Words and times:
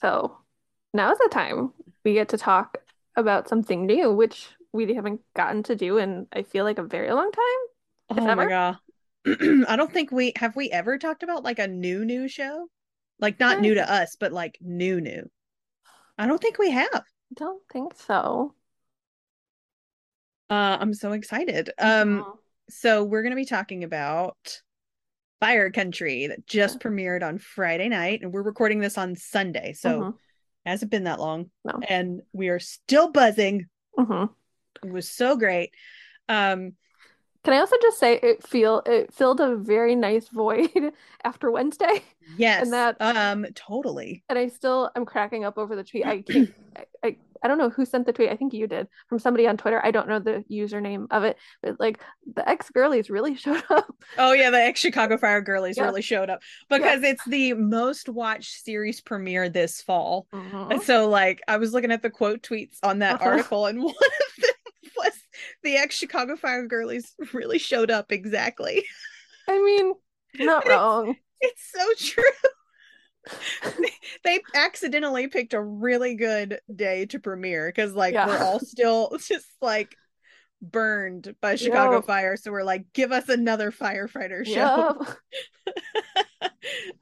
So 0.00 0.38
now 0.92 1.12
is 1.12 1.18
the 1.18 1.28
time 1.30 1.72
we 2.04 2.14
get 2.14 2.28
to 2.30 2.38
talk 2.38 2.78
about 3.16 3.48
something 3.48 3.86
new, 3.86 4.12
which 4.12 4.48
we 4.72 4.94
haven't 4.94 5.20
gotten 5.34 5.62
to 5.64 5.76
do 5.76 5.98
in 5.98 6.26
I 6.32 6.42
feel 6.42 6.64
like 6.64 6.78
a 6.78 6.82
very 6.82 7.10
long 7.12 7.30
time. 7.32 8.18
Oh 8.18 8.34
my 8.34 8.46
god. 8.46 8.78
I 9.26 9.76
don't 9.76 9.92
think 9.92 10.12
we 10.12 10.32
have 10.36 10.54
we 10.56 10.70
ever 10.70 10.98
talked 10.98 11.22
about 11.22 11.42
like 11.42 11.58
a 11.58 11.66
new 11.66 12.04
new 12.04 12.28
show? 12.28 12.68
Like 13.18 13.40
not 13.40 13.60
new 13.60 13.74
to 13.74 13.90
us, 13.92 14.16
but 14.18 14.32
like 14.32 14.58
new 14.60 15.00
new. 15.00 15.28
I 16.18 16.26
don't 16.26 16.40
think 16.40 16.58
we 16.58 16.70
have. 16.70 17.04
don't 17.34 17.62
think 17.72 17.94
so. 17.94 18.54
Uh 20.48 20.78
I'm 20.80 20.94
so 20.94 21.12
excited. 21.12 21.70
Um 21.78 22.20
Mhm. 22.20 22.38
so 22.68 23.04
we're 23.04 23.22
going 23.22 23.30
to 23.30 23.36
be 23.36 23.44
talking 23.44 23.84
about 23.84 24.62
Fire 25.40 25.70
Country 25.70 26.26
that 26.28 26.46
just 26.46 26.80
premiered 26.80 27.22
on 27.22 27.38
Friday 27.38 27.88
night 27.88 28.22
and 28.22 28.32
we're 28.32 28.42
recording 28.42 28.78
this 28.80 28.96
on 28.96 29.14
Sunday. 29.16 29.72
So 29.74 30.00
Mhm. 30.00 30.14
hasn't 30.64 30.90
been 30.90 31.04
that 31.04 31.20
long 31.20 31.50
No. 31.64 31.78
and 31.88 32.22
we 32.32 32.48
are 32.48 32.58
still 32.58 33.10
buzzing. 33.10 33.66
Mhm. 33.98 34.30
It 34.82 34.90
was 34.90 35.08
so 35.10 35.36
great. 35.36 35.72
Um 36.28 36.72
Can 37.44 37.54
I 37.54 37.58
also 37.58 37.76
just 37.80 37.98
say 38.00 38.14
it 38.20 38.46
feel 38.46 38.82
it 38.86 39.12
filled 39.14 39.40
a 39.40 39.56
very 39.56 39.94
nice 39.94 40.28
void 40.28 40.70
after 41.24 41.50
Wednesday, 41.50 42.02
yes. 42.38 42.62
And 42.64 42.72
that- 42.72 42.96
um 43.00 43.46
totally. 43.54 44.24
and 44.28 44.38
I 44.38 44.48
still 44.48 44.90
am 44.96 45.04
cracking 45.04 45.44
up 45.44 45.58
over 45.58 45.76
the 45.76 45.84
tweet. 45.84 46.06
I 46.06 46.22
can't, 46.22 46.52
I, 46.76 46.84
I 47.04 47.16
I 47.46 47.48
don't 47.48 47.58
know 47.58 47.70
who 47.70 47.84
sent 47.84 48.06
the 48.06 48.12
tweet. 48.12 48.28
I 48.28 48.34
think 48.34 48.52
you 48.52 48.66
did 48.66 48.88
from 49.08 49.20
somebody 49.20 49.46
on 49.46 49.56
Twitter. 49.56 49.80
I 49.86 49.92
don't 49.92 50.08
know 50.08 50.18
the 50.18 50.44
username 50.50 51.06
of 51.12 51.22
it, 51.22 51.36
but 51.62 51.78
like 51.78 52.00
the 52.34 52.46
ex 52.48 52.70
girlies 52.70 53.08
really 53.08 53.36
showed 53.44 53.62
up. 53.70 53.86
Oh 54.18 54.32
yeah, 54.32 54.50
the 54.50 54.58
ex 54.60 54.80
Chicago 54.80 55.16
Fire 55.16 55.40
Girlies 55.40 55.76
Yeah. 55.76 55.84
really 55.84 56.02
showed 56.02 56.28
up 56.28 56.42
because 56.68 57.04
it's 57.04 57.24
the 57.26 57.52
most 57.54 58.08
watched 58.08 58.64
series 58.64 59.00
premiere 59.00 59.48
this 59.48 59.80
fall. 59.80 60.26
Mhm. 60.34 60.72
And 60.72 60.82
so 60.82 61.08
like 61.08 61.40
I 61.46 61.58
was 61.58 61.72
looking 61.72 61.92
at 61.92 62.02
the 62.02 62.10
quote 62.10 62.42
tweets 62.42 62.78
on 62.82 62.98
that 62.98 63.20
Uh-huh. 63.20 63.30
article 63.30 63.66
and 63.66 63.80
one 63.84 63.94
of 63.94 64.42
them 64.42 64.50
was 64.96 65.12
the 65.62 65.76
ex 65.76 65.94
Chicago 65.96 66.34
Fire 66.34 66.66
Girlies 66.66 67.14
really 67.32 67.58
showed 67.58 67.92
up 67.92 68.10
exactly. 68.10 68.84
I 69.48 69.56
mean, 69.62 69.94
not 70.44 70.66
wrong. 70.68 71.14
It's 71.40 71.70
so 71.72 71.86
true. 71.96 72.24
They 74.24 74.40
accidentally 74.54 75.28
picked 75.28 75.54
a 75.54 75.62
really 75.62 76.14
good 76.14 76.60
day 76.74 77.06
to 77.06 77.18
premiere 77.18 77.68
because 77.68 77.92
like 77.92 78.14
Yeah. 78.14 78.26
we're 78.26 78.38
all 78.38 78.60
still 78.60 79.16
just 79.20 79.46
like 79.60 79.96
burned 80.62 81.34
by 81.40 81.56
Chicago. 81.56 82.00
Fire. 82.02 82.36
So 82.36 82.50
we're 82.52 82.62
like, 82.64 82.86
give 82.92 83.12
us 83.12 83.28
another 83.28 83.70
firefighter 83.70 84.44
show. 84.46 85.04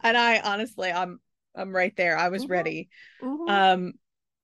And 0.03 0.17
I 0.17 0.41
honestly, 0.41 0.93
I'm 0.93 1.19
I'm 1.55 1.75
right 1.75 1.95
there. 1.97 2.19
I 2.19 2.29
was 2.29 2.45
Mhm. 2.45 2.51
ready. 2.51 2.89
Mhm. 3.23 3.49
Um, 3.49 3.93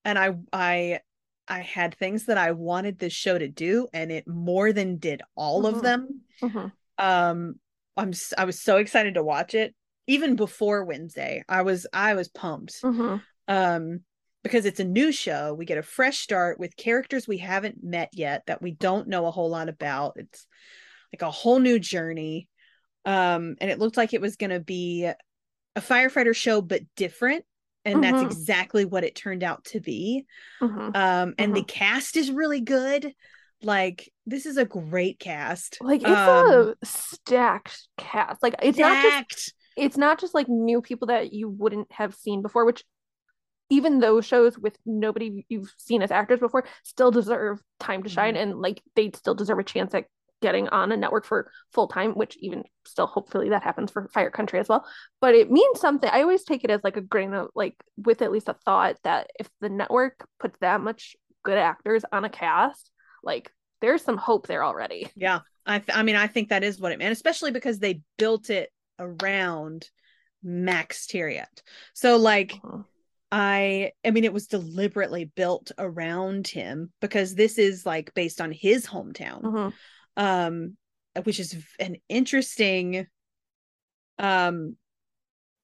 and 0.04 0.18
I 0.18 0.34
I 0.52 1.00
I 1.46 1.60
had 1.60 1.94
things 1.94 2.26
that 2.26 2.38
I 2.38 2.52
wanted 2.52 2.98
this 2.98 3.12
show 3.12 3.36
to 3.36 3.48
do, 3.48 3.88
and 3.92 4.10
it 4.10 4.26
more 4.26 4.72
than 4.72 4.96
did 4.96 5.20
all 5.34 5.62
Mhm. 5.64 5.68
of 5.68 5.82
them. 5.82 6.20
Mhm. 6.40 6.72
Um, 6.96 7.60
I'm 7.96 8.12
I 8.38 8.44
was 8.44 8.60
so 8.62 8.78
excited 8.78 9.14
to 9.14 9.22
watch 9.22 9.54
it. 9.54 9.74
Even 10.11 10.34
before 10.34 10.84
Wednesday, 10.84 11.44
I 11.48 11.62
was 11.62 11.86
I 11.92 12.14
was 12.14 12.27
pumped. 12.28 12.83
Mhm. 12.83 13.22
Um, 13.47 14.00
because 14.42 14.64
it's 14.64 14.80
a 14.80 14.84
new 14.84 15.12
show, 15.12 15.55
we 15.55 15.66
get 15.66 15.78
a 15.78 15.83
fresh 15.83 16.19
start 16.19 16.58
with 16.58 16.75
characters 16.77 17.28
we 17.28 17.39
haven't 17.39 17.84
met 17.84 18.08
yet 18.12 18.42
that 18.47 18.61
we 18.61 18.72
don't 18.72 19.06
know 19.06 19.27
a 19.27 19.31
whole 19.31 19.50
lot 19.50 19.69
about. 19.69 20.14
It's 20.16 20.47
like 21.12 21.22
a 21.22 21.31
whole 21.31 21.61
new 21.61 21.78
journey. 21.78 22.48
Um, 23.05 23.55
and 23.61 23.70
it 23.70 23.78
looked 23.78 23.97
like 23.97 24.14
it 24.14 24.20
was 24.20 24.34
going 24.34 24.50
to 24.50 24.58
be 24.58 25.05
a 25.05 25.81
firefighter 25.81 26.34
show, 26.34 26.61
but 26.61 26.83
different. 26.97 27.44
And 27.84 28.03
that's 28.03 28.20
Mhm. 28.20 28.33
exactly 28.33 28.84
what 28.84 29.05
it 29.05 29.14
turned 29.14 29.44
out 29.44 29.64
to 29.66 29.81
be. 29.81 30.27
Mhm. 30.61 30.97
Um, 30.97 31.34
and 31.38 31.55
the 31.55 31.61
Mhm. 31.61 31.69
cast 31.69 32.16
is 32.16 32.33
really 32.33 32.61
good. 32.62 33.14
Like, 33.62 34.10
this 34.26 34.44
is 34.47 34.56
a 34.56 34.65
great 34.65 35.20
cast. 35.20 35.78
Like 35.82 36.00
it's 36.03 36.10
Um, 36.10 36.72
a 36.72 36.87
stacked 36.87 37.88
cast. 37.97 38.43
Like 38.43 38.56
it's 38.62 38.78
not 38.78 39.03
just 39.03 39.15
stacked. 39.37 39.54
It's 39.80 39.96
not 39.96 40.20
just 40.20 40.34
like 40.34 40.48
new 40.48 40.80
people 40.82 41.06
that 41.08 41.32
you 41.32 41.48
wouldn't 41.48 41.91
have 41.92 42.14
seen 42.14 42.42
before, 42.42 42.64
which 42.64 42.84
even 43.70 44.00
those 44.00 44.26
shows 44.26 44.58
with 44.58 44.76
nobody 44.84 45.44
you've 45.48 45.72
seen 45.78 46.02
as 46.02 46.10
actors 46.10 46.41
before 46.41 46.64
still 46.82 47.10
deserve 47.10 47.60
time 47.78 48.02
to 48.02 48.08
shine 48.08 48.34
Mhm. 48.34 48.42
and 48.42 48.60
like 48.60 48.82
they 48.96 49.10
still 49.14 49.34
deserve 49.34 49.58
a 49.60 49.64
chance 49.64 49.94
at 49.94 50.06
getting 50.42 50.69
on 50.70 50.90
a 50.90 50.96
network 50.96 51.24
for 51.26 51.52
full 51.72 51.86
time, 51.86 52.12
which 52.14 52.36
even 52.40 52.64
still 52.86 53.06
hopefully 53.06 53.50
that 53.50 53.62
happens 53.62 53.90
for 53.90 54.08
Fire 54.08 54.30
Country 54.30 54.58
as 54.58 54.69
well. 54.69 54.84
But 55.20 55.34
it 55.34 55.50
means 55.50 55.78
something. 55.80 56.08
I 56.10 56.22
always 56.22 56.44
take 56.44 56.64
it 56.64 56.70
as 56.70 56.80
like 56.82 56.96
a 56.96 57.02
grain 57.02 57.34
of 57.34 57.48
like 57.54 57.76
with 57.96 58.22
at 58.22 58.32
least 58.32 58.48
a 58.48 58.54
thought 58.64 58.96
that 59.04 59.30
if 59.38 59.48
the 59.60 59.69
network 59.69 60.26
puts 60.40 60.58
that 60.60 60.80
much 60.80 61.14
good 61.44 61.58
actors 61.58 62.04
on 62.10 62.24
a 62.24 62.30
cast, 62.30 62.90
like 63.22 63.52
there's 63.80 64.02
some 64.02 64.16
hope 64.16 64.46
there 64.46 64.64
already. 64.64 65.10
Yeah, 65.14 65.40
I 65.66 65.78
th- 65.78 65.96
I 65.96 66.02
mean 66.02 66.16
I 66.16 66.26
think 66.26 66.48
that 66.48 66.64
is 66.64 66.80
what 66.80 66.92
it 66.92 66.98
meant, 66.98 67.12
especially 67.12 67.50
because 67.50 67.78
they 67.78 68.00
built 68.19 68.50
it 68.50 68.70
around 69.00 69.91
Max 70.43 71.06
Thieriot. 71.06 71.62
So 71.94 72.16
like 72.16 72.53
Mhm. 72.53 72.84
I 73.33 73.93
I 74.05 74.11
mean 74.11 74.25
it 74.25 74.33
was 74.33 74.47
deliberately 74.47 75.25
built 75.25 75.72
around 75.78 76.49
him 76.49 76.93
because 77.00 77.34
this 77.34 77.59
is 77.59 77.84
like 77.87 78.15
based 78.15 78.41
on 78.41 78.53
his 78.53 78.87
hometown. 78.87 79.43
Mhm. 79.43 79.72
Um 80.16 80.77
which 81.25 81.41
is 81.41 81.56
an 81.81 81.97
interesting 82.09 83.06
um 84.19 84.77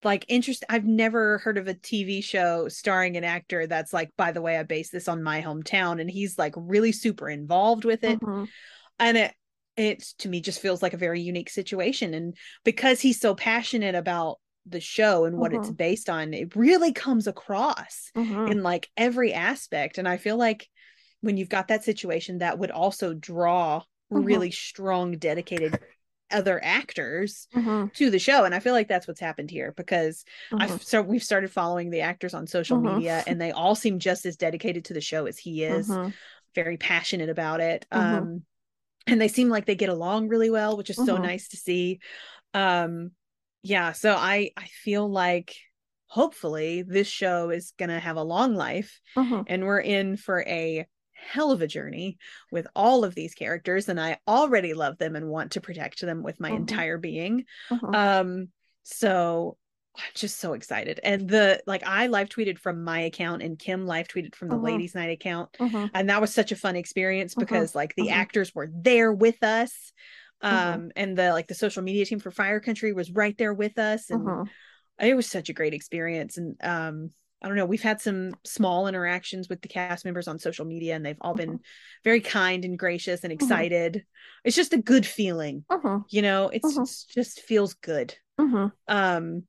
like 0.02 0.24
interest 0.28 0.64
I've 0.68 0.84
never 0.84 1.38
heard 1.38 1.58
of 1.58 1.66
a 1.68 1.74
TV 1.74 2.22
show 2.22 2.68
starring 2.68 3.16
an 3.16 3.24
actor 3.24 3.66
that's 3.66 3.92
like 3.92 4.10
by 4.16 4.32
the 4.32 4.42
way 4.42 4.56
I 4.56 4.62
base 4.62 4.90
this 4.90 5.08
on 5.08 5.22
my 5.22 5.42
hometown 5.42 6.00
and 6.00 6.10
he's 6.10 6.38
like 6.38 6.54
really 6.56 6.92
super 6.92 7.28
involved 7.28 7.84
with 7.84 8.04
it 8.04 8.20
Mhm. 8.20 8.48
and 8.98 9.16
it 9.16 9.34
it 9.76 10.02
to 10.18 10.28
me 10.28 10.40
just 10.40 10.60
feels 10.60 10.82
like 10.82 10.94
a 10.94 10.98
very 10.98 11.20
unique 11.20 11.50
situation 11.50 12.14
and 12.14 12.36
because 12.64 13.00
he's 13.00 13.20
so 13.20 13.34
passionate 13.34 13.94
about 13.94 14.38
the 14.66 14.80
show 14.80 15.24
and 15.24 15.38
what 15.38 15.52
it's 15.52 15.70
based 15.70 16.08
on 16.10 16.34
it 16.34 16.56
really 16.56 16.92
comes 16.92 17.26
across 17.26 18.10
Mhm. 18.14 18.48
in 18.48 18.62
like 18.62 18.88
every 18.96 19.32
aspect 19.32 19.98
and 19.98 20.08
i 20.08 20.16
feel 20.16 20.36
like 20.36 20.68
when 21.20 21.36
you've 21.36 21.48
got 21.48 21.68
that 21.68 21.84
situation 21.84 22.38
that 22.38 22.58
would 22.58 22.70
also 22.70 23.14
draw 23.14 23.82
Mhm. 24.10 24.24
really 24.24 24.50
strong 24.50 25.12
dedicated 25.18 25.78
other 26.30 26.62
actors 26.62 27.48
Mhm. 27.54 27.92
to 27.94 28.10
the 28.10 28.18
show 28.18 28.44
and 28.44 28.54
i 28.54 28.60
feel 28.60 28.72
like 28.72 28.88
that's 28.88 29.06
what's 29.06 29.20
happened 29.20 29.50
here 29.50 29.72
because 29.76 30.24
i've 30.58 30.82
so 30.82 31.00
we've 31.00 31.22
started 31.22 31.50
following 31.52 31.90
the 31.90 32.00
actors 32.00 32.34
on 32.34 32.46
social 32.46 32.76
Mhm. 32.76 32.82
media 32.82 33.22
and 33.26 33.40
they 33.40 33.52
all 33.52 33.74
seem 33.74 33.98
just 33.98 34.26
as 34.26 34.36
dedicated 34.36 34.84
to 34.86 34.94
the 34.94 35.00
show 35.00 35.26
as 35.26 35.38
he 35.38 35.62
is 35.62 36.00
very 36.54 36.76
passionate 36.78 37.28
about 37.28 37.60
it. 37.60 37.86
Um, 37.92 38.42
and 39.06 39.20
they 39.20 39.28
seem 39.28 39.48
like 39.48 39.66
they 39.66 39.76
get 39.76 39.88
along 39.88 40.28
really 40.28 40.50
well, 40.50 40.76
which 40.76 40.90
is 40.90 40.96
so 40.96 41.16
Mhm. 41.16 41.22
nice 41.22 41.48
to 41.48 41.56
see. 41.56 42.00
Um, 42.54 43.12
yeah, 43.62 43.92
so 43.92 44.14
I 44.14 44.52
I 44.56 44.66
feel 44.66 45.10
like 45.10 45.56
hopefully 46.06 46.82
this 46.82 47.08
show 47.08 47.50
is 47.50 47.72
gonna 47.78 48.00
have 48.00 48.16
a 48.16 48.22
long 48.22 48.54
life, 48.54 49.00
Mhm. 49.16 49.46
and 49.46 49.64
we're 49.64 49.80
in 49.80 50.16
for 50.16 50.42
a 50.42 50.86
hell 51.12 51.50
of 51.50 51.62
a 51.62 51.66
journey 51.66 52.18
with 52.52 52.66
all 52.76 53.04
of 53.04 53.14
these 53.14 53.34
characters, 53.34 53.88
and 53.88 54.00
I 54.00 54.18
already 54.28 54.74
love 54.74 54.98
them 54.98 55.16
and 55.16 55.28
want 55.28 55.52
to 55.52 55.60
protect 55.60 56.00
them 56.00 56.22
with 56.22 56.40
my 56.40 56.50
Mhm. 56.50 56.56
entire 56.56 56.98
being. 56.98 57.46
Mhm. 57.70 57.94
Um, 57.94 58.52
so 58.84 59.58
I'm 59.98 60.12
just 60.14 60.38
so 60.38 60.52
excited. 60.52 61.00
And 61.02 61.28
the 61.28 61.62
like 61.66 61.82
I 61.86 62.06
live 62.08 62.28
tweeted 62.28 62.58
from 62.58 62.84
my 62.84 63.00
account 63.00 63.42
and 63.42 63.58
Kim 63.58 63.86
live 63.86 64.08
tweeted 64.08 64.34
from 64.34 64.48
the 64.48 64.56
Mhm. 64.56 64.62
ladies 64.64 64.94
night 64.94 65.10
account 65.10 65.56
Mhm. 65.58 65.90
and 65.94 66.10
that 66.10 66.20
was 66.20 66.34
such 66.34 66.52
a 66.52 66.56
fun 66.56 66.76
experience 66.76 67.34
Mhm. 67.34 67.40
because 67.40 67.74
like 67.74 67.94
the 67.96 68.08
Mhm. 68.08 68.12
actors 68.12 68.54
were 68.54 68.68
there 68.72 69.12
with 69.12 69.42
us 69.42 69.92
um 70.42 70.52
Mhm. 70.52 70.90
and 70.96 71.16
the 71.18 71.30
like 71.32 71.46
the 71.46 71.54
social 71.54 71.82
media 71.82 72.04
team 72.04 72.18
for 72.20 72.30
fire 72.30 72.60
country 72.60 72.92
was 72.92 73.10
right 73.10 73.36
there 73.38 73.54
with 73.54 73.78
us 73.78 74.10
and 74.10 74.20
it 75.00 75.14
was 75.14 75.26
such 75.28 75.48
a 75.48 75.54
great 75.54 75.72
experience 75.74 76.36
and 76.36 76.56
um 76.62 77.10
i 77.42 77.48
don't 77.48 77.56
know 77.56 77.64
we've 77.66 77.82
had 77.82 78.00
some 78.02 78.34
small 78.44 78.86
interactions 78.86 79.48
with 79.48 79.62
the 79.62 79.68
cast 79.68 80.04
members 80.04 80.28
on 80.28 80.38
social 80.38 80.66
media 80.66 80.94
and 80.94 81.04
they've 81.06 81.16
all 81.22 81.34
been 81.34 81.60
very 82.04 82.20
kind 82.20 82.64
and 82.66 82.78
gracious 82.78 83.24
and 83.24 83.32
excited 83.32 84.04
it's 84.44 84.56
just 84.56 84.74
a 84.74 84.78
good 84.78 85.06
feeling 85.06 85.64
you 86.10 86.20
know 86.22 86.48
it's, 86.50 86.64
it's 86.82 87.04
just 87.04 87.40
feels 87.40 87.74
good 87.74 88.14
um 88.88 89.42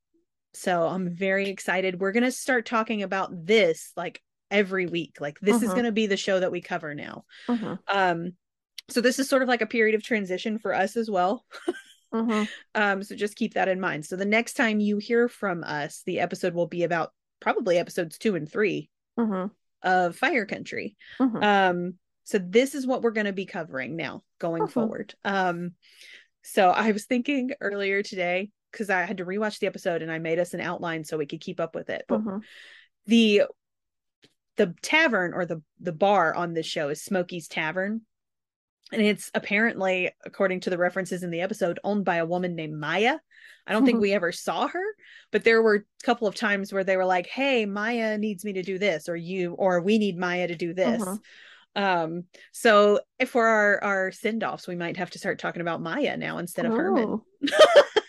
so 0.57 0.87
i'm 0.87 1.09
very 1.09 1.49
excited. 1.49 1.99
We're 1.99 2.11
gonna 2.11 2.31
start 2.31 2.65
talking 2.65 3.03
about 3.03 3.45
this 3.45 3.91
like 3.95 4.21
every 4.49 4.85
week. 4.85 5.17
Like 5.19 5.39
this 5.41 5.61
is 5.61 5.69
Mhm. 5.71 5.75
gonna 5.75 5.91
be 5.91 6.07
the 6.07 6.17
show 6.17 6.39
that 6.39 6.51
we 6.51 6.61
cover 6.61 6.93
now. 6.95 7.25
Mhm. 7.47 7.79
um 7.87 8.33
so 8.89 9.01
this 9.01 9.19
is 9.19 9.27
sort 9.27 9.41
of 9.41 9.49
like 9.49 9.61
a 9.61 9.65
period 9.67 9.95
of 9.95 10.03
transition 10.03 10.57
for 10.59 10.73
us 10.73 10.95
as 10.97 11.09
well. 11.09 11.45
Mhm. 12.13 12.47
um 12.73 13.03
so 13.03 13.15
just 13.15 13.35
keep 13.35 13.53
that 13.55 13.67
in 13.67 13.79
mind. 13.81 14.05
So 14.05 14.15
the 14.15 14.23
next 14.25 14.53
time 14.53 14.79
you 14.79 14.97
hear 14.97 15.27
from 15.27 15.63
us 15.63 16.03
the 16.05 16.19
episode 16.21 16.53
will 16.53 16.67
be 16.67 16.83
about 16.83 17.13
probably 17.41 17.77
episodes 17.77 18.17
two 18.17 18.35
and 18.35 18.49
three 18.49 18.89
Mhm. 19.19 19.51
of 19.83 20.15
fire 20.15 20.45
country. 20.45 20.95
Um 21.19 21.99
so 22.23 22.37
this 22.39 22.75
is 22.75 22.85
what 22.87 23.01
we're 23.01 23.11
going 23.11 23.25
to 23.27 23.31
be 23.33 23.45
covering 23.45 23.95
now 23.95 24.23
going 24.39 24.67
forward. 24.67 25.13
Um 25.23 25.73
so 26.43 26.69
i 26.69 26.91
was 26.93 27.05
thinking 27.05 27.51
earlier 27.59 28.01
today 28.03 28.49
because 28.77 28.89
i 28.91 29.03
had 29.03 29.17
to 29.17 29.25
rewatch 29.25 29.59
the 29.59 29.67
episode 29.67 30.01
and 30.03 30.11
i 30.11 30.19
made 30.19 30.37
us 30.37 30.53
an 30.53 30.61
outline 30.61 31.03
so 31.03 31.17
we 31.17 31.25
could 31.25 31.41
keep 31.41 31.59
up 31.59 31.73
with 31.73 31.89
it 31.89 32.05
but 32.07 32.21
Mhm. 32.23 32.41
the 33.07 33.41
the 34.57 34.75
tavern 34.81 35.33
or 35.33 35.45
the 35.45 35.61
the 35.79 35.91
bar 35.91 36.33
on 36.35 36.53
this 36.53 36.65
show 36.65 36.89
is 36.89 37.01
Smokey's 37.03 37.47
Tavern. 37.47 38.01
And 38.91 39.01
it's 39.01 39.29
apparently, 39.35 40.11
according 40.25 40.61
to 40.61 40.69
the 40.69 40.77
references 40.77 41.21
in 41.21 41.29
the 41.29 41.41
episode, 41.41 41.77
owned 41.83 42.05
by 42.05 42.15
a 42.15 42.25
woman 42.25 42.55
named 42.55 42.79
Maya. 42.79 43.17
I 43.67 43.73
don't 43.73 43.85
think 43.85 43.99
we 43.99 44.13
ever 44.13 44.31
saw 44.31 44.67
her, 44.67 44.83
but 45.31 45.43
there 45.43 45.61
were 45.61 45.75
a 45.75 46.03
couple 46.05 46.27
of 46.27 46.35
times 46.35 46.71
where 46.71 46.85
they 46.85 46.95
were 46.97 47.05
like, 47.05 47.27
"Hey, 47.27 47.65
Maya 47.65 48.17
needs 48.17 48.45
me 48.45 48.53
to 48.53 48.63
do 48.63 48.79
this," 48.79 49.09
or 49.09 49.15
"You," 49.17 49.53
or 49.53 49.81
"We 49.81 49.99
need 49.99 50.17
Maya 50.17 50.47
to 50.47 50.55
do 50.55 50.73
this." 50.73 51.03
Mhm. 51.03 51.19
Um, 51.75 52.23
so 52.53 53.01
if 53.19 53.29
for 53.29 53.45
our 53.45 53.83
our 53.83 54.11
send 54.11 54.43
offs, 54.43 54.67
we 54.67 54.75
might 54.75 54.97
have 54.97 55.11
to 55.11 55.19
start 55.19 55.37
talking 55.37 55.61
about 55.61 55.81
Maya 55.81 56.15
now 56.17 56.37
instead 56.37 56.65
of 56.65 56.71
Herman. 56.73 57.09
Oh. 57.09 57.25
okay. 57.43 57.53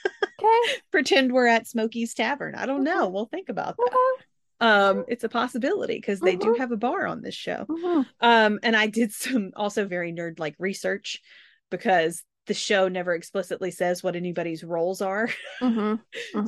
Pretend 0.90 1.32
we're 1.32 1.46
at 1.46 1.66
Smokey's 1.66 2.14
Tavern. 2.14 2.54
I 2.54 2.66
don't 2.66 2.84
know. 2.84 3.08
We'll 3.08 3.26
think 3.26 3.48
about 3.48 3.76
that. 3.76 3.86
Okay. 3.86 4.24
Um, 4.60 5.04
it's 5.08 5.24
a 5.24 5.28
possibility 5.28 5.94
because 5.94 6.18
they 6.20 6.34
do 6.36 6.54
have 6.58 6.72
a 6.72 6.76
bar 6.76 7.06
on 7.06 7.22
this 7.22 7.34
show. 7.34 7.64
Um, 8.20 8.58
and 8.62 8.74
I 8.76 8.88
did 8.88 9.12
some 9.12 9.52
also 9.56 9.86
very 9.86 10.12
nerd 10.12 10.40
like 10.40 10.56
research 10.58 11.20
because 11.70 12.24
the 12.46 12.54
show 12.54 12.88
never 12.88 13.14
explicitly 13.14 13.70
says 13.70 14.02
what 14.02 14.16
anybody's 14.16 14.64
roles 14.64 15.00
are. 15.00 15.28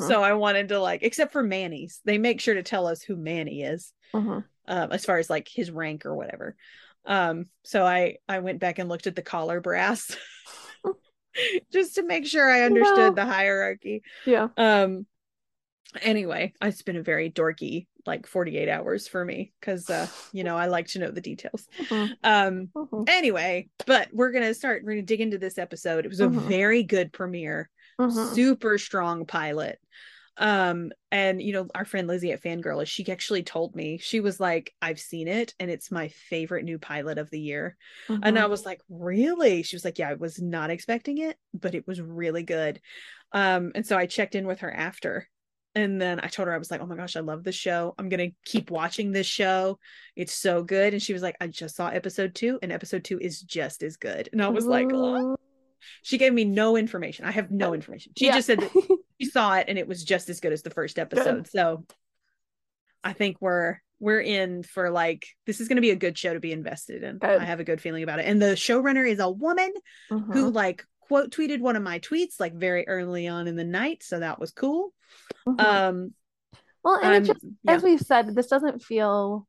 So 0.09 0.23
I 0.23 0.33
wanted 0.33 0.69
to 0.71 0.81
like, 0.81 1.03
except 1.03 1.33
for 1.33 1.43
Manny's, 1.43 2.01
they 2.05 2.19
make 2.19 2.41
sure 2.41 2.55
to 2.55 2.63
tell 2.63 2.87
us 2.87 3.03
who 3.03 3.17
Manny 3.17 3.63
is, 3.63 3.93
um, 4.67 4.93
as 4.93 5.05
far 5.05 5.19
as 5.19 5.31
like 5.31 5.49
his 5.49 5.71
rank 5.71 6.05
or 6.07 6.15
whatever. 6.17 6.57
Um, 7.07 7.47
so 7.65 7.85
I 7.87 8.17
I 8.29 8.41
went 8.41 8.61
back 8.61 8.79
and 8.79 8.89
looked 8.89 9.07
at 9.07 9.17
the 9.17 9.23
collar 9.23 9.61
brass 9.61 10.17
just 11.73 11.95
to 11.97 12.03
make 12.03 12.27
sure 12.27 12.49
I 12.51 12.63
understood 12.63 13.15
No. 13.17 13.25
the 13.25 13.27
hierarchy. 13.27 14.03
Yeah. 14.27 14.49
Um 14.57 15.07
anyway, 16.03 16.53
it's 16.63 16.83
been 16.83 16.97
a 16.97 17.03
very 17.03 17.31
dorky 17.31 17.87
like 18.07 18.27
48 18.27 18.69
hours 18.69 19.07
for 19.07 19.25
me 19.25 19.53
because 19.61 19.91
uh, 19.91 20.07
you 20.33 20.43
know, 20.43 20.57
I 20.57 20.67
like 20.67 20.87
to 20.89 20.99
know 20.99 21.11
the 21.11 21.21
details. 21.21 21.67
Mhm. 21.79 22.17
Um 22.25 22.69
Mhm. 22.75 23.09
anyway, 23.09 23.69
but 23.87 24.09
we're 24.13 24.33
gonna 24.33 24.55
start, 24.55 24.85
we're 24.85 24.93
gonna 24.93 25.03
dig 25.03 25.21
into 25.21 25.39
this 25.39 25.59
episode. 25.59 26.05
It 26.05 26.09
was 26.09 26.21
a 26.21 26.27
Mhm. 26.29 26.49
very 26.49 26.83
good 26.83 27.13
premiere, 27.13 27.69
super 28.11 28.79
strong 28.79 29.27
pilot. 29.27 29.79
Um, 30.41 30.91
and 31.13 31.41
you 31.41 31.53
know, 31.53 31.69
our 31.75 31.85
friend 31.85 32.09
Lizzie 32.09 32.33
at 32.33 32.43
Fangirl, 32.43 32.83
is 32.83 32.89
she 32.89 33.09
actually 33.13 33.43
told 33.43 33.77
me, 33.77 33.99
she 33.99 34.21
was 34.21 34.41
like, 34.41 34.75
I've 34.81 34.99
seen 34.99 35.29
it 35.29 35.55
and 35.61 35.71
it's 35.71 35.93
my 35.93 36.09
favorite 36.09 36.65
new 36.65 36.79
pilot 36.79 37.19
of 37.19 37.31
the 37.31 37.39
year. 37.39 37.77
And 38.09 38.39
I 38.39 38.43
Mhm. 38.43 38.51
was 38.51 38.65
like, 38.65 38.81
really? 38.89 39.63
She 39.63 39.77
was 39.77 39.85
like, 39.85 39.99
yeah, 39.99 40.09
I 40.09 40.15
was 40.15 40.41
not 40.41 40.71
expecting 40.71 41.19
it, 41.19 41.37
but 41.53 41.75
it 41.75 41.87
was 41.87 42.01
really 42.01 42.43
good. 42.43 42.81
Um, 43.33 43.73
and 43.75 43.87
so 43.87 43.97
I 43.97 44.07
checked 44.07 44.35
in 44.35 44.47
with 44.47 44.61
her 44.61 44.73
after. 44.73 45.29
And 45.77 46.01
then 46.01 46.19
I 46.21 46.27
told 46.27 46.49
her, 46.49 46.55
I 46.55 46.59
was 46.59 46.71
like, 46.71 46.81
oh 46.81 46.87
my 46.87 46.97
gosh, 46.97 47.17
I 47.17 47.21
love 47.21 47.45
this 47.45 47.55
show. 47.55 47.95
I'm 47.97 48.09
going 48.09 48.31
to 48.31 48.37
keep 48.45 48.73
watching 48.73 49.13
this 49.13 49.27
show. 49.29 49.79
It's 50.17 50.35
so 50.35 50.65
good. 50.65 50.95
And 50.95 51.03
she 51.03 51.13
was 51.13 51.23
like, 51.23 51.37
I 51.41 51.47
just 51.47 51.77
saw 51.77 51.89
episode 51.89 52.35
two, 52.35 52.59
and 52.61 52.73
episode 52.73 53.05
two 53.05 53.21
is 53.21 53.41
just 53.41 53.85
as 53.85 53.97
good. 53.97 54.29
And 54.33 54.43
I 54.43 54.49
was 54.49 54.67
like, 54.67 54.89
"Oh." 54.93 55.37
She 56.03 56.19
gave 56.19 56.33
me 56.33 56.45
no 56.45 56.77
information. 56.77 57.25
I 57.25 57.31
have 57.33 57.51
no 57.51 57.75
information. 57.75 58.13
She 58.17 58.27
Yeah. 58.27 58.35
just 58.37 58.47
said 58.47 58.61
that 58.61 58.71
she 59.21 59.29
saw 59.29 59.55
it 59.57 59.67
and 59.69 59.79
it 59.79 59.87
was 59.89 60.05
just 60.05 60.29
as 60.29 60.41
good 60.41 60.53
as 60.53 60.63
the 60.63 60.71
first 60.71 60.99
episode. 60.99 61.49
So 61.49 61.85
I 63.03 63.13
think 63.13 63.37
we're 63.41 63.79
we're 63.99 64.21
in 64.21 64.63
for 64.63 64.91
like 64.91 65.27
this 65.47 65.61
is 65.61 65.69
going 65.69 65.77
to 65.77 65.83
be 65.83 65.91
a 65.91 65.97
good 65.97 66.17
show 66.17 66.33
to 66.35 66.41
be 66.41 66.53
invested 66.53 67.03
in. 67.03 67.19
Good. 67.19 67.41
I 67.41 67.45
have 67.45 67.61
a 67.61 67.65
good 67.65 67.81
feeling 67.81 68.03
about 68.03 68.19
it. 68.19 68.27
And 68.27 68.41
the 68.41 68.55
showrunner 68.57 69.07
is 69.09 69.19
a 69.19 69.31
woman 69.31 69.73
who 70.09 70.17
Mhm. 70.51 70.55
like 70.55 70.85
quote 71.01 71.31
tweeted 71.31 71.61
one 71.61 71.77
of 71.77 71.83
my 71.83 71.99
tweets 71.99 72.39
like 72.41 72.55
very 72.55 72.87
early 72.89 73.27
on 73.29 73.47
in 73.49 73.57
the 73.57 73.65
night, 73.65 74.03
so 74.03 74.21
that 74.21 74.39
was 74.39 74.53
cool. 74.53 74.95
Mhm. 75.47 75.61
Um 75.61 76.15
well, 76.83 76.97
and 76.97 77.09
I'm 77.15 77.23
it 77.25 77.27
just 77.27 77.45
yeah. 77.63 77.73
as 77.73 77.83
we've 77.83 78.01
said, 78.01 78.35
this 78.35 78.47
doesn't 78.47 78.83
feel 78.83 79.47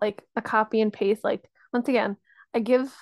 like 0.00 0.22
a 0.36 0.42
copy 0.42 0.80
and 0.82 0.92
paste. 0.92 1.24
Like 1.24 1.48
once 1.72 1.88
again, 1.88 2.16
I 2.54 2.60
give 2.60 2.94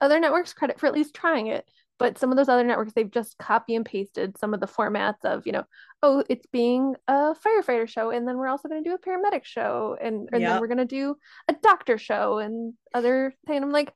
other 0.00 0.20
networks 0.20 0.52
credit 0.52 0.78
for 0.78 0.86
at 0.86 0.94
least 0.94 1.12
trying 1.14 1.48
it, 1.48 1.68
but 2.00 2.18
some 2.18 2.32
of 2.32 2.36
those 2.38 2.48
other 2.48 2.64
networks 2.64 2.94
they've 2.94 3.10
just 3.12 3.38
copy 3.38 3.76
and 3.76 3.86
pasted 3.86 4.36
some 4.38 4.54
of 4.54 4.60
the 4.60 4.66
formats 4.66 5.24
of 5.24 5.46
you 5.46 5.52
know, 5.52 5.64
oh, 6.02 6.24
it's 6.28 6.46
being 6.46 6.96
a 7.06 7.34
firefighter 7.46 7.88
show, 7.88 8.10
and 8.10 8.26
then 8.26 8.38
we're 8.38 8.48
also 8.48 8.68
going 8.68 8.82
to 8.82 8.90
do 8.90 8.96
a 8.96 8.98
paramedic 8.98 9.44
show, 9.44 9.96
and 10.02 10.28
and 10.32 10.42
Yep. 10.42 10.50
then 10.50 10.60
we're 10.60 10.66
going 10.74 10.78
to 10.78 10.84
do 10.86 11.16
a 11.48 11.54
doctor 11.62 11.98
show 11.98 12.38
and 12.38 12.74
other 12.94 13.34
thing. 13.46 13.62
I'm 13.62 13.70
like. 13.70 13.92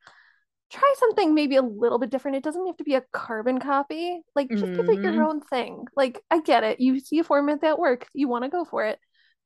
Try 0.70 0.94
something 0.98 1.34
maybe 1.34 1.56
a 1.56 1.62
little 1.62 1.98
bit 2.00 2.10
different. 2.10 2.36
It 2.38 2.42
doesn't 2.42 2.66
have 2.66 2.78
to 2.78 2.84
be 2.84 2.94
a 2.96 3.04
carbon 3.12 3.60
copy. 3.60 4.22
Like, 4.34 4.48
just 4.56 4.72
give 4.74 4.86
it 4.88 5.00
your 5.04 5.12
Mhm. 5.12 5.28
own 5.28 5.40
thing. 5.40 5.86
Like, 5.94 6.20
I 6.30 6.40
get 6.40 6.64
it. 6.64 6.80
You 6.80 6.98
see 6.98 7.20
a 7.20 7.24
format 7.24 7.60
that 7.60 7.78
works, 7.78 8.08
you 8.12 8.26
want 8.28 8.44
to 8.44 8.50
go 8.50 8.64
for 8.64 8.84
it 8.84 8.98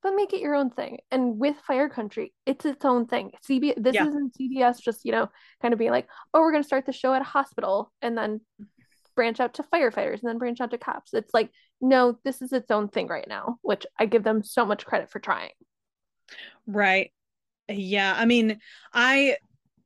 but 0.03 0.15
make 0.15 0.33
it 0.33 0.41
your 0.41 0.55
own 0.55 0.71
thing. 0.71 0.99
And 1.11 1.39
with 1.39 1.57
Fire 1.67 1.89
Country, 1.89 2.33
it's 2.47 2.65
its 2.65 2.85
own 2.85 3.07
thing. 3.07 3.33
CB 3.49 3.75
this 3.77 3.95
Yeah. 3.95 4.07
isn't 4.07 4.35
CBS 4.37 4.81
just, 4.81 5.05
you 5.05 5.13
know, 5.13 5.29
kind 5.61 5.73
of 5.73 5.79
being 5.79 5.91
like, 5.91 6.09
oh, 6.33 6.41
we're 6.41 6.53
gonna 6.53 6.65
start 6.65 6.87
the 6.87 6.93
show 6.93 7.13
at 7.15 7.23
a 7.23 7.25
hospital 7.25 7.93
and 8.03 8.17
then 8.17 8.41
branch 9.15 9.41
out 9.41 9.55
to 9.55 9.65
firefighters 9.65 10.21
and 10.21 10.29
then 10.29 10.39
branch 10.39 10.61
out 10.61 10.71
to 10.71 10.79
cops. 10.79 11.13
It's 11.15 11.35
like, 11.35 11.51
no, 11.81 12.19
this 12.25 12.41
is 12.43 12.53
its 12.53 12.71
own 12.71 12.89
thing 12.89 13.09
right 13.09 13.27
now, 13.27 13.59
which 13.63 13.87
I 13.99 14.07
give 14.07 14.23
them 14.23 14.43
so 14.45 14.65
much 14.65 14.87
credit 14.87 15.11
for 15.11 15.19
trying. 15.19 15.51
Right. 16.67 17.13
Yeah. 17.69 18.15
I 18.17 18.25
mean, 18.25 18.61
I 18.93 19.37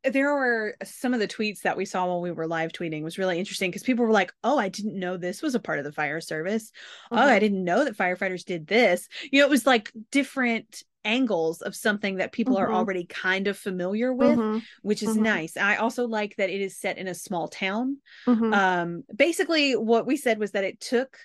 there 0.04 0.34
were 0.34 0.76
some 0.82 1.14
of 1.14 1.20
the 1.20 1.28
tweets 1.28 1.60
that 1.62 1.76
we 1.76 1.84
saw 1.84 2.12
when 2.12 2.22
we 2.22 2.32
were 2.32 2.46
live 2.46 2.72
tweeting 2.72 3.02
was 3.02 3.19
really 3.19 3.38
interesting 3.38 3.70
because 3.70 3.82
people 3.82 4.04
were 4.04 4.10
like, 4.10 4.32
"Oh, 4.43 4.58
I 4.58 4.69
didn't 4.69 4.99
know 4.99 5.16
this 5.16 5.43
was 5.43 5.54
a 5.54 5.60
part 5.60 5.78
of 5.78 5.84
the 5.84 5.93
fire 5.93 6.20
service. 6.20 6.72
Oh, 7.14 7.28
I 7.28 7.38
Mhm. 7.38 7.40
didn't 7.40 7.64
know 7.64 7.84
that 7.84 7.96
firefighters 7.96 8.44
did 8.44 8.66
this." 8.66 9.08
You 9.31 9.40
know, 9.40 9.46
it 9.46 9.50
was 9.50 9.66
like 9.66 9.93
different 10.10 10.82
angles 11.04 11.62
of 11.62 11.75
something 11.76 12.16
that 12.16 12.32
people 12.32 12.56
are 12.56 12.69
Mhm. 12.69 12.75
already 12.75 13.04
kind 13.06 13.49
of 13.49 13.58
familiar 13.58 14.12
with, 14.12 14.38
Mhm. 14.38 14.66
which 14.82 15.02
is 15.02 15.16
Mhm. 15.16 15.22
nice. 15.22 15.56
I 15.56 15.76
also 15.76 16.06
like 16.06 16.37
that 16.37 16.50
it 16.50 16.60
is 16.60 16.76
set 16.78 16.99
in 16.99 17.08
a 17.08 17.14
small 17.14 17.49
town. 17.49 17.99
Mhm. 18.26 18.52
Um, 18.52 19.04
basically, 19.14 19.75
what 19.76 20.06
we 20.06 20.16
said 20.16 20.38
was 20.38 20.52
that 20.52 20.64
it 20.64 20.81
took 20.81 21.19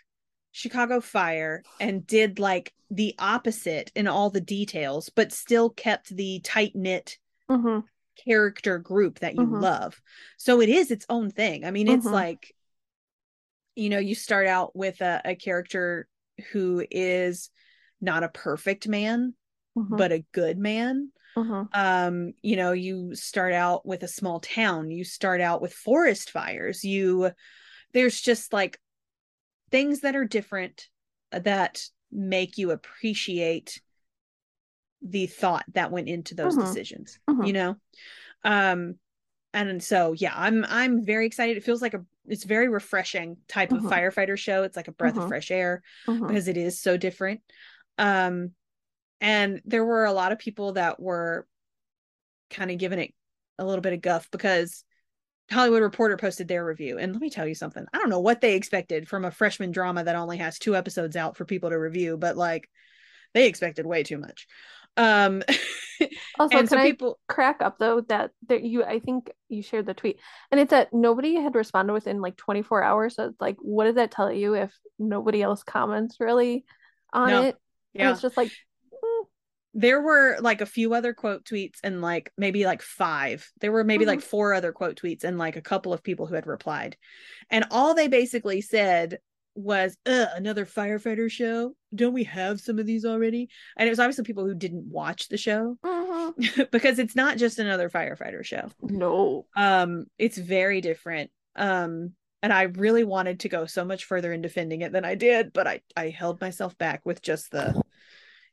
Chicago 0.51 0.99
Fire 1.01 1.65
and 1.79 2.05
did 2.07 2.39
like 2.39 2.73
the 2.89 3.13
opposite 3.19 3.91
in 3.95 4.07
all 4.07 4.29
the 4.29 4.41
details, 4.41 5.09
but 5.09 5.31
still 5.31 5.69
kept 5.69 6.15
the 6.15 6.39
tight 6.43 6.75
knit 6.75 7.17
Mhm. 7.49 7.87
Character 8.25 8.79
group 8.79 9.19
that 9.19 9.35
you 9.35 9.47
Mhm. 9.47 9.55
love. 9.55 10.01
So 10.37 10.61
it 10.61 10.69
is 10.69 10.91
its 10.91 11.05
own 11.09 11.31
thing. 11.31 11.65
I 11.65 11.71
mean, 11.71 11.87
it's 11.87 12.11
Mhm. 12.11 12.13
like, 12.13 12.53
you 13.75 13.89
know, 13.89 13.99
you 13.99 14.15
start 14.15 14.47
out 14.47 14.75
with 14.75 15.01
a, 15.01 15.21
a 15.23 15.35
character 15.35 16.07
who 16.51 16.85
is 16.89 17.49
not 18.01 18.23
a 18.23 18.29
perfect 18.29 18.87
man, 18.87 19.33
Mhm. 19.75 19.97
but 19.97 20.11
a 20.11 20.25
good 20.31 20.57
man. 20.57 21.11
Mhm. 21.35 21.69
Um, 21.73 22.33
you 22.43 22.55
know, 22.57 22.73
you 22.73 23.15
start 23.15 23.53
out 23.53 23.85
with 23.85 24.03
a 24.03 24.07
small 24.07 24.39
town, 24.39 24.91
you 24.91 25.03
start 25.05 25.41
out 25.41 25.61
with 25.61 25.73
forest 25.73 26.31
fires, 26.31 26.83
you 26.83 27.31
there's 27.93 28.21
just 28.21 28.53
like 28.53 28.79
things 29.71 30.01
that 30.01 30.15
are 30.15 30.25
different 30.25 30.89
that 31.31 31.83
make 32.11 32.57
you 32.57 32.71
appreciate 32.71 33.81
the 35.01 35.27
thought 35.27 35.65
that 35.73 35.91
went 35.91 36.07
into 36.07 36.35
those 36.35 36.55
Mhm. 36.55 36.61
decisions 36.61 37.19
Mhm. 37.29 37.47
you 37.47 37.53
know 37.53 37.75
um 38.43 38.95
and 39.53 39.83
so 39.83 40.13
yeah 40.13 40.33
i'm 40.35 40.65
i'm 40.67 41.05
very 41.05 41.25
excited 41.25 41.57
it 41.57 41.63
feels 41.63 41.81
like 41.81 41.93
a 41.93 42.03
it's 42.27 42.43
very 42.43 42.67
refreshing 42.67 43.37
type 43.47 43.71
of 43.71 43.83
Mhm. 43.83 43.89
firefighter 43.89 44.37
show 44.37 44.63
it's 44.63 44.75
like 44.75 44.87
a 44.87 44.91
breath 44.93 45.17
of 45.17 45.27
fresh 45.27 45.51
air 45.51 45.81
because 46.05 46.47
it 46.47 46.57
is 46.57 46.79
so 46.79 46.97
different 46.97 47.41
um 47.97 48.51
and 49.21 49.61
there 49.65 49.85
were 49.85 50.05
a 50.05 50.13
lot 50.13 50.31
of 50.31 50.39
people 50.39 50.73
that 50.73 50.99
were 50.99 51.47
kind 52.49 52.71
of 52.71 52.77
giving 52.77 52.99
it 52.99 53.13
a 53.59 53.65
little 53.65 53.81
bit 53.81 53.93
of 53.93 54.01
guff 54.01 54.29
because 54.31 54.83
Hollywood 55.49 55.81
Reporter 55.81 56.17
posted 56.17 56.47
their 56.47 56.65
review. 56.65 56.97
And 56.97 57.13
let 57.13 57.21
me 57.21 57.29
tell 57.29 57.47
you 57.47 57.55
something. 57.55 57.85
I 57.93 57.97
don't 57.97 58.09
know 58.09 58.19
what 58.19 58.41
they 58.41 58.55
expected 58.55 59.07
from 59.07 59.25
a 59.25 59.31
freshman 59.31 59.71
drama 59.71 60.03
that 60.03 60.15
only 60.15 60.37
has 60.37 60.59
two 60.59 60.75
episodes 60.75 61.15
out 61.15 61.37
for 61.37 61.45
people 61.45 61.69
to 61.69 61.79
review, 61.79 62.17
but 62.17 62.35
like 62.37 62.69
they 63.33 63.47
expected 63.47 63.85
way 63.85 64.03
too 64.03 64.17
much. 64.17 64.47
Um 64.97 65.43
Also, 66.39 66.57
can 66.59 66.67
so 66.67 66.77
I 66.77 66.83
people 66.91 67.19
crack 67.27 67.61
up 67.61 67.79
though 67.79 68.01
that 68.01 68.31
that 68.49 68.61
you 68.63 68.83
I 68.83 68.99
think 68.99 69.31
you 69.49 69.63
shared 69.63 69.87
the 69.87 69.95
tweet 69.95 70.19
and 70.51 70.59
it's 70.59 70.69
that 70.69 70.93
nobody 70.93 71.35
had 71.35 71.55
responded 71.55 71.93
within 71.93 72.21
like 72.21 72.37
24 72.37 72.83
hours. 72.83 73.15
So 73.15 73.25
it's 73.29 73.41
like, 73.41 73.57
what 73.59 73.85
does 73.85 73.95
that 73.95 74.11
tell 74.11 74.31
you 74.31 74.53
if 74.53 74.77
nobody 74.99 75.41
else 75.41 75.63
comments 75.63 76.17
really 76.19 76.65
on 77.13 77.29
No. 77.29 77.41
it? 77.43 77.55
And 77.95 78.03
yeah. 78.03 78.11
it's 78.11 78.21
just 78.21 78.37
like, 78.37 78.49
mm, 78.49 79.23
there 79.73 79.99
were 80.01 80.37
like 80.39 80.61
a 80.61 80.67
few 80.67 80.93
other 80.93 81.13
quote 81.13 81.45
tweets 81.45 81.79
and 81.83 81.99
like 82.01 82.31
maybe 82.37 82.65
like 82.65 82.83
five. 82.83 83.49
There 83.61 83.71
were 83.71 83.83
maybe 83.83 84.05
like 84.05 84.19
Mhm. 84.19 84.23
four 84.23 84.53
other 84.53 84.71
quote 84.71 84.97
tweets 85.01 85.23
and 85.23 85.39
like 85.39 85.55
a 85.55 85.61
couple 85.61 85.93
of 85.93 86.03
people 86.03 86.27
who 86.27 86.35
had 86.35 86.45
replied. 86.45 86.95
And 87.49 87.65
all 87.71 87.95
they 87.95 88.07
basically 88.07 88.61
said 88.61 89.17
was, 89.57 89.97
another 90.05 90.65
firefighter 90.65 91.29
show. 91.29 91.73
Don't 91.93 92.13
we 92.13 92.25
have 92.25 92.59
some 92.59 92.79
of 92.79 92.85
these 92.85 93.05
already? 93.05 93.49
And 93.75 93.87
it 93.87 93.89
was 93.89 93.99
obviously 93.99 94.23
people 94.23 94.45
who 94.45 94.53
didn't 94.53 94.85
watch 94.85 95.27
the 95.27 95.37
show 95.37 95.77
mhm. 95.83 96.69
because 96.71 96.99
it's 96.99 97.15
not 97.15 97.37
just 97.37 97.59
another 97.59 97.89
firefighter 97.89 98.43
show. 98.43 98.69
no. 98.81 99.45
Um, 99.55 100.05
it's 100.17 100.37
very 100.37 100.81
different. 100.81 101.31
Um, 101.55 102.13
and 102.43 102.53
I 102.53 102.63
really 102.63 103.03
wanted 103.03 103.41
to 103.41 103.49
go 103.49 103.65
so 103.65 103.83
much 103.83 104.05
further 104.05 104.31
in 104.31 104.41
defending 104.41 104.81
it 104.81 104.91
than 104.91 105.03
I 105.03 105.15
did, 105.15 105.51
but 105.53 105.65
I 105.65 105.81
I 105.95 106.09
held 106.09 106.39
myself 106.39 106.77
back 106.77 107.01
with 107.03 107.21
just 107.21 107.51
the 107.51 107.81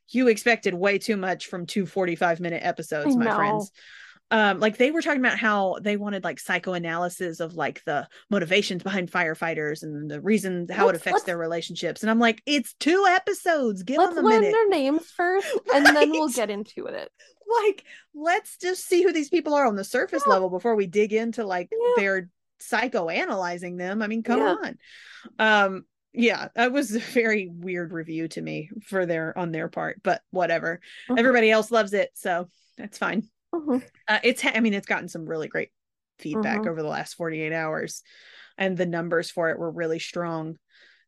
you 0.09 0.27
expected 0.27 0.73
way 0.73 0.97
too 0.97 1.17
much 1.17 1.47
from 1.47 1.65
two 1.65 1.85
45 1.85 2.39
minute 2.39 2.63
episodes, 2.63 3.15
my 3.15 3.25
know. 3.25 3.35
friends. 3.35 3.71
Um, 4.31 4.59
like 4.59 4.77
they 4.77 4.89
were 4.91 5.03
talking 5.03 5.19
about 5.19 5.37
how 5.37 5.77
they 5.81 5.97
wanted 5.97 6.23
like 6.23 6.39
psychoanalysis 6.39 7.39
of 7.39 7.53
like 7.53 7.83
the 7.85 8.07
motivations 8.31 8.81
behind 8.81 9.11
firefighters 9.11 9.83
and 9.83 10.09
the 10.09 10.19
reason 10.19 10.67
how 10.69 10.85
it 10.85 10.93
Let's- 10.93 10.97
affects 10.99 11.23
their 11.23 11.37
relationships. 11.37 12.01
And 12.01 12.09
I'm 12.09 12.19
like, 12.19 12.41
it's 12.47 12.73
two 12.79 13.05
episodes. 13.07 13.83
Give 13.83 13.97
Let's 13.97 14.15
them 14.15 14.25
a 14.25 14.27
learn 14.27 14.41
minute. 14.41 14.51
their 14.53 14.69
names 14.69 15.05
first, 15.15 15.47
and 15.73 15.85
then 15.85 16.09
we'll 16.09 16.29
get 16.29 16.49
into 16.49 16.85
it. 16.87 17.11
like 17.61 17.83
let's 18.15 18.57
just 18.57 18.87
see 18.87 19.03
who 19.03 19.13
these 19.13 19.29
people 19.29 19.53
are 19.53 19.67
on 19.67 19.75
the 19.75 19.83
surface 19.83 20.23
Yeah. 20.25 20.33
level 20.33 20.49
before 20.49 20.75
we 20.75 20.87
dig 20.87 21.13
into 21.13 21.45
like 21.45 21.69
Yeah. 21.71 21.93
their 21.97 22.29
psychoanalyzing 22.59 23.77
them 23.77 24.01
i 24.01 24.07
mean 24.07 24.23
come 24.23 24.39
Yeah. 24.39 24.55
on 24.63 24.77
um 25.37 25.85
yeah 26.13 26.47
that 26.55 26.71
was 26.71 26.95
a 26.95 26.99
very 26.99 27.47
weird 27.51 27.91
review 27.93 28.27
to 28.29 28.41
me 28.41 28.71
for 28.87 29.05
their 29.05 29.37
on 29.37 29.51
their 29.51 29.67
part 29.67 30.01
but 30.01 30.21
whatever 30.31 30.79
Mhm. 31.09 31.19
everybody 31.19 31.51
else 31.51 31.69
loves 31.69 31.93
it 31.93 32.09
so 32.15 32.47
that's 32.77 32.97
fine 32.97 33.27
Mhm. 33.55 33.81
uh, 34.07 34.19
it's 34.23 34.43
i 34.45 34.59
mean 34.59 34.73
it's 34.73 34.87
gotten 34.87 35.09
some 35.09 35.25
really 35.25 35.47
great 35.47 35.69
feedback 36.19 36.59
Mhm. 36.59 36.69
over 36.69 36.81
the 36.81 36.87
last 36.87 37.15
48 37.15 37.53
hours 37.53 38.03
and 38.57 38.77
the 38.77 38.85
numbers 38.85 39.29
for 39.29 39.49
it 39.49 39.59
were 39.59 39.71
really 39.71 39.99
strong 39.99 40.57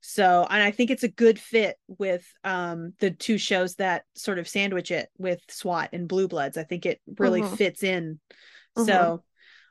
so 0.02 0.46
and 0.50 0.62
i 0.62 0.72
think 0.72 0.92
it's 0.92 1.04
a 1.04 1.08
good 1.08 1.40
fit 1.40 1.78
with 1.88 2.26
um 2.44 2.94
the 3.00 3.12
two 3.12 3.38
shows 3.38 3.76
that 3.76 4.04
sort 4.16 4.40
of 4.40 4.48
sandwich 4.48 4.92
it 4.92 5.10
with 5.18 5.40
swat 5.50 5.90
and 5.94 6.08
blue 6.08 6.28
bloods 6.28 6.58
i 6.58 6.64
think 6.64 6.86
it 6.86 7.00
really 7.18 7.42
Mhm. 7.42 7.58
fits 7.58 7.84
in 7.84 8.20
Mhm. 8.76 8.86
so 8.86 9.24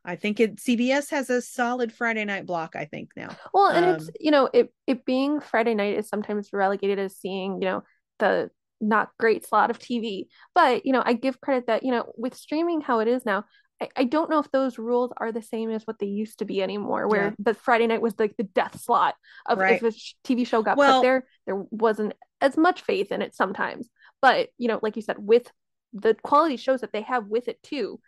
i 0.05 0.17
think 0.17 0.41
it 0.41 0.57
cbs 0.57 1.11
has 1.11 1.31
a 1.31 1.43
solid 1.43 1.93
friday 1.93 2.25
night 2.25 2.47
block 2.47 2.77
i 2.77 2.85
think 2.87 3.11
now 3.17 3.37
Well, 3.53 3.69
and 3.69 3.85
it's 3.85 4.09
Um, 4.09 4.11
you 4.21 4.31
know 4.31 4.49
it 4.53 4.73
it 4.87 5.05
being 5.05 5.41
Friday 5.41 5.75
night 5.75 5.97
is 5.97 6.09
sometimes 6.09 6.53
relegated 6.53 6.99
as 6.99 7.17
seeing 7.17 7.55
you 7.63 7.69
know 7.69 7.83
the 8.19 8.51
not 8.81 9.11
great 9.19 9.47
slot 9.47 9.71
of 9.71 9.79
TV, 9.79 10.27
but 10.55 10.85
you 10.87 10.93
know 10.93 11.03
I 11.05 11.15
give 11.15 11.41
credit 11.41 11.67
that 11.69 11.83
you 11.83 11.91
know 11.93 12.13
with 12.17 12.35
streaming 12.35 12.81
how 12.81 13.01
it 13.01 13.09
is 13.09 13.25
now. 13.25 13.45
I, 13.81 13.89
I 13.95 14.05
don't 14.05 14.31
know 14.31 14.39
if 14.39 14.51
those 14.53 14.79
rules 14.79 15.13
are 15.19 15.33
the 15.33 15.43
same 15.43 15.71
as 15.71 15.83
what 15.87 15.99
they 15.99 16.07
used 16.07 16.39
to 16.39 16.45
be 16.47 16.63
anymore, 16.63 17.09
where 17.09 17.25
Yeah. 17.27 17.31
the 17.39 17.55
Friday 17.55 17.87
night 17.87 18.01
was 18.01 18.15
like 18.19 18.35
the 18.37 18.45
death 18.45 18.81
slot 18.81 19.15
of 19.47 19.59
Right. 19.59 19.83
if 19.83 19.95
a 19.95 20.27
TV 20.27 20.47
show 20.47 20.63
got 20.63 20.79
Well- 20.79 21.01
put 21.01 21.07
there, 21.07 21.27
there 21.47 21.57
wasn't 21.71 22.15
as 22.41 22.57
much 22.57 22.81
faith 22.83 23.13
in 23.13 23.21
it 23.23 23.35
sometimes. 23.35 23.89
But 24.23 24.49
you 24.57 24.69
know, 24.69 24.81
like 24.83 24.97
you 24.97 25.03
said, 25.03 25.19
with 25.19 25.51
the 25.93 26.15
quality 26.15 26.57
shows 26.57 26.81
that 26.81 26.93
they 26.93 27.03
have 27.03 27.27
with 27.27 27.49
it 27.49 27.63
too, 27.63 28.01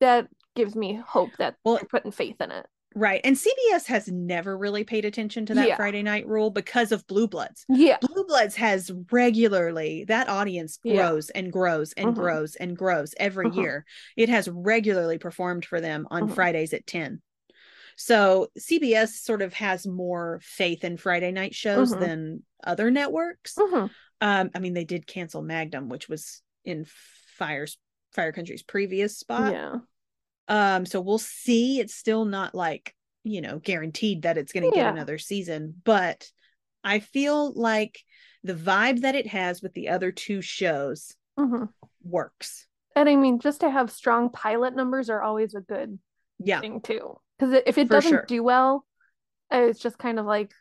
that 0.00 0.28
gives 0.54 0.76
me 0.76 0.94
hope 0.94 1.30
that 1.38 1.56
Well- 1.64 1.76
they're 1.76 1.84
putting 1.90 2.12
faith 2.12 2.40
in 2.40 2.50
it. 2.52 2.66
Right 2.96 3.20
and 3.22 3.36
cbs 3.36 3.86
has 3.86 4.08
never 4.08 4.56
really 4.56 4.82
paid 4.82 5.04
attention 5.04 5.46
to 5.46 5.54
that 5.54 5.68
Yeah. 5.68 5.76
friday 5.76 6.02
night 6.02 6.26
rule 6.26 6.50
because 6.50 6.90
of 6.90 7.06
blue 7.06 7.28
bloods 7.28 7.64
Yeah. 7.68 7.98
Blue 8.00 8.24
Bloods 8.24 8.56
has 8.56 8.90
regularly 9.12 10.04
that 10.08 10.28
audience 10.28 10.78
Yeah. 10.82 10.96
grows 10.96 11.30
and 11.30 11.52
grows 11.52 11.92
and 11.92 12.08
Mhm. 12.08 12.14
grows 12.14 12.56
and 12.56 12.76
grows 12.76 13.14
every 13.18 13.50
Mhm. 13.50 13.56
year. 13.56 13.84
It 14.16 14.28
has 14.28 14.48
regularly 14.48 15.18
performed 15.18 15.64
for 15.64 15.80
them 15.80 16.08
on 16.10 16.28
Mhm. 16.28 16.34
Fridays 16.34 16.72
at 16.72 16.86
10. 16.86 17.22
So 17.96 18.48
CBS 18.58 19.20
sort 19.20 19.42
of 19.42 19.54
has 19.54 19.86
more 19.86 20.40
faith 20.42 20.82
in 20.84 20.96
Friday 20.96 21.30
night 21.32 21.54
shows 21.54 21.90
than 21.90 22.42
other 22.64 22.90
networks. 22.90 23.56
Um, 23.58 23.90
I 24.54 24.58
mean, 24.58 24.74
they 24.74 24.84
did 24.84 25.06
cancel 25.06 25.42
Magnum, 25.42 25.88
which 25.88 26.08
was 26.08 26.42
in 26.64 26.84
Fire's 27.36 27.78
Fire 28.12 28.32
Country's 28.32 28.62
previous 28.62 29.18
spot. 29.18 29.52
Yeah. 29.52 29.76
Um, 30.48 30.86
so 30.86 31.00
we'll 31.00 31.18
see. 31.18 31.80
It's 31.80 31.94
still 31.94 32.24
not 32.24 32.54
like, 32.54 32.94
you 33.24 33.40
know, 33.40 33.58
guaranteed 33.58 34.22
that 34.22 34.38
it's 34.38 34.52
going 34.52 34.70
to 34.70 34.76
Yeah. 34.76 34.84
get 34.84 34.94
another 34.94 35.18
season, 35.18 35.74
but 35.84 36.30
I 36.84 37.00
feel 37.00 37.52
like 37.52 37.98
the 38.44 38.54
vibe 38.54 39.00
that 39.00 39.16
it 39.16 39.26
has 39.26 39.60
with 39.62 39.74
the 39.74 39.88
other 39.88 40.12
two 40.12 40.40
shows 40.42 41.14
hmm 41.36 41.64
works. 42.02 42.66
And 42.94 43.08
I 43.08 43.16
mean, 43.16 43.40
just 43.40 43.60
to 43.60 43.70
have 43.70 43.90
strong 43.90 44.30
pilot 44.30 44.74
numbers 44.76 45.10
are 45.10 45.20
always 45.20 45.54
a 45.54 45.60
good 45.60 45.98
Yeah. 46.38 46.60
thing 46.60 46.80
too. 46.80 47.18
Because 47.38 47.60
if 47.66 47.76
it 47.76 47.88
For 47.88 47.94
doesn't 47.94 48.10
sure. 48.10 48.24
do 48.26 48.42
well, 48.42 48.86
it's 49.50 49.80
just 49.80 49.98
kind 49.98 50.18
of 50.18 50.26
like, 50.26 50.52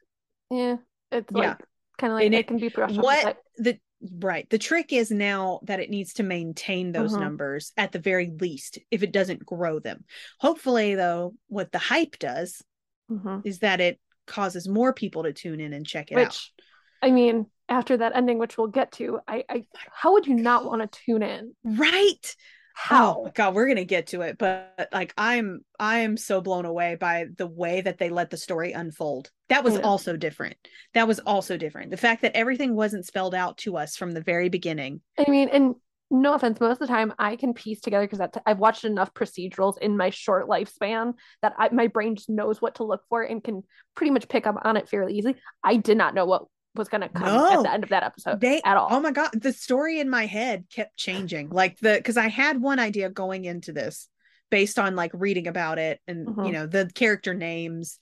yeah, 0.49 0.77
it's 1.11 1.31
Yeah. 1.33 1.49
like 1.49 1.59
kind 1.97 2.11
of 2.11 2.15
like 2.17 2.25
And 2.25 2.33
it, 2.35 2.39
it- 2.39 2.47
can 2.47 2.57
be 2.59 2.69
brushed 2.69 2.97
off 2.97 3.03
What 3.03 3.19
aside. 3.19 3.35
the 3.57 3.79
right. 4.19 4.49
The 4.49 4.57
trick 4.57 4.93
is 4.93 5.11
now 5.11 5.59
that 5.63 5.79
it 5.79 5.89
needs 5.89 6.13
to 6.15 6.23
maintain 6.23 6.91
those 6.91 7.13
Mhm. 7.13 7.19
numbers 7.19 7.71
at 7.77 7.91
the 7.91 7.99
very 7.99 8.31
least 8.39 8.79
if 8.91 9.03
it 9.03 9.11
doesn't 9.11 9.45
grow 9.45 9.79
them. 9.79 10.03
Hopefully 10.39 10.95
though, 10.95 11.33
what 11.47 11.71
the 11.71 11.79
hype 11.79 12.17
does 12.19 12.61
Mhm. 13.09 13.45
is 13.45 13.59
that 13.59 13.81
it 13.81 13.99
causes 14.27 14.67
more 14.67 14.93
people 14.93 15.23
to 15.23 15.33
tune 15.33 15.59
in 15.59 15.73
and 15.73 15.85
check 15.85 16.11
it 16.11 16.15
out. 16.15 16.27
Which, 16.27 16.53
I 17.01 17.11
mean, 17.11 17.47
after 17.69 17.97
that 17.97 18.15
ending, 18.15 18.37
which 18.37 18.57
we'll 18.57 18.67
get 18.67 18.91
to, 18.93 19.19
I, 19.27 19.43
I, 19.49 19.65
how 19.91 20.13
would 20.13 20.27
you 20.27 20.35
not 20.35 20.65
want 20.65 20.81
to 20.81 20.99
tune 21.05 21.23
in? 21.23 21.55
Right. 21.63 22.35
Oh 22.77 22.81
How? 22.83 23.23
Oh 23.25 23.31
god, 23.33 23.55
we're 23.55 23.67
gonna 23.67 23.85
get 23.85 24.07
to 24.07 24.21
it, 24.21 24.37
but 24.37 24.89
like 24.91 25.13
I'm 25.17 25.61
I'm 25.79 26.17
so 26.17 26.41
blown 26.41 26.65
away 26.65 26.95
by 26.95 27.27
the 27.37 27.47
way 27.47 27.81
that 27.81 27.97
they 27.97 28.09
let 28.09 28.29
the 28.29 28.37
story 28.37 28.73
unfold. 28.73 29.31
That 29.49 29.63
was 29.63 29.75
oh, 29.75 29.79
Yeah. 29.79 29.85
also 29.85 30.17
different. 30.17 30.55
That 30.93 31.07
was 31.07 31.19
also 31.19 31.57
different. 31.57 31.91
The 31.91 31.97
fact 31.97 32.21
that 32.21 32.35
everything 32.35 32.75
wasn't 32.75 33.05
spelled 33.05 33.35
out 33.35 33.57
to 33.59 33.77
us 33.77 33.95
from 33.95 34.11
the 34.11 34.21
very 34.21 34.49
beginning. 34.49 35.01
I 35.17 35.29
mean, 35.29 35.49
and 35.49 35.75
no 36.11 36.33
offense, 36.33 36.59
most 36.59 36.73
of 36.73 36.87
the 36.87 36.93
time 36.93 37.13
I 37.17 37.35
can 37.35 37.53
piece 37.53 37.81
together 37.81 38.07
because 38.07 38.27
I've 38.45 38.59
watched 38.59 38.85
enough 38.85 39.13
procedurals 39.13 39.77
in 39.79 39.97
my 39.97 40.11
short 40.11 40.47
lifespan 40.47 41.13
that 41.41 41.53
I, 41.57 41.69
my 41.69 41.87
brain 41.87 42.15
just 42.15 42.29
knows 42.29 42.61
what 42.61 42.75
to 42.75 42.83
look 42.83 43.01
for 43.09 43.23
and 43.23 43.43
can 43.43 43.63
pretty 43.95 44.11
much 44.11 44.29
pick 44.29 44.45
up 44.45 44.55
on 44.63 44.77
it 44.77 44.87
fairly 44.87 45.15
easily. 45.15 45.35
I 45.63 45.77
did 45.77 45.97
not 45.97 46.13
know 46.13 46.25
what 46.25 46.43
was 46.75 46.89
going 46.89 47.01
to 47.01 47.09
come 47.09 47.27
at 47.27 47.63
the 47.63 47.71
end 47.73 47.83
of 47.83 47.89
that 47.89 48.03
episode 48.03 48.39
They 48.41 48.61
at 48.63 48.77
all. 48.77 48.87
Oh 48.91 48.99
my 48.99 49.11
god, 49.11 49.29
the 49.33 49.53
story 49.53 49.99
in 49.99 50.09
my 50.09 50.25
head 50.25 50.65
kept 50.73 50.97
changing. 50.97 51.49
Like 51.49 51.79
the 51.79 51.95
because 51.97 52.17
I 52.17 52.27
had 52.27 52.61
one 52.61 52.79
idea 52.79 53.09
going 53.09 53.45
into 53.45 53.71
this 53.71 54.07
based 54.51 54.77
on 54.77 54.95
like 54.95 55.11
reading 55.13 55.47
about 55.47 55.79
it 55.79 55.99
and 56.07 56.27
Mhm. 56.27 56.45
you 56.47 56.51
know 56.53 56.67
the 56.67 56.89
character 56.93 57.33
names. 57.33 57.97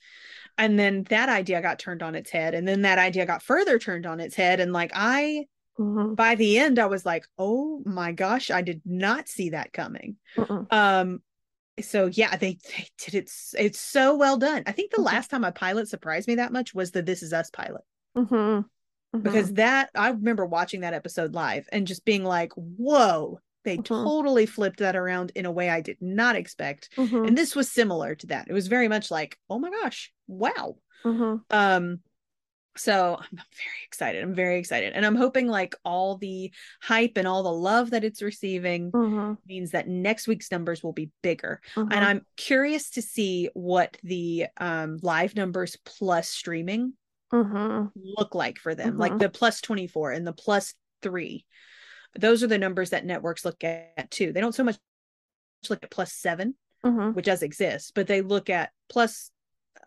And 0.56 0.78
then 0.78 1.02
that 1.04 1.28
idea 1.28 1.60
got 1.62 1.78
turned 1.78 2.02
on 2.02 2.14
its 2.14 2.30
head. 2.30 2.54
And 2.54 2.66
then 2.68 2.82
that 2.82 2.98
idea 2.98 3.26
got 3.26 3.42
further 3.42 3.78
turned 3.78 4.06
on 4.06 4.20
its 4.20 4.36
head. 4.36 4.60
And 4.60 4.72
like 4.72 4.92
I 4.94 5.46
Mhm. 5.78 6.14
by 6.14 6.36
the 6.36 6.60
end 6.60 6.78
i 6.78 6.86
was 6.86 7.04
like 7.04 7.26
oh 7.36 7.82
my 7.84 8.12
gosh 8.12 8.48
i 8.48 8.62
did 8.62 8.80
not 8.84 9.28
see 9.28 9.50
that 9.50 9.72
coming 9.72 10.14
Mm-mm. 10.36 10.72
um 10.72 11.20
so 11.80 12.06
yeah 12.06 12.36
they, 12.36 12.58
they 12.68 12.86
did 12.98 13.14
it 13.16 13.30
it's 13.58 13.80
so 13.80 14.14
well 14.16 14.36
done 14.36 14.62
i 14.68 14.70
think 14.70 14.92
the 14.92 14.98
Mhm. 14.98 15.06
last 15.06 15.30
time 15.32 15.42
a 15.42 15.50
pilot 15.50 15.88
surprised 15.88 16.28
me 16.28 16.36
that 16.36 16.52
much 16.52 16.74
was 16.74 16.92
the 16.92 17.02
this 17.02 17.24
is 17.24 17.32
us 17.32 17.50
pilot 17.50 17.82
Mhm. 18.16 18.64
Mhm. 19.14 19.22
because 19.22 19.52
that 19.54 19.90
i 19.94 20.08
remember 20.10 20.44
watching 20.46 20.80
that 20.80 20.94
episode 20.94 21.34
live 21.34 21.68
and 21.72 21.86
just 21.86 22.04
being 22.04 22.24
like 22.24 22.52
whoa 22.54 23.38
they 23.64 23.78
Mhm. 23.78 23.84
totally 23.84 24.44
flipped 24.46 24.80
that 24.80 24.96
around 24.96 25.32
in 25.34 25.46
a 25.46 25.52
way 25.52 25.70
i 25.70 25.80
did 25.80 25.98
not 26.00 26.36
expect 26.36 26.90
Mhm. 26.96 27.28
and 27.28 27.38
this 27.38 27.54
was 27.56 27.70
similar 27.70 28.14
to 28.16 28.26
that 28.28 28.48
it 28.48 28.52
was 28.52 28.66
very 28.66 28.88
much 28.88 29.10
like 29.10 29.38
oh 29.48 29.58
my 29.58 29.70
gosh 29.70 30.12
wow 30.26 30.76
Mhm. 31.04 31.42
um 31.50 32.00
so 32.76 33.16
i'm 33.20 33.36
very 33.36 33.84
excited 33.86 34.24
i'm 34.24 34.34
very 34.34 34.58
excited 34.58 34.94
and 34.94 35.06
i'm 35.06 35.14
hoping 35.14 35.46
like 35.46 35.76
all 35.84 36.16
the 36.16 36.52
hype 36.82 37.12
and 37.16 37.28
all 37.28 37.44
the 37.44 37.52
love 37.52 37.90
that 37.90 38.02
it's 38.02 38.20
receiving 38.20 38.90
Mhm. 38.90 39.38
means 39.46 39.70
that 39.70 39.86
next 39.86 40.26
week's 40.26 40.50
numbers 40.50 40.82
will 40.82 40.92
be 40.92 41.12
bigger 41.22 41.60
Mhm. 41.76 41.88
and 41.92 42.04
i'm 42.04 42.26
curious 42.36 42.90
to 42.90 43.00
see 43.02 43.48
what 43.54 43.96
the 44.02 44.46
um 44.56 44.98
live 45.02 45.36
numbers 45.36 45.76
plus 45.84 46.28
streaming 46.28 46.94
Mhm. 47.34 47.90
look 47.96 48.34
like 48.34 48.58
for 48.58 48.74
them 48.74 48.96
like 48.96 49.12
Mhm. 49.12 49.18
the 49.18 49.28
plus 49.28 49.60
24 49.60 50.12
and 50.12 50.26
the 50.26 50.32
plus 50.32 50.74
3 51.02 51.44
those 52.18 52.42
are 52.42 52.46
the 52.46 52.58
numbers 52.58 52.90
that 52.90 53.04
networks 53.04 53.44
look 53.44 53.62
at 53.64 54.10
too 54.10 54.32
they 54.32 54.40
don't 54.40 54.54
so 54.54 54.64
much 54.64 54.78
look 55.68 55.82
at 55.82 55.90
plus 55.90 56.12
7 56.12 56.54
Mhm. 56.84 57.14
which 57.14 57.24
does 57.26 57.42
exist 57.42 57.92
but 57.94 58.06
they 58.06 58.20
look 58.22 58.48
at 58.50 58.70
plus 58.88 59.30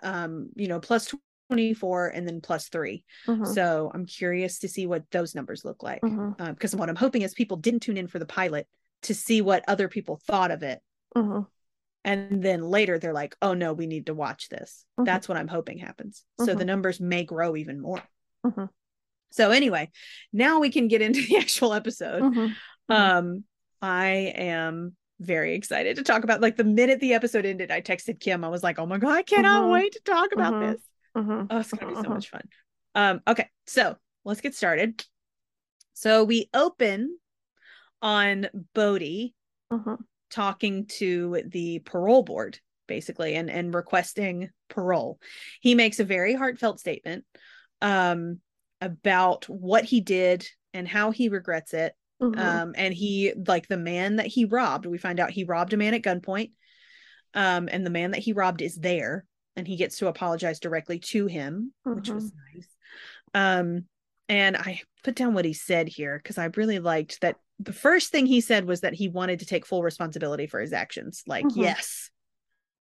um 0.03 0.49
you 0.55 0.67
know 0.67 0.79
plus 0.79 1.13
24 1.49 2.09
and 2.09 2.27
then 2.27 2.41
plus 2.41 2.67
3 2.67 3.05
Mhm. 3.25 3.47
so 3.47 3.89
I'm 3.93 4.05
curious 4.05 4.59
to 4.59 4.67
see 4.67 4.85
what 4.85 5.09
those 5.11 5.33
numbers 5.33 5.63
look 5.63 5.81
like. 5.81 6.01
Because 6.01 6.75
what 6.75 6.89
I'm 6.89 6.97
hoping 6.97 7.21
is 7.21 7.33
people 7.33 7.55
didn't 7.57 7.79
tune 7.79 7.97
in 7.97 8.07
for 8.07 8.19
the 8.19 8.25
pilot 8.25 8.67
to 9.03 9.13
see 9.15 9.41
what 9.41 9.63
other 9.67 9.87
people 9.87 10.17
thought 10.27 10.51
of 10.51 10.61
it. 10.63 10.81
And 12.07 12.41
then 12.41 12.61
later 12.61 12.97
they're 12.97 13.13
like, 13.13 13.35
oh 13.41 13.53
no, 13.53 13.73
we 13.73 13.85
need 13.85 14.05
to 14.05 14.13
watch 14.13 14.47
this. 14.47 14.85
Mhm. 14.97 15.05
That's 15.05 15.27
what 15.27 15.37
I'm 15.37 15.49
hoping 15.49 15.77
happens. 15.77 16.23
So 16.39 16.55
Mhm. 16.55 16.57
the 16.57 16.65
numbers 16.65 16.99
may 17.01 17.25
grow 17.25 17.57
even 17.57 17.81
more. 17.81 18.01
Mhm. 18.45 18.69
So 19.31 19.51
anyway, 19.51 19.91
now 20.31 20.59
we 20.61 20.71
can 20.71 20.87
get 20.87 21.01
into 21.01 21.19
the 21.27 21.37
actual 21.37 21.73
episode. 21.73 22.23
Mhm. 22.23 22.55
Mhm. 22.89 22.95
Um, 22.95 23.43
I 23.81 24.07
am 24.35 24.95
very 25.19 25.53
excited 25.55 25.97
to 25.97 26.03
talk 26.03 26.23
about 26.23 26.39
like 26.39 26.55
the 26.55 26.63
minute 26.63 27.01
the 27.01 27.13
episode 27.13 27.45
ended, 27.45 27.71
I 27.71 27.81
texted 27.81 28.21
Kim. 28.21 28.45
I 28.45 28.49
was 28.49 28.63
like, 28.63 28.79
oh 28.79 28.85
my 28.85 28.99
god, 28.99 29.15
I 29.17 29.23
cannot 29.23 29.65
wait 29.73 29.91
to 29.93 29.99
talk 30.05 30.31
about 30.31 30.53
this. 30.73 30.81
Oh, 31.49 31.59
it's 31.59 31.73
gonna 31.73 31.87
be 31.93 31.95
so 31.95 32.09
much 32.09 32.29
fun. 32.29 32.47
Um, 32.95 33.21
okay, 33.27 33.49
so 33.65 33.97
let's 34.23 34.39
get 34.41 34.55
started. 34.55 35.03
So 35.93 36.23
we 36.23 36.49
open 36.53 37.17
on 38.01 38.47
Bode. 38.73 39.33
Talking 40.29 40.85
to 40.97 41.41
the 41.47 41.79
parole 41.79 42.23
board, 42.23 42.59
basically, 42.87 43.35
and 43.35 43.49
and 43.49 43.73
requesting 43.73 44.49
parole. 44.69 45.19
He 45.61 45.75
makes 45.75 45.99
a 45.99 46.03
very 46.03 46.33
heartfelt 46.33 46.79
statement 46.79 47.25
um 47.81 48.39
about 48.81 49.45
what 49.47 49.83
he 49.83 50.01
did 50.01 50.47
and 50.73 50.87
how 50.87 51.11
he 51.11 51.29
regrets 51.29 51.73
it 51.73 51.93
Mhm. 52.21 52.39
um 52.39 52.73
and 52.75 52.91
he 52.93 53.33
like 53.45 53.67
the 53.67 53.77
man 53.77 54.15
that 54.15 54.25
he 54.25 54.45
robbed 54.45 54.87
we 54.87 54.97
find 54.97 55.19
out 55.19 55.29
he 55.29 55.43
robbed 55.43 55.73
a 55.73 55.77
man 55.77 55.93
at 55.93 56.01
gunpoint 56.01 56.51
um 57.35 57.69
and 57.71 57.85
the 57.85 57.91
man 57.91 58.11
that 58.11 58.21
he 58.21 58.33
robbed 58.33 58.63
is 58.63 58.75
there 58.75 59.25
and 59.55 59.67
he 59.67 59.75
gets 59.75 59.99
to 59.99 60.07
apologize 60.07 60.59
directly 60.59 60.97
to 60.97 61.27
him 61.27 61.71
which 61.83 62.09
was 62.09 62.31
nice 62.55 62.67
um 63.35 63.85
and 64.27 64.57
i 64.57 64.81
put 65.03 65.15
down 65.15 65.35
what 65.35 65.45
he 65.45 65.53
said 65.53 65.87
here 65.87 66.17
because 66.17 66.39
i 66.39 66.45
really 66.55 66.79
liked 66.79 67.21
that 67.21 67.35
the 67.59 67.73
first 67.73 68.11
thing 68.11 68.25
he 68.25 68.41
said 68.41 68.65
was 68.65 68.81
that 68.81 68.93
he 68.93 69.07
wanted 69.09 69.39
to 69.39 69.45
take 69.45 69.65
full 69.65 69.81
responsibility 69.83 70.47
for 70.47 70.59
his 70.59 70.73
actions 70.73 71.23
like 71.27 71.45
Mhm. 71.45 71.55
yes 71.57 72.09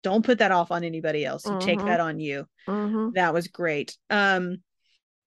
don't 0.01 0.25
put 0.25 0.39
that 0.39 0.51
off 0.51 0.72
on 0.72 0.84
anybody 0.84 1.24
else 1.25 1.46
you 1.46 1.58
take 1.60 1.80
Mhm. 1.80 1.86
that 1.86 2.00
on 2.00 2.20
you 2.20 2.48
Mhm. 2.68 3.13
that 3.13 3.34
was 3.34 3.48
great 3.48 3.98
um 4.10 4.58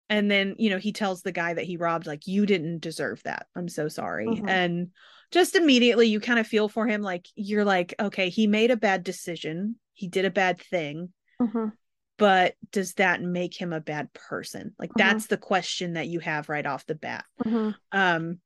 and 0.09 0.29
then 0.31 0.55
you 0.57 0.69
know 0.69 0.77
he 0.77 0.91
tells 0.93 1.21
the 1.21 1.31
guy 1.31 1.53
that 1.53 1.65
he 1.65 1.77
robbed 1.77 2.07
like 2.07 2.25
you 2.27 2.45
didn't 2.45 2.79
deserve 2.79 3.21
that 3.23 3.47
i'm 3.55 3.67
so 3.69 3.87
sorry 3.87 4.27
Mhm. 4.27 4.47
and 4.49 4.91
just 5.31 5.55
immediately 5.55 6.07
you 6.07 6.19
kind 6.19 6.39
of 6.39 6.47
feel 6.47 6.69
for 6.69 6.87
him 6.87 7.01
like 7.01 7.27
you're 7.35 7.65
like 7.65 7.93
okay 7.99 8.29
he 8.29 8.47
made 8.47 8.71
a 8.71 8.77
bad 8.77 9.03
decision 9.03 9.75
he 9.93 10.07
did 10.07 10.25
a 10.25 10.31
bad 10.31 10.59
thing 10.59 11.13
Mhm. 11.41 11.73
but 12.17 12.55
does 12.71 12.93
that 12.95 13.21
make 13.21 13.59
him 13.59 13.73
a 13.73 13.81
bad 13.81 14.11
person 14.13 14.73
like 14.79 14.91
Mhm. 14.91 14.97
that's 14.97 15.27
the 15.27 15.37
question 15.37 15.93
that 15.93 16.07
you 16.07 16.19
have 16.19 16.47
right 16.49 16.65
off 16.65 16.85
the 16.85 16.95
bat 16.95 17.25
Mhm. 17.45 17.75
um 17.91 18.39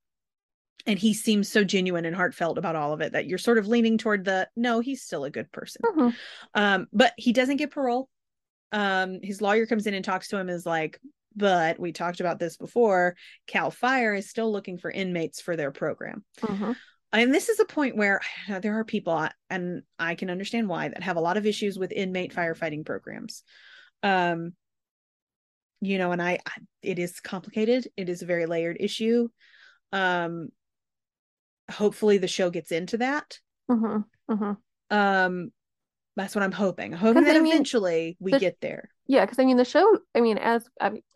and 0.85 0.97
he 0.99 1.13
seems 1.13 1.49
so 1.51 1.63
genuine 1.63 2.05
and 2.05 2.15
heartfelt 2.15 2.57
about 2.57 2.75
all 2.75 2.93
of 2.93 3.01
it 3.01 3.11
that 3.13 3.25
you're 3.27 3.37
sort 3.37 3.57
of 3.57 3.67
leaning 3.67 3.97
toward 3.97 4.23
the 4.23 4.47
no 4.55 4.79
he's 4.79 5.01
still 5.01 5.23
a 5.25 5.29
good 5.31 5.51
person. 5.51 5.81
Mhm. 5.85 6.15
um 6.53 6.87
but 6.93 7.13
he 7.17 7.33
doesn't 7.33 7.57
get 7.57 7.71
parole. 7.71 8.09
Um 8.71 9.19
his 9.23 9.41
lawyer 9.41 9.65
comes 9.65 9.87
in 9.87 9.93
and 9.93 10.05
talks 10.05 10.27
to 10.29 10.37
him 10.37 10.49
is 10.49 10.65
like 10.65 10.99
but 11.35 11.79
we 11.79 11.91
talked 11.91 12.19
about 12.19 12.39
this 12.39 12.57
before. 12.57 13.15
Cal 13.45 13.69
fire 13.69 14.15
is 14.15 14.29
still 14.29 14.51
looking 14.51 14.77
for 14.79 14.89
inmates 14.89 15.39
for 15.41 15.55
their 15.55 15.71
program. 15.71 16.23
Mhm. 16.41 16.75
and 17.13 17.33
this 17.33 17.47
is 17.49 17.59
a 17.59 17.65
point 17.65 17.95
where 17.95 18.19
there 18.61 18.77
are 18.77 18.83
people 18.83 19.27
and 19.49 19.81
i 19.97 20.13
can 20.15 20.29
understand 20.29 20.67
why 20.67 20.89
that 20.89 21.03
have 21.03 21.15
a 21.17 21.21
lot 21.21 21.37
of 21.37 21.45
issues 21.45 21.77
with 21.79 21.91
inmate 21.91 22.33
firefighting 22.33 22.85
programs. 22.85 23.43
Um 24.03 24.53
you 25.81 25.97
know 25.97 26.11
and 26.11 26.21
i, 26.21 26.39
I 26.45 26.51
it 26.81 26.99
is 26.99 27.19
complicated. 27.19 27.87
It 27.97 28.09
is 28.09 28.21
a 28.21 28.25
very 28.25 28.45
layered 28.45 28.77
issue. 28.79 29.29
Um 29.91 30.49
hopefully 31.71 32.17
the 32.17 32.27
show 32.27 32.49
gets 32.49 32.71
into 32.71 32.97
that 32.97 33.39
Mhm. 33.69 34.05
Mhm. 34.29 34.57
um 34.89 35.51
that's 36.15 36.33
what 36.35 36.43
i'm 36.43 36.51
hoping 36.51 36.93
I'm 36.93 36.99
hoping 36.99 37.23
that 37.25 37.35
I 37.35 37.39
mean, 37.39 37.51
eventually 37.53 38.17
we 38.19 38.31
the- 38.31 38.39
get 38.39 38.57
there 38.61 38.89
Yeah, 39.09 39.23
because 39.25 39.39
I 39.39 39.45
mean 39.45 39.55
the 39.57 39.63
show. 39.63 39.99
I 40.13 40.19
mean, 40.19 40.37
as 40.37 40.67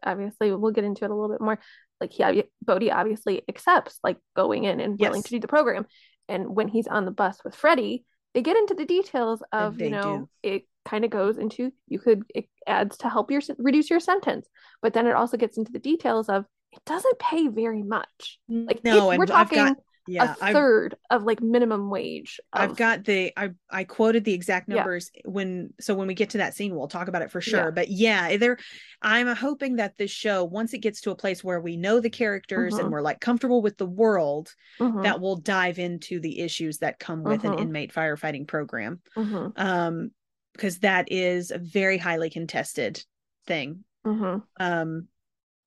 obviously 0.01 0.53
we'll 0.53 0.71
get 0.71 0.85
into 0.85 1.03
it 1.03 1.11
a 1.11 1.13
little 1.13 1.29
bit 1.29 1.41
more. 1.41 1.59
Like 1.99 2.13
he, 2.13 2.43
Bode 2.63 2.87
obviously 2.89 3.41
accepts 3.49 3.99
like 4.01 4.17
going 4.33 4.63
in 4.63 4.79
and 4.79 4.97
willing 4.97 5.17
Yes. 5.19 5.25
to 5.25 5.29
do 5.31 5.39
the 5.41 5.49
program, 5.49 5.85
and 6.29 6.55
when 6.55 6.69
he's 6.69 6.87
on 6.87 7.03
the 7.03 7.11
bus 7.11 7.43
with 7.43 7.53
Freddie, 7.53 8.05
they 8.33 8.41
get 8.41 8.55
into 8.55 8.75
the 8.75 8.85
details 8.85 9.43
of 9.51 9.81
you 9.81 9.89
know 9.89 10.29
do. 10.41 10.49
it 10.53 10.63
kind 10.85 11.03
of 11.03 11.11
goes 11.11 11.37
into 11.37 11.71
you 11.87 11.99
could 11.99 12.23
it 12.33 12.45
adds 12.65 12.95
to 12.99 13.09
help 13.09 13.29
your 13.29 13.41
reduce 13.57 13.89
your 13.89 13.99
sentence, 13.99 14.47
but 14.81 14.93
then 14.93 15.05
it 15.05 15.13
also 15.13 15.35
gets 15.35 15.57
into 15.57 15.73
the 15.73 15.79
details 15.79 16.29
of 16.29 16.45
it 16.71 16.79
doesn't 16.85 17.19
pay 17.19 17.49
very 17.49 17.83
much. 17.83 18.39
Like 18.47 18.85
no 18.85 19.07
we're 19.17 19.25
talking 19.25 19.57
got 19.57 19.77
yeah 20.11 20.35
a 20.39 20.43
i've 20.45 20.53
third 20.53 20.95
of 21.09 21.23
like 21.23 21.41
minimum 21.41 21.89
wage. 21.89 22.39
I've 22.51 22.75
got 22.75 23.05
the 23.05 23.31
I 23.37 23.51
I 23.69 23.83
quoted 23.83 24.23
the 24.25 24.33
exact 24.33 24.67
Yeah. 24.69 24.75
numbers 24.75 25.09
when 25.25 25.73
so 25.79 25.95
when 25.95 26.07
we 26.07 26.13
get 26.13 26.31
to 26.31 26.39
that 26.39 26.53
scene 26.55 26.75
we'll 26.75 26.87
talk 26.87 27.07
about 27.07 27.21
it 27.21 27.31
for 27.31 27.41
sure. 27.41 27.65
Yeah. 27.65 27.71
But 27.71 27.89
yeah, 27.89 28.37
there 28.37 28.57
I'm 29.01 29.27
hoping 29.35 29.77
that 29.77 29.97
this 29.97 30.11
show 30.11 30.43
once 30.43 30.73
it 30.73 30.79
gets 30.79 31.01
to 31.01 31.11
a 31.11 31.15
place 31.15 31.43
where 31.43 31.61
we 31.61 31.77
know 31.77 31.99
the 31.99 32.09
characters 32.09 32.75
Mhm. 32.75 32.79
and 32.79 32.91
we're 32.91 33.01
like 33.01 33.19
comfortable 33.21 33.61
with 33.61 33.77
the 33.77 33.85
world 33.85 34.53
Mhm, 34.79 35.03
that 35.03 35.21
will 35.21 35.37
dive 35.37 35.79
into 35.79 36.19
the 36.19 36.39
issues 36.41 36.79
that 36.79 36.99
come 36.99 37.23
with 37.23 37.41
Mhm. 37.41 37.53
an 37.53 37.59
inmate 37.59 37.93
firefighting 37.93 38.47
program. 38.47 39.01
mhm, 39.15 39.53
Um 39.57 40.11
because 40.53 40.79
that 40.79 41.09
is 41.11 41.51
a 41.51 41.57
very 41.57 41.97
highly 41.97 42.29
contested 42.29 43.03
thing. 43.47 43.85
mhm. 44.05 44.43
Um 44.59 45.07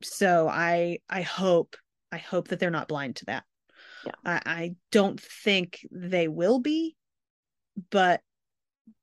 so 0.02 0.46
I 0.48 0.98
I 1.08 1.22
hope 1.22 1.76
I 2.12 2.18
hope 2.18 2.48
that 2.48 2.58
they're 2.60 2.70
not 2.70 2.86
blind 2.88 3.16
to 3.16 3.24
that. 3.26 3.44
Yeah. 4.06 4.12
I, 4.24 4.40
I 4.46 4.74
don't 4.92 5.20
think 5.20 5.86
they 5.90 6.28
will 6.28 6.58
be, 6.58 6.96
but 7.90 8.20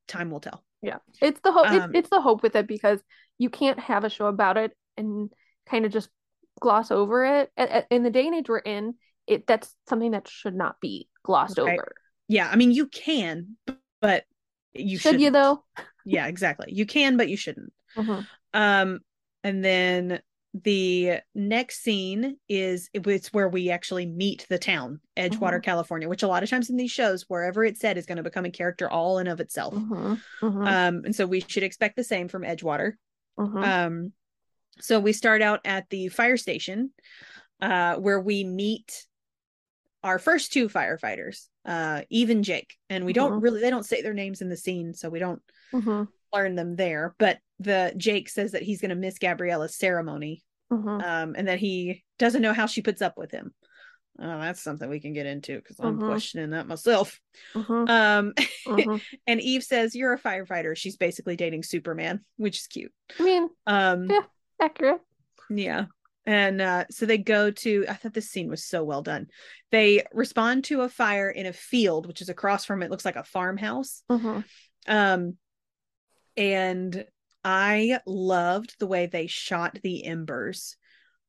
time 0.07 0.29
will 0.31 0.39
tell. 0.39 0.63
Yeah, 0.81 0.97
it's 1.21 1.39
the 1.41 1.51
hope. 1.51 1.67
Um, 1.67 1.75
it's, 1.91 1.99
it's 1.99 2.09
the 2.09 2.21
hope 2.21 2.41
with 2.43 2.55
it 2.55 2.67
because 2.67 2.99
you 3.37 3.49
can't 3.49 3.79
have 3.79 4.03
a 4.03 4.09
show 4.09 4.25
about 4.27 4.57
it 4.57 4.75
and 4.97 5.29
kind 5.69 5.85
of 5.85 5.91
just 5.91 6.09
gloss 6.59 6.91
over 6.91 7.25
it. 7.25 7.51
At- 7.57 7.87
in 7.91 8.03
the 8.03 8.09
day 8.09 8.25
and 8.25 8.35
age 8.35 8.49
we're 8.49 8.57
in, 8.59 8.95
it 9.27 9.45
that's 9.47 9.75
something 9.87 10.11
that 10.11 10.27
should 10.27 10.55
not 10.55 10.79
be 10.81 11.07
glossed 11.23 11.57
Right. 11.59 11.73
over. 11.73 11.91
Yeah, 12.27 12.47
I 12.49 12.55
mean 12.55 12.71
you 12.71 12.87
can, 12.87 13.57
but 14.01 14.23
you 14.73 14.97
should 14.97 15.19
you 15.21 15.27
shouldn't. 15.27 15.33
though? 15.33 15.63
Yeah, 16.05 16.27
exactly. 16.27 16.73
You 16.73 16.85
can, 16.85 17.17
but 17.17 17.29
you 17.29 17.37
shouldn't. 17.37 17.73
Mhm, 17.95 18.25
Um, 18.53 18.99
and 19.43 19.63
then 19.63 20.21
the 20.53 21.19
next 21.33 21.81
scene 21.81 22.37
is 22.49 22.89
it's 22.93 23.31
where 23.33 23.47
we 23.47 23.69
actually 23.69 24.05
meet 24.05 24.45
the 24.49 24.59
town, 24.59 24.99
Edgewater, 25.15 25.59
Mhm. 25.59 25.63
California, 25.63 26.09
which 26.09 26.23
a 26.23 26.27
lot 26.27 26.43
of 26.43 26.49
times 26.49 26.69
in 26.69 26.75
these 26.75 26.91
shows, 26.91 27.23
wherever 27.29 27.63
it's 27.63 27.79
said, 27.79 27.97
is 27.97 28.05
going 28.05 28.17
to 28.17 28.23
become 28.23 28.45
a 28.45 28.51
character 28.51 28.89
all 28.89 29.19
in 29.19 29.27
of 29.27 29.39
itself. 29.39 29.73
mhm, 29.73 30.21
mhm, 30.41 30.67
Um, 30.67 31.05
and 31.05 31.15
so 31.15 31.25
we 31.25 31.39
should 31.39 31.63
expect 31.63 31.95
the 31.95 32.03
same 32.03 32.27
from 32.27 32.43
Edgewater. 32.43 32.93
mhm, 33.37 33.63
Um, 33.63 34.13
so 34.79 34.99
we 34.99 35.13
start 35.13 35.41
out 35.41 35.61
at 35.63 35.89
the 35.89 36.09
fire 36.09 36.37
station, 36.37 36.91
uh, 37.61 37.95
where 37.95 38.19
we 38.19 38.43
meet 38.43 39.07
our 40.03 40.19
first 40.19 40.51
two 40.51 40.67
firefighters, 40.67 41.47
uh, 41.65 42.01
Eve 42.09 42.29
and 42.31 42.43
Jake, 42.43 42.75
and 42.89 43.05
we 43.05 43.13
don't 43.13 43.33
Mhm. 43.33 43.41
really 43.41 43.61
they 43.61 43.69
don't 43.69 43.85
say 43.85 44.01
their 44.01 44.13
names 44.13 44.41
in 44.41 44.49
the 44.49 44.57
scene, 44.57 44.93
so 44.93 45.09
we 45.09 45.19
don't 45.19 45.41
mhm, 45.73 46.07
learn 46.33 46.55
them 46.55 46.75
there. 46.75 47.15
But 47.17 47.39
the 47.59 47.93
Jake 47.97 48.29
says 48.29 48.51
that 48.51 48.63
he's 48.63 48.81
going 48.81 48.89
to 48.89 48.95
miss 48.95 49.19
Gabriella's 49.19 49.75
ceremony, 49.75 50.43
mhm, 50.71 51.03
um, 51.03 51.35
and 51.37 51.47
that 51.47 51.59
he 51.59 52.03
doesn't 52.19 52.41
know 52.41 52.53
how 52.53 52.65
she 52.65 52.81
puts 52.81 53.01
up 53.01 53.17
with 53.17 53.31
him. 53.31 53.53
Oh, 54.19 54.39
that's 54.39 54.61
something 54.61 54.89
we 54.89 54.99
can 54.99 55.13
get 55.13 55.25
into 55.25 55.55
because 55.55 55.79
I'm 55.79 55.97
Mhm. 55.97 56.05
questioning 56.05 56.51
that 56.51 56.67
myself. 56.67 57.19
mhm, 57.55 57.89
Um, 57.89 58.33
mhm. 58.67 59.01
and 59.27 59.41
Eve 59.41 59.63
says, 59.63 59.95
"You're 59.95 60.13
a 60.13 60.19
firefighter." 60.19 60.75
She's 60.75 60.97
basically 60.97 61.35
dating 61.35 61.63
Superman, 61.63 62.23
which 62.37 62.59
is 62.59 62.67
cute. 62.67 62.93
I 63.19 63.23
mean, 63.23 63.49
Um, 63.65 64.09
Yeah. 64.09 64.21
accurate. 64.59 65.01
Yeah. 65.49 65.85
And 66.25 66.61
uh, 66.61 66.85
so 66.91 67.07
they 67.07 67.17
go 67.17 67.49
to, 67.49 67.85
I 67.89 67.93
thought 67.93 68.13
this 68.13 68.29
scene 68.29 68.47
was 68.47 68.63
so 68.63 68.83
well 68.83 69.01
done. 69.01 69.27
They 69.71 70.03
respond 70.13 70.65
to 70.65 70.81
a 70.81 70.89
fire 70.89 71.29
in 71.31 71.47
a 71.47 71.53
field, 71.53 72.05
which 72.05 72.21
is 72.21 72.29
across 72.29 72.63
from 72.63 72.83
it, 72.83 72.91
looks 72.91 73.05
like 73.05 73.15
a 73.15 73.23
farmhouse. 73.23 74.03
Mhm, 74.09 74.43
Um, 74.87 75.37
and 76.37 77.05
I 77.43 77.99
loved 78.05 78.75
the 78.79 78.87
way 78.87 79.07
they 79.07 79.27
shot 79.27 79.79
the 79.83 80.05
embers 80.05 80.77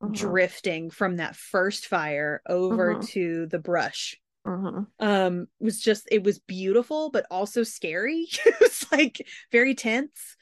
mhm, 0.02 0.12
drifting 0.12 0.90
from 0.90 1.16
that 1.16 1.36
first 1.36 1.86
fire 1.86 2.42
over 2.48 2.94
Mhm. 2.94 3.08
to 3.10 3.46
the 3.46 3.58
brush. 3.58 4.18
mhm. 4.46 4.86
Um, 4.98 5.46
was 5.60 5.80
just, 5.80 6.08
it 6.10 6.22
was 6.24 6.38
beautiful, 6.40 7.10
but 7.10 7.26
also 7.30 7.62
scary. 7.62 8.26
it 8.46 8.54
was 8.60 8.86
like 8.92 9.26
very 9.50 9.74
tense. 9.74 10.36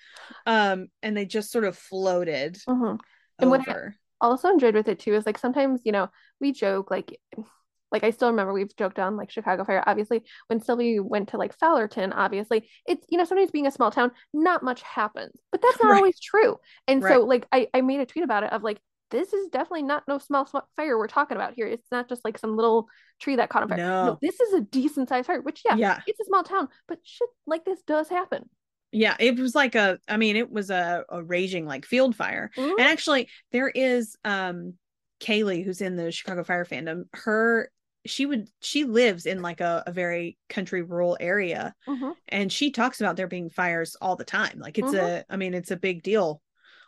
Um, 0.46 0.88
and 1.02 1.16
they 1.16 1.26
just 1.26 1.50
sort 1.52 1.64
of 1.64 1.76
floated. 1.76 2.58
And 2.66 3.50
what 3.50 3.60
I- 3.60 3.70
over. 3.70 3.96
also 4.20 4.48
enjoyed 4.50 4.74
with 4.74 4.88
it 4.88 4.98
too 4.98 5.14
is 5.14 5.24
like 5.24 5.38
sometimes 5.38 5.80
you 5.84 5.92
know 5.92 6.10
we 6.40 6.52
joke 6.52 6.90
like 6.90 7.18
like 7.92 8.04
I 8.04 8.10
still 8.10 8.30
remember 8.30 8.52
we've 8.52 8.74
joked 8.76 8.98
on 8.98 9.16
like 9.16 9.30
Chicago 9.30 9.64
Fire 9.64 9.82
obviously 9.86 10.22
when 10.48 10.60
Sylvie 10.60 11.00
went 11.00 11.30
to 11.30 11.36
like 11.36 11.56
Fowlerton 11.58 12.12
obviously 12.14 12.68
it's 12.86 13.04
you 13.08 13.18
know 13.18 13.24
sometimes 13.24 13.50
being 13.50 13.66
a 13.66 13.70
small 13.70 13.90
town 13.90 14.10
not 14.32 14.62
much 14.62 14.82
happens 14.82 15.32
but 15.52 15.60
that's 15.62 15.82
not 15.82 15.90
Right. 15.90 15.96
always 15.96 16.20
true 16.20 16.56
and 16.86 17.02
Right. 17.02 17.14
so 17.14 17.20
like 17.24 17.46
I 17.52 17.68
I 17.74 17.80
made 17.80 18.00
a 18.00 18.06
tweet 18.06 18.24
about 18.24 18.44
it 18.44 18.52
of 18.52 18.62
like 18.62 18.80
this 19.10 19.32
is 19.32 19.48
definitely 19.48 19.82
not 19.82 20.04
no 20.06 20.18
small 20.18 20.46
sm- 20.46 20.58
fire 20.76 20.96
we're 20.96 21.08
talking 21.08 21.36
about 21.36 21.54
here 21.54 21.66
it's 21.66 21.90
not 21.90 22.08
just 22.08 22.24
like 22.24 22.38
some 22.38 22.54
little 22.56 22.86
tree 23.20 23.36
that 23.36 23.48
caught 23.48 23.64
on 23.64 23.68
fire 23.68 23.78
No. 23.78 24.18
this 24.22 24.38
is 24.40 24.54
a 24.54 24.60
decent 24.60 25.08
sized 25.08 25.26
fire 25.26 25.40
which 25.40 25.62
yeah, 25.64 25.74
yeah. 25.74 26.00
it's 26.06 26.20
a 26.20 26.24
small 26.24 26.44
town 26.44 26.68
but 26.86 26.98
shit 27.02 27.28
like 27.46 27.64
this 27.64 27.82
does 27.82 28.08
happen 28.08 28.48
Yeah, 28.92 29.16
it 29.20 29.38
was 29.38 29.54
like 29.54 29.74
a 29.74 29.98
I 30.08 30.16
mean, 30.16 30.36
it 30.36 30.50
was 30.50 30.70
a, 30.70 31.04
a 31.08 31.22
raging 31.22 31.64
like 31.66 31.86
field 31.86 32.16
fire. 32.16 32.50
Mhm. 32.56 32.70
And 32.78 32.88
actually 32.88 33.28
there 33.52 33.68
is 33.68 34.16
um 34.24 34.74
Kaylee 35.20 35.64
who's 35.64 35.80
in 35.80 35.96
the 35.96 36.10
Chicago 36.10 36.42
Fire 36.44 36.64
fandom. 36.64 37.04
Her 37.12 37.70
she 38.06 38.26
would 38.26 38.48
she 38.60 38.84
lives 38.84 39.26
in 39.26 39.42
like 39.42 39.60
a, 39.60 39.82
a 39.86 39.92
very 39.92 40.38
country 40.48 40.82
rural 40.82 41.16
area 41.20 41.74
Mhm. 41.86 42.14
and 42.28 42.52
she 42.52 42.70
talks 42.70 43.00
about 43.00 43.16
there 43.16 43.26
being 43.26 43.50
fires 43.50 43.96
all 44.00 44.16
the 44.16 44.24
time. 44.24 44.58
Like 44.58 44.78
it's 44.78 44.92
Mhm. 44.92 44.98
a 44.98 45.24
I 45.28 45.36
mean, 45.36 45.54
it's 45.54 45.70
a 45.70 45.76
big 45.76 46.02
deal 46.02 46.42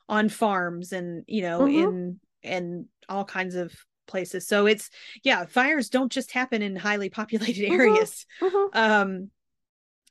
on 0.08 0.28
farms 0.28 0.92
and 0.92 1.24
you 1.26 1.42
know, 1.42 1.66
Mhm. 1.66 1.70
in 1.70 2.20
and 2.42 2.86
all 3.08 3.24
kinds 3.24 3.54
of 3.54 3.74
places. 4.06 4.46
So 4.48 4.66
it's 4.66 4.90
yeah, 5.22 5.44
fires 5.46 5.88
don't 5.90 6.12
just 6.12 6.32
happen 6.32 6.62
in 6.62 6.76
highly 6.76 7.10
populated 7.20 7.68
Mhm. 7.68 7.80
areas 7.80 8.26
Mhm. 8.40 8.68
um 8.74 9.30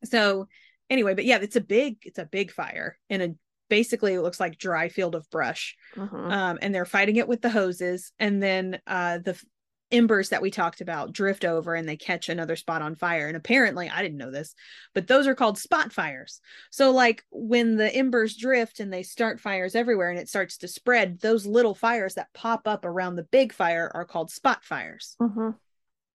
so 0.03 0.47
anyway 0.89 1.13
but 1.13 1.25
yeah 1.25 1.37
it's 1.41 1.55
a 1.55 1.61
big 1.61 1.97
it's 2.03 2.19
a 2.19 2.25
big 2.25 2.51
fire 2.51 2.97
in 3.09 3.21
a 3.21 3.29
basically 3.69 4.13
it 4.13 4.21
looks 4.21 4.39
like 4.39 4.57
dry 4.57 4.89
field 4.89 5.15
of 5.15 5.29
brush 5.29 5.75
Mhm. 5.95 6.31
um 6.31 6.59
and 6.61 6.73
they're 6.75 6.85
fighting 6.85 7.15
it 7.15 7.27
with 7.27 7.41
the 7.41 7.49
hoses 7.49 8.11
and 8.19 8.41
then 8.41 8.79
uh 8.87 9.19
the 9.19 9.41
embers 9.91 10.29
that 10.29 10.41
we 10.41 10.51
talked 10.51 10.81
about 10.81 11.13
drift 11.13 11.45
over 11.45 11.75
and 11.75 11.87
they 11.87 11.97
catch 11.97 12.29
another 12.29 12.55
spot 12.55 12.81
on 12.81 12.95
fire. 12.95 13.27
And 13.27 13.37
apparently, 13.37 13.89
I 13.89 14.01
didn't 14.01 14.17
know 14.17 14.31
this, 14.31 14.55
but 14.93 15.07
those 15.07 15.27
are 15.27 15.35
called 15.35 15.57
spot 15.57 15.91
fires. 15.91 16.41
So, 16.69 16.91
like 16.91 17.23
when 17.29 17.75
the 17.75 17.93
embers 17.93 18.35
drift 18.35 18.79
and 18.79 18.91
they 18.91 19.03
start 19.03 19.39
fires 19.39 19.75
everywhere 19.75 20.09
and 20.09 20.19
it 20.19 20.29
starts 20.29 20.57
to 20.59 20.67
spread, 20.67 21.19
those 21.19 21.45
little 21.45 21.75
fires 21.75 22.15
that 22.15 22.33
pop 22.33 22.67
up 22.67 22.85
around 22.85 23.15
the 23.15 23.23
big 23.23 23.53
fire 23.53 23.91
are 23.93 24.05
called 24.05 24.31
spot 24.31 24.63
fires. 24.63 25.15
Mm-hmm. 25.21 25.49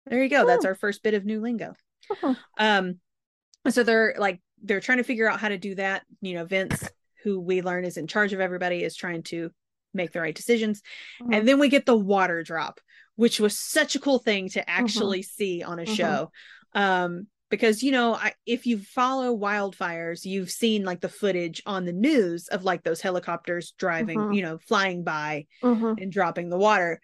There 0.07 0.23
you 0.23 0.29
go. 0.29 0.45
That's 0.45 0.65
our 0.65 0.75
first 0.75 1.03
bit 1.03 1.13
of 1.13 1.25
new 1.25 1.41
lingo. 1.41 1.73
Mhm. 2.12 2.38
Um, 2.57 2.99
so 3.69 3.83
they're 3.83 4.15
like 4.17 4.41
they're 4.62 4.81
trying 4.81 4.97
to 4.97 5.03
figure 5.03 5.29
out 5.29 5.39
how 5.39 5.49
to 5.49 5.57
do 5.57 5.75
that. 5.75 6.03
You 6.21 6.33
know, 6.36 6.45
Vince, 6.45 6.89
who 7.23 7.39
we 7.39 7.62
learn 7.62 7.86
is 7.86 7.97
in 7.97 8.07
charge 8.07 8.33
of 8.33 8.39
everybody, 8.39 8.83
is 8.83 8.95
trying 8.95 9.23
to 9.23 9.51
make 9.93 10.12
the 10.12 10.21
right 10.21 10.36
decisions. 10.36 10.81
Mhm. 11.21 11.36
And 11.36 11.47
then 11.47 11.59
we 11.59 11.69
get 11.69 11.86
the 11.86 11.95
water 11.95 12.43
drop, 12.43 12.81
which 13.15 13.39
was 13.39 13.58
such 13.58 13.95
a 13.95 13.99
cool 13.99 14.19
thing 14.19 14.49
to 14.49 14.69
actually 14.69 15.21
see 15.21 15.62
on 15.63 15.80
a 15.80 15.84
Mhm. 15.86 15.95
show. 15.95 16.32
Um, 16.73 17.28
because 17.49 17.84
you 17.84 17.91
know, 17.91 18.15
I 18.15 18.34
if 18.47 18.65
you 18.65 18.80
follow 18.80 19.36
wildfires, 19.38 20.26
you've 20.26 20.49
seen 20.49 20.84
like 20.84 21.02
the 21.02 21.10
footage 21.10 21.62
on 21.67 21.86
the 21.86 21.93
news 21.93 22.47
of 22.47 22.63
like 22.63 22.84
those 22.84 23.02
helicopters 23.02 23.73
driving, 23.78 24.17
Mhm. 24.17 24.36
you 24.36 24.41
know, 24.41 24.58
flying 24.58 25.04
by 25.04 25.45
Mhm. 25.62 26.02
and 26.02 26.12
dropping 26.12 26.49
the 26.49 26.58
water. 26.58 26.99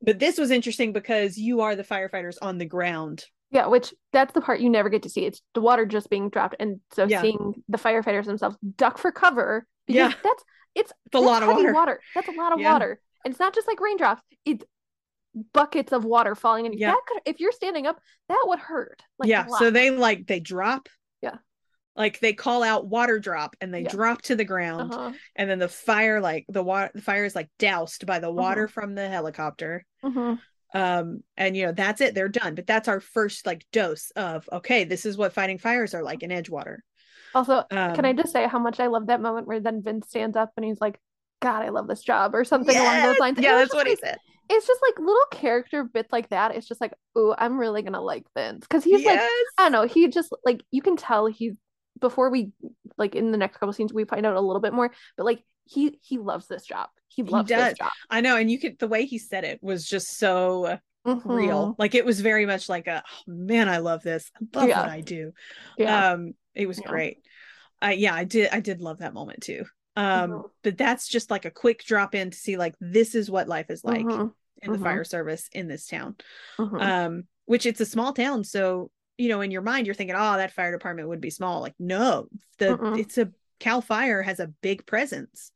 But 0.00 0.18
this 0.18 0.36
was 0.36 0.50
interesting 0.50 0.92
because 0.92 1.38
you 1.38 1.60
are 1.60 1.76
the 1.76 1.84
firefighters 1.84 2.36
on 2.42 2.58
the 2.58 2.64
ground. 2.66 3.24
Yeah, 3.52 3.66
which 3.66 3.94
that's 4.12 4.32
the 4.32 4.40
part 4.40 4.60
you 4.60 4.68
never 4.70 4.88
get 4.88 5.02
to 5.04 5.08
see. 5.10 5.26
It's 5.26 5.42
the 5.54 5.60
water 5.60 5.86
just 5.86 6.10
being 6.10 6.28
dropped, 6.28 6.56
and 6.58 6.80
so 6.92 7.04
Yeah. 7.04 7.20
seeing 7.22 7.62
the 7.68 7.78
firefighters 7.78 8.24
themselves 8.24 8.56
duck 8.76 8.98
for 8.98 9.12
cover 9.12 9.66
because 9.86 10.12
Yeah. 10.12 10.18
that's 10.24 10.44
it's 10.74 10.90
It's 11.06 11.14
a 11.14 11.20
lot 11.20 11.42
of 11.42 11.50
heavy 11.50 11.70
water. 11.70 12.00
That's 12.14 12.28
a 12.28 12.32
lot 12.32 12.52
of 12.52 12.58
Yeah. 12.58 12.72
water, 12.72 12.98
and 13.24 13.30
it's 13.32 13.38
not 13.38 13.54
just 13.54 13.68
like 13.68 13.78
raindrops. 13.78 14.22
It's 14.44 14.64
buckets 15.52 15.92
of 15.92 16.04
water 16.04 16.34
falling, 16.34 16.66
and 16.66 16.74
Yeah. 16.78 16.90
that 16.92 17.00
could 17.06 17.22
if 17.24 17.40
you're 17.40 17.52
standing 17.52 17.86
up, 17.86 18.00
that 18.28 18.44
would 18.46 18.58
hurt. 18.58 19.02
Like 19.18 19.28
yeah. 19.28 19.46
So 19.58 19.70
they 19.70 19.90
like 19.90 20.26
they 20.26 20.40
drop. 20.40 20.88
Yeah. 21.22 21.36
Like 21.96 22.20
they 22.20 22.32
call 22.32 22.62
out 22.62 22.86
water 22.86 23.18
drop 23.18 23.56
and 23.60 23.72
they 23.72 23.82
Yeah. 23.82 23.90
drop 23.90 24.22
to 24.22 24.36
the 24.36 24.44
ground. 24.44 24.92
uh-huh. 24.92 25.12
And 25.36 25.50
then 25.50 25.58
the 25.58 25.68
fire, 25.68 26.20
like 26.20 26.44
the 26.48 26.62
water 26.62 26.90
the 26.94 27.02
fire 27.02 27.24
is 27.24 27.34
like 27.34 27.50
doused 27.58 28.06
by 28.06 28.18
the 28.18 28.30
water 28.30 28.66
Mm-hmm. 28.66 28.72
from 28.72 28.94
the 28.94 29.08
helicopter. 29.08 29.84
Mhm. 30.04 30.38
Um, 30.74 31.22
and 31.36 31.54
you 31.56 31.66
know, 31.66 31.72
that's 31.72 32.00
it, 32.00 32.14
they're 32.14 32.28
done. 32.30 32.54
But 32.54 32.66
that's 32.66 32.88
our 32.88 33.00
first 33.00 33.44
like 33.46 33.66
dose 33.72 34.10
of 34.12 34.48
okay, 34.52 34.84
this 34.84 35.04
is 35.04 35.16
what 35.18 35.34
fighting 35.34 35.58
fires 35.58 35.94
are 35.94 36.02
like 36.02 36.22
in 36.22 36.30
Edgewater. 36.30 36.78
Also, 37.34 37.64
Um, 37.70 37.94
can 37.94 38.04
I 38.04 38.12
just 38.12 38.32
say 38.32 38.46
how 38.46 38.58
much 38.58 38.80
I 38.80 38.88
love 38.88 39.06
that 39.06 39.20
moment 39.20 39.46
where 39.46 39.60
then 39.60 39.82
Vince 39.82 40.08
stands 40.08 40.36
up 40.36 40.52
and 40.56 40.64
he's 40.66 40.80
like, 40.82 40.98
"God, 41.40 41.62
I 41.62 41.70
love 41.70 41.88
this 41.88 42.02
job," 42.02 42.34
or 42.34 42.44
something 42.44 42.76
along 42.76 43.02
those 43.02 43.18
lines. 43.18 43.38
Yeah, 43.40 43.56
that's 43.56 43.74
what 43.74 43.86
he 43.86 43.96
said. 43.96 44.18
It's 44.50 44.66
just 44.66 44.80
like 44.82 44.98
little 44.98 45.26
character 45.30 45.84
bits 45.84 46.12
like 46.12 46.28
that. 46.30 46.54
It's 46.54 46.66
just 46.66 46.80
like, 46.80 46.92
oh, 47.16 47.34
I'm 47.38 47.58
really 47.58 47.82
gonna 47.82 48.00
like 48.02 48.24
Vince 48.36 48.66
because 48.66 48.84
he's 48.84 49.04
like. 49.04 49.20
I 49.20 49.44
don't 49.58 49.72
know. 49.72 49.82
He 49.86 50.08
just 50.08 50.32
like 50.44 50.62
you 50.70 50.82
can 50.82 50.96
tell 50.96 51.26
he's 51.26 51.54
before 52.00 52.30
we 52.30 52.52
like 52.98 53.14
in 53.14 53.32
the 53.32 53.38
next 53.38 53.58
couple 53.58 53.72
scenes 53.72 53.92
we 53.92 54.04
find 54.04 54.26
out 54.26 54.36
a 54.36 54.40
little 54.40 54.60
bit 54.60 54.72
more, 54.72 54.90
but 55.16 55.24
like 55.24 55.44
he 55.64 55.98
he 56.02 56.18
loves 56.18 56.48
this 56.48 56.64
job. 56.64 56.88
He 57.08 57.22
loves 57.22 57.48
does. 57.48 57.70
this 57.70 57.78
job. 57.78 57.90
I 58.10 58.20
know, 58.20 58.36
and 58.36 58.50
you 58.50 58.58
could 58.58 58.78
the 58.78 58.88
way 58.88 59.04
he 59.04 59.18
said 59.18 59.44
it 59.44 59.62
was 59.62 59.86
just 59.86 60.18
so 60.18 60.78
real. 61.04 61.68
Mhm. 61.68 61.74
Like 61.78 61.94
it 61.94 62.04
was 62.04 62.20
very 62.20 62.46
much 62.46 62.68
like 62.68 62.86
a 62.86 63.02
oh, 63.06 63.22
man, 63.26 63.68
I 63.68 63.78
love 63.78 64.02
this. 64.02 64.30
I 64.54 64.58
love 64.58 64.68
Yeah. 64.68 64.80
what 64.80 64.90
I 64.90 65.00
do. 65.00 65.32
Yeah. 65.76 66.12
Um, 66.12 66.34
it 66.54 66.66
was 66.66 66.78
Yeah. 66.78 66.88
great. 66.88 67.18
I 67.80 67.92
yeah, 67.92 68.14
I 68.14 68.24
did 68.24 68.50
I 68.52 68.60
did 68.60 68.80
love 68.80 68.98
that 68.98 69.14
moment 69.14 69.42
too. 69.42 69.64
Um, 69.96 70.30
Mhm. 70.30 70.50
but 70.62 70.78
that's 70.78 71.08
just 71.08 71.30
like 71.30 71.44
a 71.44 71.50
quick 71.50 71.84
drop 71.84 72.14
in 72.14 72.30
to 72.30 72.36
see 72.36 72.56
like 72.56 72.74
this 72.80 73.14
is 73.14 73.30
what 73.30 73.48
life 73.48 73.70
is 73.70 73.84
like 73.84 74.04
Mhm. 74.04 74.32
in 74.62 74.72
the 74.72 74.78
Mhm. 74.78 74.82
fire 74.82 75.04
service 75.04 75.48
in 75.52 75.68
this 75.68 75.86
town. 75.86 76.16
Um, 76.78 77.24
which 77.44 77.66
it's 77.66 77.80
a 77.80 77.86
small 77.86 78.12
town, 78.12 78.44
so 78.44 78.90
you 79.18 79.28
know, 79.28 79.42
in 79.42 79.50
your 79.50 79.62
mind 79.62 79.86
you're 79.86 79.94
thinking, 79.94 80.16
oh, 80.16 80.36
that 80.36 80.52
fire 80.52 80.72
department 80.72 81.08
would 81.08 81.20
be 81.20 81.30
small. 81.30 81.60
Like, 81.60 81.74
no, 81.78 82.28
the 82.58 82.78
it's 82.96 83.18
a 83.18 83.30
Cal 83.60 83.80
Fire 83.82 84.22
has 84.22 84.40
a 84.40 84.46
big 84.62 84.86
presence 84.86 85.52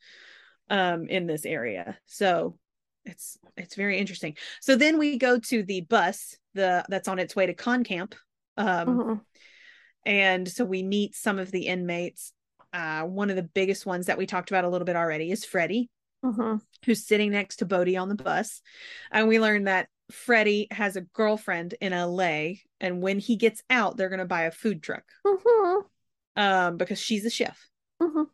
um 0.69 1.09
in 1.09 1.27
this 1.27 1.47
area. 1.47 1.97
So 2.07 2.59
it's 3.05 3.39
it's 3.57 3.75
very 3.77 3.99
interesting. 3.99 4.37
So 4.61 4.77
then 4.77 4.99
we 4.99 5.17
go 5.17 5.39
to 5.39 5.63
the 5.63 5.83
bus, 5.83 6.37
the 6.55 6.85
that's 6.89 7.09
on 7.09 7.19
its 7.19 7.35
way 7.35 7.47
to 7.47 7.55
con 7.55 7.85
camp. 7.85 8.15
Um 8.57 9.05
and 10.05 10.49
so 10.49 10.65
we 10.65 10.83
meet 10.83 11.15
some 11.15 11.39
of 11.39 11.51
the 11.51 11.67
inmates. 11.67 12.33
Uh 12.77 13.03
one 13.05 13.31
of 13.31 13.37
the 13.37 13.43
biggest 13.43 13.87
ones 13.87 14.07
that 14.07 14.19
we 14.19 14.27
talked 14.27 14.51
about 14.51 14.65
a 14.65 14.69
little 14.69 14.85
bit 14.85 14.97
already 14.97 15.31
is 15.33 15.45
Freddie, 15.45 15.89
Mhm. 16.25 16.61
who's 16.85 17.07
sitting 17.07 17.31
next 17.31 17.57
to 17.57 17.65
Bode 17.65 17.95
on 17.97 18.09
the 18.09 18.15
bus. 18.15 18.61
And 19.11 19.29
we 19.29 19.41
learned 19.41 19.67
that 19.67 19.89
Freddie 20.11 20.69
has 20.71 20.97
a 20.97 21.01
girlfriend 21.01 21.75
in 21.81 21.93
LA 21.93 22.61
and 22.81 23.01
when 23.03 23.19
he 23.19 23.37
gets 23.37 23.63
out 23.71 23.97
they're 23.97 24.11
going 24.11 24.19
to 24.19 24.25
buy 24.27 24.43
a 24.43 24.51
food 24.51 24.83
truck 24.83 25.05
Mhm. 25.27 25.85
um 26.37 26.77
because 26.77 26.99
she's 27.01 27.25
a 27.25 27.31
chef. 27.31 27.59
Mhm. 28.03 28.27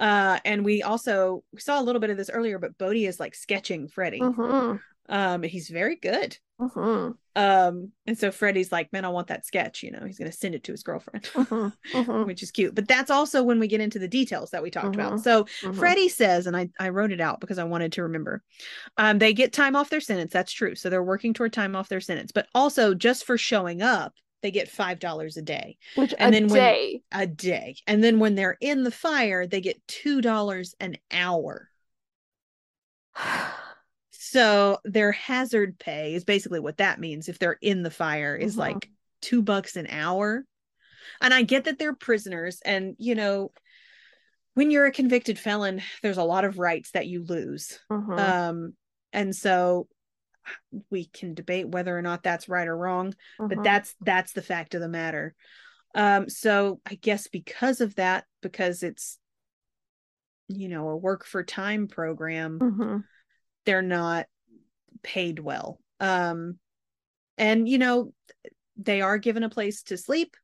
Uh, 0.00 0.38
and 0.44 0.64
we 0.64 0.82
also 0.82 1.42
we 1.52 1.60
saw 1.60 1.80
a 1.80 1.82
little 1.82 2.00
bit 2.00 2.10
of 2.10 2.16
this 2.16 2.30
earlier, 2.30 2.58
but 2.58 2.78
Bode 2.78 2.96
is 2.96 3.18
like 3.18 3.34
sketching 3.34 3.88
Freddie. 3.88 4.20
Um, 5.08 5.42
he's 5.42 5.68
very 5.68 5.96
good. 5.96 6.36
Mhm. 6.60 7.16
Um, 7.36 7.92
and 8.06 8.18
so 8.18 8.32
Freddie's 8.32 8.72
like, 8.72 8.92
man, 8.92 9.04
I 9.04 9.08
want 9.10 9.28
that 9.28 9.46
sketch. 9.46 9.82
You 9.84 9.92
know, 9.92 10.04
he's 10.04 10.18
gonna 10.18 10.32
send 10.32 10.54
it 10.56 10.64
to 10.64 10.72
his 10.72 10.82
girlfriend, 10.82 11.24
Mhm. 11.26 11.72
Mhm. 11.92 12.26
which 12.26 12.42
is 12.42 12.50
cute. 12.50 12.74
But 12.74 12.88
that's 12.88 13.10
also 13.10 13.42
when 13.44 13.60
we 13.60 13.68
get 13.68 13.80
into 13.80 13.98
the 14.00 14.08
details 14.08 14.50
that 14.50 14.62
we 14.62 14.70
talked 14.70 14.94
about. 14.96 15.20
So. 15.20 15.44
Freddie 15.74 16.08
says, 16.08 16.46
and 16.48 16.56
I 16.56 16.68
I 16.80 16.88
wrote 16.88 17.12
it 17.12 17.20
out 17.20 17.40
because 17.40 17.58
I 17.58 17.64
wanted 17.64 17.92
to 17.92 18.02
remember. 18.02 18.42
Um, 18.96 19.18
they 19.18 19.32
get 19.32 19.52
time 19.52 19.76
off 19.76 19.88
their 19.90 20.00
sentence. 20.00 20.32
That's 20.32 20.52
true. 20.52 20.74
So 20.74 20.90
they're 20.90 21.02
working 21.02 21.32
toward 21.32 21.52
time 21.52 21.76
off 21.76 21.88
their 21.88 22.00
sentence, 22.00 22.32
but 22.32 22.48
also 22.54 22.92
just 22.92 23.24
for 23.24 23.38
showing 23.38 23.80
up, 23.80 24.14
they 24.42 24.50
get 24.50 24.68
five 24.68 24.98
dollars 24.98 25.36
a 25.36 25.42
day. 25.42 25.78
Which 25.94 26.12
and 26.18 26.34
then 26.34 26.48
when- 26.48 26.58
day. 26.60 27.02
a 27.12 27.26
day. 27.26 27.76
And 27.86 28.02
then 28.02 28.18
when 28.18 28.34
they're 28.34 28.58
in 28.60 28.82
the 28.82 28.90
fire, 28.90 29.46
they 29.46 29.60
get 29.60 29.80
$2 29.86 30.74
an 30.80 30.96
hour. 31.12 31.70
So 34.30 34.78
their 34.84 35.12
hazard 35.12 35.78
pay 35.78 36.14
is 36.14 36.24
basically 36.24 36.60
what 36.60 36.76
that 36.76 37.00
means 37.00 37.28
if 37.28 37.38
they're 37.38 37.58
in 37.62 37.82
the 37.82 37.90
fire 37.90 38.36
is 38.36 38.54
Mhm. 38.56 38.58
like 38.58 38.90
2 39.22 39.42
bucks 39.42 39.76
an 39.76 39.86
hour. 39.88 40.44
And 41.22 41.32
I 41.32 41.42
get 41.42 41.64
that 41.64 41.78
they're 41.78 41.94
prisoners 41.94 42.60
and 42.64 42.94
you 42.98 43.14
know 43.14 43.52
when 44.54 44.70
you're 44.70 44.86
a 44.86 44.92
convicted 44.92 45.38
felon 45.38 45.80
there's 46.02 46.18
a 46.18 46.24
lot 46.24 46.44
of 46.44 46.58
rights 46.58 46.90
that 46.90 47.06
you 47.06 47.24
lose. 47.24 47.78
Mhm. 47.90 48.18
Um 48.18 48.76
and 49.12 49.34
so 49.34 49.88
we 50.90 51.06
can 51.06 51.34
debate 51.34 51.68
whether 51.68 51.96
or 51.96 52.02
not 52.02 52.22
that's 52.22 52.48
right 52.48 52.68
or 52.68 52.76
wrong 52.76 53.14
but 53.38 53.56
Mhm. 53.58 53.64
that's 53.64 53.94
that's 54.02 54.32
the 54.32 54.42
fact 54.42 54.74
of 54.74 54.80
the 54.82 54.88
matter 54.88 55.34
um 55.94 56.28
so 56.28 56.80
i 56.86 56.94
guess 56.94 57.26
because 57.28 57.80
of 57.80 57.94
that 57.94 58.24
because 58.42 58.82
it's 58.82 59.18
you 60.48 60.68
know 60.68 60.88
a 60.90 60.96
work 60.96 61.24
for 61.24 61.42
time 61.42 61.88
program 61.88 62.58
Mhm. 62.60 63.04
They're 63.68 63.82
not 63.82 64.24
paid 65.02 65.38
well 65.38 65.78
um 66.00 66.58
and 67.36 67.68
you 67.68 67.76
know 67.76 68.14
they 68.78 69.02
are 69.02 69.18
given 69.18 69.42
a 69.42 69.50
place 69.50 69.82
to 69.82 69.98
sleep 69.98 70.34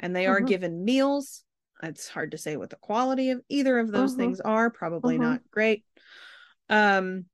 and 0.00 0.16
they 0.16 0.26
are 0.26 0.40
Mhm. 0.40 0.46
given 0.46 0.84
meals 0.86 1.44
it's 1.82 2.08
hard 2.08 2.30
to 2.30 2.38
say 2.38 2.56
what 2.56 2.70
the 2.70 2.76
quality 2.76 3.28
of 3.28 3.42
either 3.50 3.78
of 3.78 3.92
those 3.92 4.14
Mhm. 4.14 4.16
things 4.16 4.40
are 4.40 4.70
probably 4.70 5.18
Mhm. 5.18 5.20
not 5.20 5.50
great 5.50 5.84
um 6.70 7.26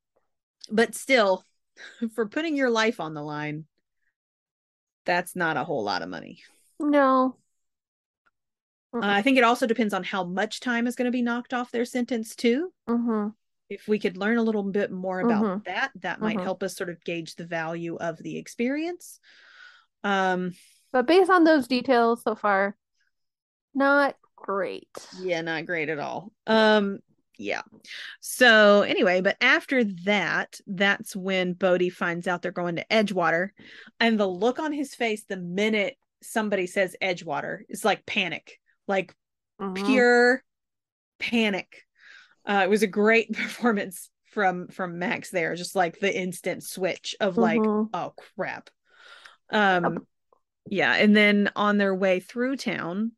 but 0.72 0.96
still 0.96 1.44
for 2.16 2.26
putting 2.26 2.56
your 2.56 2.70
life 2.70 2.98
on 2.98 3.14
the 3.14 3.22
line 3.22 3.64
that's 5.04 5.36
not 5.36 5.56
a 5.56 5.62
whole 5.62 5.84
lot 5.84 6.02
of 6.02 6.08
money 6.08 6.42
No. 6.80 7.36
Uh, 8.92 9.02
I 9.02 9.22
think 9.22 9.38
it 9.38 9.44
also 9.44 9.68
depends 9.68 9.94
on 9.94 10.02
how 10.02 10.24
much 10.24 10.58
time 10.58 10.88
is 10.88 10.96
going 10.96 11.06
to 11.06 11.12
be 11.12 11.22
knocked 11.22 11.54
off 11.54 11.70
their 11.70 11.84
sentence 11.84 12.34
too. 12.34 12.72
Mhm. 12.88 13.34
If 13.68 13.86
we 13.86 13.98
could 13.98 14.16
learn 14.16 14.38
a 14.38 14.42
little 14.42 14.62
bit 14.62 14.90
more 14.90 15.20
about 15.20 15.44
Mhm. 15.44 15.64
that, 15.64 15.92
that 15.96 16.20
might 16.20 16.38
Mhm. 16.38 16.42
help 16.42 16.62
us 16.62 16.76
sort 16.76 16.90
of 16.90 17.02
gauge 17.04 17.34
the 17.34 17.46
value 17.46 17.96
of 17.96 18.16
the 18.18 18.38
experience. 18.38 19.20
Um, 20.02 20.54
But 20.92 21.06
based 21.06 21.30
on 21.30 21.44
those 21.44 21.68
details 21.68 22.22
so 22.22 22.34
far, 22.34 22.76
not 23.74 24.16
great. 24.36 24.88
yeah, 25.20 25.42
not 25.42 25.66
great 25.66 25.90
at 25.90 25.98
all. 25.98 26.32
Um, 26.46 27.00
yeah. 27.36 27.62
So 28.20 28.82
anyway, 28.82 29.20
but 29.20 29.36
after 29.40 29.84
that, 29.84 30.60
that's 30.66 31.14
when 31.14 31.52
Bode 31.52 31.92
finds 31.92 32.26
out 32.26 32.40
they're 32.42 32.52
going 32.52 32.76
to 32.76 32.86
Edgewater, 32.90 33.50
and 34.00 34.18
the 34.18 34.26
look 34.26 34.58
on 34.58 34.72
his 34.72 34.94
face 34.94 35.24
the 35.24 35.36
minute 35.36 35.98
somebody 36.22 36.66
says 36.66 36.96
Edgewater 37.02 37.60
is 37.68 37.84
like 37.84 38.06
panic, 38.06 38.58
like 38.86 39.14
Mhm. 39.60 39.74
pure 39.84 40.42
panic. 41.18 41.86
Uh, 42.48 42.62
it 42.64 42.70
was 42.70 42.82
a 42.82 42.86
great 42.88 43.32
performance 43.36 44.10
from 44.26 44.68
from 44.68 44.98
Max 44.98 45.30
there, 45.30 45.54
just 45.54 45.76
like 45.76 46.00
the 46.00 46.16
instant 46.16 46.64
switch 46.64 47.14
of 47.20 47.36
like, 47.36 47.60
Mhm. 47.60 47.90
oh 47.92 48.14
crap. 48.36 48.70
Um, 49.50 50.06
yeah, 50.66 50.94
and 50.94 51.16
then 51.16 51.50
on 51.56 51.78
their 51.78 51.94
way 51.94 52.20
through 52.20 52.56
town, 52.56 53.12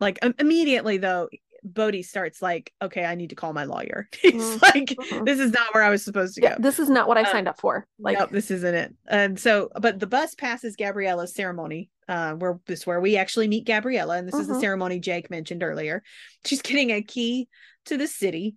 like 0.00 0.18
im- 0.22 0.34
immediately 0.38 0.98
though, 0.98 1.28
Bode 1.62 2.04
starts 2.04 2.40
like, 2.40 2.72
okay, 2.80 3.04
I 3.04 3.16
need 3.16 3.30
to 3.30 3.36
call 3.36 3.52
my 3.52 3.64
lawyer. 3.64 4.08
He's 4.22 4.32
Mhm. 4.34 4.62
like, 4.62 4.86
Mhm. 4.86 5.24
this 5.26 5.40
is 5.40 5.52
not 5.52 5.74
where 5.74 5.82
I 5.82 5.90
was 5.90 6.04
supposed 6.04 6.36
to 6.36 6.42
Yeah, 6.42 6.54
go. 6.56 6.62
this 6.62 6.78
is 6.78 6.88
not 6.88 7.08
what 7.08 7.18
I 7.18 7.22
Uh, 7.22 7.32
signed 7.32 7.48
up 7.48 7.58
for. 7.60 7.86
Like, 7.98 8.18
nope, 8.18 8.30
this 8.30 8.50
isn't 8.50 8.74
it. 8.74 8.94
And 9.08 9.38
so, 9.38 9.70
but 9.80 9.98
the 9.98 10.06
bus 10.06 10.34
passes 10.34 10.76
Gabriella's 10.76 11.34
ceremony, 11.34 11.90
uh, 12.08 12.34
where 12.34 12.60
this 12.66 12.80
is 12.80 12.86
where 12.86 13.00
we 13.00 13.16
actually 13.16 13.48
meet 13.48 13.66
Gabriella, 13.66 14.16
and 14.16 14.28
this 14.28 14.38
is 14.38 14.46
the 14.46 14.54
Mhm. 14.54 14.60
ceremony 14.60 15.00
Jake 15.00 15.28
mentioned 15.28 15.62
earlier. 15.62 16.02
She's 16.44 16.62
getting 16.62 16.90
a 16.90 17.02
key 17.02 17.48
to 17.86 17.96
the 17.96 18.06
city, 18.06 18.56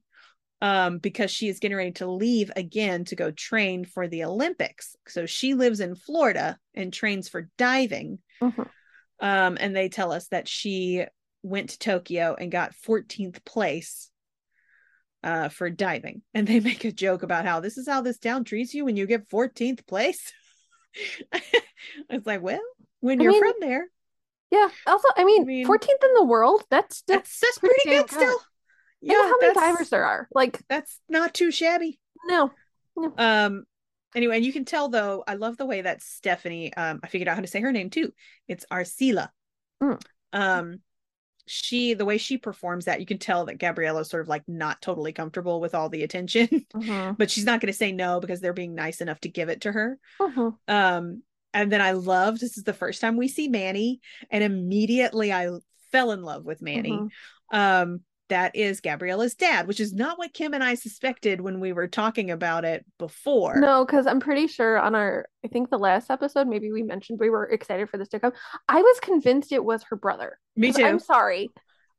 um, 0.61 0.97
because 0.97 1.31
she 1.31 1.47
is 1.47 1.59
getting 1.59 1.77
ready 1.77 1.91
to 1.93 2.07
leave 2.07 2.51
again 2.55 3.05
to 3.05 3.15
go 3.15 3.31
train 3.31 3.85
for 3.85 4.07
the 4.07 4.23
Olympics. 4.25 4.95
So 5.07 5.25
she 5.25 5.53
lives 5.53 5.79
in 5.79 5.95
Florida 5.95 6.57
and 6.73 6.91
trains 6.91 7.29
for 7.29 7.49
diving. 7.57 8.19
mhm. 8.41 8.67
Um, 9.21 9.57
and 9.59 9.75
they 9.75 9.89
tell 9.89 10.11
us 10.13 10.27
that 10.29 10.47
she 10.47 11.05
went 11.43 11.71
to 11.71 11.79
Tokyo 11.79 12.35
and 12.39 12.51
got 12.51 12.73
14th 12.85 13.43
place 13.45 14.09
uh 15.23 15.49
for 15.49 15.69
diving. 15.69 16.21
And 16.33 16.47
they 16.47 16.59
make 16.71 16.85
a 16.85 16.91
joke 16.91 17.23
about 17.23 17.45
how 17.45 17.59
this 17.59 17.77
is 17.77 17.87
how 17.87 18.01
this 18.01 18.17
town 18.19 18.43
treats 18.43 18.73
you 18.73 18.85
when 18.85 18.95
you 18.95 19.05
get 19.05 19.29
14th 19.29 19.85
place. 19.87 20.31
it's 22.09 22.25
like, 22.25 22.41
well, 22.41 22.61
when 23.01 23.19
I 23.19 23.23
you're 23.23 23.31
mean, 23.33 23.41
from 23.43 23.53
there, 23.59 23.87
yeah. 24.51 24.69
Also, 24.87 25.07
I 25.15 25.23
mean, 25.23 25.45
mean- 25.45 25.67
14th 25.67 26.03
in 26.03 26.13
the 26.15 26.23
world. 26.25 26.63
That's 26.69 26.97
still 26.97 27.17
that's 27.17 27.39
that's 27.39 27.57
pretty 27.59 27.75
pretty 27.83 27.97
good 27.99 28.09
good. 28.09 28.15
still. 28.15 28.37
Of 29.03 29.09
how 29.15 29.37
many 29.41 29.53
divers 29.53 29.89
there 29.89 30.05
are. 30.05 30.27
Like, 30.33 30.59
That's 30.69 30.99
not 31.09 31.33
too 31.33 31.51
shabby. 31.51 31.99
no. 32.27 32.51
Um 33.17 33.63
anyway, 34.15 34.37
and 34.37 34.45
you 34.45 34.51
can 34.51 34.65
tell 34.65 34.89
though, 34.89 35.23
I 35.27 35.35
love 35.35 35.55
the 35.57 35.65
way 35.65 35.81
that 35.81 36.01
Stephanie 36.01 36.73
um 36.73 36.99
I 37.03 37.07
figured 37.07 37.27
out 37.29 37.35
how 37.35 37.41
to 37.41 37.47
say 37.47 37.61
her 37.61 37.71
name 37.71 37.89
too. 37.89 38.11
It's 38.47 38.65
Arcila. 38.71 39.29
Mm. 39.81 40.01
Um 40.33 40.79
she 41.47 41.93
the 41.95 42.05
way 42.05 42.17
she 42.19 42.37
performs 42.37 42.85
that, 42.85 42.99
you 42.99 43.05
can 43.07 43.17
tell 43.17 43.45
that 43.45 43.57
Gabriella 43.57 44.01
is 44.01 44.09
sort 44.09 44.21
of 44.21 44.27
like 44.27 44.43
not 44.47 44.81
totally 44.81 45.13
comfortable 45.13 45.59
with 45.61 45.73
all 45.73 45.89
the 45.89 46.03
attention, 46.03 46.47
Mhm. 46.75 47.17
but 47.17 47.31
she's 47.31 47.45
not 47.45 47.59
going 47.61 47.71
to 47.71 47.77
say 47.77 47.91
no 47.91 48.19
because 48.19 48.39
they're 48.39 48.53
being 48.53 48.75
nice 48.75 49.01
enough 49.01 49.19
to 49.21 49.29
give 49.29 49.49
it 49.49 49.61
to 49.61 49.71
her. 49.71 49.97
Mhm. 50.21 50.55
Um 50.67 51.23
and 51.53 51.71
then 51.71 51.81
I 51.81 51.93
loved 51.93 52.41
this 52.41 52.57
is 52.57 52.63
the 52.65 52.73
first 52.73 53.01
time 53.01 53.15
we 53.17 53.27
see 53.29 53.47
Manny 53.47 54.01
and 54.29 54.43
immediately 54.43 55.31
I 55.33 55.49
fell 55.91 56.11
in 56.11 56.21
love 56.21 56.43
with 56.45 56.61
Manny 56.61 56.91
Mhm. 56.91 57.09
um 57.51 58.01
that 58.29 58.55
is 58.55 58.81
Gabriella's 58.81 59.35
dad, 59.35 59.67
which 59.67 59.79
is 59.79 59.93
not 59.93 60.17
what 60.17 60.33
Kim 60.33 60.53
and 60.53 60.63
I 60.63 60.75
suspected 60.75 61.41
when 61.41 61.59
we 61.59 61.73
were 61.73 61.87
talking 61.87 62.31
about 62.31 62.63
it 62.65 62.85
before. 62.97 63.59
No, 63.59 63.85
because 63.85 64.07
I'm 64.07 64.19
pretty 64.19 64.47
sure 64.47 64.79
on 64.79 64.95
our, 64.95 65.27
I 65.43 65.47
think 65.49 65.69
the 65.69 65.77
last 65.79 66.09
episode, 66.09 66.47
maybe 66.47 66.71
we 66.71 66.83
mentioned 66.83 67.19
we 67.19 67.29
were 67.29 67.45
excited 67.45 67.89
for 67.89 67.97
this 67.97 68.09
to 68.09 68.19
come. 68.19 68.33
I 68.67 68.81
was 68.81 68.99
convinced 69.01 69.51
it 69.51 69.63
was 69.63 69.83
her 69.89 69.95
brother. 69.95 70.39
Me 70.55 70.71
too. 70.71 70.85
I'm 70.85 70.99
sorry. 70.99 71.49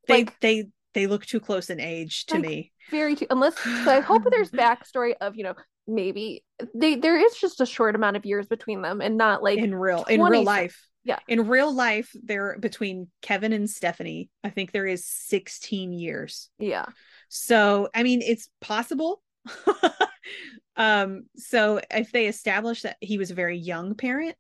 they 0.09 0.25
like- 0.25 0.41
they 0.41 0.69
they 0.95 1.07
look 1.07 1.25
too 1.25 1.39
close 1.39 1.71
in 1.71 1.79
age 1.79 2.27
to 2.27 2.35
Like, 2.35 2.43
me. 2.43 2.73
Very 2.91 3.15
too, 3.15 3.27
unless, 3.31 3.57
so 3.59 3.91
I 3.91 4.01
hope 4.01 4.25
there's 4.29 4.51
backstory 4.53 5.15
of, 5.21 5.37
you 5.37 5.45
know, 5.45 5.55
maybe 5.87 6.45
they, 6.75 6.97
there 6.97 7.17
is 7.17 7.37
just 7.37 7.61
a 7.61 7.67
short 7.67 7.95
amount 7.95 8.17
of 8.17 8.25
years 8.27 8.47
between 8.47 8.83
them 8.83 9.01
and 9.01 9.17
not 9.17 9.43
like, 9.43 9.59
in 9.59 9.73
real 9.75 10.05
in 10.05 10.21
real 10.21 10.43
life. 10.43 10.89
Yeah. 11.05 11.19
In 11.29 11.49
real 11.49 11.73
life, 11.75 12.15
there 12.23 12.59
between 12.59 13.09
Kevin 13.23 13.53
and 13.53 13.69
Stephanie, 13.69 14.29
I 14.45 14.51
think 14.51 14.71
there 14.73 14.87
is 14.87 15.07
16 15.07 15.93
years. 15.93 16.51
yeah. 16.59 16.87
So 17.29 17.89
I 17.95 18.03
mean 18.03 18.23
it's 18.23 18.49
possible. 18.61 19.23
um 20.77 21.25
so 21.37 21.81
if 21.91 22.13
they 22.13 22.27
establish 22.27 22.83
that 22.83 22.97
he 23.01 23.19
was 23.19 23.31
a 23.31 23.35
very 23.35 23.57
young 23.59 23.95
parent 23.95 24.37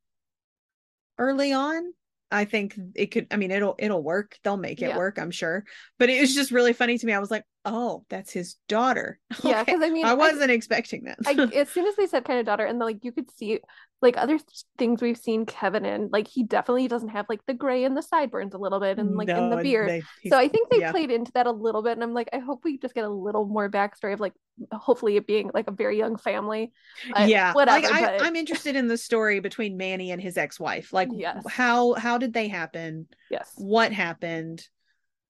early 1.18 1.52
on, 1.52 1.92
I 2.30 2.44
think 2.44 2.78
it 2.94 3.06
could 3.06 3.26
I 3.30 3.36
mean 3.36 3.50
it'll 3.50 3.74
it'll 3.78 4.02
work. 4.02 4.38
They'll 4.42 4.56
make 4.56 4.82
it 4.82 4.88
Yeah. 4.88 4.96
work, 4.98 5.18
I'm 5.18 5.30
sure. 5.30 5.64
But 5.98 6.10
it 6.10 6.20
was 6.20 6.34
just 6.34 6.50
really 6.50 6.72
funny 6.72 6.98
to 6.98 7.06
me. 7.06 7.12
I 7.12 7.18
was 7.18 7.30
like, 7.30 7.44
"Oh, 7.64 8.04
that's 8.08 8.32
his 8.32 8.56
daughter." 8.68 9.18
Yeah. 9.42 9.62
Okay. 9.62 9.72
Because 9.72 9.82
I 9.82 9.90
mean, 9.90 10.04
I 10.06 10.14
wasn't 10.14 10.50
expecting 10.50 11.04
that. 11.04 11.18
I, 11.26 11.32
as 11.56 11.68
soon 11.70 11.86
as 11.86 11.96
they 11.96 12.06
said 12.06 12.24
kind 12.24 12.38
of 12.38 12.46
daughter, 12.46 12.64
and 12.64 12.78
like 12.78 12.98
you 13.04 13.12
could 13.12 13.30
see 13.32 13.60
like 14.02 14.16
other 14.16 14.38
th- 14.38 14.64
things 14.78 15.02
we've 15.02 15.18
seen 15.18 15.44
Kevin 15.46 15.84
in, 15.84 16.08
like 16.10 16.26
he 16.26 16.42
definitely 16.42 16.88
doesn't 16.88 17.10
have 17.10 17.26
like 17.28 17.44
the 17.46 17.54
gray 17.54 17.84
and 17.84 17.96
the 17.96 18.02
sideburns 18.02 18.54
a 18.54 18.58
little 18.58 18.80
bit 18.80 18.98
and 18.98 19.14
like 19.16 19.28
in 19.28 19.50
the 19.50 19.56
beard. 19.58 19.88
they- 19.90 20.30
So 20.30 20.38
I 20.38 20.48
think 20.48 20.70
they 20.70 20.78
yeah. 20.80 20.90
played 20.90 21.10
into 21.10 21.32
that 21.32 21.46
a 21.46 21.50
little 21.50 21.82
bit, 21.82 21.92
and 21.92 22.02
I'm 22.02 22.14
like, 22.14 22.30
I 22.32 22.38
hope 22.38 22.64
we 22.64 22.78
just 22.78 22.94
get 22.94 23.04
a 23.04 23.08
little 23.10 23.44
more 23.46 23.70
backstory 23.70 24.14
of 24.14 24.20
like, 24.20 24.32
hopefully 24.72 25.16
it 25.16 25.26
being 25.26 25.50
like 25.54 25.68
a 25.68 25.72
very 25.72 25.98
young 25.98 26.16
family. 26.16 26.72
Uh, 27.14 27.24
yeah 27.28 27.52
whatever. 27.52 27.86
like 27.86 27.92
I, 27.94 28.18
but 28.18 28.26
i'm 28.26 28.36
interested 28.36 28.76
in 28.76 28.88
the 28.88 28.98
story 28.98 29.40
between 29.40 29.76
manny 29.78 30.10
and 30.10 30.20
his 30.20 30.36
ex-wife 30.36 30.92
like 30.92 31.08
Yes. 31.16 31.42
how 31.48 31.94
how 31.94 32.18
did 32.18 32.34
they 32.34 32.48
happen 32.48 33.06
yes, 33.30 33.52
what 33.56 33.92
happened 33.92 34.66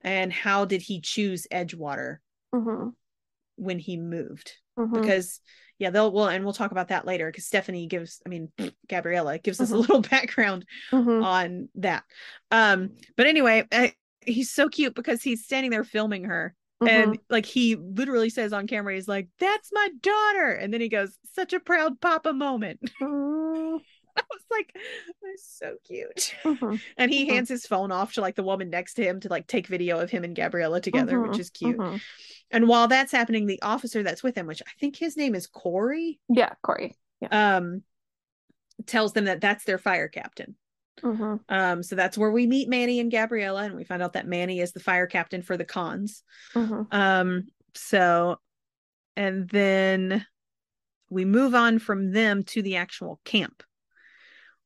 and 0.02 0.32
how 0.32 0.64
did 0.64 0.82
he 0.82 1.00
choose 1.00 1.46
edgewater 1.52 2.16
hmm 2.52 2.88
when 3.56 3.78
he 3.78 3.96
moved 3.98 4.54
hmm 4.76 4.92
because 4.92 5.40
yeah 5.80 5.90
they'll 5.90 6.12
well 6.12 6.28
and 6.28 6.44
we'll 6.44 6.54
talk 6.54 6.70
about 6.70 6.88
that 6.88 7.04
later 7.06 7.26
because 7.28 7.44
stephanie 7.44 7.88
gives 7.88 8.22
i 8.24 8.28
mean 8.28 8.48
gabriella 8.88 9.38
gives 9.38 9.60
us 9.60 9.72
a 9.72 9.74
Mhm. 9.74 9.80
little 9.80 10.00
background 10.10 10.64
hmm 10.92 11.22
on 11.22 11.68
that 11.76 12.04
um 12.52 12.90
but 13.16 13.26
anyway 13.26 13.66
uh, 13.72 13.88
he's 14.24 14.50
so 14.52 14.68
cute 14.68 14.94
because 14.94 15.22
he's 15.22 15.44
standing 15.44 15.70
there 15.72 15.84
filming 15.84 16.24
her 16.24 16.54
Mm-hmm. 16.82 17.12
and 17.12 17.18
like 17.28 17.46
he 17.46 17.76
literally 17.76 18.30
says 18.30 18.52
on 18.52 18.66
camera 18.66 18.94
he's 18.94 19.08
like 19.08 19.28
that's 19.38 19.70
my 19.72 19.88
daughter 20.00 20.52
and 20.52 20.72
then 20.72 20.80
he 20.80 20.88
goes 20.88 21.18
such 21.34 21.52
a 21.52 21.60
proud 21.60 22.00
papa 22.00 22.32
moment. 22.32 22.80
I 24.16 24.22
was 24.30 24.42
like, 24.50 24.74
that's 25.22 25.58
so 25.58 25.76
cute. 25.84 26.34
Mhm. 26.44 26.80
And 26.96 27.10
he 27.10 27.24
Mhm. 27.26 27.30
hands 27.30 27.48
his 27.48 27.66
phone 27.66 27.92
off 27.92 28.14
to 28.14 28.20
like 28.20 28.36
the 28.36 28.42
woman 28.42 28.70
next 28.70 28.94
to 28.94 29.02
him 29.04 29.20
to 29.20 29.28
like 29.28 29.46
take 29.46 29.66
video 29.66 30.00
of 30.00 30.10
him 30.10 30.24
and 30.24 30.34
Gabriella 30.36 30.80
together, 30.80 31.20
which 31.20 31.32
Mhm. 31.32 31.40
is 31.40 31.50
cute. 31.50 31.78
Mhm. 31.78 32.00
And 32.50 32.68
while 32.68 32.88
that's 32.88 33.12
happening, 33.12 33.46
the 33.46 33.62
officer 33.62 34.02
that's 34.02 34.22
with 34.22 34.34
him, 34.36 34.46
which 34.46 34.62
I 34.66 34.70
think 34.80 34.96
his 34.96 35.16
name 35.16 35.34
is 35.34 35.46
Corey, 35.46 36.20
yeah, 36.28 36.54
Corey. 36.62 36.96
um, 37.30 37.82
tells 38.86 39.12
them 39.12 39.26
that 39.26 39.40
that's 39.40 39.64
their 39.64 39.78
fire 39.78 40.08
captain. 40.08 40.56
hmm 41.02 41.36
Um, 41.48 41.82
so 41.82 41.96
that's 41.96 42.18
where 42.18 42.30
we 42.30 42.46
meet 42.46 42.68
Manny 42.68 43.00
and 43.00 43.10
Gabriella, 43.10 43.64
and 43.64 43.74
we 43.74 43.84
find 43.84 44.02
out 44.02 44.12
that 44.14 44.26
Manny 44.26 44.60
is 44.60 44.72
the 44.72 44.80
fire 44.80 45.06
captain 45.06 45.42
for 45.42 45.56
the 45.56 45.64
cons. 45.64 46.22
hmm 46.52 46.82
Um, 46.90 47.46
so 47.74 48.40
and 49.16 49.48
then 49.48 50.26
we 51.10 51.24
move 51.24 51.54
on 51.54 51.78
from 51.78 52.12
them 52.12 52.44
to 52.44 52.62
the 52.62 52.76
actual 52.76 53.20
camp 53.24 53.62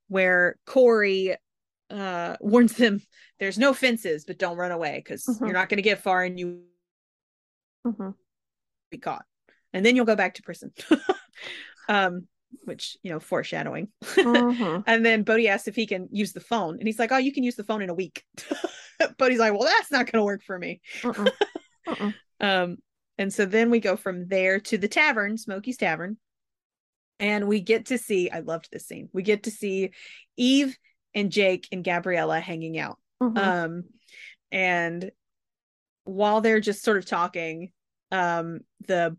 where 0.09 0.57
Corey 0.67 1.37
uh 1.90 2.37
warns 2.40 2.77
them 2.77 3.01
there's 3.40 3.59
no 3.59 3.75
fences, 3.75 4.25
but 4.27 4.38
don't 4.38 4.57
run 4.59 4.73
away 4.73 5.03
because 5.05 5.40
Mhm. 5.40 5.45
you're 5.45 5.55
not 5.55 5.69
gonna 5.69 5.83
get 5.83 6.01
far 6.03 6.25
and 6.25 6.38
you 6.38 6.62
hmm 7.85 8.11
be 8.90 8.99
caught. 8.99 9.25
And 9.73 9.85
then 9.85 9.97
you'll 9.97 10.05
go 10.05 10.17
back 10.17 10.35
to 10.35 10.43
prison. 10.43 10.73
um, 11.88 12.27
which 12.64 12.97
you 13.03 13.11
know, 13.11 13.21
foreshadowing. 13.21 13.88
hmm 14.23 14.81
And 14.87 15.05
then 15.05 15.23
Bode 15.23 15.47
asks 15.47 15.69
if 15.69 15.77
he 15.77 15.87
can 15.87 16.09
use 16.12 16.33
the 16.33 16.40
phone, 16.40 16.79
and 16.79 16.87
he's 16.87 16.99
like, 16.99 17.12
"Oh, 17.12 17.19
you 17.19 17.33
can 17.33 17.45
use 17.45 17.57
the 17.57 17.64
phone 17.64 17.83
in 17.83 17.90
a 17.90 17.95
week." 17.95 18.25
Bode's 19.19 19.38
like, 19.38 19.53
"Well, 19.53 19.64
that's 19.64 19.90
not 19.90 20.11
going 20.11 20.21
to 20.21 20.25
work 20.25 20.43
for 20.45 20.59
me." 20.59 20.81
Um, 22.40 22.79
and 23.19 23.33
so 23.33 23.47
then 23.47 23.71
we 23.71 23.81
go 23.81 23.97
from 23.97 24.27
there 24.29 24.61
to 24.61 24.79
the 24.79 24.88
tavern, 24.88 25.37
Smokey's 25.38 25.77
Tavern, 25.77 26.17
and 27.20 27.46
we 27.48 27.61
get 27.61 27.87
to 27.87 27.98
see. 27.98 28.31
I 28.31 28.40
loved 28.40 28.68
this 28.72 28.87
scene. 28.87 29.09
We 29.12 29.22
get 29.22 29.44
to 29.44 29.50
see 29.50 29.90
Eve 30.37 30.77
and 31.14 31.31
Jake 31.31 31.68
and 31.72 31.85
Gabriella 31.85 32.40
hanging 32.40 32.79
out. 32.79 32.98
Mhm. 33.22 33.38
Um, 33.38 33.85
and 34.50 35.11
while 36.05 36.40
they're 36.40 36.61
just 36.61 36.83
sort 36.83 36.98
of 36.98 37.07
talking, 37.07 37.72
um, 38.11 38.61
the 38.87 39.16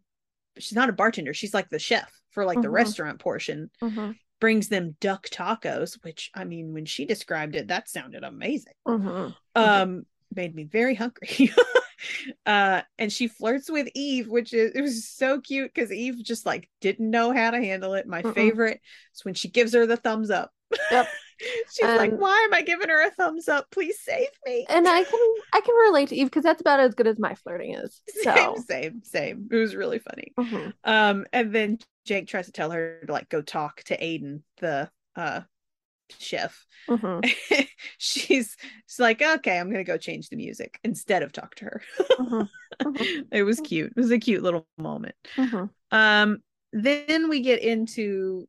she's 0.57 0.73
not 0.75 0.89
a 0.89 0.93
bartender; 0.93 1.33
she's 1.33 1.53
like 1.53 1.69
the 1.69 1.79
chef 1.79 2.11
for 2.31 2.45
like 2.45 2.61
the 2.61 2.67
Mhm. 2.67 2.73
restaurant 2.73 3.19
portion 3.19 3.69
Mhm. 3.81 4.15
brings 4.39 4.67
them 4.69 4.95
duck 4.99 5.27
tacos, 5.29 5.97
which 6.03 6.29
I 6.33 6.43
mean, 6.43 6.73
when 6.73 6.85
she 6.85 7.05
described 7.05 7.55
it, 7.55 7.67
that 7.69 7.89
sounded 7.89 8.23
amazing. 8.23 8.73
Mhm. 8.87 9.35
Um, 9.55 10.05
made 10.33 10.53
me 10.53 10.63
very 10.65 10.95
hungry. 10.95 11.27
uh, 12.45 12.81
and 12.97 13.11
she 13.11 13.27
flirts 13.27 13.69
with 13.69 13.87
Eve, 13.95 14.27
which 14.27 14.53
is 14.53 14.71
it 14.75 14.81
was 14.81 15.07
so 15.07 15.41
cute 15.41 15.73
because 15.73 15.91
Eve 15.91 16.23
just 16.23 16.45
like 16.45 16.69
didn't 16.81 17.09
know 17.09 17.31
how 17.33 17.51
to 17.51 17.57
handle 17.57 17.93
it. 17.93 18.07
My 18.07 18.21
Mm-mm. 18.21 18.33
favorite 18.33 18.81
is 19.15 19.25
when 19.25 19.33
she 19.33 19.49
gives 19.49 19.73
her 19.73 19.85
the 19.85 19.97
thumbs 19.97 20.29
up. 20.29 20.51
Yep. 20.91 21.07
She's 21.71 21.85
like, 21.85 22.11
"Why 22.11 22.45
am 22.47 22.53
I 22.53 22.61
giving 22.61 22.87
her 22.89 23.05
a 23.05 23.11
thumbs 23.11 23.49
up? 23.49 23.69
Please 23.69 23.99
save 23.99 24.29
me." 24.45 24.65
And 24.69 24.87
I 24.87 25.03
can 25.03 25.19
I 25.53 25.61
can 25.61 25.75
relate 25.75 26.09
to 26.09 26.15
Eve 26.15 26.27
because 26.27 26.43
that's 26.43 26.61
about 26.61 26.79
as 26.79 26.95
good 26.95 27.07
as 27.07 27.19
my 27.19 27.35
flirting 27.35 27.75
is. 27.75 28.01
same, 28.07 28.23
So. 28.23 28.55
same, 28.55 29.01
same. 29.03 29.49
It 29.51 29.55
was 29.57 29.75
really 29.75 29.99
funny. 29.99 30.33
Mhm. 30.39 30.73
Um, 30.83 31.25
and 31.33 31.53
then 31.53 31.79
Jake 32.05 32.27
tries 32.27 32.45
to 32.45 32.51
tell 32.51 32.71
her 32.71 33.01
to 33.05 33.11
like 33.11 33.29
go 33.29 33.41
talk 33.41 33.83
to 33.83 33.97
Aiden, 33.97 34.41
the 34.59 34.89
uh 35.15 35.41
chef. 36.19 36.65
Mhm. 36.89 37.23
she's 37.97 38.55
she's 38.87 38.99
like, 38.99 39.21
okay, 39.21 39.57
I'm 39.59 39.71
gonna 39.71 39.83
go 39.83 39.97
change 39.97 40.29
the 40.29 40.35
music 40.35 40.79
instead 40.83 41.23
of 41.23 41.31
talk 41.31 41.55
to 41.55 41.65
her. 41.65 41.81
Mhm. 42.19 42.49
Mhm. 42.81 43.25
it 43.31 43.43
was 43.43 43.59
cute. 43.59 43.93
It 43.95 43.99
was 43.99 44.11
a 44.11 44.19
cute 44.19 44.43
little 44.43 44.67
moment. 44.77 45.15
Mhm. 45.37 45.69
Um, 45.91 46.39
then 46.73 47.29
we 47.29 47.41
get 47.41 47.61
into 47.61 48.47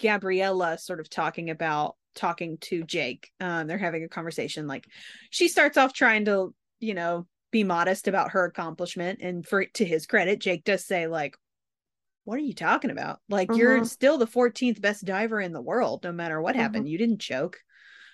Gabriella 0.00 0.78
sort 0.78 1.00
of 1.00 1.08
talking 1.08 1.50
about 1.50 1.96
talking 2.14 2.58
to 2.58 2.82
Jake. 2.84 3.30
Um, 3.40 3.66
they're 3.66 3.78
having 3.78 4.04
a 4.04 4.08
conversation. 4.08 4.66
Like 4.66 4.86
she 5.30 5.48
starts 5.48 5.76
off 5.76 5.92
trying 5.92 6.24
to, 6.26 6.54
you 6.80 6.94
know, 6.94 7.26
be 7.52 7.62
modest 7.64 8.08
about 8.08 8.32
her 8.32 8.44
accomplishment. 8.44 9.20
And 9.22 9.46
for 9.46 9.64
to 9.64 9.84
his 9.84 10.06
credit, 10.06 10.40
Jake 10.40 10.64
does 10.64 10.84
say, 10.84 11.06
like, 11.06 11.36
what 12.26 12.36
are 12.36 12.42
you 12.42 12.52
talking 12.54 12.90
about? 12.90 13.20
Like, 13.30 13.48
you're 13.54 13.80
Mhm. 13.80 13.86
still 13.88 14.18
the 14.18 14.26
14th 14.26 14.80
best 14.82 15.04
diver 15.04 15.40
in 15.40 15.52
the 15.52 15.62
world, 15.62 16.04
no 16.04 16.12
matter 16.12 16.40
what 16.42 16.54
Mhm. 16.54 16.58
happened. 16.58 16.88
You 16.88 16.98
didn't 16.98 17.20
choke. 17.20 17.58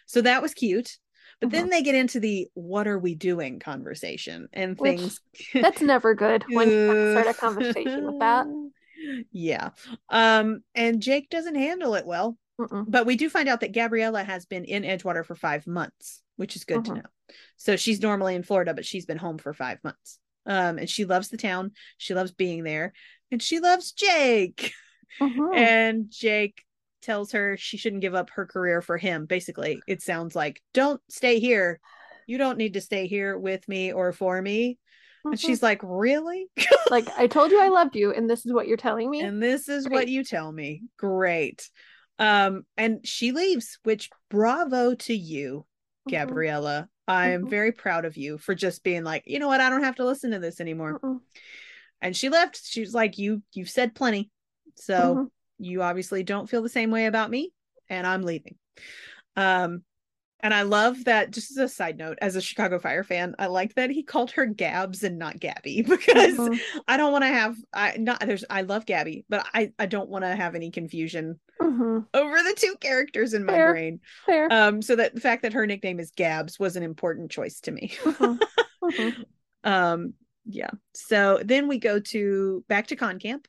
So 0.06 0.20
that 0.20 0.42
was 0.42 0.54
cute. 0.54 0.98
But 1.40 1.50
then 1.50 1.66
Mhm. 1.66 1.70
they 1.70 1.82
get 1.82 1.94
into 1.96 2.20
the 2.20 2.48
what 2.54 2.86
are 2.86 2.98
we 2.98 3.16
doing 3.16 3.58
conversation 3.58 4.48
and 4.52 4.78
Which- 4.78 5.00
things. 5.00 5.20
That's 5.54 5.80
never 5.80 6.14
good 6.14 6.44
when 6.52 6.70
you 6.70 7.12
start 7.12 7.26
a 7.26 7.34
conversation 7.34 8.06
with 8.06 8.20
that. 8.20 8.46
Yeah. 9.32 9.70
Um, 10.10 10.62
and 10.76 11.02
Jake 11.02 11.28
doesn't 11.28 11.56
handle 11.56 11.96
it 11.96 12.06
well. 12.06 12.38
But 12.86 13.04
we 13.04 13.16
do 13.16 13.28
find 13.28 13.48
out 13.48 13.60
that 13.62 13.72
Gabriella 13.72 14.22
has 14.22 14.46
been 14.46 14.64
in 14.64 14.84
Edgewater 14.84 15.26
for 15.26 15.34
five 15.34 15.66
months, 15.66 16.22
which 16.36 16.54
is 16.54 16.62
good 16.62 16.84
to 16.84 16.94
know. 16.94 17.02
So 17.56 17.74
she's 17.74 18.00
normally 18.00 18.36
in 18.36 18.44
Florida, 18.44 18.74
but 18.74 18.86
she's 18.86 19.04
been 19.04 19.16
home 19.18 19.38
for 19.38 19.52
five 19.54 19.82
months. 19.82 20.20
Um, 20.46 20.78
and 20.78 20.88
she 20.88 21.04
loves 21.04 21.30
the 21.30 21.36
town. 21.36 21.72
She 21.98 22.14
loves 22.14 22.30
being 22.30 22.62
there, 22.62 22.92
and 23.32 23.42
she 23.42 23.58
loves 23.58 23.92
Jake. 23.92 24.72
Mhm. 25.20 25.56
And 25.56 26.10
Jake 26.10 26.62
tells 27.00 27.32
her 27.32 27.56
she 27.56 27.76
shouldn't 27.76 28.02
give 28.02 28.14
up 28.14 28.30
her 28.30 28.46
career 28.46 28.80
for 28.80 28.96
him. 28.96 29.26
Basically, 29.26 29.82
it 29.88 30.00
sounds 30.02 30.36
like, 30.36 30.62
don't 30.72 31.00
stay 31.08 31.40
here. 31.40 31.80
You 32.26 32.38
don't 32.38 32.58
need 32.58 32.74
to 32.74 32.80
stay 32.80 33.08
here 33.08 33.36
with 33.36 33.66
me 33.68 33.92
or 33.92 34.12
for 34.12 34.40
me. 34.40 34.78
And 35.24 35.34
Mhm. 35.34 35.38
she's 35.40 35.62
like, 35.62 35.80
really? 35.82 36.48
like, 36.90 37.08
I 37.16 37.26
told 37.26 37.50
you 37.50 37.60
I 37.60 37.68
loved 37.68 37.96
you, 37.96 38.12
and 38.12 38.28
this 38.30 38.46
is 38.46 38.52
what 38.52 38.68
you're 38.68 38.76
telling 38.76 39.10
me. 39.10 39.20
and 39.20 39.42
this 39.42 39.68
is 39.68 39.88
what 39.88 40.08
you 40.08 40.22
tell 40.24 40.52
me. 40.52 40.82
Great. 40.96 41.68
Um, 42.18 42.64
and 42.76 43.06
she 43.06 43.32
leaves, 43.32 43.78
which 43.82 44.10
bravo 44.30 44.94
to 44.94 45.14
you, 45.14 45.66
Mhm. 46.06 46.10
Gabriella. 46.12 46.88
I 47.08 47.30
am 47.30 47.44
Mhm. 47.44 47.50
very 47.50 47.72
proud 47.72 48.04
of 48.04 48.16
you 48.16 48.38
for 48.38 48.54
just 48.54 48.84
being 48.84 49.02
like, 49.02 49.24
you 49.26 49.38
know 49.40 49.48
what, 49.48 49.60
I 49.60 49.68
don't 49.70 49.82
have 49.82 49.96
to 49.96 50.04
listen 50.04 50.30
to 50.30 50.38
this 50.38 50.60
anymore. 50.60 51.00
And 52.02 52.14
she 52.16 52.28
left. 52.28 52.60
She 52.64 52.80
was 52.80 52.92
like, 52.94 53.16
You 53.16 53.42
you've 53.54 53.70
said 53.70 53.94
plenty. 53.94 54.30
So 54.76 55.14
Mhm. 55.14 55.30
you 55.58 55.82
obviously 55.82 56.22
don't 56.24 56.50
feel 56.50 56.62
the 56.62 56.68
same 56.68 56.90
way 56.90 57.06
about 57.06 57.30
me, 57.30 57.52
and 57.88 58.06
I'm 58.06 58.22
leaving. 58.22 58.56
Um, 59.36 59.82
and 60.40 60.52
I 60.52 60.62
love 60.62 61.04
that 61.04 61.30
just 61.30 61.52
as 61.52 61.56
a 61.56 61.68
side 61.68 61.96
note, 61.98 62.18
as 62.20 62.36
a 62.36 62.40
Chicago 62.42 62.80
Fire 62.80 63.04
fan, 63.04 63.36
I 63.38 63.46
like 63.46 63.74
that 63.76 63.90
he 63.90 64.02
called 64.02 64.32
her 64.32 64.44
Gabs 64.44 65.04
and 65.04 65.18
not 65.18 65.38
Gabby 65.40 65.82
because 65.88 66.36
Mhm. 66.36 66.60
I 66.88 66.96
don't 66.96 67.12
want 67.12 67.22
to 67.22 67.28
have 67.28 67.56
I 67.72 67.96
not 67.96 68.20
there's 68.20 68.44
I 68.50 68.62
love 68.62 68.84
Gabby, 68.84 69.24
but 69.28 69.46
I 69.54 69.72
I 69.78 69.86
don't 69.86 70.10
want 70.10 70.24
to 70.24 70.34
have 70.34 70.54
any 70.56 70.70
confusion 70.70 71.38
Mhm. 71.60 72.06
over 72.12 72.36
the 72.42 72.54
two 72.56 72.74
characters 72.80 73.34
in 73.34 73.44
my 73.44 73.52
Fair. 73.52 73.72
brain. 73.72 74.00
Fair. 74.26 74.48
Um, 74.50 74.82
so 74.82 74.96
that 74.96 75.14
the 75.14 75.20
fact 75.20 75.42
that 75.42 75.52
her 75.52 75.66
nickname 75.66 76.00
is 76.00 76.10
Gabs 76.10 76.58
was 76.58 76.76
an 76.76 76.82
important 76.82 77.30
choice 77.30 77.60
to 77.60 77.70
me. 77.70 77.92
Mhm. 78.04 78.38
Mhm. 78.82 79.24
um, 79.64 80.14
yeah. 80.44 80.70
So 80.94 81.40
then 81.44 81.68
we 81.68 81.78
go 81.78 82.00
to 82.00 82.64
back 82.68 82.88
to 82.88 82.96
con 82.96 83.18
camp. 83.18 83.46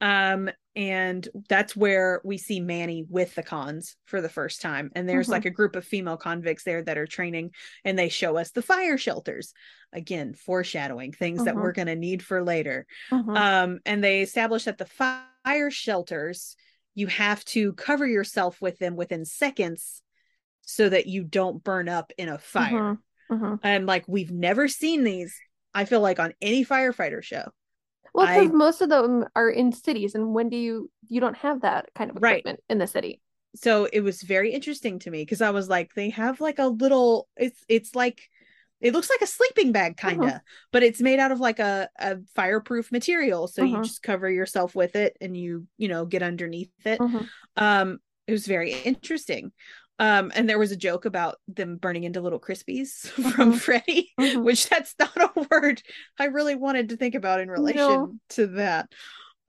Um, 0.00 0.48
and 0.74 1.28
that's 1.48 1.76
where 1.76 2.22
we 2.24 2.38
see 2.38 2.60
Manny 2.60 3.04
with 3.06 3.34
the 3.34 3.42
cons 3.42 3.96
for 4.06 4.22
the 4.22 4.30
first 4.30 4.62
time. 4.62 4.90
And 4.94 5.06
there's 5.06 5.26
Mhm. 5.26 5.32
like 5.32 5.44
a 5.44 5.50
group 5.50 5.76
of 5.76 5.84
female 5.84 6.16
convicts 6.16 6.64
there 6.64 6.82
that 6.82 6.96
are 6.96 7.06
training, 7.06 7.52
and 7.84 7.98
they 7.98 8.08
show 8.08 8.38
us 8.38 8.50
the 8.50 8.62
fire 8.62 8.96
shelters. 8.96 9.52
Again, 9.92 10.32
foreshadowing 10.32 11.12
things 11.12 11.44
that 11.44 11.54
Mhm. 11.54 11.62
we're 11.62 11.72
gonna 11.72 11.96
need 11.96 12.22
for 12.22 12.42
later. 12.42 12.86
Mhm. 13.10 13.36
Um, 13.36 13.80
and 13.84 14.02
they 14.02 14.22
establish 14.22 14.64
that 14.64 14.78
the 14.78 14.86
fire 14.86 15.70
shelters, 15.70 16.56
you 16.94 17.08
have 17.08 17.44
to 17.46 17.74
cover 17.74 18.06
yourself 18.06 18.62
with 18.62 18.78
them 18.78 18.96
within 18.96 19.24
seconds 19.26 20.02
so 20.62 20.88
that 20.88 21.08
you 21.08 21.24
don't 21.24 21.62
burn 21.62 21.88
up 21.90 22.12
in 22.16 22.28
a 22.28 22.38
fire. 22.38 22.98
Mhm. 23.30 23.60
And 23.62 23.86
like 23.86 24.04
we've 24.08 24.30
never 24.32 24.68
seen 24.68 25.04
these, 25.04 25.36
I 25.74 25.84
feel 25.84 26.00
like 26.00 26.18
on 26.20 26.34
any 26.40 26.64
firefighter 26.64 27.22
show. 27.22 27.52
Well, 28.14 28.26
because 28.28 28.52
most 28.52 28.80
of 28.82 28.88
them 28.88 29.26
are 29.34 29.50
in 29.50 29.72
cities, 29.72 30.14
and 30.14 30.32
when 30.34 30.48
do 30.48 30.56
you 30.56 30.90
you 31.08 31.20
don't 31.20 31.36
have 31.38 31.62
that 31.62 31.92
kind 31.94 32.10
of 32.10 32.16
Right. 32.18 32.44
equipment 32.44 32.60
in 32.68 32.78
the 32.78 32.86
city? 32.86 33.20
So 33.56 33.86
it 33.92 34.00
was 34.00 34.22
very 34.22 34.52
interesting 34.52 34.98
to 35.00 35.10
me 35.10 35.22
because 35.22 35.40
I 35.42 35.50
was 35.50 35.68
like, 35.68 35.94
they 35.94 36.10
have 36.10 36.40
like 36.40 36.58
a 36.58 36.68
little 36.68 37.28
it's 37.36 37.64
it's 37.68 37.94
like 37.94 38.22
it 38.80 38.92
looks 38.94 39.10
like 39.10 39.20
a 39.22 39.26
sleeping 39.26 39.72
bag 39.72 39.96
kind 39.96 40.24
of, 40.24 40.40
but 40.72 40.82
it's 40.82 41.00
made 41.02 41.18
out 41.18 41.32
of 41.32 41.40
like 41.40 41.58
a, 41.58 41.88
a 41.98 42.18
fireproof 42.34 42.90
material. 42.92 43.46
So 43.48 43.60
you 43.62 43.78
Mhm. 43.78 43.80
just 43.80 44.02
cover 44.02 44.30
yourself 44.30 44.74
with 44.74 44.96
it 44.96 45.16
and 45.20 45.36
you, 45.36 45.66
you 45.76 45.88
know, 45.88 46.06
get 46.06 46.22
underneath 46.22 46.70
it. 46.86 47.04
Um, 47.56 47.98
it 48.26 48.32
was 48.32 48.46
very 48.46 48.72
interesting. 48.84 49.52
Um, 50.00 50.32
and 50.34 50.48
there 50.48 50.58
was 50.58 50.72
a 50.72 50.76
joke 50.76 51.04
about 51.04 51.36
them 51.46 51.76
burning 51.76 52.04
into 52.04 52.22
little 52.22 52.40
crispies 52.40 53.06
from 53.36 53.52
Mhm. 53.52 53.58
Freddy, 53.60 54.10
Mhm. 54.18 54.42
which 54.44 54.66
that's 54.68 54.94
not 54.98 55.14
a 55.16 55.46
word 55.50 55.82
I 56.18 56.24
really 56.24 56.54
wanted 56.54 56.88
to 56.88 56.96
think 56.96 57.14
about 57.14 57.40
in 57.40 57.50
relation 57.50 57.76
No. 57.76 58.14
to 58.30 58.46
that. 58.48 58.90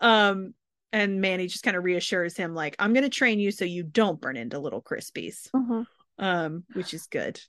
Um, 0.02 0.54
and 0.92 1.22
Manny 1.22 1.48
just 1.48 1.64
kind 1.64 1.78
of 1.78 1.86
reassures 1.86 2.36
him, 2.36 2.54
like, 2.54 2.76
I'm 2.80 2.92
gonna 2.94 3.08
train 3.10 3.40
you 3.40 3.52
so 3.52 3.64
you 3.64 3.84
don't 3.84 4.20
burn 4.20 4.36
into 4.36 4.60
little 4.60 4.82
crispies. 4.82 5.50
Mhm. 5.52 5.88
Um, 6.18 6.66
which 6.74 6.94
is 6.94 7.08
good. 7.08 7.40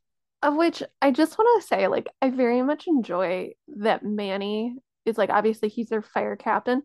Of 0.40 0.54
which 0.54 0.80
I 1.02 1.10
just 1.10 1.36
want 1.36 1.60
to 1.60 1.66
say, 1.66 1.88
like, 1.88 2.08
I 2.22 2.30
very 2.30 2.62
much 2.62 2.86
enjoy 2.86 3.54
that 3.78 4.04
Manny 4.04 4.76
is 5.04 5.18
like 5.18 5.30
obviously 5.30 5.68
he's 5.68 5.88
their 5.88 6.02
fire 6.02 6.36
captain, 6.36 6.82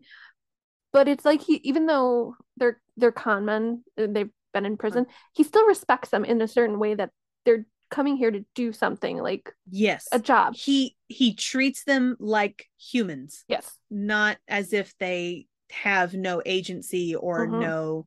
but 0.92 1.06
it's 1.06 1.24
like 1.24 1.42
he 1.42 1.60
even 1.62 1.86
though 1.86 2.34
they're 2.56 2.80
they're 2.96 3.12
con 3.12 3.44
men, 3.44 3.84
they've 3.96 4.30
been 4.52 4.66
in 4.66 4.76
prison, 4.76 5.06
he 5.34 5.42
still 5.42 5.66
respects 5.66 6.10
them 6.10 6.24
in 6.24 6.40
a 6.40 6.48
certain 6.48 6.78
way 6.78 6.94
that 6.94 7.10
they're 7.44 7.66
coming 7.90 8.16
here 8.16 8.30
to 8.30 8.44
do 8.54 8.72
something 8.72 9.18
like 9.18 9.52
Yes. 9.70 10.08
a 10.12 10.18
job. 10.18 10.54
He 10.54 10.96
he 11.06 11.34
treats 11.34 11.84
them 11.84 12.16
like 12.18 12.66
humans, 12.78 13.44
Yes. 13.48 13.78
not 13.90 14.38
as 14.46 14.72
if 14.72 14.96
they 14.98 15.46
have 15.70 16.14
no 16.14 16.42
agency 16.44 17.14
or 17.14 17.46
Mhm. 17.46 17.60
no 17.60 18.06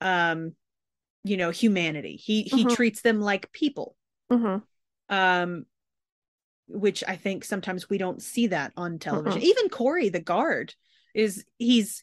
um 0.00 0.54
you 1.24 1.36
know 1.36 1.50
humanity. 1.50 2.16
He 2.16 2.42
he 2.42 2.64
Mhm. 2.64 2.74
treats 2.74 3.02
them 3.02 3.20
like 3.20 3.52
people. 3.52 3.96
hmm 4.30 4.56
um 5.10 5.66
which 6.66 7.04
i 7.06 7.14
think 7.14 7.44
sometimes 7.44 7.90
we 7.90 7.98
don't 7.98 8.22
see 8.22 8.46
that 8.46 8.72
on 8.74 8.98
television 8.98 9.42
even 9.42 9.68
corey 9.68 10.08
the 10.08 10.18
guard 10.18 10.74
is 11.14 11.44
he's 11.58 12.02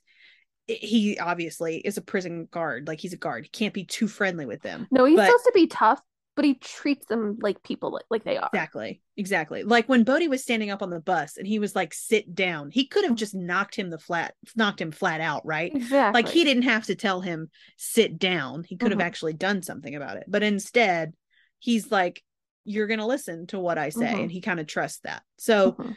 he 0.68 1.18
obviously 1.20 1.78
is 1.78 1.98
a 1.98 2.02
prison 2.02 2.48
guard 2.52 2.88
like 2.88 3.00
he's 3.00 3.14
a 3.14 3.18
guard 3.18 3.44
he 3.46 3.50
can't 3.50 3.74
be 3.74 3.84
too 3.84 4.08
friendly 4.08 4.46
with 4.46 4.62
them 4.62 4.88
No, 4.92 5.06
he's 5.06 5.16
But- 5.18 5.26
supposed 5.28 5.46
to 5.46 5.52
be 5.54 5.68
tough, 5.68 6.02
but 6.36 6.46
he 6.46 6.54
treats 6.56 7.06
them 7.08 7.38
like 7.42 7.62
people, 7.62 7.92
like, 7.92 8.06
like 8.10 8.24
they 8.24 8.38
are. 8.38 8.50
exactly 8.54 9.02
exactly 9.18 9.64
like 9.64 9.88
when 9.90 10.04
bode 10.04 10.28
was 10.30 10.42
standing 10.44 10.70
up 10.72 10.82
on 10.82 10.90
the 10.90 11.00
bus 11.00 11.38
and 11.38 11.46
he 11.46 11.60
was 11.60 11.76
like 11.76 11.94
sit 11.94 12.34
down 12.34 12.72
he 12.72 12.88
could 12.88 13.04
have 13.04 13.16
just 13.16 13.36
knocked 13.36 13.76
him 13.76 13.90
the 13.90 14.00
flat 14.00 14.34
knocked 14.56 14.80
him 14.82 14.92
flat 14.92 15.20
out 15.22 15.46
right 15.46 15.76
Exactly. 15.76 16.22
like 16.24 16.32
he 16.32 16.44
didn't 16.44 16.64
have 16.64 16.86
to 16.86 16.96
tell 16.96 17.22
him 17.22 17.50
sit 17.78 18.18
down 18.18 18.64
he 18.64 18.78
could 18.78 18.92
have 18.92 19.00
Mhm. 19.00 19.04
actually 19.06 19.34
done 19.34 19.62
something 19.62 19.94
about 19.96 20.18
it 20.18 20.24
but 20.28 20.42
instead 20.44 21.14
he's 21.60 21.92
like 21.92 22.24
you're 22.64 22.88
gonna 22.88 23.06
listen 23.06 23.46
to 23.48 23.60
what 23.60 23.78
i 23.78 23.90
say 23.90 24.06
Mhm. 24.14 24.22
and 24.24 24.32
he 24.32 24.40
kind 24.42 24.60
of 24.60 24.68
trusts 24.68 25.00
that 25.04 25.24
so 25.38 25.74
Mhm. 25.74 25.96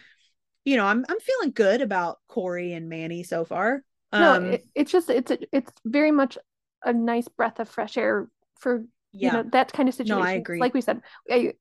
you 0.65 0.77
know 0.77 0.85
i'm 0.87 1.05
i'm 1.09 1.21
feeling 1.21 1.53
good 1.53 1.81
about 1.81 2.19
corey 2.29 2.73
and 2.73 2.89
manny 2.89 3.23
so 3.23 3.45
far 3.45 3.83
No, 4.19 4.35
um 4.35 4.45
it, 4.53 4.65
it's 4.75 4.93
just 4.93 5.11
it's 5.11 5.33
it's 5.53 5.73
very 5.85 6.11
much 6.11 6.39
a 6.85 6.93
nice 6.93 7.29
breath 7.29 7.61
of 7.61 7.69
fresh 7.69 7.97
air 7.97 8.29
for 8.61 8.85
you 9.13 9.31
know 9.31 9.45
that 9.53 9.73
kind 9.73 9.89
of 9.89 9.95
situation. 9.95 10.19
No. 10.19 10.25
I 10.25 10.33
agree. 10.33 10.61
Like 10.61 10.75
we 10.75 10.81
said, 10.81 11.01
I, 11.31 11.53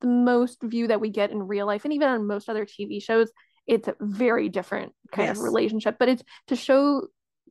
the 0.00 0.06
most 0.06 0.62
view 0.62 0.88
that 0.88 1.00
we 1.00 1.10
get 1.10 1.30
in 1.30 1.42
real 1.42 1.66
life, 1.66 1.84
and 1.84 1.92
even 1.92 2.08
on 2.08 2.26
most 2.26 2.48
other 2.48 2.64
TV 2.66 3.00
shows, 3.00 3.30
it's 3.66 3.88
a 3.88 3.94
very 4.00 4.48
different 4.48 4.92
kind 5.12 5.28
Yes. 5.28 5.38
of 5.38 5.44
relationship. 5.44 5.96
But 5.98 6.08
it's 6.10 6.22
to 6.48 6.56
show 6.56 7.06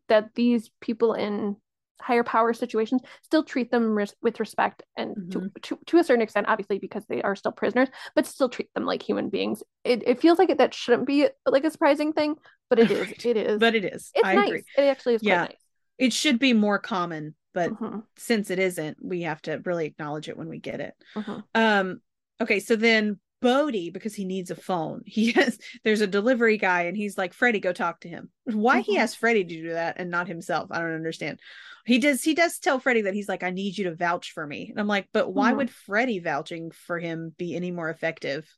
that 0.10 0.36
these 0.36 0.70
people 0.82 1.14
in 1.14 1.56
higher 2.02 2.24
power 2.24 2.54
situations 2.54 3.02
still 3.22 3.44
treat 3.44 3.72
them 3.72 3.96
res- 3.96 4.16
with 4.22 4.40
respect 4.40 4.84
and 4.98 5.18
Mm-hmm. 5.18 5.48
to, 5.48 5.52
to 5.62 5.80
to 5.88 5.98
a 5.98 6.04
certain 6.04 6.22
extent, 6.22 6.48
obviously 6.50 6.80
because 6.80 7.06
they 7.08 7.22
are 7.22 7.36
still 7.36 7.52
prisoners, 7.52 7.90
but 8.16 8.26
still 8.26 8.50
treat 8.50 8.74
them 8.74 8.86
like 8.86 9.02
human 9.04 9.30
beings. 9.30 9.64
It 9.84 10.04
it 10.08 10.22
feels 10.22 10.40
like 10.40 10.50
it, 10.50 10.58
that 10.60 10.74
shouldn't 10.74 11.08
be 11.08 11.28
like 11.46 11.64
a 11.66 11.72
surprising 11.72 12.14
thing, 12.14 12.36
but 12.70 12.80
it 12.80 12.92
is 12.92 13.14
it 13.24 13.38
is 13.38 13.62
but 13.62 13.76
it 13.76 13.86
is 13.86 14.14
it's 14.14 14.24
i 14.24 14.34
nice. 14.34 14.60
agree 14.60 14.64
It 14.76 14.84
actually 14.84 15.16
is 15.16 15.24
quite 15.24 15.42
Yeah. 15.42 15.44
nice. 15.44 15.60
it 15.98 16.14
should 16.14 16.40
be 16.40 16.54
more 16.54 16.80
common 16.80 17.36
but 17.54 17.74
Mhm, 17.74 18.04
since 18.18 18.50
it 18.52 18.60
isn't 18.60 18.98
we 19.04 19.24
have 19.24 19.42
to 19.44 19.62
really 19.66 19.86
acknowledge 19.86 20.30
it 20.30 20.38
when 20.38 20.50
we 20.50 20.60
get 20.60 20.82
it 20.82 20.96
mhm. 21.16 21.44
Um, 21.56 22.02
okay, 22.42 22.60
so 22.60 22.76
then 22.78 23.20
Bode, 23.44 23.94
because 23.94 24.16
he 24.16 24.26
needs 24.26 24.50
a 24.50 24.56
phone, 24.56 25.04
he 25.06 25.34
has 25.34 25.60
there's 25.84 26.02
a 26.02 26.08
delivery 26.08 26.58
guy 26.58 26.84
and 26.84 26.98
he's 26.98 27.18
like, 27.18 27.34
Freddie, 27.34 27.60
go 27.60 27.74
talk 27.74 28.00
to 28.02 28.08
him. 28.08 28.32
Why 28.46 28.80
he 28.82 28.98
Mhm. 28.98 29.02
asked 29.02 29.18
Freddie 29.20 29.44
to 29.44 29.62
do 29.62 29.74
that 29.74 29.98
and 30.00 30.10
not 30.10 30.28
himself? 30.28 30.70
I 30.72 30.80
don't 30.80 30.96
understand. 30.96 31.40
He 31.86 32.00
does 32.00 32.24
he 32.24 32.34
does 32.34 32.58
tell 32.60 32.80
Freddie 32.80 33.02
that 33.04 33.14
he's 33.14 33.28
like, 33.30 33.44
I 33.44 33.50
need 33.52 33.78
you 33.78 33.84
to 33.86 33.96
vouch 33.96 34.32
for 34.32 34.48
me. 34.48 34.70
And 34.70 34.80
I'm 34.80 34.88
like, 34.88 35.10
but 35.14 35.34
why 35.34 35.52
Mhm. 35.52 35.58
would 35.58 35.70
Freddie 35.70 36.20
vouching 36.20 36.72
for 36.72 36.98
him 36.98 37.36
be 37.38 37.56
any 37.56 37.72
more 37.72 37.90
effective? 37.90 38.50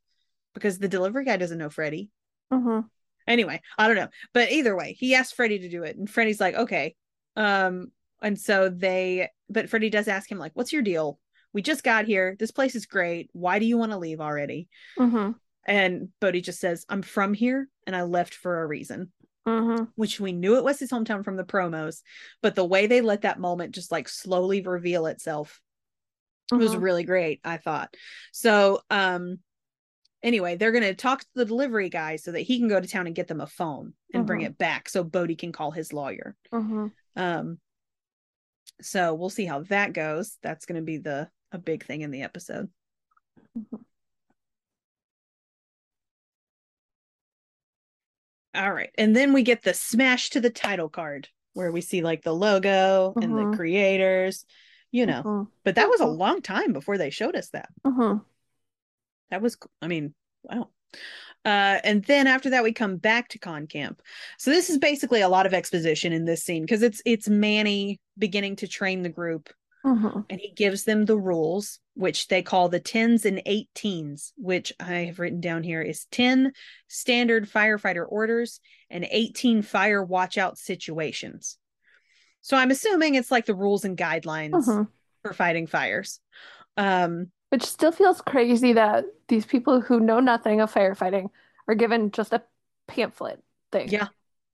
Because 0.54 0.78
the 0.78 0.88
delivery 0.88 1.26
guy 1.26 1.38
doesn't 1.38 1.58
know 1.58 1.70
Freddie. 1.70 2.12
Mhm. 2.54 2.88
Anyway, 3.28 3.60
I 3.78 3.88
don't 3.88 3.98
know. 3.98 4.10
But 4.34 4.52
either 4.52 4.76
way, 4.76 4.94
he 4.94 5.16
asked 5.16 5.36
Freddie 5.36 5.60
to 5.60 5.70
do 5.70 5.84
it, 5.84 5.98
and 5.98 6.08
Freddie's 6.10 6.40
like, 6.40 6.56
okay. 6.56 6.96
Um, 7.36 7.92
and 8.22 8.40
so 8.40 8.70
they 8.70 9.30
but 9.50 9.70
Freddie 9.70 9.90
does 9.90 10.08
ask 10.08 10.32
him, 10.32 10.38
like, 10.40 10.52
what's 10.54 10.72
your 10.74 10.82
deal 10.82 11.20
we 11.56 11.62
just 11.62 11.86
got 11.86 12.04
here. 12.04 12.36
This 12.38 12.52
place 12.52 12.76
is 12.76 12.86
great. 12.86 13.30
Why 13.32 13.60
do 13.60 13.66
you 13.66 13.78
want 13.78 13.94
to 13.94 13.98
leave 13.98 14.20
already? 14.20 14.68
Mm-hmm. 15.00 15.32
And 15.66 16.10
Bode 16.20 16.44
just 16.44 16.60
says, 16.60 16.86
I'm 16.90 17.02
from 17.02 17.34
here 17.34 17.70
and 17.88 17.96
I 17.96 18.02
left 18.02 18.34
for 18.34 18.62
a 18.62 18.68
reason, 18.68 19.14
Mm-hmm. 19.48 19.86
which 19.96 20.20
we 20.20 20.34
knew 20.34 20.58
it 20.58 20.66
was 20.66 20.80
his 20.80 20.92
hometown 20.92 21.24
from 21.24 21.38
the 21.38 21.46
promos. 21.46 22.02
But 22.42 22.56
the 22.56 22.66
way 22.66 22.88
they 22.88 23.00
let 23.00 23.22
that 23.22 23.40
moment 23.40 23.74
just 23.74 23.90
like 23.90 24.10
slowly 24.10 24.62
reveal 24.64 25.06
itself 25.06 25.62
was 26.52 26.76
Mhm. 26.76 26.82
really 26.82 27.04
great, 27.06 27.40
I 27.46 27.56
thought. 27.56 27.96
So, 28.34 28.82
um, 28.90 29.40
anyway, 30.22 30.58
they're 30.58 30.74
going 30.74 30.84
to 30.84 30.94
talk 30.94 31.22
to 31.22 31.28
the 31.36 31.46
delivery 31.46 31.88
guy 31.88 32.18
so 32.18 32.34
that 32.34 32.42
he 32.42 32.60
can 32.60 32.68
go 32.68 32.82
to 32.82 32.88
town 32.88 33.06
and 33.08 33.16
get 33.16 33.30
them 33.30 33.40
a 33.40 33.48
phone 33.48 33.94
and 34.14 34.28
bring 34.28 34.42
Mhm. 34.42 34.48
it 34.48 34.58
back 34.58 34.90
so 34.90 35.06
Bode 35.06 35.38
can 35.38 35.54
call 35.54 35.72
his 35.72 35.94
lawyer. 35.94 36.36
Mhm. 36.52 36.92
Um, 37.16 37.60
so 38.82 39.14
we'll 39.14 39.30
see 39.30 39.46
how 39.46 39.62
that 39.64 39.94
goes. 39.94 40.38
That's 40.42 40.66
going 40.66 40.82
to 40.82 40.86
be 40.86 40.98
the 40.98 41.30
a 41.56 41.60
big 41.60 41.84
thing 41.84 42.02
in 42.02 42.12
the 42.12 42.22
episode. 42.22 42.70
Mhm. 43.58 43.84
All 48.54 48.74
right. 48.74 48.92
And 48.98 49.16
then 49.16 49.34
we 49.34 49.44
get 49.44 49.64
the 49.64 49.74
smash 49.74 50.30
to 50.32 50.40
the 50.40 50.50
title 50.50 50.90
card 50.90 51.30
where 51.54 51.72
we 51.72 51.82
see 51.82 52.02
like 52.02 52.24
the 52.24 52.34
logo 52.34 53.14
and 53.16 53.32
Mhm. 53.32 53.52
the 53.52 53.58
creators, 53.58 54.46
you 54.92 55.06
know. 55.06 55.24
Mhm. 55.24 55.48
But 55.64 55.76
that 55.76 55.90
was 55.90 56.02
a 56.02 56.06
Mhm. 56.06 56.18
long 56.18 56.42
time 56.42 56.74
before 56.74 56.98
they 56.98 57.10
showed 57.10 57.36
us 57.36 57.50
that. 57.50 57.70
Mhm. 57.86 58.24
That 59.32 59.42
was, 59.42 59.58
I 59.82 59.88
mean, 59.88 60.14
wow. 60.44 60.70
Uh, 61.44 61.80
and 61.84 62.04
then 62.06 62.28
after 62.28 62.52
that, 62.52 62.64
we 62.64 62.72
come 62.72 62.98
back 62.98 63.28
to 63.30 63.40
Con 63.40 63.68
Camp. 63.68 64.02
So 64.38 64.52
this 64.52 64.70
is 64.70 64.78
basically 64.78 65.22
a 65.22 65.30
lot 65.30 65.46
of 65.46 65.54
exposition 65.54 66.14
in 66.14 66.26
this 66.26 66.44
scene 66.44 66.64
because 66.64 66.82
it's 66.82 67.02
it's 67.06 67.28
Manny 67.28 68.00
beginning 68.18 68.56
to 68.58 68.68
train 68.68 69.02
the 69.02 69.10
group, 69.10 69.52
Mhm. 69.86 70.26
and 70.30 70.42
he 70.42 70.52
gives 70.52 70.84
them 70.84 71.06
the 71.06 71.18
rules, 71.18 71.80
which 71.94 72.28
they 72.28 72.42
call 72.42 72.70
the 72.70 72.80
tens 72.80 73.24
and 73.26 73.42
eighteens, 73.46 74.34
which 74.36 74.74
I 74.80 75.06
have 75.06 75.20
written 75.20 75.40
down 75.42 75.64
here 75.64 75.82
is 75.82 76.06
ten 76.06 76.54
standard 76.88 77.48
firefighter 77.50 78.06
orders 78.08 78.60
and 78.90 79.06
eighteen 79.12 79.62
fire 79.62 80.04
watch 80.04 80.38
out 80.38 80.58
situations. 80.58 81.58
So 82.42 82.58
I'm 82.58 82.72
assuming 82.72 83.16
it's 83.16 83.32
like 83.32 83.46
the 83.46 83.56
rules 83.56 83.86
and 83.86 83.98
guidelines 83.98 84.66
Mhm. 84.68 84.88
for 85.22 85.34
fighting 85.34 85.68
fires. 85.68 86.20
Um, 86.78 87.32
Which 87.50 87.64
still 87.64 87.92
feels 87.92 88.22
crazy 88.22 88.74
that 88.74 89.06
these 89.28 89.46
people 89.46 89.80
who 89.82 90.00
know 90.00 90.20
nothing 90.20 90.62
of 90.62 90.74
firefighting 90.74 91.30
are 91.68 91.76
given 91.76 92.12
just 92.12 92.34
a 92.34 92.44
pamphlet 92.88 93.42
thing. 93.72 93.90
Yeah. 93.90 94.08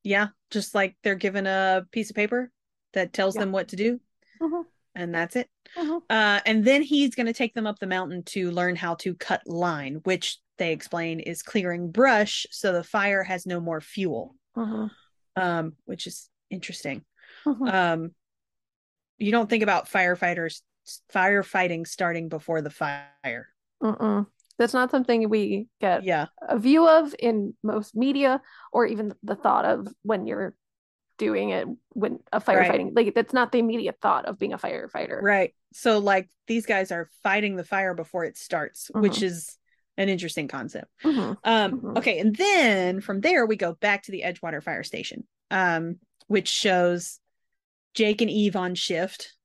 Yeah, 0.04 0.30
just 0.50 0.76
like 0.76 0.98
they're 1.04 1.16
given 1.16 1.48
a 1.48 1.86
piece 1.92 2.10
of 2.10 2.16
paper 2.16 2.52
that 2.94 3.14
tells 3.14 3.36
Yeah. 3.36 3.42
them 3.42 3.52
what 3.54 3.70
to 3.70 3.76
do, 3.76 4.00
Mhm. 4.40 4.66
And 4.96 5.14
that's 5.14 5.36
it. 5.36 5.50
Mhm. 5.78 6.02
Uh, 6.10 6.40
and 6.46 6.66
then 6.66 6.82
he's 6.82 7.16
going 7.16 7.28
to 7.28 7.34
take 7.34 7.54
them 7.54 7.68
up 7.68 7.80
the 7.80 7.88
mountain 7.88 8.24
to 8.24 8.52
learn 8.52 8.76
how 8.76 8.96
to 8.96 9.16
cut 9.16 9.48
line, 9.48 9.96
which 10.04 10.40
they 10.58 10.74
explain 10.74 11.20
is 11.20 11.42
clearing 11.42 11.92
brush 11.92 12.46
so 12.52 12.72
the 12.74 12.84
fire 12.84 13.24
has 13.24 13.46
no 13.46 13.60
more 13.60 13.82
fuel, 13.82 14.36
Mhm. 14.56 14.92
um, 15.36 15.74
which 15.86 16.08
is 16.08 16.30
interesting. 16.50 17.04
Mhm. 17.46 17.74
Um, 17.74 18.16
you 19.18 19.32
don't 19.32 19.50
think 19.50 19.64
about 19.64 19.88
firefighters 19.90 20.62
firefighting 21.14 21.88
starting 21.88 22.28
before 22.28 22.62
the 22.62 22.70
fire. 22.70 23.48
Mm-mm. 23.82 24.26
That's 24.58 24.74
not 24.74 24.92
something 24.92 25.30
we 25.30 25.68
get 25.80 26.04
Yeah, 26.04 26.28
a 26.42 26.60
view 26.60 26.88
of 26.88 27.16
in 27.18 27.56
most 27.64 27.96
media 27.96 28.42
or 28.72 28.86
even 28.86 29.14
the 29.24 29.36
thought 29.36 29.66
of 29.66 29.88
when 30.04 30.28
you're 30.28 30.56
doing 31.22 31.52
it 31.52 31.68
when 31.90 32.18
a 32.34 32.42
firefighting 32.42 32.96
like 32.96 33.14
that's 33.14 33.32
not 33.32 33.52
the 33.52 33.60
immediate 33.60 33.96
thought 34.02 34.26
of 34.26 34.40
being 34.40 34.54
a 34.54 34.58
firefighter. 34.58 35.22
right. 35.22 35.54
So 35.72 36.00
like 36.00 36.28
these 36.48 36.66
guys 36.66 36.92
are 36.92 37.12
fighting 37.22 37.56
the 37.56 37.64
fire 37.64 37.94
before 37.94 38.26
it 38.26 38.38
starts, 38.40 38.90
which 38.96 39.22
is 39.22 39.56
an 39.98 40.10
interesting 40.10 40.48
concept. 40.48 40.88
Mhm. 41.04 41.38
Um, 41.44 41.72
Mhm. 41.82 41.98
okay, 42.00 42.18
and 42.18 42.36
then 42.36 43.02
from 43.02 43.22
there 43.22 43.46
we 43.46 43.56
go 43.56 43.74
back 43.76 44.02
to 44.04 44.12
the 44.12 44.24
Edgewater 44.26 44.64
Fire 44.64 44.84
Station, 44.84 45.28
um, 45.52 46.00
which 46.26 46.48
shows 46.48 47.20
Jake 47.94 48.22
and 48.22 48.32
Eve 48.32 48.56
on 48.56 48.74
shift. 48.74 49.36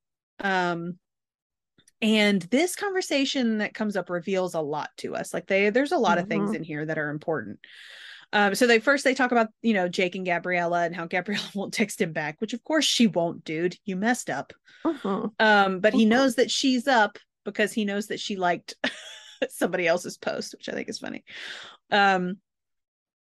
Um, 0.40 0.98
and 2.00 2.40
this 2.42 2.74
conversation 2.74 3.58
that 3.58 3.74
comes 3.74 3.96
up 3.98 4.08
reveals 4.08 4.54
a 4.54 4.60
lot 4.62 4.90
to 4.98 5.14
us. 5.14 5.34
Like 5.34 5.46
they 5.46 5.68
there's 5.68 5.92
a 5.92 5.98
lot 5.98 6.16
of 6.16 6.26
things 6.26 6.52
Mhm. 6.52 6.56
in 6.56 6.62
here 6.64 6.86
that 6.86 6.96
are 6.98 7.10
important. 7.10 7.58
Um, 8.32 8.54
so 8.54 8.66
they 8.66 8.78
first 8.80 9.04
they 9.04 9.14
talk 9.14 9.32
about, 9.32 9.48
you 9.62 9.72
know, 9.74 9.88
Jake 9.88 10.14
and 10.14 10.26
Gabriella 10.26 10.82
and 10.84 10.94
how 10.94 11.06
Gabriella 11.06 11.48
won't 11.54 11.72
text 11.74 12.00
him 12.00 12.12
back, 12.12 12.36
which 12.40 12.52
of 12.52 12.62
course 12.64 12.84
she 12.84 13.06
won't, 13.06 13.44
dude. 13.44 13.76
You 13.84 13.96
messed 13.96 14.30
up. 14.30 14.52
Mhm. 14.84 15.32
Um, 15.38 15.80
but 15.80 15.94
he 15.94 16.04
Mhm. 16.04 16.08
knows 16.10 16.34
that 16.36 16.50
she's 16.50 16.86
up 16.86 17.18
because 17.44 17.72
he 17.72 17.84
knows 17.84 18.08
that 18.08 18.20
she 18.20 18.36
liked 18.36 18.74
somebody 19.50 19.86
else's 19.86 20.18
post, 20.18 20.54
which 20.56 20.68
I 20.68 20.72
think 20.72 20.88
is 20.88 20.98
funny. 20.98 21.24
Um, 21.90 22.38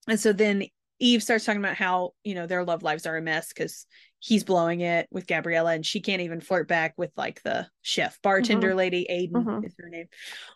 and 0.08 0.20
so 0.20 0.34
then 0.34 0.64
Eve 0.99 1.22
starts 1.24 1.43
talking 1.45 1.62
about 1.62 1.76
how 1.76 2.12
you 2.24 2.36
know 2.36 2.47
their 2.47 2.64
love 2.64 2.82
lives 2.84 3.06
are 3.06 3.18
a 3.18 3.22
mess 3.22 3.49
because 3.49 3.86
he's 4.20 4.43
blowing 4.43 4.82
it 4.82 5.08
with 5.12 5.28
Gabriella 5.28 5.74
and 5.74 5.86
she 5.86 5.99
can't 6.01 6.22
even 6.22 6.41
flirt 6.41 6.68
back 6.68 6.93
with 6.97 7.12
like 7.18 7.43
the 7.43 7.68
chef 7.82 8.20
bartender 8.22 8.74
lady 8.74 9.06
Aiden 9.10 9.43
Mhm. 9.43 9.66
is 9.66 9.76
her 9.78 9.89
name. 9.89 10.08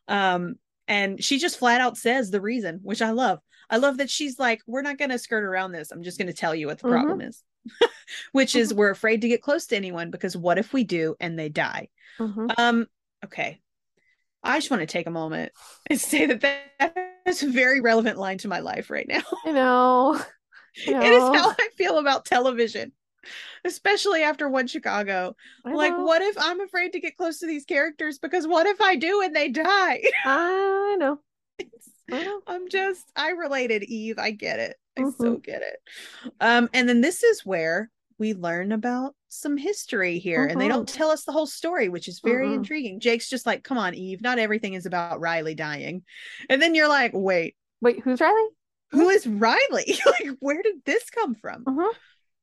Um, 0.07 0.55
and 0.87 1.23
she 1.23 1.37
just 1.37 1.59
flat 1.59 1.81
out 1.81 1.97
says 1.97 2.31
the 2.31 2.41
reason, 2.41 2.79
which 2.81 3.01
I 3.01 3.11
love. 3.11 3.39
I 3.69 3.77
love 3.77 3.97
that 3.97 4.09
she's 4.09 4.39
like, 4.39 4.61
we're 4.67 4.81
not 4.81 4.97
going 4.97 5.11
to 5.11 5.19
skirt 5.19 5.43
around 5.43 5.71
this. 5.71 5.91
I'm 5.91 6.03
just 6.03 6.17
going 6.17 6.27
to 6.27 6.33
tell 6.33 6.55
you 6.55 6.67
what 6.67 6.79
the 6.79 6.87
Mhm. 6.87 6.91
problem 6.91 7.21
is, 7.21 7.43
which 8.31 8.55
is 8.55 8.73
we're 8.73 8.89
afraid 8.89 9.21
to 9.21 9.27
get 9.27 9.41
close 9.41 9.67
to 9.67 9.75
anyone 9.75 10.11
because 10.11 10.35
what 10.35 10.57
if 10.57 10.73
we 10.73 10.83
do 10.83 11.15
and 11.19 11.37
they 11.37 11.49
die? 11.49 11.89
Mhm. 12.19 12.53
Um, 12.57 12.87
okay. 13.25 13.61
I 14.41 14.57
just 14.57 14.71
want 14.71 14.81
to 14.81 14.87
take 14.87 15.07
a 15.07 15.11
moment 15.11 15.51
and 15.89 15.99
say 15.99 16.25
that 16.25 16.41
that 16.41 17.21
is 17.25 17.43
a 17.43 17.49
very 17.49 17.81
relevant 17.81 18.17
line 18.17 18.37
to 18.39 18.47
my 18.47 18.59
life 18.59 18.89
right 18.89 19.07
now. 19.07 19.21
I 19.45 19.51
know. 19.51 20.15
I 20.17 20.23
It 20.87 21.03
is 21.03 21.23
how 21.23 21.49
I 21.49 21.69
feel 21.77 21.97
about 21.97 22.25
television, 22.25 22.93
especially 23.65 24.23
after 24.23 24.47
One 24.47 24.67
Chicago. 24.67 25.35
Like, 25.65 25.91
know. 25.91 26.05
what 26.05 26.21
if 26.21 26.37
I'm 26.39 26.61
afraid 26.61 26.93
to 26.93 26.99
get 27.01 27.17
close 27.17 27.39
to 27.39 27.47
these 27.47 27.65
characters 27.65 28.17
because 28.17 28.47
what 28.47 28.65
if 28.65 28.79
I 28.81 28.95
do 28.95 29.21
and 29.21 29.35
they 29.35 29.49
die? 29.49 30.01
I 30.25 30.95
know. 30.99 31.19
I 31.59 31.63
know. 31.65 31.69
I'm 32.47 32.69
just, 32.69 33.11
I 33.15 33.29
related, 33.31 33.83
Eve. 33.83 34.17
I 34.19 34.31
get 34.31 34.59
it. 34.59 34.77
I 34.97 35.01
Mhm. 35.01 35.17
so 35.17 35.37
get 35.37 35.61
it. 35.61 35.79
Um, 36.39 36.69
and 36.73 36.87
then 36.89 37.01
this 37.01 37.23
is 37.23 37.45
where 37.45 37.89
we 38.17 38.33
learn 38.33 38.71
about 38.71 39.15
some 39.29 39.55
history 39.55 40.19
here, 40.19 40.45
and 40.45 40.59
they 40.59 40.67
don't 40.67 40.89
tell 40.89 41.09
us 41.09 41.23
the 41.23 41.31
whole 41.31 41.47
story, 41.47 41.87
which 41.87 42.07
is 42.07 42.19
very 42.19 42.47
Mm-mm. 42.47 42.55
intriguing. 42.55 42.99
Jake's 42.99 43.29
just 43.29 43.45
like, 43.45 43.63
come 43.63 43.77
on, 43.77 43.95
Eve, 43.95 44.21
not 44.21 44.39
everything 44.39 44.73
is 44.73 44.85
about 44.85 45.21
Riley 45.21 45.55
dying. 45.55 46.03
And 46.49 46.61
then 46.61 46.75
you're 46.75 46.89
like, 46.89 47.11
wait, 47.13 47.55
Wait, 47.81 48.01
who's 48.01 48.19
Riley? 48.19 48.47
who 48.91 49.07
is 49.09 49.25
Riley? 49.25 49.97
like, 50.05 50.35
where 50.39 50.61
did 50.61 50.83
this 50.83 51.09
come 51.09 51.33
from? 51.35 51.63
Mhm. 51.63 51.93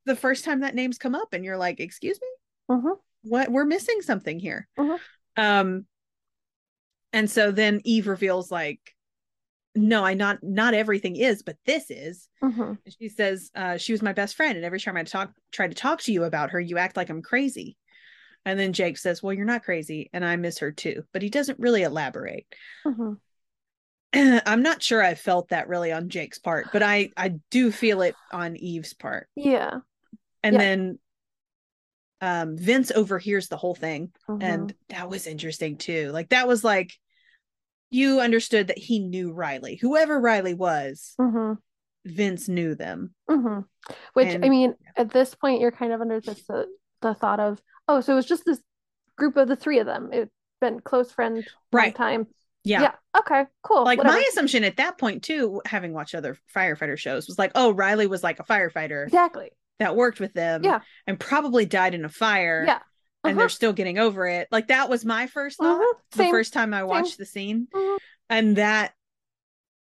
The 0.06 0.16
first 0.16 0.44
time 0.44 0.60
that 0.60 0.74
name's 0.74 0.96
come 0.98 1.14
up, 1.14 1.34
and 1.34 1.44
you're 1.44 1.58
like, 1.58 1.78
excuse 1.80 2.18
me? 2.22 2.28
Mhm. 2.74 2.98
What 3.22 3.50
we're 3.50 3.64
missing 3.66 4.00
something 4.00 4.38
here. 4.38 4.68
Mhm. 4.78 4.98
Um, 5.36 5.86
and 7.12 7.30
so 7.30 7.50
then 7.50 7.80
Eve 7.84 8.06
reveals, 8.06 8.50
like, 8.50 8.94
no, 9.76 10.04
I 10.04 10.14
not 10.14 10.42
not 10.42 10.74
everything 10.74 11.16
is, 11.16 11.42
but 11.42 11.56
this 11.66 11.90
is. 11.90 12.28
Mhm. 12.42 12.78
She 13.00 13.08
says 13.08 13.50
uh, 13.54 13.76
she 13.76 13.92
was 13.92 14.02
my 14.02 14.12
best 14.12 14.34
friend, 14.34 14.56
and 14.56 14.64
every 14.64 14.80
time 14.80 14.96
I 14.96 15.02
talk 15.04 15.32
try 15.52 15.68
to 15.68 15.74
talk 15.74 16.00
to 16.02 16.12
you 16.12 16.24
about 16.24 16.50
her, 16.50 16.60
you 16.60 16.78
act 16.78 16.96
like 16.96 17.10
I'm 17.10 17.22
crazy. 17.22 17.76
And 18.44 18.58
then 18.58 18.72
Jake 18.72 18.96
says, 18.98 19.22
"Well, 19.22 19.32
you're 19.32 19.44
not 19.44 19.64
crazy, 19.64 20.08
and 20.12 20.24
I 20.24 20.36
miss 20.36 20.58
her 20.58 20.70
too." 20.72 21.04
But 21.12 21.22
he 21.22 21.30
doesn't 21.30 21.58
really 21.58 21.82
elaborate. 21.82 22.46
Mhm. 22.86 23.18
I'm 24.46 24.62
not 24.62 24.82
sure 24.82 25.02
I 25.02 25.14
felt 25.14 25.48
that 25.48 25.68
really 25.68 25.92
on 25.92 26.08
Jake's 26.08 26.38
part, 26.38 26.68
but 26.72 26.82
I 26.82 27.10
I 27.16 27.34
do 27.50 27.72
feel 27.72 28.02
it 28.02 28.14
on 28.32 28.56
Eve's 28.56 28.94
part. 28.94 29.28
Yeah. 29.34 29.80
And 30.42 30.54
Yeah. 30.54 30.60
then 30.60 30.98
um 32.20 32.56
Vince 32.56 32.90
overhears 32.92 33.48
the 33.48 33.56
whole 33.56 33.74
thing, 33.74 34.12
Mhm. 34.28 34.42
and 34.42 34.74
that 34.88 35.10
was 35.10 35.26
interesting 35.26 35.76
too. 35.76 36.10
Like 36.12 36.30
that 36.30 36.48
was 36.48 36.64
like 36.64 36.92
you 37.90 38.20
understood 38.20 38.68
that 38.68 38.78
he 38.78 38.98
knew 38.98 39.32
Riley. 39.32 39.76
Whoever 39.80 40.18
Riley 40.20 40.54
was, 40.54 41.14
Mhm. 41.20 41.58
Vince 42.04 42.48
knew 42.48 42.74
them. 42.74 43.14
hmm 43.28 43.60
Which 44.14 44.28
I 44.28 44.30
And- 44.32 44.48
mean, 44.48 44.74
at 44.96 45.10
this 45.10 45.34
point, 45.34 45.60
you're 45.60 45.70
kind 45.72 45.92
of 45.92 46.00
under 46.00 46.20
this 46.20 46.44
the, 46.46 46.66
the 47.02 47.14
thought 47.14 47.40
of, 47.40 47.60
oh, 47.88 48.00
so 48.00 48.12
it 48.12 48.16
was 48.16 48.26
just 48.26 48.44
this 48.44 48.60
group 49.16 49.36
of 49.36 49.48
the 49.48 49.56
three 49.56 49.78
of 49.78 49.86
them. 49.86 50.10
It's 50.12 50.30
been 50.60 50.80
close 50.80 51.12
friends 51.12 51.46
Right. 51.72 51.94
time. 51.94 52.26
Yeah. 52.64 52.82
Yeah. 52.82 52.92
Okay. 53.18 53.46
Cool. 53.62 53.84
like 53.84 53.98
whatever. 53.98 54.16
my 54.18 54.24
assumption 54.30 54.64
at 54.64 54.76
that 54.78 54.98
point 54.98 55.22
too 55.22 55.62
having 55.66 55.92
watched 55.92 56.14
other 56.16 56.36
firefighter 56.54 56.98
shows 56.98 57.28
was 57.28 57.38
like 57.38 57.52
oh 57.54 57.70
riley 57.72 58.08
was 58.08 58.24
like 58.24 58.40
a 58.40 58.44
firefighter 58.44 59.04
Exactly. 59.04 59.50
that 59.78 59.94
worked 59.94 60.18
with 60.18 60.32
them 60.34 60.64
Yeah. 60.64 60.80
and 61.06 61.18
probably 61.20 61.64
died 61.64 61.94
in 61.94 62.04
a 62.04 62.08
fire 62.08 62.64
Yeah. 62.66 62.80
And 63.26 63.32
Uh-huh. 63.32 63.40
they're 63.40 63.48
still 63.48 63.72
getting 63.72 63.98
over 63.98 64.26
it 64.26 64.48
like 64.50 64.68
that 64.68 64.88
was 64.88 65.04
my 65.04 65.26
first 65.26 65.58
thought 65.58 65.80
Mhm. 65.80 66.16
the 66.18 66.24
first 66.30 66.52
time 66.52 66.72
i 66.74 66.82
watched 66.84 67.18
the 67.18 67.26
scene 67.26 67.68
Mhm. 67.72 67.98
and 68.30 68.56
that 68.56 68.92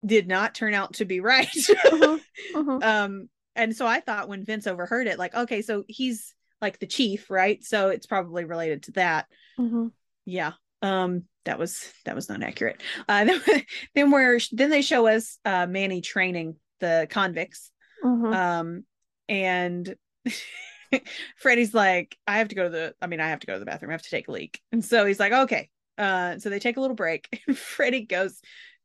did 0.05 0.29
not 0.29 0.55
turn 0.55 0.75
out 0.75 0.95
to 0.95 1.05
be 1.05 1.21
right 1.33 1.49
Mhm. 1.49 2.21
Mhm. 2.55 2.83
um 2.85 3.29
and 3.55 3.75
so 3.75 3.87
i 3.87 4.01
thought 4.01 4.29
when 4.29 4.45
vince 4.45 4.67
overheard 4.67 5.07
it 5.07 5.19
like 5.19 5.35
okay 5.35 5.63
so 5.63 5.85
he's 5.89 6.35
like 6.61 6.79
the 6.79 6.87
chief 6.87 7.31
right 7.31 7.63
so 7.65 7.89
it's 7.89 8.07
probably 8.07 8.45
related 8.45 8.85
to 8.85 8.93
that 8.93 9.27
Mhm. 9.59 9.93
yeah 10.25 10.53
Um, 10.83 11.25
that 11.47 11.59
was 11.59 11.91
that 12.05 12.15
was 12.15 12.29
not 12.29 12.43
accurate. 12.43 12.83
Uh, 13.09 13.25
then, 13.29 13.41
then 13.95 14.11
we're 14.11 14.39
then 14.53 14.69
they 14.69 14.83
show 14.83 15.07
us 15.07 15.39
uh, 15.45 15.67
Manny 15.67 16.01
training 16.03 16.57
the 16.81 17.07
convicts. 17.09 17.71
Um, 18.05 18.85
and 19.29 19.97
Freddie's 21.37 21.75
like, 21.75 22.17
I 22.27 22.39
have 22.39 22.49
to 22.49 22.55
go 22.55 22.65
to 22.65 22.71
the. 22.71 22.95
I 23.01 23.07
mean, 23.07 23.21
I 23.21 23.29
have 23.29 23.41
to 23.41 23.47
go 23.47 23.55
to 23.55 23.59
the 23.59 23.65
bathroom. 23.67 23.91
I 23.91 23.95
have 23.95 24.03
to 24.03 24.11
take 24.11 24.29
a 24.29 24.33
leak. 24.33 24.61
And 24.73 24.85
so 24.85 25.05
he's 25.07 25.21
like, 25.21 25.33
okay. 25.33 25.71
Uh, 25.99 26.39
so 26.39 26.51
they 26.51 26.59
take 26.59 26.77
a 26.77 26.81
little 26.81 26.97
break. 26.97 27.43
and 27.47 27.57
Freddie 27.57 28.05
goes 28.05 28.41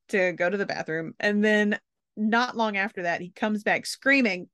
to 0.09 0.33
go 0.33 0.49
to 0.49 0.57
the 0.57 0.65
bathroom, 0.65 1.13
and 1.19 1.43
then 1.43 1.79
not 2.17 2.57
long 2.57 2.75
after 2.75 3.03
that, 3.03 3.21
he 3.21 3.29
comes 3.29 3.63
back 3.63 3.85
screaming, 3.85 4.49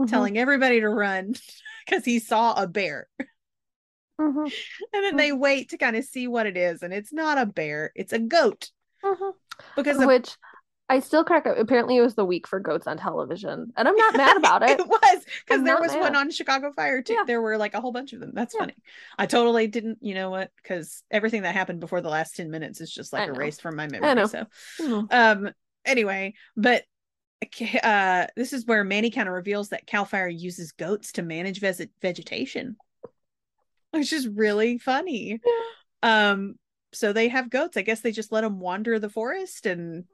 Mhm. 0.00 0.08
telling 0.08 0.38
everybody 0.38 0.80
to 0.80 0.88
run 0.88 1.34
because 1.86 2.04
he 2.04 2.18
saw 2.18 2.54
a 2.54 2.66
bear. 2.66 3.06
Mhm. 4.18 4.52
And 4.92 5.04
then 5.04 5.16
they 5.16 5.32
wait 5.32 5.70
to 5.70 5.78
kind 5.78 5.96
of 5.96 6.04
see 6.04 6.26
what 6.26 6.46
it 6.46 6.56
is, 6.56 6.82
and 6.82 6.92
it's 6.94 7.12
not 7.12 7.38
a 7.38 7.46
bear; 7.46 7.92
it's 7.94 8.12
a 8.12 8.18
goat. 8.18 8.70
Mhm. 9.04 9.32
Because 9.76 9.98
of, 9.98 10.06
Which 10.06 10.36
I 10.88 11.00
still 11.00 11.24
crack 11.24 11.46
up. 11.46 11.56
Apparently, 11.58 11.96
it 11.96 12.02
was 12.02 12.14
the 12.14 12.26
week 12.26 12.46
for 12.46 12.60
goats 12.60 12.86
on 12.86 12.98
television, 12.98 13.72
and 13.76 13.88
I'm 13.88 13.96
not 13.96 14.16
mad 14.16 14.36
about 14.36 14.62
it. 14.68 14.78
it 14.80 14.86
was 14.86 15.24
because 15.46 15.64
there 15.64 15.80
was 15.80 15.92
one 15.94 16.14
on 16.14 16.30
Chicago 16.30 16.72
Fire 16.72 17.00
too. 17.00 17.14
Yeah. 17.14 17.24
There 17.26 17.40
were 17.40 17.56
like 17.56 17.72
a 17.74 17.80
whole 17.80 17.90
bunch 17.92 18.12
of 18.12 18.20
them. 18.20 18.32
That's 18.34 18.54
Yeah. 18.54 18.60
funny. 18.60 18.74
I 19.18 19.24
totally 19.26 19.66
didn't. 19.66 19.98
You 20.02 20.14
know 20.14 20.28
what? 20.30 20.50
Because 20.62 21.02
everything 21.10 21.42
that 21.42 21.54
happened 21.54 21.80
before 21.80 22.02
the 22.02 22.10
last 22.10 22.36
ten 22.36 22.50
minutes 22.50 22.80
is 22.82 22.92
just 22.92 23.12
like 23.14 23.28
erased 23.28 23.62
from 23.62 23.76
my 23.76 23.86
memory. 23.88 24.28
So, 24.28 24.44
Mhm. 24.80 25.12
um, 25.12 25.50
anyway, 25.86 26.34
but 26.56 26.84
uh, 27.82 28.26
this 28.36 28.52
is 28.52 28.66
where 28.66 28.84
Manny 28.84 29.10
kind 29.10 29.28
of 29.28 29.34
reveals 29.34 29.70
that 29.70 29.86
Cal 29.86 30.04
Fire 30.04 30.28
uses 30.28 30.72
goats 30.72 31.12
to 31.12 31.22
manage 31.22 31.60
ves- 31.60 31.86
vegetation, 32.02 32.76
which 33.90 34.12
is 34.12 34.28
really 34.28 34.78
funny. 34.78 35.40
Um, 36.02 36.58
so 36.92 37.12
they 37.12 37.28
have 37.28 37.50
goats. 37.50 37.76
I 37.76 37.82
guess 37.82 38.00
they 38.00 38.12
just 38.12 38.32
let 38.32 38.42
them 38.42 38.60
wander 38.60 38.98
the 38.98 39.10
forest 39.10 39.66
and 39.66 40.04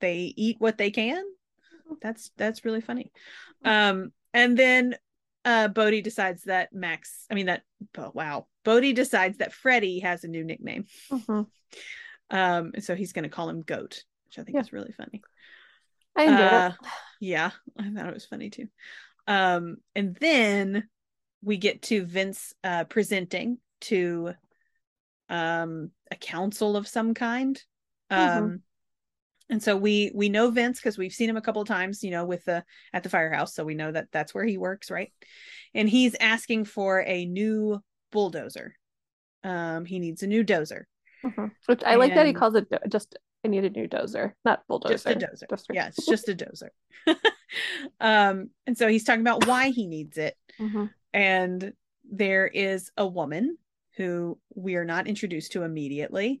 they 0.00 0.32
eat 0.36 0.56
what 0.58 0.78
they 0.78 0.90
can. 0.90 1.24
That's 2.00 2.30
that's 2.36 2.64
really 2.64 2.80
funny. 2.80 3.10
Um, 3.64 4.12
and 4.34 4.56
then 4.56 4.96
uh 5.44 5.68
Bode 5.68 6.02
decides 6.02 6.44
that 6.44 6.72
Max, 6.72 7.26
I 7.30 7.34
mean 7.34 7.46
that 7.46 7.62
oh, 7.96 8.10
wow, 8.14 8.46
Bode 8.64 8.94
decides 8.94 9.38
that 9.38 9.52
Freddy 9.52 10.00
has 10.00 10.24
a 10.24 10.28
new 10.28 10.44
nickname. 10.44 10.84
Mhm. 11.10 11.46
Um, 12.30 12.72
so 12.80 12.94
he's 12.94 13.12
gonna 13.12 13.28
call 13.28 13.48
him 13.48 13.62
Goat, 13.62 14.04
which 14.26 14.38
I 14.38 14.42
think 14.42 14.56
Yeah. 14.56 14.62
is 14.62 14.72
really 14.72 14.92
funny. 14.92 15.22
I 16.16 16.24
enjoyed 16.24 16.52
Uh, 16.52 16.70
it. 16.72 16.74
yeah, 17.20 17.50
I 17.78 17.90
thought 17.90 18.06
it 18.08 18.14
was 18.14 18.26
funny 18.26 18.50
too. 18.50 18.68
Um, 19.26 19.78
and 19.94 20.16
then 20.16 20.88
we 21.42 21.56
get 21.56 21.82
to 21.82 22.04
Vince 22.04 22.54
uh 22.64 22.84
presenting 22.84 23.58
to 23.82 24.34
um 25.28 25.90
a 26.10 26.16
council 26.16 26.76
of 26.76 26.88
some 26.88 27.14
kind. 27.14 27.62
Um 28.10 28.44
Mhm. 28.44 28.62
And 29.50 29.62
so 29.62 29.76
we 29.76 30.10
we 30.14 30.28
know 30.28 30.50
Vince 30.50 30.78
because 30.78 30.98
we've 30.98 31.12
seen 31.12 31.28
him 31.30 31.36
a 31.36 31.40
couple 31.42 31.62
of 31.62 31.68
times, 31.68 32.02
you 32.04 32.10
know, 32.10 32.24
with 32.24 32.44
the 32.44 32.64
at 32.92 33.02
the 33.02 33.08
firehouse, 33.08 33.54
so 33.54 33.64
we 33.64 33.74
know 33.74 33.90
that 33.92 34.08
that's 34.12 34.34
where 34.34 34.44
he 34.44 34.58
works, 34.58 34.90
right? 34.90 35.12
And 35.74 35.88
he's 35.88 36.14
asking 36.20 36.64
for 36.66 37.00
a 37.06 37.24
new 37.24 37.82
bulldozer. 38.12 38.74
Um, 39.44 39.84
he 39.84 39.98
needs 39.98 40.22
a 40.22 40.26
new 40.26 40.44
dozer, 40.44 40.84
Mhm. 41.24 41.50
Which 41.66 41.82
I 41.84 41.94
like 41.96 42.14
that 42.14 42.26
he 42.26 42.32
calls 42.32 42.54
it 42.54 42.68
do- 42.70 42.78
just. 42.88 43.16
I 43.44 43.48
need 43.48 43.64
a 43.64 43.70
new 43.70 43.86
dozer, 43.86 44.32
not 44.44 44.66
bulldozer. 44.66 44.94
just 44.94 45.06
a 45.06 45.14
dozer. 45.14 45.46
Dozer. 45.48 45.72
Yeah, 45.74 45.86
it's 45.86 46.04
just 46.06 46.28
a 46.28 46.34
dozer. 46.34 46.70
um, 48.00 48.50
and 48.66 48.76
so 48.76 48.88
he's 48.88 49.04
talking 49.04 49.20
about 49.20 49.46
why 49.46 49.70
he 49.70 49.86
needs 49.86 50.18
it, 50.18 50.36
Mhm. 50.58 50.90
and 51.12 51.72
there 52.10 52.46
is 52.48 52.90
a 52.96 53.06
woman 53.06 53.56
who 53.98 54.38
we 54.54 54.76
are 54.76 54.84
not 54.84 55.06
introduced 55.06 55.52
to 55.52 55.64
immediately, 55.64 56.40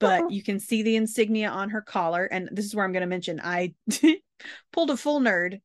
but 0.00 0.22
Uh-uh. 0.22 0.28
you 0.28 0.42
can 0.42 0.58
see 0.58 0.82
the 0.82 0.96
insignia 0.96 1.48
on 1.48 1.70
her 1.70 1.82
collar. 1.82 2.24
And 2.24 2.48
this 2.50 2.64
is 2.64 2.74
where 2.74 2.84
I'm 2.84 2.92
going 2.92 3.02
to 3.02 3.06
mention 3.06 3.40
I 3.42 3.74
pulled 4.72 4.90
a 4.90 4.96
full 4.96 5.20
nerd 5.20 5.60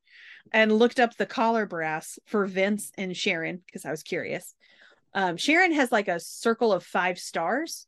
and 0.54 0.72
looked 0.72 1.00
up 1.00 1.16
the 1.16 1.26
collar 1.26 1.66
brass 1.66 2.20
for 2.28 2.46
Vince 2.46 2.92
and 2.98 3.18
Sharon 3.18 3.64
because 3.66 3.86
I 3.86 3.92
was 3.92 4.04
curious. 4.04 4.54
Um, 5.14 5.38
Sharon 5.38 5.72
has 5.74 5.92
like 5.92 6.08
a 6.10 6.20
circle 6.20 6.72
of 6.72 6.84
five 6.84 7.18
stars 7.18 7.88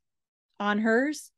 on 0.60 0.80
hers. 0.80 1.32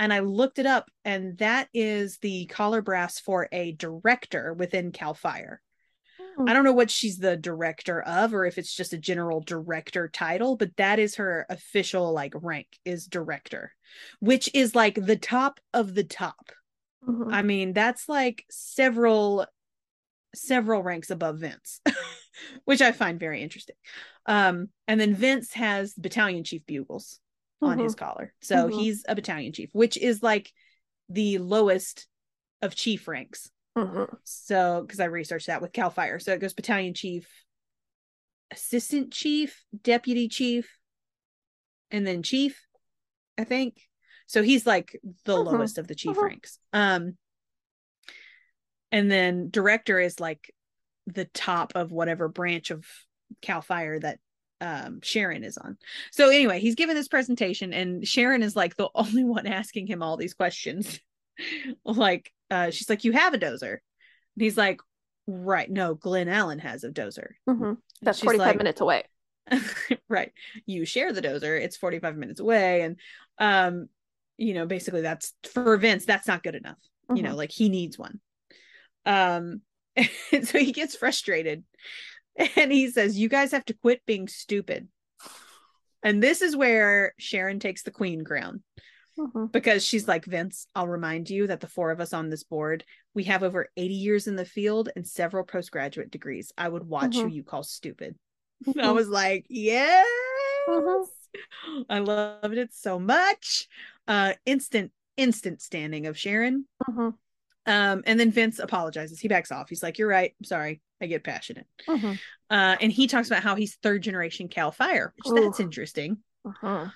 And 0.00 0.12
I 0.12 0.20
looked 0.20 0.60
it 0.60 0.66
up, 0.66 0.88
and 1.04 1.36
that 1.38 1.68
is 1.74 2.18
the 2.18 2.46
collar 2.46 2.82
brass 2.82 3.18
for 3.18 3.48
a 3.50 3.72
director 3.72 4.54
within 4.54 4.92
Cal 4.92 5.12
Fire. 5.12 5.60
I 6.46 6.52
don't 6.52 6.64
know 6.64 6.72
what 6.72 6.90
she's 6.90 7.18
the 7.18 7.36
director 7.36 8.00
of 8.02 8.34
or 8.34 8.44
if 8.44 8.58
it's 8.58 8.74
just 8.74 8.92
a 8.92 8.98
general 8.98 9.40
director 9.40 10.08
title, 10.08 10.56
but 10.56 10.76
that 10.76 10.98
is 10.98 11.16
her 11.16 11.46
official 11.48 12.12
like 12.12 12.32
rank 12.34 12.66
is 12.84 13.06
director, 13.06 13.72
which 14.20 14.50
is 14.54 14.74
like 14.74 14.94
the 14.94 15.16
top 15.16 15.60
of 15.74 15.94
the 15.94 16.04
top. 16.04 16.52
Mhm. 17.06 17.32
I 17.32 17.42
mean, 17.42 17.72
that's 17.72 18.08
like 18.08 18.44
several 18.50 19.46
several 20.34 20.82
ranks 20.82 21.10
above 21.10 21.38
Vince, 21.38 21.80
which 22.64 22.82
I 22.82 22.92
find 22.92 23.18
very 23.18 23.42
interesting. 23.42 23.76
Um 24.26 24.68
and 24.86 25.00
then 25.00 25.14
Vince 25.14 25.52
has 25.54 25.94
battalion 25.94 26.44
chief 26.44 26.64
bugles 26.66 27.20
on 27.62 27.78
his 27.78 27.94
collar. 27.94 28.34
So 28.40 28.68
Mhm. 28.68 28.72
he's 28.74 29.04
a 29.08 29.14
battalion 29.14 29.52
chief, 29.52 29.70
which 29.72 29.96
is 29.96 30.22
like 30.22 30.52
the 31.08 31.38
lowest 31.38 32.06
of 32.62 32.74
chief 32.74 33.08
ranks. 33.08 33.50
Mhm. 33.78 34.18
So, 34.24 34.82
because 34.82 35.00
I 35.00 35.04
researched 35.06 35.46
that 35.46 35.62
with 35.62 35.72
Cal 35.72 35.90
Fire. 35.90 36.18
So 36.18 36.32
it 36.32 36.40
goes 36.40 36.54
battalion 36.54 36.94
chief, 36.94 37.28
assistant 38.50 39.12
chief, 39.12 39.64
deputy 39.82 40.28
chief, 40.28 40.78
and 41.90 42.06
then 42.06 42.22
chief, 42.22 42.66
I 43.36 43.44
think. 43.44 43.88
So 44.26 44.42
he's 44.42 44.66
like 44.66 44.98
the 45.24 45.36
Mhm. 45.36 45.44
lowest 45.46 45.78
of 45.78 45.86
the 45.86 45.94
chief 45.94 46.16
Mhm. 46.16 46.22
ranks. 46.22 46.58
Um, 46.72 47.16
and 48.90 49.10
then 49.10 49.50
director 49.50 50.00
is 50.00 50.18
like 50.20 50.54
the 51.06 51.26
top 51.26 51.72
of 51.74 51.92
whatever 51.92 52.28
branch 52.28 52.70
of 52.70 52.86
Cal 53.40 53.62
Fire 53.62 53.98
that 54.00 54.18
um 54.60 55.00
Sharon 55.02 55.44
is 55.44 55.56
on. 55.56 55.78
So 56.10 56.30
anyway, 56.30 56.58
he's 56.58 56.74
given 56.74 56.96
this 56.96 57.06
presentation 57.06 57.72
and 57.72 58.06
Sharon 58.06 58.42
is 58.42 58.56
like 58.56 58.76
the 58.76 58.90
only 58.94 59.24
one 59.24 59.46
asking 59.46 59.86
him 59.86 60.02
all 60.02 60.16
these 60.16 60.34
questions. 60.34 61.00
Like 61.84 62.32
uh 62.50 62.70
she's 62.70 62.88
like 62.88 63.04
you 63.04 63.12
have 63.12 63.34
a 63.34 63.38
dozer. 63.38 63.72
And 63.72 64.42
he's 64.42 64.56
like 64.56 64.80
right, 65.26 65.70
no, 65.70 65.94
Glenn 65.94 66.28
Allen 66.28 66.58
has 66.58 66.84
a 66.84 66.90
dozer. 66.90 67.32
Mhm. 67.48 67.78
That's 68.02 68.20
45 68.20 68.46
like- 68.46 68.56
minutes 68.58 68.80
away. 68.80 69.04
right. 70.08 70.32
You 70.66 70.84
share 70.84 71.12
the 71.12 71.22
dozer, 71.22 71.60
it's 71.60 71.76
45 71.76 72.16
minutes 72.16 72.40
away 72.40 72.82
and 72.82 72.96
um 73.38 73.88
you 74.36 74.54
know, 74.54 74.66
basically 74.66 75.00
that's 75.00 75.34
for 75.52 75.76
Vince 75.76 76.04
that's 76.04 76.28
not 76.28 76.42
good 76.42 76.54
enough. 76.54 76.78
You 77.14 77.22
know, 77.22 77.34
like 77.34 77.50
he 77.50 77.68
needs 77.68 77.98
one. 77.98 78.20
Um 79.06 79.62
and 80.32 80.46
so 80.46 80.58
he 80.58 80.72
gets 80.72 80.94
frustrated 80.94 81.64
and 82.56 82.70
he 82.70 82.90
says, 82.90 83.18
You 83.18 83.28
guys 83.28 83.52
have 83.52 83.64
to 83.66 83.74
quit 83.74 84.02
being 84.06 84.28
stupid. 84.28 84.88
And 86.02 86.22
this 86.22 86.42
is 86.42 86.56
where 86.56 87.14
Sharon 87.18 87.58
takes 87.58 87.82
the 87.82 87.90
queen 87.90 88.22
crown 88.24 88.62
Mhm. 89.18 89.50
because 89.52 89.84
she's 89.84 90.06
like, 90.06 90.24
Vince, 90.24 90.66
I'll 90.74 90.88
remind 90.88 91.28
you 91.28 91.46
that 91.48 91.60
the 91.60 91.66
four 91.66 91.90
of 91.90 92.00
us 92.00 92.12
on 92.12 92.30
this 92.30 92.44
board, 92.44 92.84
we 93.14 93.24
have 93.24 93.42
over 93.42 93.68
80 93.76 93.94
years 93.94 94.26
in 94.28 94.36
the 94.36 94.44
field 94.44 94.90
and 94.94 95.06
several 95.06 95.44
postgraduate 95.44 96.10
degrees. 96.10 96.52
I 96.56 96.68
would 96.68 96.84
watch 96.84 97.16
who 97.16 97.24
Mhm. 97.24 97.32
you 97.32 97.42
call 97.42 97.62
stupid. 97.64 98.16
I 98.66 98.70
Mhm. 98.72 98.94
was 98.94 99.08
like, 99.08 99.46
Yes. 99.48 100.06
Mhm. 100.68 101.06
I 101.88 101.98
loved 101.98 102.56
it 102.56 102.72
so 102.74 102.98
much. 102.98 103.68
Uh 104.06 104.34
instant, 104.46 104.92
instant 105.16 105.60
standing 105.60 106.06
of 106.06 106.16
Sharon. 106.18 106.66
Mhm. 106.88 107.18
Um, 107.66 108.02
and 108.06 108.18
then 108.18 108.30
Vince 108.30 108.58
apologizes. 108.60 109.20
He 109.20 109.28
backs 109.28 109.52
off. 109.52 109.68
He's 109.68 109.82
like, 109.82 109.98
You're 109.98 110.08
right. 110.08 110.34
I'm 110.40 110.44
sorry. 110.44 110.80
I 111.00 111.06
get 111.06 111.22
passionate. 111.24 111.66
Mhm. 111.86 112.18
Uh, 112.50 112.76
and 112.80 112.90
he 112.90 113.06
talks 113.06 113.28
about 113.28 113.42
how 113.42 113.54
he's 113.56 113.76
third 113.76 114.02
generation 114.02 114.48
Cal 114.48 114.72
Fire, 114.72 115.12
which 115.16 115.34
that's 115.42 115.60
interesting. 115.60 116.18
Uh-huh. 116.44 116.88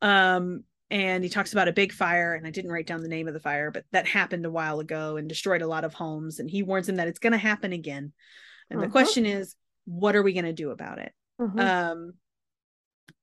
Um, 0.00 0.64
and 0.90 1.22
he 1.22 1.30
talks 1.30 1.52
about 1.52 1.68
a 1.68 1.72
big 1.72 1.92
fire, 1.92 2.34
and 2.34 2.46
I 2.46 2.50
didn't 2.50 2.72
write 2.72 2.86
down 2.86 3.02
the 3.02 3.08
name 3.08 3.28
of 3.28 3.34
the 3.34 3.40
fire, 3.40 3.70
but 3.70 3.84
that 3.92 4.06
happened 4.06 4.46
a 4.46 4.50
while 4.50 4.80
ago 4.80 5.16
and 5.16 5.28
destroyed 5.28 5.62
a 5.62 5.66
lot 5.66 5.84
of 5.84 5.94
homes. 5.94 6.38
And 6.38 6.50
he 6.50 6.62
warns 6.62 6.88
him 6.88 6.96
that 6.96 7.08
it's 7.08 7.18
going 7.18 7.32
to 7.32 7.38
happen 7.38 7.72
again. 7.72 8.12
And 8.70 8.80
the 8.80 8.86
Mhm. 8.86 8.92
question 8.92 9.26
is, 9.26 9.54
what 9.84 10.16
are 10.16 10.22
we 10.22 10.32
going 10.32 10.44
to 10.44 10.52
do 10.52 10.70
about 10.70 10.98
it? 10.98 11.12
Mhm. 11.40 11.60
Um, 11.60 12.18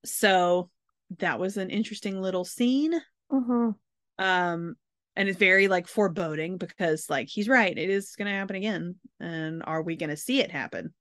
so 0.04 0.70
that 1.18 1.40
was 1.40 1.58
an 1.58 1.70
interesting 1.70 2.22
little 2.22 2.46
scene. 2.46 3.00
Mhm. 3.32 3.76
Um, 4.18 4.76
and 5.16 5.30
it's 5.30 5.40
very 5.40 5.68
like 5.68 5.88
foreboding 5.88 6.58
because 6.58 7.10
like 7.10 7.28
he's 7.28 7.48
right, 7.48 7.76
it 7.76 7.90
is 7.90 8.16
going 8.16 8.28
to 8.28 8.38
happen 8.38 8.56
again. 8.56 9.00
And 9.20 9.64
are 9.66 9.82
we 9.82 9.96
going 9.96 10.10
to 10.10 10.18
see 10.18 10.42
it 10.42 10.52
happen? 10.52 10.94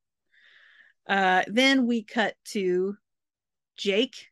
Uh, 1.06 1.42
then 1.46 1.86
we 1.86 2.02
cut 2.02 2.34
to 2.44 2.96
Jake, 3.76 4.30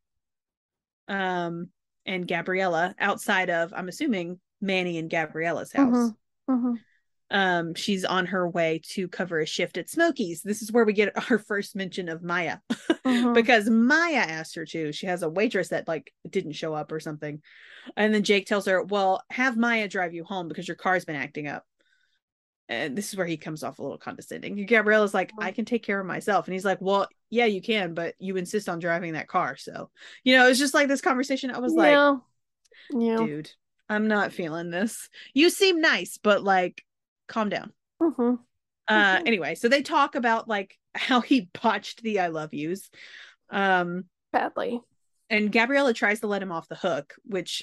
um, 1.09 1.71
and 2.07 2.27
Gabriella 2.27 2.95
outside 2.99 3.51
of, 3.51 3.73
I'm 3.75 3.89
assuming, 3.89 4.41
Manny 4.61 4.99
and 4.99 5.11
Gabriella's 5.11 5.73
house. 5.73 5.95
Mhm. 5.95 6.17
Mhm. 6.51 6.79
um 7.31 7.75
she's 7.75 8.05
on 8.05 8.27
her 8.27 8.47
way 8.47 8.81
to 8.91 9.09
cover 9.09 9.41
a 9.41 9.47
shift 9.47 9.79
at 9.79 9.89
Smokey's. 9.89 10.43
This 10.43 10.61
is 10.61 10.71
where 10.71 10.85
we 10.85 10.93
get 10.93 11.31
our 11.31 11.39
first 11.39 11.75
mention 11.75 12.09
of 12.11 12.23
Maya 12.23 12.59
Mhm. 13.07 13.33
because 13.35 13.71
Maya 13.71 14.17
asked 14.19 14.55
her 14.57 14.67
to. 14.67 14.93
She 14.93 15.07
has 15.07 15.23
a 15.23 15.31
waitress 15.31 15.69
that 15.69 15.89
like 15.89 16.13
didn't 16.29 16.53
show 16.53 16.75
up 16.75 16.93
or 16.93 17.01
something. 17.01 17.41
And 17.97 18.13
then 18.15 18.23
Jake 18.23 18.47
tells 18.47 18.67
her, 18.67 18.83
"Well, 18.83 19.23
have 19.31 19.57
Maya 19.57 19.89
drive 19.89 20.13
you 20.15 20.25
home 20.25 20.47
because 20.49 20.69
your 20.69 20.77
car's 20.77 21.05
been 21.05 21.17
acting 21.17 21.49
up." 21.49 21.65
And 22.69 22.97
this 22.97 23.09
is 23.13 23.17
where 23.17 23.27
he 23.27 23.37
comes 23.37 23.65
off 23.65 23.79
a 23.79 23.83
little 23.83 23.99
condescending. 23.99 24.55
Gabriella's 24.67 25.15
like, 25.15 25.33
"I 25.39 25.51
can 25.53 25.65
take 25.65 25.83
care 25.83 26.01
of 26.01 26.07
myself." 26.07 26.47
And 26.47 26.53
he's 26.53 26.65
like, 26.65 26.81
"Well, 26.81 27.09
yeah, 27.33 27.47
you 27.47 27.63
can, 27.63 27.95
but 27.95 28.15
you 28.19 28.37
insist 28.37 28.69
on 28.69 28.79
driving 28.79 29.15
that 29.15 29.27
car." 29.27 29.57
So, 29.57 29.91
you 30.23 30.37
know, 30.37 30.49
it's 30.49 30.59
just 30.59 30.75
like 30.75 30.87
this 30.89 31.01
conversation. 31.01 31.51
I 31.51 31.59
was 31.59 31.73
like, 31.75 31.95
yeah. 31.95 32.17
Yeah. 32.91 33.27
"Dude, 33.27 33.51
I'm 33.89 34.07
not 34.07 34.33
feeling 34.33 34.71
this. 34.71 35.09
You 35.35 35.51
seem 35.51 35.81
nice, 35.81 36.19
but 36.23 36.45
like 36.45 36.85
calm 37.27 37.49
down." 37.49 37.73
Mhm. 38.01 38.39
uh 38.89 39.19
Mhm. 39.19 39.27
anyway 39.27 39.55
so 39.55 39.69
they 39.69 39.83
talk 39.83 40.15
about 40.15 40.49
like 40.49 40.79
how 40.95 41.21
he 41.21 41.49
botched 41.63 42.03
the 42.03 42.21
i 42.21 42.27
love 42.29 42.53
yous 42.53 42.91
um 43.51 44.05
Badly. 44.33 44.81
and 45.31 45.53
gabriella 45.53 45.95
tries 45.95 46.21
to 46.21 46.27
let 46.27 46.43
him 46.43 46.53
off 46.53 46.69
the 46.69 46.75
hook 46.75 47.15
which 47.25 47.63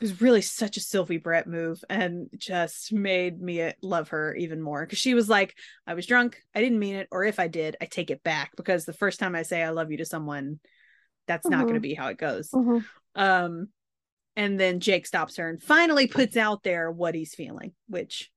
is 0.00 0.20
really 0.20 0.42
such 0.42 0.76
a 0.76 0.80
sylvie 0.80 1.16
brett 1.16 1.46
move 1.46 1.82
and 1.88 2.28
just 2.36 2.92
made 2.92 3.40
me 3.40 3.62
uh, 3.62 3.72
love 3.82 4.10
her 4.10 4.34
even 4.34 4.60
more 4.60 4.84
because 4.84 4.98
she 4.98 5.14
was 5.14 5.28
like 5.28 5.56
i 5.86 5.94
was 5.94 6.06
drunk 6.06 6.40
i 6.54 6.60
didn't 6.60 6.78
mean 6.78 6.96
it 6.96 7.08
or 7.10 7.24
if 7.24 7.38
i 7.40 7.48
did 7.48 7.76
i 7.80 7.84
take 7.86 8.10
it 8.10 8.22
back 8.22 8.52
because 8.56 8.84
the 8.84 8.92
first 8.92 9.18
time 9.18 9.34
i 9.34 9.42
say 9.42 9.62
i 9.62 9.70
love 9.70 9.90
you 9.90 9.96
to 9.96 10.04
someone 10.04 10.58
that's 11.26 11.48
not 11.48 11.62
going 11.62 11.74
to 11.74 11.80
be 11.80 11.94
how 11.94 12.08
it 12.08 12.18
goes. 12.18 12.50
Mhm. 12.50 12.84
um 13.14 13.68
and 14.36 14.60
then 14.60 14.80
jake 14.80 15.06
stops 15.06 15.36
her 15.36 15.48
and 15.48 15.62
finally 15.62 16.06
puts 16.06 16.36
out 16.36 16.62
there 16.62 16.90
what 16.90 17.14
he's 17.14 17.34
feeling 17.34 17.72
which 17.88 18.30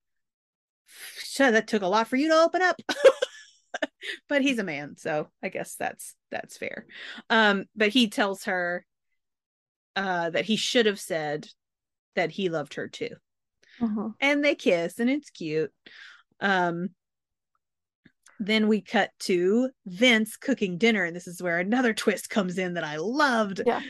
so 1.18 1.52
that 1.52 1.68
took 1.68 1.84
a 1.84 1.88
lot 1.88 2.08
for 2.08 2.16
you 2.16 2.30
to 2.30 2.36
open 2.36 2.62
up. 2.62 2.76
But 4.28 4.42
he's 4.42 4.58
a 4.60 4.64
man 4.64 4.96
so 4.98 5.28
i 5.44 5.50
guess 5.50 5.76
that's 5.76 6.16
that's 6.32 6.58
fair. 6.58 6.86
Um 7.30 7.66
but 7.76 7.90
he 7.90 8.08
tells 8.10 8.46
her 8.46 8.86
uh 10.00 10.30
that 10.30 10.46
he 10.46 10.56
should 10.56 10.86
have 10.86 11.00
said 11.00 11.48
that 12.16 12.32
he 12.32 12.50
loved 12.50 12.76
her 12.76 12.88
too 12.88 13.16
Mhm. 13.82 14.14
and 14.22 14.44
they 14.44 14.56
kiss 14.56 15.00
and 15.00 15.10
it's 15.10 15.30
cute 15.30 15.72
um 16.40 16.90
then 18.40 18.70
we 18.70 18.80
cut 18.80 19.12
to 19.20 19.70
Vince 19.86 20.38
cooking 20.38 20.78
dinner 20.78 21.04
and 21.04 21.14
this 21.14 21.28
is 21.28 21.44
where 21.44 21.60
another 21.60 21.94
twist 21.94 22.30
comes 22.30 22.58
in 22.58 22.76
that 22.76 22.86
I 22.86 22.96
loved 22.96 23.62
Yeah. 23.66 23.82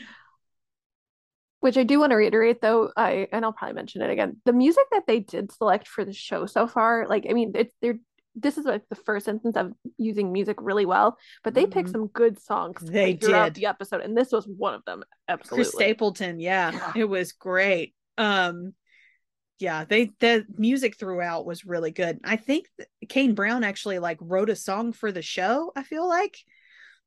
Which 1.60 1.76
I 1.76 1.84
do 1.84 2.00
want 2.00 2.10
to 2.10 2.16
reiterate 2.16 2.60
though, 2.62 2.90
I 2.96 3.28
and 3.32 3.44
I'll 3.44 3.52
probably 3.52 3.74
mention 3.74 4.00
it 4.00 4.10
again. 4.10 4.40
The 4.46 4.52
music 4.54 4.84
that 4.92 5.06
they 5.06 5.20
did 5.20 5.52
select 5.52 5.86
for 5.86 6.06
the 6.06 6.12
show 6.12 6.46
so 6.46 6.66
far, 6.66 7.06
like 7.06 7.26
I 7.28 7.34
mean, 7.34 7.52
it's 7.54 7.74
they're 7.82 7.98
this 8.40 8.58
is 8.58 8.64
like 8.64 8.88
the 8.88 8.94
first 8.96 9.28
instance 9.28 9.56
of 9.56 9.72
using 9.98 10.32
music 10.32 10.56
really 10.60 10.86
well, 10.86 11.18
but 11.44 11.54
they 11.54 11.66
picked 11.66 11.88
Mhm. 11.90 11.92
some 11.92 12.06
good 12.08 12.40
songs 12.40 12.80
They 12.82 13.12
like, 13.12 13.20
throughout 13.22 13.44
did. 13.52 13.54
the 13.54 13.66
episode, 13.66 14.00
and 14.00 14.16
this 14.16 14.32
was 14.32 14.46
one 14.46 14.74
of 14.74 14.84
them. 14.84 15.02
Absolutely. 15.28 15.64
Chris 15.64 15.74
Stapleton, 15.74 16.40
yeah, 16.40 16.70
Yeah. 16.72 16.92
it 17.02 17.04
was 17.08 17.32
great. 17.32 17.94
Um, 18.18 18.74
yeah, 19.58 19.84
they 19.84 20.10
the 20.20 20.46
music 20.56 20.96
throughout 20.96 21.44
was 21.44 21.64
really 21.66 21.90
good. 21.90 22.18
I 22.24 22.36
think 22.36 22.66
Kane 23.08 23.34
Brown 23.34 23.62
actually 23.62 23.98
like 23.98 24.18
wrote 24.20 24.48
a 24.50 24.56
song 24.56 24.92
for 24.92 25.12
the 25.12 25.22
show. 25.22 25.70
I 25.76 25.82
feel 25.82 26.08
like, 26.08 26.38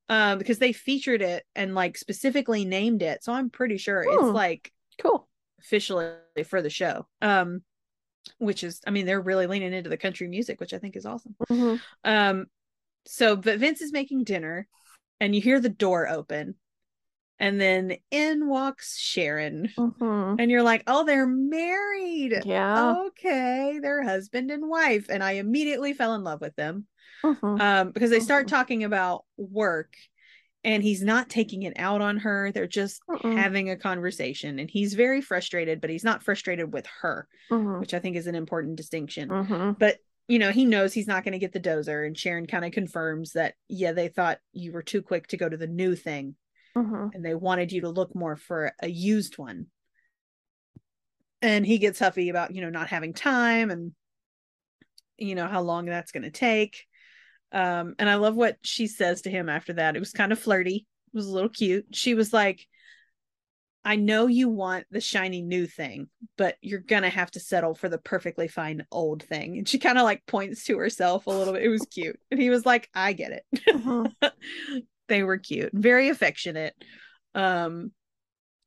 um, 0.09 0.37
because 0.37 0.59
they 0.59 0.71
featured 0.73 1.21
it 1.23 1.43
and 1.55 1.73
like 1.73 1.97
specifically 1.97 2.63
named 2.65 3.01
it, 3.01 3.23
so 3.23 3.33
I'm 3.33 3.49
pretty 3.49 3.77
sure 3.77 4.03
Hmm. 4.03 4.09
it's 4.25 4.33
like 4.35 4.71
Cool. 5.01 5.27
officially 5.61 6.11
for 6.45 6.61
the 6.61 6.69
show. 6.69 7.07
Um, 7.21 7.63
which 8.37 8.63
is, 8.63 8.81
I 8.87 8.91
mean, 8.91 9.05
they're 9.05 9.21
really 9.21 9.47
leaning 9.47 9.73
into 9.73 9.89
the 9.89 9.97
country 9.97 10.27
music, 10.27 10.59
which 10.59 10.73
I 10.73 10.79
think 10.79 10.95
is 10.95 11.05
awesome. 11.05 11.35
Mhm. 11.49 11.79
Um, 12.03 12.45
so 13.05 13.35
but 13.35 13.59
Vince 13.59 13.81
is 13.81 13.91
making 13.91 14.23
dinner, 14.23 14.67
and 15.19 15.35
you 15.35 15.41
hear 15.41 15.59
the 15.59 15.69
door 15.69 16.07
open, 16.07 16.55
and 17.39 17.59
then 17.59 17.97
in 18.11 18.47
walks 18.47 18.97
Sharon. 18.97 19.69
Mhm. 19.77 20.39
And 20.39 20.49
you're 20.49 20.63
like, 20.63 20.83
oh, 20.87 21.05
they're 21.05 21.27
married. 21.27 22.41
Yeah. 22.45 22.95
Okay, 23.05 23.79
they're 23.81 24.03
husband 24.03 24.49
and 24.51 24.67
wife. 24.67 25.07
And 25.09 25.23
I 25.23 25.33
immediately 25.33 25.93
fell 25.93 26.15
in 26.15 26.23
love 26.23 26.41
with 26.41 26.55
them 26.55 26.87
Mhm. 27.23 27.61
um, 27.61 27.91
because 27.91 28.09
they 28.09 28.19
start 28.19 28.45
Mhm. 28.45 28.49
talking 28.49 28.83
about 28.83 29.25
work 29.37 29.95
and 30.63 30.81
he's 30.83 31.03
not 31.03 31.29
taking 31.29 31.63
it 31.63 31.73
out 31.77 32.01
on 32.01 32.17
her. 32.17 32.51
They're 32.51 32.67
just 32.67 33.01
Mm-mm. 33.09 33.37
having 33.37 33.69
a 33.69 33.75
conversation. 33.75 34.59
And 34.59 34.69
he's 34.69 34.93
very 34.93 35.21
frustrated, 35.21 35.81
but 35.81 35.89
he's 35.89 36.03
not 36.03 36.23
frustrated 36.23 36.71
with 36.71 36.85
her, 37.01 37.27
Mhm. 37.51 37.79
which 37.79 37.93
I 37.93 37.99
think 37.99 38.15
is 38.15 38.27
an 38.27 38.35
important 38.35 38.77
distinction. 38.77 39.29
Mhm. 39.29 39.77
But 39.77 39.99
you 40.29 40.39
know, 40.39 40.51
he 40.51 40.63
knows 40.63 40.93
he's 40.93 41.05
not 41.05 41.25
going 41.25 41.33
to 41.33 41.37
get 41.37 41.51
the 41.51 41.59
dozer. 41.59 42.07
And 42.07 42.17
Sharon 42.17 42.47
kind 42.47 42.63
of 42.63 42.71
confirms 42.71 43.33
that, 43.33 43.55
yeah, 43.67 43.91
they 43.91 44.07
thought 44.07 44.39
you 44.53 44.71
were 44.71 44.81
too 44.81 45.01
quick 45.01 45.27
to 45.27 45.37
go 45.37 45.49
to 45.49 45.57
the 45.57 45.67
new 45.67 45.97
thing 45.97 46.37
Mhm. 46.77 47.13
and 47.13 47.25
they 47.25 47.35
wanted 47.35 47.73
you 47.73 47.81
to 47.81 47.89
look 47.89 48.15
more 48.15 48.37
for 48.37 48.71
a 48.81 48.87
used 48.87 49.37
one. 49.37 49.67
And 51.41 51.65
he 51.65 51.77
gets 51.77 51.99
huffy 51.99 52.29
about, 52.29 52.55
you 52.55 52.61
know, 52.61 52.69
not 52.69 52.87
having 52.87 53.13
time 53.13 53.69
and 53.69 53.93
you 55.17 55.35
know 55.35 55.47
how 55.47 55.61
long 55.61 55.85
that's 55.85 56.13
going 56.13 56.23
to 56.23 56.31
take. 56.31 56.85
Um 57.53 57.95
and 57.99 58.09
I 58.09 58.15
love 58.15 58.35
what 58.35 58.57
she 58.63 58.87
says 58.87 59.21
to 59.23 59.29
him 59.29 59.47
after 59.49 59.73
that. 59.73 59.95
It 59.95 59.99
was 59.99 60.11
kind 60.11 60.31
of 60.31 60.39
flirty. 60.39 60.87
It 61.13 61.17
was 61.17 61.27
a 61.27 61.31
little 61.31 61.49
cute. 61.49 61.85
She 61.93 62.15
was 62.15 62.33
like 62.33 62.67
I 63.85 63.97
know 63.97 64.27
you 64.27 64.47
want 64.47 64.85
the 64.91 65.01
shiny 65.01 65.41
new 65.41 65.67
thing, 65.67 66.07
but 66.37 66.55
you're 66.61 66.79
going 66.79 67.03
to 67.03 67.09
have 67.09 67.29
to 67.31 67.41
settle 67.41 67.75
for 67.75 67.89
the 67.89 67.97
perfectly 67.97 68.47
fine 68.47 68.85
old 68.91 69.23
thing. 69.23 69.57
And 69.57 69.67
she 69.67 69.77
kind 69.77 69.97
of 69.97 70.05
like 70.05 70.25
points 70.25 70.63
to 70.65 70.77
herself 70.77 71.27
a 71.27 71.31
little 71.31 71.53
bit. 71.53 71.63
It 71.63 71.69
was 71.69 71.85
cute. 71.85 72.17
And 72.31 72.41
he 72.41 72.49
was 72.49 72.65
like, 72.65 72.89
I 72.95 73.11
get 73.13 73.43
it 73.43 73.63
Mhm. 73.73 74.13
they 75.09 75.23
were 75.23 75.37
cute 75.37 75.71
very 75.73 76.07
affectionate 76.09 76.73
um 77.35 77.91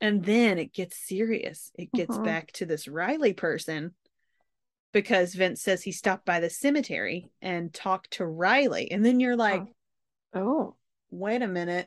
and 0.01 0.23
then 0.25 0.59
it 0.59 0.73
gets 0.75 0.97
serious 0.99 1.71
it 1.75 1.93
gets 1.93 2.17
Mhm. 2.17 2.25
back 2.25 2.53
to 2.53 2.67
this 2.67 2.87
riley 2.87 3.33
person 3.33 3.95
because 4.97 5.35
vince 5.35 5.61
says 5.61 5.83
he 5.83 5.93
stopped 5.93 6.25
by 6.25 6.41
the 6.41 6.49
cemetery 6.49 7.31
and 7.43 7.75
talked 7.75 8.13
to 8.13 8.25
riley 8.25 8.91
and 8.91 9.05
then 9.05 9.21
you're 9.21 9.37
like 9.37 9.63
Oh. 10.33 10.75
wait 11.11 11.43
a 11.43 11.47
minute 11.47 11.87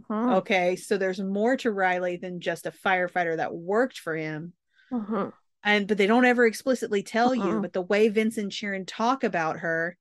Mhm. 0.00 0.36
okay 0.38 0.74
so 0.74 0.96
there's 0.96 1.20
more 1.20 1.58
to 1.58 1.70
riley 1.70 2.16
than 2.16 2.40
just 2.40 2.64
a 2.64 2.70
firefighter 2.70 3.36
that 3.36 3.52
worked 3.54 3.98
for 3.98 4.16
him 4.16 4.54
Mhm. 4.90 5.30
and 5.62 5.86
but 5.86 5.98
they 5.98 6.06
don't 6.06 6.24
ever 6.24 6.46
explicitly 6.46 7.02
tell 7.02 7.34
you 7.34 7.42
Uh-uh. 7.42 7.60
but 7.60 7.74
the 7.74 7.82
way 7.82 8.08
vince 8.08 8.38
and 8.38 8.50
sharon 8.50 8.86
talk 8.86 9.24
about 9.24 9.58
her 9.58 9.98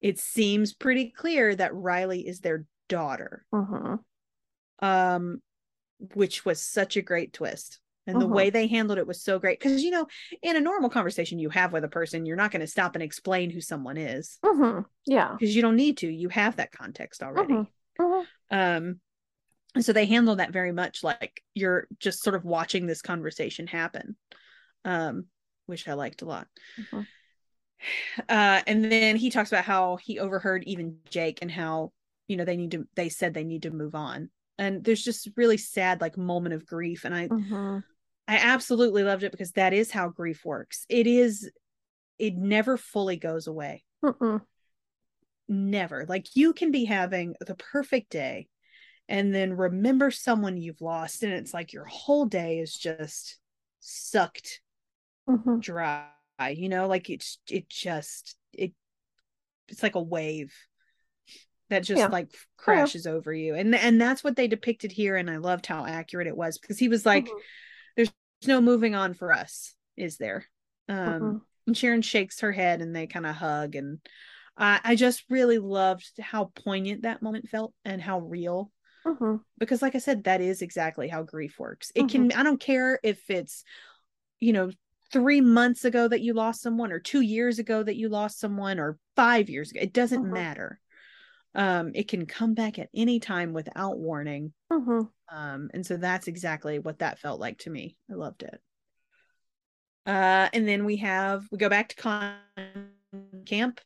it 0.00 0.20
seems 0.20 0.72
pretty 0.72 1.10
clear 1.10 1.56
that 1.56 1.74
riley 1.74 2.24
is 2.24 2.38
their 2.38 2.66
daughter 2.88 3.44
Mhm. 3.52 3.98
um 4.78 5.42
which 6.14 6.44
was 6.44 6.62
such 6.62 6.96
a 6.96 7.02
great 7.02 7.32
twist 7.32 7.80
and 8.10 8.20
the 8.20 8.26
Mhm. 8.26 8.34
way 8.34 8.50
they 8.50 8.66
handled 8.66 8.98
it 8.98 9.06
was 9.06 9.22
so 9.22 9.38
great 9.38 9.58
because 9.58 9.82
you 9.82 9.90
know 9.90 10.06
in 10.42 10.56
a 10.56 10.60
normal 10.60 10.90
conversation 10.90 11.38
you 11.38 11.50
have 11.50 11.72
with 11.72 11.84
a 11.84 11.88
person 11.88 12.26
you're 12.26 12.36
not 12.36 12.50
going 12.50 12.60
to 12.60 12.66
stop 12.66 12.94
and 12.94 13.02
explain 13.02 13.50
who 13.50 13.60
someone 13.60 13.96
is 13.96 14.38
Mhm. 14.42 14.84
Yeah. 15.06 15.32
because 15.38 15.54
you 15.54 15.62
don't 15.62 15.76
need 15.76 15.96
to 15.98 16.08
you 16.08 16.28
have 16.28 16.56
that 16.56 16.72
context 16.72 17.22
already. 17.22 17.54
Mhm. 17.98 18.26
um 18.50 19.00
and 19.74 19.84
so 19.84 19.92
they 19.92 20.06
handle 20.06 20.36
that 20.36 20.52
very 20.52 20.72
much 20.72 21.04
like 21.04 21.42
you're 21.54 21.86
just 21.98 22.22
sort 22.22 22.34
of 22.34 22.44
watching 22.44 22.86
this 22.86 23.02
conversation 23.02 23.66
happen 23.66 24.16
um 24.84 25.26
which 25.66 25.86
i 25.88 25.92
liked 25.94 26.22
a 26.22 26.26
lot 26.26 26.48
uh 28.28 28.60
and 28.66 28.84
then 28.84 29.16
he 29.16 29.30
talks 29.30 29.50
about 29.52 29.64
how 29.64 29.96
he 29.96 30.18
overheard 30.18 30.64
even 30.64 30.96
jake 31.08 31.38
and 31.42 31.50
how 31.50 31.92
you 32.28 32.36
know 32.36 32.44
they 32.44 32.56
need 32.56 32.70
to 32.72 32.86
they 32.94 33.08
said 33.08 33.32
they 33.34 33.44
need 33.44 33.62
to 33.62 33.70
move 33.70 33.94
on 33.94 34.28
and 34.58 34.84
there's 34.84 35.02
just 35.02 35.28
really 35.36 35.56
sad 35.56 36.00
like 36.00 36.16
moment 36.18 36.54
of 36.54 36.66
grief 36.66 37.04
and 37.04 37.14
i. 37.14 37.28
i 38.30 38.36
absolutely 38.36 39.02
loved 39.02 39.22
it 39.24 39.32
because 39.32 39.52
that 39.52 39.74
is 39.74 39.90
how 39.90 40.08
grief 40.08 40.44
works 40.44 40.86
it 40.88 41.06
is 41.06 41.50
it 42.18 42.36
never 42.36 42.76
fully 42.78 43.16
goes 43.16 43.46
away 43.46 43.84
Mm-mm. 44.02 44.40
never 45.48 46.06
like 46.08 46.28
you 46.36 46.52
can 46.52 46.70
be 46.70 46.84
having 46.84 47.34
the 47.44 47.56
perfect 47.56 48.10
day 48.10 48.46
and 49.08 49.34
then 49.34 49.52
remember 49.52 50.10
someone 50.10 50.56
you've 50.56 50.80
lost 50.80 51.24
and 51.24 51.32
it's 51.32 51.52
like 51.52 51.72
your 51.72 51.86
whole 51.86 52.24
day 52.24 52.60
is 52.60 52.72
just 52.74 53.38
sucked 53.80 54.60
Mhm. 55.26 55.60
dry 55.60 56.06
you 56.50 56.68
know 56.68 56.86
like 56.86 57.10
it's 57.10 57.38
it 57.50 57.68
just 57.68 58.36
it 58.52 58.72
it's 59.68 59.82
like 59.82 59.96
a 59.96 60.02
wave 60.02 60.54
that 61.68 61.82
just 61.84 62.00
Yeah. 62.00 62.08
like 62.08 62.28
crashes 62.56 63.06
over 63.06 63.32
you 63.32 63.54
and 63.54 63.74
and 63.74 64.00
that's 64.00 64.24
what 64.24 64.36
they 64.36 64.48
depicted 64.48 64.92
here 64.92 65.16
and 65.16 65.30
i 65.30 65.36
loved 65.36 65.66
how 65.66 65.84
accurate 65.86 66.26
it 66.26 66.36
was 66.36 66.58
because 66.58 66.78
he 66.78 66.88
was 66.88 67.04
like 67.06 67.26
Mhm. 67.26 67.40
There's 68.40 68.48
no 68.48 68.60
moving 68.60 68.94
on 68.94 69.14
for 69.14 69.32
us 69.32 69.74
is 69.96 70.16
there 70.16 70.46
um 70.88 70.96
Mhm. 70.96 71.40
and 71.66 71.76
sharon 71.76 72.02
shakes 72.02 72.40
her 72.40 72.52
head 72.52 72.80
and 72.80 72.94
they 72.94 73.06
kind 73.06 73.26
of 73.26 73.34
hug 73.34 73.74
and 73.76 74.00
I 74.56 74.80
i 74.82 74.94
just 74.96 75.24
really 75.30 75.58
loved 75.58 76.10
how 76.20 76.50
poignant 76.54 77.02
that 77.02 77.22
moment 77.22 77.48
felt 77.48 77.72
and 77.84 78.00
how 78.00 78.20
real 78.20 78.72
Mhm. 79.06 79.40
because 79.58 79.82
like 79.82 79.94
i 79.94 79.98
said 79.98 80.24
that 80.24 80.40
is 80.40 80.62
exactly 80.62 81.08
how 81.08 81.22
grief 81.22 81.58
works 81.58 81.92
it 81.94 82.08
can 82.08 82.32
i 82.32 82.42
don't 82.42 82.60
care 82.60 82.98
if 83.02 83.28
it's 83.30 83.64
you 84.38 84.52
know 84.52 84.70
three 85.12 85.40
months 85.40 85.84
ago 85.84 86.06
that 86.06 86.20
you 86.20 86.32
lost 86.32 86.62
someone, 86.62 86.92
or 86.92 87.00
two 87.00 87.20
years 87.20 87.58
ago 87.58 87.82
that 87.82 87.96
you 87.96 88.08
lost 88.08 88.38
someone, 88.38 88.78
or 88.78 88.96
five 89.16 89.50
years 89.50 89.72
ago. 89.72 89.80
It 89.82 89.92
doesn't 89.92 90.22
Mhm. 90.22 90.32
matter. 90.32 90.80
Um, 91.54 91.92
it 91.94 92.08
can 92.08 92.26
come 92.26 92.54
back 92.54 92.78
at 92.78 92.90
any 92.94 93.20
time 93.20 93.52
without 93.52 93.98
warning. 93.98 94.52
hmm 94.70 95.02
Um, 95.32 95.70
and 95.74 95.84
so 95.86 95.96
that's 95.96 96.28
exactly 96.28 96.78
what 96.78 97.00
that 97.00 97.18
felt 97.18 97.40
like 97.40 97.58
to 97.60 97.70
me. 97.70 97.96
I 98.10 98.14
loved 98.14 98.42
it. 98.42 98.60
Uh, 100.06 100.48
and 100.52 100.66
then 100.66 100.84
we 100.84 100.96
have 100.96 101.44
we 101.50 101.58
go 101.58 101.68
back 101.68 101.88
to 101.88 101.96
con 101.96 102.38
camp. 103.46 103.80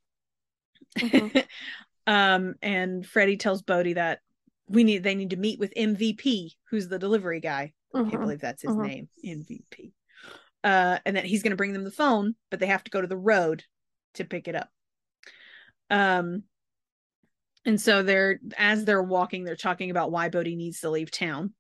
Mhm. 1.01 1.33
um, 2.07 2.55
and 2.63 3.07
Freddie 3.07 3.37
tells 3.37 3.63
Bode 3.63 3.97
that 3.97 4.21
we 4.69 4.85
need 4.85 5.03
they 5.03 5.15
need 5.15 5.31
to 5.31 5.37
meet 5.37 5.59
with 5.59 5.73
MVP, 5.77 6.57
who's 6.71 6.89
the 6.89 6.99
delivery 6.99 7.41
guy. 7.41 7.73
I 7.95 8.03
can't 8.11 8.21
Mhm. 8.21 8.23
believe 8.23 8.41
that's 8.41 8.63
his 8.63 8.73
Mhm. 8.73 8.83
name, 8.83 9.09
MVP. 9.25 9.93
Uh, 10.63 10.99
and 11.05 11.17
that 11.17 11.25
he's 11.27 11.43
going 11.43 11.51
to 11.51 11.57
bring 11.57 11.73
them 11.73 11.85
the 11.85 11.91
phone, 11.91 12.35
but 12.51 12.61
they 12.61 12.67
have 12.67 12.85
to 12.85 12.91
go 12.91 13.01
to 13.01 13.07
the 13.07 13.17
road 13.17 13.65
to 14.15 14.25
pick 14.25 14.49
it 14.49 14.55
up. 14.55 14.71
Um, 15.91 16.45
and 17.65 17.81
so 17.81 18.03
they're 18.03 18.41
as 18.57 18.85
they're 18.85 19.03
walking, 19.03 19.45
they're 19.45 19.57
talking 19.57 19.91
about 19.91 20.11
why 20.11 20.29
Bode 20.29 20.47
needs 20.47 20.81
to 20.81 20.91
leave 20.91 21.11
town. 21.11 21.55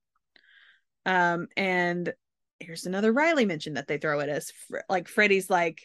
Um, 1.07 1.49
and 1.57 2.13
here's 2.61 2.87
another 2.87 3.13
Riley 3.13 3.45
mention 3.45 3.75
that 3.75 3.87
they 3.87 3.99
throw 3.99 4.21
at 4.21 4.29
us. 4.29 4.53
Like 4.89 5.09
Freddie's 5.09 5.51
like, 5.51 5.83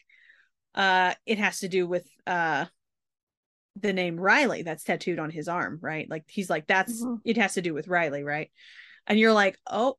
uh, 0.76 1.14
it 1.26 1.38
has 1.40 1.60
to 1.60 1.68
do 1.68 1.88
with 1.88 2.08
uh 2.26 2.66
the 3.76 3.94
name 3.94 4.20
Riley 4.20 4.64
that's 4.64 4.84
tattooed 4.84 5.20
on 5.20 5.30
his 5.30 5.48
arm, 5.48 5.80
right? 5.82 6.10
Like 6.10 6.26
he's 6.28 6.50
like, 6.50 6.68
that's 6.68 7.02
Mhm. 7.04 7.22
it 7.24 7.38
has 7.38 7.54
to 7.54 7.62
do 7.62 7.74
with 7.74 7.88
Riley, 7.88 8.24
right? 8.24 8.52
And 9.08 9.18
you're 9.18 9.34
like, 9.34 9.58
oh, 9.70 9.98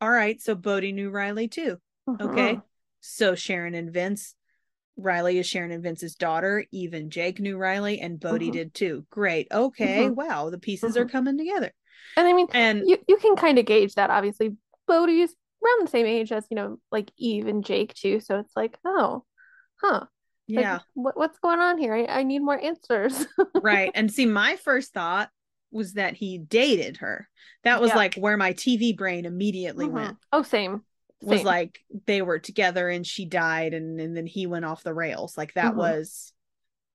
all 0.00 0.10
right. 0.10 0.40
So 0.40 0.54
Bode 0.54 0.84
knew 0.84 1.10
Riley 1.10 1.48
too. 1.48 1.80
Okay. 2.08 2.54
Mhm. 2.54 2.62
So 3.00 3.34
Sharon 3.34 3.74
and 3.74 3.92
Vince, 3.92 4.34
Riley 4.96 5.38
is 5.38 5.46
Sharon 5.46 5.72
and 5.72 5.82
Vince's 5.82 6.14
daughter. 6.14 6.64
Even 6.72 7.10
Jake 7.10 7.38
knew 7.38 7.56
Riley 7.56 8.00
and 8.00 8.18
Bode 8.18 8.40
Mhm. 8.42 8.52
did 8.52 8.74
too. 8.74 9.06
Great. 9.10 9.48
Okay. 9.52 10.08
Mhm. 10.08 10.14
Wow. 10.14 10.50
The 10.50 10.58
pieces 10.58 10.96
are 10.96 11.04
Mhm. 11.04 11.12
coming 11.12 11.38
together. 11.38 11.72
And 12.16 12.26
I 12.26 12.32
mean, 12.32 12.48
And 12.52 12.82
you 12.86 12.98
you 13.06 13.16
can 13.18 13.36
kind 13.36 13.58
of 13.58 13.66
gauge 13.66 13.94
that. 13.94 14.10
Obviously, 14.10 14.56
Bode's 14.86 15.34
around 15.64 15.86
the 15.86 15.90
same 15.90 16.06
age 16.06 16.32
as 16.32 16.46
you 16.50 16.54
know, 16.54 16.78
like 16.90 17.10
Eve 17.18 17.46
and 17.46 17.64
Jake 17.64 17.92
too. 17.94 18.20
So 18.20 18.38
it's 18.38 18.56
like, 18.56 18.78
oh, 18.84 19.24
huh. 19.82 20.06
Like, 20.54 20.64
yeah, 20.64 20.78
what 20.94 21.16
what's 21.16 21.38
going 21.40 21.60
on 21.60 21.76
here? 21.78 21.94
I, 21.94 22.06
I 22.06 22.22
need 22.22 22.38
more 22.40 22.58
answers. 22.58 23.26
right. 23.60 23.90
And 23.94 24.10
see, 24.10 24.24
my 24.26 24.56
first 24.64 24.94
thought 24.94 25.28
was 25.70 25.94
that 25.94 26.14
he 26.14 26.38
dated 26.38 26.98
her. 26.98 27.28
That 27.64 27.80
was 27.82 27.90
Yeah. 27.90 27.96
like 27.96 28.14
where 28.14 28.36
my 28.38 28.52
TV 28.54 28.96
brain 28.96 29.26
immediately 29.26 29.86
Mhm. 29.86 29.92
went. 29.92 30.16
Oh, 30.32 30.42
same. 30.42 30.85
Was 31.22 31.38
Same. 31.40 31.46
like 31.46 31.80
they 32.06 32.20
were 32.22 32.38
together 32.38 32.88
and 32.88 33.06
she 33.06 33.24
died 33.24 33.72
and, 33.74 33.98
and 34.00 34.16
then 34.16 34.26
he 34.26 34.46
went 34.46 34.64
off 34.66 34.82
the 34.82 34.94
rails. 34.94 35.36
Like 35.36 35.54
that 35.54 35.72
Mhm. 35.72 35.76
was 35.76 36.32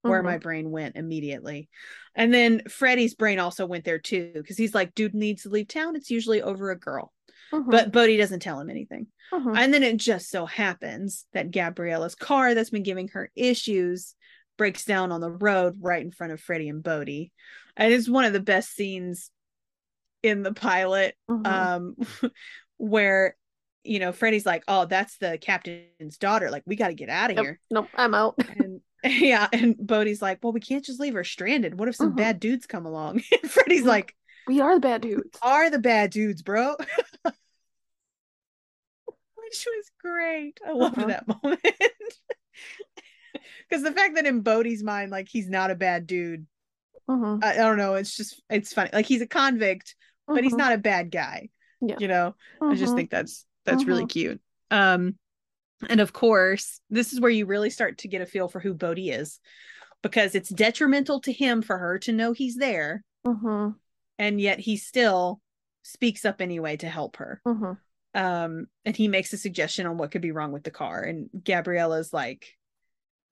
where 0.03 0.21
Mhm. 0.21 0.25
my 0.25 0.37
brain 0.37 0.69
went 0.71 0.95
immediately. 0.95 1.69
And 2.15 2.33
then 2.33 2.61
Freddie's 2.69 3.15
brain 3.15 3.39
also 3.39 3.65
went 3.65 3.83
there 3.83 3.99
too, 3.99 4.31
because 4.35 4.57
he's 4.57 4.75
like, 4.75 4.93
dude 4.95 5.13
needs 5.15 5.43
to 5.43 5.49
leave 5.49 5.67
town. 5.67 5.95
It's 5.95 6.11
usually 6.11 6.41
over 6.41 6.71
a 6.71 6.79
girl. 6.79 7.11
Mhm. 7.51 7.69
But 7.69 7.91
Bode 7.91 8.17
doesn't 8.17 8.41
tell 8.41 8.59
him 8.59 8.69
anything. 8.69 9.07
Mhm. 9.33 9.57
And 9.57 9.73
then 9.73 9.83
it 9.83 9.97
just 9.97 10.29
so 10.29 10.45
happens 10.45 11.25
that 11.33 11.51
Gabriella's 11.51 12.15
car 12.15 12.53
that's 12.53 12.69
been 12.69 12.83
giving 12.83 13.09
her 13.09 13.31
issues 13.35 14.15
breaks 14.57 14.85
down 14.85 15.11
on 15.11 15.21
the 15.21 15.31
road 15.31 15.77
right 15.81 16.01
in 16.03 16.11
front 16.11 16.31
of 16.33 16.39
Freddie 16.39 16.69
and 16.69 16.83
Bode. 16.83 17.29
And 17.75 17.93
it's 17.93 18.07
one 18.09 18.25
of 18.25 18.33
the 18.33 18.39
best 18.39 18.75
scenes 18.75 19.31
in 20.21 20.43
the 20.43 20.53
pilot. 20.53 21.15
Mhm. 21.29 21.47
Um 21.47 21.95
where 22.77 23.35
you 23.83 23.99
know 23.99 24.11
Freddie's 24.11 24.45
like, 24.45 24.63
Oh, 24.67 24.85
that's 24.85 25.17
the 25.17 25.37
captain's 25.39 26.17
daughter. 26.19 26.49
Like, 26.51 26.63
we 26.65 26.75
gotta 26.75 26.93
get 26.93 27.09
out 27.09 27.31
of 27.31 27.37
Yep. 27.37 27.43
here. 27.43 27.59
Nope, 27.71 27.87
I'm 27.95 28.13
out. 28.13 28.35
And 28.57 28.81
yeah, 29.03 29.47
and 29.51 29.75
Bode's 29.77 30.21
like, 30.21 30.39
Well, 30.43 30.53
we 30.53 30.59
can't 30.59 30.85
just 30.85 30.99
leave 30.99 31.15
her 31.15 31.23
stranded. 31.23 31.77
What 31.79 31.87
if 31.89 31.95
some 31.95 32.11
Mhm. 32.11 32.17
bad 32.17 32.39
dudes 32.39 32.65
come 32.67 32.85
along? 32.85 33.23
And 33.41 33.49
Freddie's 33.51 33.83
like, 33.83 34.15
We 34.47 34.61
are 34.61 34.75
the 34.75 34.79
bad 34.81 35.01
dudes. 35.01 35.39
Are 35.41 35.69
the 35.69 35.79
bad 35.79 36.11
dudes, 36.11 36.41
bro? 36.43 36.75
Which 39.35 39.65
was 39.67 39.91
great. 39.99 40.59
I 40.65 40.71
loved 40.71 40.97
Uh-huh. 40.97 41.07
that 41.07 41.27
moment. 41.27 41.61
Because 43.67 43.83
the 43.83 43.91
fact 43.91 44.15
that 44.15 44.25
in 44.25 44.41
Bode's 44.41 44.83
mind, 44.83 45.11
like 45.11 45.27
he's 45.29 45.49
not 45.49 45.71
a 45.71 45.75
bad 45.75 46.05
dude, 46.05 46.45
Mhm. 47.09 47.43
I, 47.43 47.53
I 47.53 47.57
don't 47.57 47.77
know. 47.77 47.95
It's 47.95 48.15
just 48.15 48.41
it's 48.49 48.73
funny. 48.73 48.89
Like 48.93 49.05
he's 49.05 49.21
a 49.21 49.27
convict, 49.27 49.95
but 50.27 50.43
he's 50.43 50.53
Mhm. 50.53 50.57
not 50.57 50.73
a 50.73 50.77
bad 50.77 51.11
guy. 51.11 51.49
Yeah. 51.81 51.95
You 51.99 52.07
know, 52.07 52.35
I 52.61 52.75
just 52.75 52.93
think 52.95 53.09
that's 53.09 53.45
that's 53.65 53.85
really 53.85 54.05
cute. 54.05 54.41
Um, 54.69 55.17
and 55.89 55.99
of 55.99 56.13
course, 56.13 56.79
this 56.89 57.13
is 57.13 57.19
where 57.19 57.31
you 57.31 57.45
really 57.45 57.69
start 57.69 57.99
to 57.99 58.07
get 58.07 58.21
a 58.21 58.25
feel 58.25 58.47
for 58.47 58.59
who 58.59 58.73
Bode 58.73 58.99
is, 58.99 59.39
because 60.01 60.35
it's 60.35 60.49
detrimental 60.49 61.19
to 61.21 61.31
him 61.31 61.61
for 61.61 61.77
her 61.77 61.99
to 61.99 62.11
know 62.11 62.33
he's 62.33 62.55
there, 62.55 63.03
Mhm. 63.25 63.75
and 64.17 64.41
yet 64.41 64.59
he 64.59 64.77
still 64.77 65.41
speaks 65.83 66.25
up 66.25 66.41
anyway 66.41 66.77
to 66.77 66.87
help 66.89 67.17
her. 67.17 67.41
Mhm. 67.45 67.77
Um, 68.13 68.67
and 68.85 68.95
he 68.95 69.07
makes 69.07 69.33
a 69.33 69.37
suggestion 69.37 69.87
on 69.87 69.97
what 69.97 70.11
could 70.11 70.21
be 70.21 70.31
wrong 70.31 70.51
with 70.51 70.63
the 70.63 70.71
car, 70.71 71.01
and 71.01 71.29
Gabriella's 71.43 72.11
like, 72.13 72.57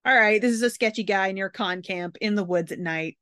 "All 0.06 0.16
right, 0.16 0.42
this 0.42 0.54
is 0.54 0.62
a 0.62 0.70
sketchy 0.70 1.04
guy 1.04 1.32
near 1.32 1.50
con 1.50 1.82
camp 1.82 2.18
in 2.22 2.36
the 2.36 2.44
woods 2.44 2.72
at 2.72 2.80
night. 2.80 3.18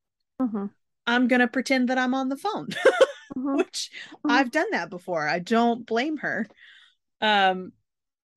I'm 1.06 1.28
gonna 1.28 1.48
pretend 1.48 1.90
that 1.90 1.98
I'm 1.98 2.14
on 2.14 2.30
the 2.30 2.38
phone." 2.38 2.70
Which. 3.36 3.92
I've 4.26 4.52
done 4.52 4.72
that 4.72 4.90
before. 4.90 5.28
I 5.28 5.40
don't 5.40 5.86
blame 5.86 6.18
her. 6.18 6.48
Um, 7.22 7.72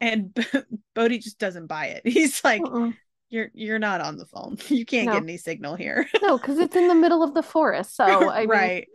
and 0.01 0.35
Bode 0.95 1.13
just 1.21 1.39
doesn't 1.39 1.67
buy 1.67 1.87
it. 1.87 2.03
He's 2.09 2.43
like, 2.45 2.63
Mm-mm. 2.63 2.95
"You're 3.29 3.51
you're 3.55 3.79
not 3.79 4.01
on 4.01 4.17
the 4.17 4.27
phone. 4.27 4.59
You 4.69 4.85
can't 4.87 5.07
No. 5.07 5.13
get 5.13 5.23
any 5.23 5.37
signal 5.37 5.77
here." 5.77 6.09
No, 6.23 6.39
because 6.39 6.59
it's 6.59 6.77
in 6.77 6.89
the 6.89 6.95
middle 6.95 7.23
of 7.23 7.35
the 7.35 7.43
forest. 7.43 7.97
So 7.97 8.31
I 8.31 8.41
mean, 8.41 8.49
right. 8.49 8.89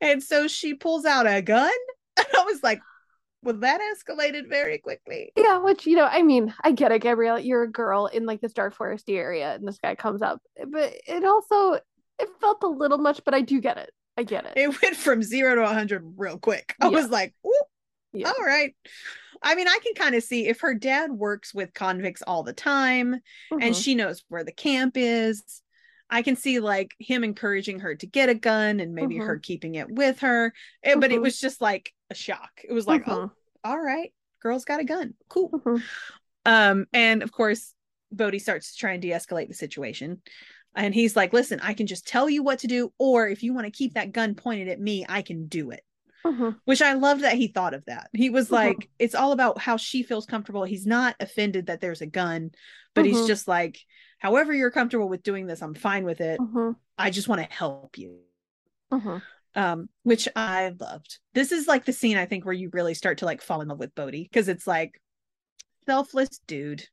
And 0.00 0.22
so 0.22 0.46
she 0.46 0.74
pulls 0.74 1.04
out 1.04 1.26
a 1.26 1.42
gun, 1.42 1.72
and 2.16 2.26
I 2.36 2.44
was 2.44 2.62
like, 2.62 2.80
"Well, 3.42 3.56
that 3.58 3.80
escalated 3.80 4.48
very 4.48 4.78
quickly." 4.78 5.32
yeah, 5.36 5.58
which 5.58 5.86
you 5.86 5.96
know, 5.96 6.06
I 6.06 6.22
mean, 6.22 6.54
I 6.62 6.72
get 6.72 6.92
it, 6.92 7.02
Gabrielle. 7.02 7.38
You're 7.40 7.64
a 7.64 7.70
girl 7.70 8.06
in 8.06 8.26
like 8.26 8.40
this 8.40 8.52
dark 8.52 8.76
foresty 8.76 9.16
area, 9.16 9.54
and 9.54 9.66
this 9.66 9.78
guy 9.78 9.94
comes 9.94 10.22
up, 10.22 10.40
but 10.68 10.94
it 11.06 11.24
also 11.24 11.80
it 12.20 12.28
felt 12.40 12.62
a 12.62 12.68
little 12.68 12.98
much. 12.98 13.22
But 13.24 13.34
I 13.34 13.40
do 13.40 13.60
get 13.60 13.78
it. 13.78 13.90
I 14.16 14.22
get 14.24 14.44
it. 14.46 14.52
It 14.56 14.82
went 14.82 14.96
from 14.96 15.22
zero 15.22 15.54
to 15.54 15.62
100 15.62 16.14
real 16.16 16.38
quick. 16.38 16.74
I 16.80 16.88
Yeah. 16.88 16.96
was 17.00 17.08
like, 17.10 17.34
Ooh, 17.46 17.62
yeah. 18.12 18.28
all 18.28 18.44
right. 18.44 18.74
I 19.42 19.54
mean, 19.54 19.68
I 19.68 19.78
can 19.84 19.94
kind 19.94 20.14
of 20.14 20.22
see 20.22 20.46
if 20.48 20.60
her 20.60 20.74
dad 20.74 21.12
works 21.12 21.54
with 21.54 21.72
convicts 21.74 22.22
all 22.22 22.42
the 22.42 22.52
time 22.52 23.20
and 23.50 23.74
Mhm. 23.74 23.82
she 23.82 23.94
knows 23.94 24.24
where 24.28 24.44
the 24.44 24.52
camp 24.52 24.96
is. 24.96 25.62
I 26.10 26.22
can 26.22 26.36
see 26.36 26.58
like 26.58 26.94
him 26.98 27.22
encouraging 27.22 27.80
her 27.80 27.94
to 27.94 28.06
get 28.06 28.30
a 28.30 28.34
gun 28.34 28.80
and 28.80 28.94
maybe 28.94 29.16
Mhm. 29.16 29.26
her 29.26 29.38
keeping 29.38 29.74
it 29.74 29.90
with 29.90 30.20
her. 30.20 30.52
Eh, 30.82 30.94
But 30.96 31.12
it 31.12 31.18
Mhm. 31.18 31.22
was 31.22 31.38
just 31.38 31.60
like 31.60 31.92
a 32.10 32.14
shock. 32.14 32.62
It 32.64 32.72
was 32.72 32.86
like, 32.86 33.06
oh, 33.06 33.26
Mhm. 33.26 33.30
all 33.64 33.78
right, 33.80 34.12
girl's 34.40 34.64
got 34.64 34.80
a 34.80 34.84
gun. 34.84 35.14
Cool. 35.28 35.50
Mhm. 35.50 35.82
Um, 36.46 36.86
and 36.92 37.22
of 37.22 37.30
course, 37.30 37.74
Bode 38.10 38.40
starts 38.40 38.72
to 38.72 38.78
try 38.78 38.92
and 38.92 39.02
de-escalate 39.02 39.48
the 39.48 39.54
situation. 39.54 40.22
And 40.74 40.94
he's 40.94 41.14
like, 41.14 41.32
listen, 41.34 41.60
I 41.60 41.74
can 41.74 41.86
just 41.86 42.06
tell 42.06 42.28
you 42.30 42.42
what 42.42 42.60
to 42.60 42.66
do, 42.66 42.92
or 42.98 43.28
if 43.28 43.42
you 43.42 43.52
want 43.52 43.66
to 43.66 43.70
keep 43.70 43.94
that 43.94 44.12
gun 44.12 44.34
pointed 44.34 44.68
at 44.68 44.80
me, 44.80 45.04
I 45.08 45.20
can 45.22 45.46
do 45.46 45.70
it. 45.72 45.82
Mhm. 46.24 46.60
Which 46.64 46.82
I 46.82 46.94
love 46.94 47.20
that 47.20 47.36
he 47.36 47.48
thought 47.48 47.74
of 47.74 47.84
that. 47.86 48.10
He 48.12 48.30
was 48.30 48.48
Mhm. 48.48 48.52
like, 48.52 48.90
it's 48.98 49.14
all 49.14 49.32
about 49.32 49.58
how 49.60 49.76
she 49.76 50.02
feels 50.02 50.26
comfortable. 50.26 50.64
He's 50.64 50.86
not 50.86 51.16
offended 51.20 51.66
that 51.66 51.80
there's 51.80 52.00
a 52.02 52.06
gun, 52.06 52.50
but 52.94 53.04
he's 53.06 53.16
Mhm. 53.18 53.26
just 53.26 53.48
like, 53.48 53.78
however 54.18 54.52
you're 54.52 54.70
comfortable 54.70 55.08
with 55.08 55.22
doing 55.22 55.46
this, 55.46 55.62
I'm 55.62 55.74
fine 55.74 56.04
with 56.04 56.20
it. 56.20 56.38
Mhm. 56.40 56.76
I 56.98 57.10
just 57.10 57.28
want 57.28 57.40
to 57.40 57.54
help 57.54 57.96
you. 57.98 58.20
Mhm. 58.92 59.22
Um, 59.54 59.88
which 60.02 60.28
I 60.36 60.74
loved. 60.78 61.18
This 61.34 61.52
is 61.52 61.66
like 61.66 61.84
the 61.84 61.92
scene 61.92 62.16
I 62.16 62.26
think 62.26 62.44
where 62.44 62.54
you 62.54 62.70
really 62.72 62.94
start 62.94 63.18
to 63.18 63.24
like 63.24 63.40
fall 63.40 63.60
in 63.60 63.68
love 63.68 63.78
with 63.78 63.94
Bode 63.94 64.12
because 64.12 64.48
it's 64.48 64.66
like 64.66 65.00
selfless 65.86 66.40
dude 66.46 66.88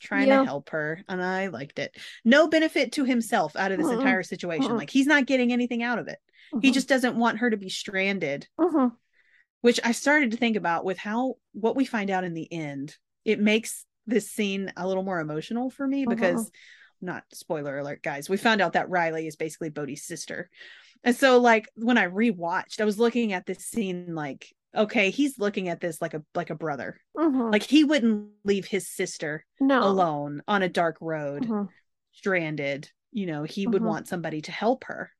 trying 0.00 0.28
Yeah. 0.28 0.38
to 0.40 0.44
help 0.44 0.70
her, 0.70 1.02
and 1.08 1.22
I 1.22 1.48
liked 1.48 1.78
it. 1.78 1.96
No 2.24 2.48
benefit 2.48 2.92
to 2.92 3.04
himself 3.04 3.56
out 3.56 3.72
of 3.72 3.78
this 3.78 3.88
entire 3.90 4.22
situation. 4.22 4.76
Like 4.76 4.90
he's 4.90 5.06
not 5.06 5.26
getting 5.26 5.52
anything 5.52 5.82
out 5.82 5.98
of 5.98 6.08
it. 6.08 6.18
He 6.62 6.70
just 6.70 6.88
doesn't 6.88 7.16
want 7.16 7.38
her 7.38 7.50
to 7.50 7.56
be 7.56 7.68
stranded 7.68 8.46
Mhm. 8.58 8.92
which 9.62 9.80
I 9.82 9.92
started 9.92 10.30
to 10.30 10.36
think 10.36 10.56
about 10.56 10.84
with 10.84 10.96
how 10.98 11.38
what 11.52 11.74
we 11.76 11.84
find 11.84 12.08
out 12.10 12.24
in 12.24 12.34
the 12.34 12.50
end. 12.52 12.96
It 13.24 13.40
makes 13.40 13.84
this 14.06 14.30
scene 14.30 14.72
a 14.76 14.86
little 14.86 15.02
more 15.02 15.18
emotional 15.18 15.70
for 15.70 15.86
me 15.88 16.06
because 16.06 16.50
not 17.00 17.24
spoiler 17.32 17.78
alert, 17.78 18.02
guys. 18.02 18.28
We 18.28 18.36
found 18.36 18.60
out 18.60 18.74
that 18.74 18.88
Riley 18.88 19.26
is 19.26 19.36
basically 19.36 19.70
Bode's 19.70 20.04
sister. 20.04 20.48
And 21.04 21.14
so 21.16 21.38
like 21.40 21.68
when 21.74 21.98
I 21.98 22.06
rewatched, 22.06 22.80
I 22.80 22.84
was 22.84 22.98
looking 22.98 23.32
at 23.32 23.44
this 23.46 23.58
scene 23.58 24.14
like, 24.14 24.54
okay, 24.74 25.10
he's 25.10 25.38
looking 25.38 25.68
at 25.68 25.80
this 25.80 26.00
like 26.02 26.14
a 26.14 26.22
like 26.34 26.50
a 26.50 26.54
brother. 26.54 27.00
Mhm. 27.16 27.52
Like 27.52 27.62
he 27.62 27.84
wouldn't 27.84 28.30
leave 28.44 28.66
his 28.66 28.88
sister 28.88 29.44
no. 29.60 29.82
alone 29.82 30.42
on 30.48 30.62
a 30.62 30.68
dark 30.68 30.96
road 31.00 31.44
Mhm. 31.46 31.68
stranded 32.12 32.90
you 33.12 33.26
know 33.26 33.44
he 33.44 33.66
would 33.66 33.82
Mhm. 33.82 33.86
want 33.86 34.08
somebody 34.08 34.40
to 34.42 34.52
help 34.52 34.84
her 34.84 35.10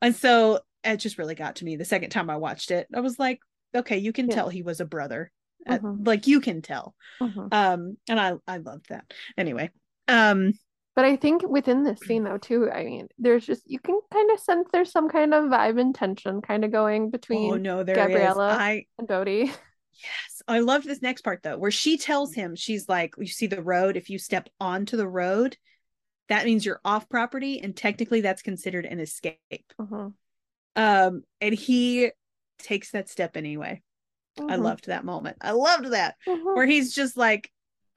and 0.00 0.14
so 0.16 0.60
it 0.84 0.96
just 0.96 1.18
really 1.18 1.34
got 1.34 1.56
to 1.56 1.64
me 1.64 1.76
the 1.76 1.84
second 1.84 2.10
time 2.10 2.30
i 2.30 2.36
watched 2.36 2.70
it 2.70 2.86
i 2.94 3.00
was 3.00 3.18
like 3.18 3.40
okay 3.74 3.98
you 3.98 4.12
can 4.12 4.28
Yeah. 4.28 4.34
tell 4.36 4.48
he 4.48 4.62
was 4.62 4.80
a 4.80 4.84
brother 4.86 5.30
At- 5.66 5.82
Mhm. 5.82 6.06
like 6.06 6.26
you 6.26 6.40
can 6.40 6.62
tell. 6.62 6.94
Mhm. 7.20 7.52
Um, 7.52 7.98
and 8.08 8.18
I 8.18 8.32
I 8.46 8.56
loved 8.56 8.88
that. 8.88 9.12
Anyway, 9.36 9.70
um, 10.08 10.54
But 11.00 11.06
I 11.06 11.16
think 11.16 11.48
within 11.48 11.82
this 11.82 11.98
scene 12.00 12.24
though 12.24 12.36
too, 12.36 12.70
I 12.70 12.84
mean, 12.84 13.08
there's 13.18 13.46
just 13.46 13.62
you 13.64 13.78
can 13.78 13.98
kind 14.12 14.30
of 14.32 14.38
sense 14.38 14.68
there's 14.70 14.92
some 14.92 15.08
kind 15.08 15.32
of 15.32 15.44
vibe 15.44 15.80
and 15.80 15.94
tension 15.94 16.42
kind 16.42 16.62
of 16.62 16.72
going 16.72 17.08
between 17.08 17.50
oh 17.50 17.56
no, 17.56 17.82
there. 17.82 17.94
Gabriella. 17.94 18.48
I 18.60 18.84
and 18.98 19.08
Bode. 19.08 19.28
Yes. 19.94 20.42
I 20.46 20.58
love 20.58 20.84
this 20.84 21.00
next 21.00 21.22
part 21.22 21.42
though, 21.42 21.56
where 21.56 21.70
she 21.70 21.96
tells 21.96 22.34
him, 22.34 22.54
she's 22.54 22.86
like, 22.86 23.14
you 23.16 23.28
see 23.28 23.46
the 23.46 23.62
road, 23.62 23.96
if 23.96 24.10
you 24.10 24.18
step 24.18 24.50
onto 24.60 24.98
the 24.98 25.08
road, 25.08 25.56
that 26.28 26.44
means 26.44 26.66
you're 26.66 26.82
off 26.84 27.08
property, 27.08 27.62
and 27.62 27.74
technically 27.74 28.20
that's 28.20 28.42
considered 28.42 28.84
an 28.84 29.00
escape. 29.00 29.38
Mhm. 29.80 30.12
Um, 30.76 31.22
and 31.40 31.54
he 31.54 32.10
takes 32.58 32.90
that 32.90 33.08
step 33.08 33.38
anyway. 33.38 33.80
I 34.38 34.42
Mhm. 34.42 34.62
loved 34.62 34.86
that 34.88 35.06
moment. 35.06 35.38
I 35.40 35.52
loved 35.52 35.92
that. 35.92 36.16
Mhm. 36.28 36.56
Where 36.56 36.66
he's 36.66 36.94
just 36.94 37.16
like, 37.16 37.50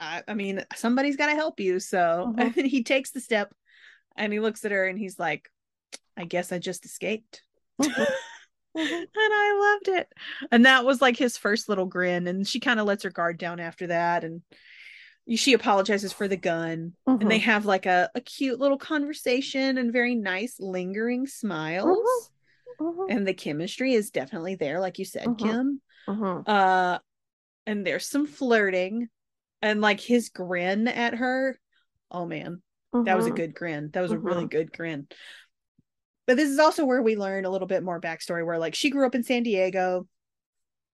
I, 0.03 0.23
I 0.27 0.33
mean, 0.33 0.63
somebody's 0.75 1.17
gotta 1.17 1.35
help 1.35 1.59
you. 1.59 1.79
So 1.79 2.33
and 2.37 2.53
he 2.55 2.83
takes 2.83 3.11
the 3.11 3.21
step 3.21 3.53
and 4.15 4.31
he 4.33 4.39
looks 4.39 4.63
at 4.65 4.71
her 4.71 4.85
and 4.85 4.97
he's 4.99 5.17
like, 5.17 5.49
I 6.17 6.25
guess 6.25 6.51
I 6.51 6.59
just 6.59 6.85
escaped. 6.85 7.41
Mhm. 7.81 7.89
Mhm. 7.91 8.07
and 8.75 9.07
I 9.15 9.77
loved 9.85 9.99
it. 9.99 10.07
And 10.51 10.65
that 10.65 10.83
was 10.85 11.01
like 11.01 11.17
his 11.17 11.37
first 11.37 11.69
little 11.69 11.85
grin. 11.85 12.27
And 12.27 12.47
she 12.47 12.59
kind 12.59 12.79
of 12.79 12.85
lets 12.87 13.03
her 13.03 13.11
guard 13.11 13.37
down 13.37 13.59
after 13.59 13.87
that. 13.87 14.23
And 14.23 14.41
she 15.35 15.53
apologizes 15.53 16.11
for 16.11 16.27
the 16.27 16.37
gun. 16.37 16.93
And 17.21 17.31
they 17.31 17.37
have 17.39 17.65
like 17.65 17.85
a, 17.85 18.09
a 18.15 18.21
cute 18.21 18.59
little 18.59 18.77
conversation 18.79 19.77
and 19.77 19.93
very 19.93 20.15
nice 20.15 20.59
lingering 20.59 21.27
smiles. 21.27 21.97
Mhm. 22.79 23.11
And 23.11 23.27
the 23.27 23.33
chemistry 23.33 23.93
is 23.93 24.09
definitely 24.11 24.55
there, 24.55 24.79
like 24.79 24.97
you 24.99 25.05
said. 25.05 25.27
Kim. 25.37 25.81
Uh 26.47 26.99
and 27.65 27.85
there's 27.85 28.07
some 28.07 28.27
flirting. 28.27 29.07
And 29.63 29.81
like 29.81 29.99
his 29.99 30.29
grin 30.29 30.87
at 30.87 31.15
her. 31.15 31.57
Oh 32.11 32.25
man, 32.27 32.61
that 33.05 33.15
was 33.15 33.25
a 33.25 33.31
Mhm. 33.31 33.37
good 33.37 33.55
grin. 33.55 33.89
That 33.93 34.01
was 34.01 34.11
a 34.11 34.19
really 34.19 34.43
Mhm. 34.43 34.51
good 34.51 34.71
grin. 34.71 35.07
But 36.27 36.37
this 36.37 36.49
is 36.49 36.59
also 36.59 36.85
where 36.85 37.01
we 37.01 37.15
learn 37.15 37.45
a 37.45 37.49
little 37.49 37.67
bit 37.67 37.81
more 37.81 37.99
backstory 37.99 38.45
where 38.45 38.59
like 38.59 38.75
she 38.75 38.89
grew 38.91 39.05
up 39.05 39.15
in 39.15 39.23
San 39.23 39.43
Diego. 39.43 40.07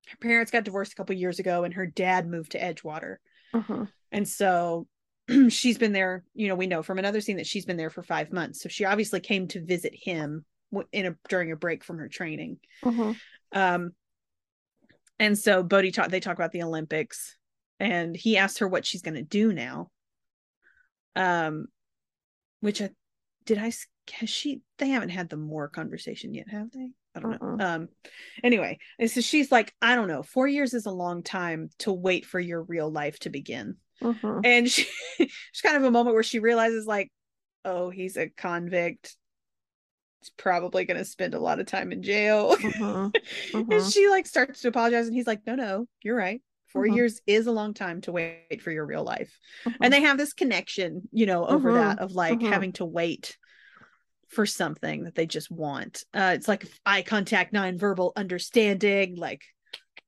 Her 0.08 0.18
parents 0.22 0.52
got 0.52 0.64
divorced 0.64 0.94
a 0.94 0.96
couple 0.96 1.16
years 1.16 1.40
ago 1.40 1.64
and 1.64 1.74
her 1.74 1.86
dad 1.86 2.28
moved 2.28 2.52
to 2.54 2.60
Edgewater. 2.60 3.18
Mhm. 3.54 3.88
And 4.12 4.28
so 4.28 4.88
she's 5.50 5.78
been 5.78 5.94
there, 5.94 6.24
you 6.34 6.48
know, 6.48 6.56
we 6.56 6.68
know 6.68 6.82
from 6.84 7.00
another 7.00 7.22
scene 7.22 7.38
that 7.38 7.48
she's 7.48 7.66
been 7.66 7.78
there 7.78 7.90
for 7.92 8.04
5 8.04 8.32
months. 8.32 8.62
So 8.62 8.70
she 8.70 8.86
obviously 8.86 9.20
came 9.20 9.48
to 9.50 9.64
visit 9.66 9.94
him 9.96 10.46
in 10.92 11.08
a 11.08 11.16
during 11.28 11.52
a 11.52 11.56
break 11.56 11.84
from 11.84 11.98
her 11.98 12.08
training. 12.08 12.58
Um 13.52 13.94
and 15.20 15.38
so 15.38 15.64
Bode 15.64 15.94
talk 15.94 16.10
they 16.10 16.20
talk 16.20 16.36
about 16.36 16.52
the 16.52 16.64
Olympics 16.64 17.36
and 17.80 18.16
he 18.16 18.38
asks 18.38 18.60
her 18.60 18.68
what 18.68 18.86
she's 18.86 19.02
going 19.02 19.16
to 19.16 19.24
do 19.24 19.54
now. 19.54 19.90
Um 21.16 21.68
which 22.62 22.82
I 22.82 22.90
did 23.46 23.58
i 23.58 23.72
has 24.12 24.30
she 24.30 24.62
they 24.78 24.90
haven't 24.90 25.10
had 25.10 25.30
the 25.30 25.38
more 25.38 25.68
conversation 25.68 26.34
yet, 26.34 26.50
have 26.50 26.72
they? 26.72 26.92
I 27.16 27.20
don't 27.20 27.32
know. 27.32 27.38
Mm-mm. 27.40 27.62
Um 27.62 27.90
anyway, 28.44 28.80
and 28.98 29.10
so 29.10 29.22
she's 29.22 29.52
like, 29.52 29.74
I 29.82 29.96
don't 29.96 30.08
know, 30.08 30.24
4 30.24 30.48
years 30.48 30.74
is 30.74 30.86
a 30.86 30.92
long 30.92 31.24
time 31.24 31.70
to 31.80 31.92
wait 31.92 32.26
for 32.26 32.40
your 32.40 32.64
real 32.64 32.92
life 32.92 33.20
to 33.20 33.30
begin. 33.30 33.78
Mhm. 34.02 34.42
And 34.46 34.70
she 34.70 34.86
she's 35.18 35.62
kind 35.62 35.78
of 35.78 35.84
a 35.84 35.92
moment 35.92 36.14
where 36.14 36.24
she 36.24 36.40
realizes 36.40 36.86
like, 36.86 37.12
oh, 37.66 37.90
he's 37.90 38.18
a 38.18 38.30
convict. 38.30 39.16
He's 40.22 40.32
probably 40.32 40.86
going 40.86 40.98
to 40.98 41.06
spend 41.06 41.34
a 41.34 41.40
lot 41.40 41.60
of 41.60 41.66
time 41.66 41.92
in 41.92 42.04
jail. 42.04 42.56
Mhm. 42.58 43.14
and 43.54 43.66
Mhm. 43.68 43.94
she 43.94 44.10
like 44.10 44.28
starts 44.28 44.62
to 44.62 44.68
apologize 44.70 45.08
and 45.08 45.16
he's 45.16 45.28
like 45.28 45.46
no 45.48 45.56
no 45.56 45.88
you're 46.04 46.16
right 46.16 46.42
4 46.70 46.86
Mhm. 46.86 46.96
years 46.96 47.22
is 47.28 47.48
a 47.48 47.52
long 47.52 47.74
time 47.74 48.02
to 48.02 48.12
wait 48.12 48.62
for 48.62 48.72
your 48.72 48.86
real 48.86 49.04
life. 49.04 49.38
Mhm. 49.66 49.76
and 49.82 49.94
they 49.94 50.02
have 50.02 50.18
this 50.18 50.34
connection 50.34 51.08
you 51.12 51.26
know 51.26 51.46
over 51.46 51.74
that 51.74 52.00
of 52.00 52.12
like 52.14 52.42
having 52.42 52.72
to 52.74 52.86
wait 52.86 53.38
for 54.28 54.46
something 54.46 55.04
that 55.06 55.16
they 55.16 55.26
just 55.26 55.50
want. 55.50 56.04
Uh 56.14 56.34
it's 56.36 56.48
like 56.48 56.66
eye 56.86 57.02
contact 57.02 57.54
nonverbal 57.54 58.12
understanding 58.16 59.16
like 59.16 59.44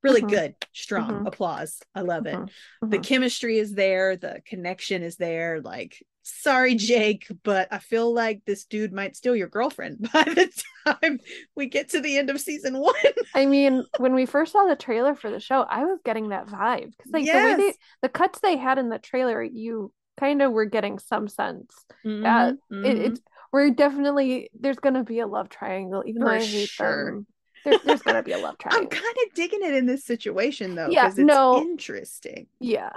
really 0.04 0.22
good 0.22 0.56
strong 0.74 1.28
applause. 1.28 1.82
I 1.94 2.02
love 2.02 2.26
it. 2.26 2.38
The 2.82 3.00
chemistry 3.00 3.58
is 3.60 3.74
there 3.74 4.16
the 4.16 4.42
connection 4.46 5.04
is 5.04 5.16
there 5.18 5.62
like 5.62 6.04
sorry 6.24 6.76
jake 6.76 7.28
but 7.44 7.68
i 7.72 7.80
feel 7.80 8.14
like 8.14 8.42
this 8.46 8.66
dude 8.66 8.94
might 8.94 9.16
steal 9.16 9.36
your 9.36 9.48
girlfriend 9.48 10.10
by 10.14 10.24
the 10.24 10.52
time 10.86 11.20
we 11.56 11.66
get 11.68 11.90
to 11.90 12.00
the 12.02 12.18
end 12.18 12.30
of 12.30 12.40
season 12.40 12.78
one 12.78 12.94
I 13.34 13.46
mean, 13.46 13.86
when 13.98 14.14
we 14.14 14.26
first 14.26 14.52
saw 14.52 14.66
the 14.66 14.76
trailer 14.76 15.16
for 15.16 15.32
the 15.32 15.40
show, 15.40 15.62
I 15.62 15.86
was 15.86 16.00
getting 16.04 16.30
that 16.30 16.48
vibe 16.48 16.92
because, 16.98 17.14
like, 17.14 17.32
the 17.32 17.40
way 17.40 17.54
they, 17.54 17.76
the 18.02 18.10
cuts 18.10 18.40
they 18.40 18.58
had 18.58 18.78
in 18.78 18.90
the 18.90 19.00
trailer, 19.00 19.42
you 19.42 19.94
kind 20.18 20.42
of 20.42 20.52
were 20.52 20.66
getting 20.66 21.00
some 21.00 21.28
sense. 21.30 21.74
Mhm, 22.04 22.60
It, 22.82 22.98
mhm. 22.98 22.98
it's 22.98 23.22
we're 23.54 23.70
definitely 23.72 24.50
there's 24.60 24.80
gonna 24.80 25.04
be 25.04 25.20
a 25.20 25.28
love 25.28 25.50
triangle, 25.50 26.04
even 26.06 26.24
though 26.24 26.30
For 26.30 26.32
I 26.32 26.46
hate 26.46 26.76
sure. 26.76 26.78
them. 26.78 27.28
There, 27.64 27.78
there's 27.84 28.02
gonna 28.02 28.24
be 28.24 28.32
a 28.34 28.40
love 28.40 28.58
triangle. 28.58 28.90
I'm 28.92 29.02
kind 29.02 29.16
of 29.26 29.34
digging 29.36 29.64
it 29.64 29.74
in 29.74 29.86
this 29.86 30.06
situation 30.06 30.76
though, 30.76 30.92
Yeah, 30.92 30.96
because 30.96 31.18
it's 31.18 31.40
no. 31.40 31.52
interesting. 31.52 32.48
Yeah. 32.60 32.92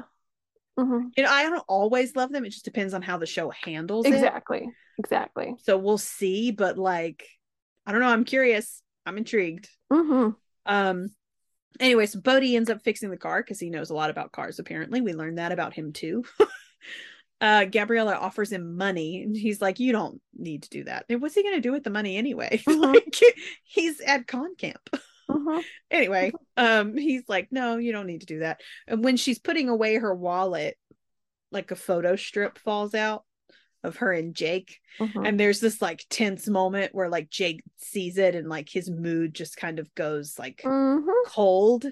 Mhm. 0.79 1.11
You 1.17 1.23
know, 1.23 1.31
I 1.31 1.45
don't 1.45 1.65
always 1.69 2.17
love 2.17 2.33
them. 2.33 2.45
It 2.45 2.51
just 2.51 2.65
depends 2.65 2.95
on 2.95 3.03
how 3.03 3.19
the 3.19 3.27
show 3.27 3.51
handles 3.51 4.07
it. 4.07 4.15
Exactly. 4.15 4.69
Exactly. 4.99 5.55
So 5.63 5.77
we'll 5.79 5.99
see, 5.99 6.51
but 6.51 6.79
like, 6.79 7.27
I 7.87 7.93
don't 7.93 8.01
know. 8.01 8.09
I'm 8.09 8.25
curious. 8.25 8.83
I'm 9.07 9.19
intrigued. 9.19 9.69
hmm 9.93 10.31
Um. 10.67 11.09
Anyway, 11.81 12.07
so 12.07 12.21
Bode 12.21 12.45
ends 12.45 12.71
up 12.71 12.83
fixing 12.83 13.11
the 13.11 13.17
car 13.17 13.43
because 13.43 13.59
he 13.59 13.69
knows 13.69 13.91
a 13.91 13.95
lot 13.95 14.11
about 14.11 14.31
cars. 14.31 14.61
Apparently, 14.61 15.01
we 15.01 15.13
learned 15.13 15.39
that 15.39 15.51
about 15.51 15.75
him 15.75 15.93
too. 15.93 16.25
uh, 17.41 17.65
Gabriella 17.65 18.15
offers 18.15 18.53
him 18.53 18.77
money, 18.77 19.23
and 19.23 19.37
he's 19.37 19.61
like, 19.61 19.81
"You 19.81 19.91
don't 19.93 20.21
need 20.37 20.63
to 20.63 20.71
do 20.71 20.85
that." 20.85 21.05
And 21.09 21.21
what's 21.21 21.35
he 21.35 21.43
going 21.43 21.57
to 21.57 21.61
do 21.61 21.73
with 21.73 21.83
the 21.83 21.91
money 21.91 22.17
anyway? 22.17 22.63
Mhm. 22.69 22.95
like, 22.95 23.21
he's 23.65 24.01
at 24.01 24.27
con 24.29 24.55
camp. 24.57 24.89
hmm 25.29 25.59
anyway 25.91 26.33
um 26.57 26.97
he's 26.97 27.23
like 27.29 27.49
no 27.51 27.77
you 27.77 27.93
don't 27.93 28.07
need 28.07 28.21
to 28.21 28.27
do 28.27 28.39
that. 28.41 28.61
And 28.87 29.05
when 29.05 29.17
she's 29.17 29.39
putting 29.39 29.69
away 29.69 29.97
her 29.97 30.15
wallet 30.15 30.77
like 31.51 31.71
a 31.71 31.77
photo 31.77 32.17
strip 32.17 32.59
falls 32.59 32.95
out 32.95 33.25
of 33.83 33.97
her 33.97 34.13
and 34.13 34.35
jake. 34.35 34.79
Hmm 34.99 35.25
and 35.25 35.39
there's 35.39 35.61
this 35.61 35.83
like 35.83 36.05
tense 36.09 36.49
moment 36.49 36.95
where 36.95 37.09
like 37.09 37.31
jake 37.31 37.63
sees 37.77 38.19
it 38.19 38.35
and 38.35 38.49
like 38.49 38.69
his 38.69 38.91
mood 38.91 39.35
just 39.35 39.57
kind 39.57 39.79
of 39.79 39.95
goes 39.95 40.39
like 40.39 40.63
hmm 40.65 40.99
cold. 41.27 41.87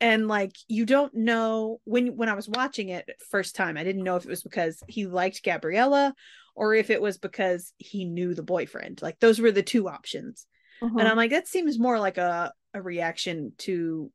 And 0.00 0.28
like 0.28 0.56
you 0.68 0.86
don't 0.86 1.12
know 1.12 1.80
when 1.84 2.16
when 2.16 2.28
i 2.28 2.34
was 2.34 2.48
watching 2.48 2.88
it 2.90 3.08
first 3.30 3.56
time 3.56 3.76
i 3.76 3.82
didn't 3.82 4.04
know 4.04 4.14
if 4.14 4.24
it 4.24 4.28
was 4.28 4.44
because 4.44 4.80
he 4.86 5.06
liked 5.06 5.42
gabriella 5.42 6.14
or 6.54 6.74
if 6.74 6.90
it 6.90 7.02
was 7.02 7.18
because 7.18 7.72
he 7.78 8.04
knew 8.04 8.34
the 8.34 8.42
boyfriend. 8.42 9.00
Like 9.00 9.20
those 9.20 9.40
were 9.40 9.52
the 9.52 9.62
two 9.62 9.88
options 9.88 10.46
hmm 10.80 10.98
and 10.98 11.08
i'm 11.08 11.16
like 11.16 11.30
that 11.30 11.48
seems 11.48 11.78
more 11.78 11.98
like 11.98 12.18
a 12.18 12.52
a 12.74 12.82
reaction 12.82 13.52
to 13.58 14.10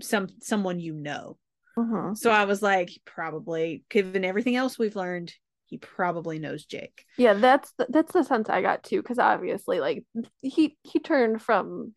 some 0.00 0.28
someone 0.40 0.80
you 0.80 0.94
know. 0.94 1.36
Hmm 1.76 2.14
so 2.14 2.30
i 2.30 2.44
was 2.44 2.62
like 2.62 2.90
probably 3.04 3.84
given 3.88 4.24
everything 4.24 4.56
else 4.56 4.78
we've 4.78 4.96
learned 4.96 5.32
he 5.72 5.78
probably 5.78 6.38
knows 6.38 6.66
jake. 6.66 7.06
Yeah, 7.16 7.32
that's 7.32 7.72
the, 7.78 7.86
that's 7.88 8.12
the 8.12 8.24
sense 8.24 8.50
I 8.50 8.60
got 8.60 8.82
too, 8.82 9.00
because 9.00 9.18
obviously, 9.18 9.80
like 9.80 10.04
he 10.42 10.76
he 10.82 10.98
turned 10.98 11.40
from 11.40 11.94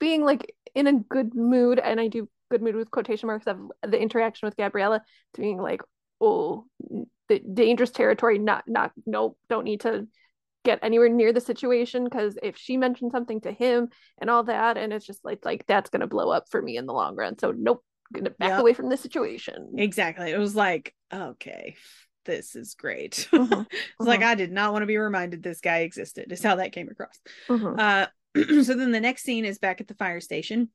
being 0.00 0.24
like 0.24 0.54
in 0.74 0.86
a 0.86 0.94
good 0.94 1.34
mood, 1.34 1.78
and 1.78 2.00
I 2.00 2.08
do 2.08 2.30
good 2.50 2.62
mood 2.62 2.74
with 2.74 2.90
quotation 2.90 3.26
marks 3.26 3.46
of 3.46 3.58
the 3.86 4.00
interaction 4.00 4.46
with 4.46 4.56
Gabriella 4.56 5.02
to 5.34 5.40
being 5.42 5.60
like, 5.60 5.82
oh, 6.22 6.64
the 7.28 7.38
dangerous 7.40 7.90
territory. 7.90 8.38
Not 8.38 8.64
not 8.66 8.92
nope, 9.04 9.36
don't 9.50 9.64
need 9.64 9.82
to 9.82 10.08
get 10.64 10.78
anywhere 10.82 11.08
near 11.08 11.32
the 11.32 11.40
situation 11.40 12.04
because 12.04 12.38
if 12.42 12.56
she 12.56 12.76
mentioned 12.76 13.12
something 13.12 13.40
to 13.42 13.52
him 13.52 13.88
and 14.18 14.30
all 14.30 14.44
that, 14.44 14.76
and 14.76 14.92
it's 14.92 15.06
just 15.06 15.24
like 15.24 15.44
like 15.44 15.64
that's 15.66 15.90
gonna 15.90 16.06
blow 16.06 16.30
up 16.30 16.48
for 16.50 16.60
me 16.62 16.76
in 16.76 16.86
the 16.86 16.92
long 16.92 17.16
run. 17.16 17.38
So 17.38 17.52
nope, 17.52 17.84
gonna 18.12 18.30
back 18.30 18.50
Yep. 18.50 18.60
away 18.60 18.74
from 18.74 18.88
the 18.88 18.96
situation. 18.96 19.74
exactly 19.76 20.30
it 20.30 20.38
was 20.38 20.54
like 20.54 20.94
okay 21.12 21.76
this 22.24 22.54
is 22.54 22.74
great 22.74 23.28
Mhm, 23.32 23.66
it's 23.70 23.98
like 24.00 24.22
i 24.22 24.34
did 24.34 24.52
not 24.52 24.72
want 24.72 24.82
to 24.82 24.86
be 24.86 24.96
reminded 24.96 25.42
this 25.42 25.60
guy 25.60 25.78
existed 25.78 26.30
is 26.30 26.42
how 26.42 26.56
that 26.56 26.72
came 26.72 26.88
across 26.88 27.18
mhm, 27.48 27.78
Uh, 27.78 28.06
so 28.62 28.74
then 28.74 28.92
the 28.92 29.00
next 29.00 29.24
scene 29.24 29.44
is 29.44 29.58
back 29.58 29.80
at 29.80 29.88
the 29.88 29.94
fire 29.94 30.20
station, 30.20 30.70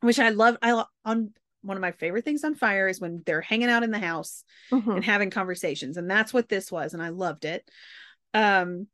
which 0.00 0.18
I 0.18 0.30
love. 0.30 0.56
I 0.60 0.72
lo- 0.72 0.84
on 1.04 1.30
one 1.62 1.76
of 1.76 1.80
my 1.80 1.92
favorite 1.92 2.24
things 2.24 2.42
on 2.42 2.54
fire 2.56 2.88
is 2.88 3.00
when 3.00 3.22
they're 3.24 3.40
hanging 3.40 3.68
out 3.68 3.84
in 3.84 3.92
the 3.92 3.98
house 4.00 4.42
mhm, 4.72 4.96
and 4.96 5.04
having 5.04 5.30
conversations, 5.30 5.96
and 5.96 6.10
that's 6.10 6.32
what 6.34 6.48
this 6.48 6.72
was, 6.72 6.94
and 6.94 7.02
I 7.02 7.10
loved 7.10 7.44
it. 7.44 7.68
Um, 8.32 8.88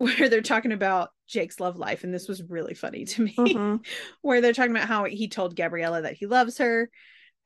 where 0.00 0.30
they're 0.30 0.40
talking 0.40 0.72
about 0.72 1.10
Jake's 1.28 1.60
love 1.60 1.76
life, 1.78 2.04
and 2.04 2.12
this 2.12 2.26
was 2.26 2.42
really 2.42 2.72
funny 2.72 3.04
to 3.04 3.22
me. 3.22 3.34
mhm, 3.38 3.84
where 4.22 4.40
they're 4.40 4.54
talking 4.54 4.74
about 4.74 4.88
how 4.88 5.04
he 5.04 5.28
told 5.28 5.54
Gabriella 5.54 6.02
that 6.02 6.14
he 6.14 6.24
loves 6.24 6.56
her, 6.56 6.90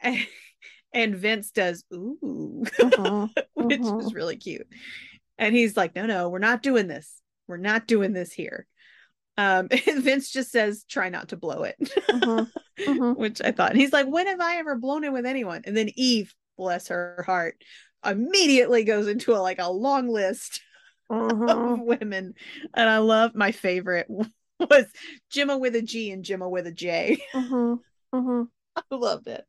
and, 0.00 0.16
and 0.92 1.16
Vince 1.16 1.50
does 1.50 1.84
ooh, 1.92 2.64
mhm, 2.78 3.30
which 3.56 3.80
Mhm. 3.80 4.00
is 4.00 4.14
really 4.14 4.36
cute. 4.36 4.68
And 5.36 5.52
he's 5.52 5.76
like, 5.76 5.96
no, 5.96 6.06
no, 6.06 6.28
we're 6.28 6.38
not 6.38 6.62
doing 6.62 6.86
this. 6.86 7.20
We're 7.48 7.56
not 7.56 7.88
doing 7.88 8.12
this 8.12 8.32
here. 8.32 8.68
Um, 9.36 9.66
and 9.88 10.00
Vince 10.00 10.30
just 10.30 10.52
says, 10.52 10.84
"Try 10.88 11.08
not 11.08 11.30
to 11.30 11.36
blow 11.36 11.64
it," 11.64 11.76
Mhm. 12.08 12.52
Mhm. 12.78 13.16
which 13.16 13.42
I 13.42 13.50
thought. 13.50 13.72
And 13.72 13.80
he's 13.80 13.92
like, 13.92 14.06
"When 14.06 14.28
have 14.28 14.40
I 14.40 14.58
ever 14.58 14.76
blown 14.76 15.02
it 15.02 15.12
with 15.12 15.26
anyone?" 15.26 15.62
And 15.64 15.76
then 15.76 15.90
Eve, 15.96 16.32
bless 16.56 16.86
her 16.86 17.24
heart, 17.26 17.56
immediately 18.06 18.84
goes 18.84 19.08
into 19.08 19.32
a 19.34 19.42
like 19.42 19.58
a 19.58 19.68
long 19.72 20.06
list 20.08 20.60
Mhm. 21.10 21.76
of 21.76 21.80
women, 21.80 22.34
and 22.74 22.88
I 22.88 22.98
love 22.98 23.34
my 23.34 23.52
favorite 23.52 24.06
was 24.58 24.86
Gemma 25.30 25.58
with 25.58 25.74
a 25.74 25.82
G 25.82 26.10
and 26.10 26.24
Gemma 26.24 26.48
with 26.48 26.66
a 26.66 26.72
J. 26.72 27.22
Mhm. 27.34 27.84
Mhm. 28.12 28.48
I 28.76 28.94
loved 28.94 29.28
it. 29.28 29.44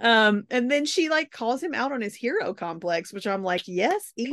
Um, 0.00 0.44
and 0.50 0.70
then 0.70 0.86
she 0.86 1.08
like 1.08 1.30
calls 1.30 1.62
him 1.62 1.74
out 1.74 1.92
on 1.92 2.00
his 2.00 2.14
hero 2.14 2.54
complex, 2.54 3.12
which 3.12 3.26
I'm 3.26 3.42
like, 3.42 3.62
yes, 3.66 4.12
Eve. 4.16 4.30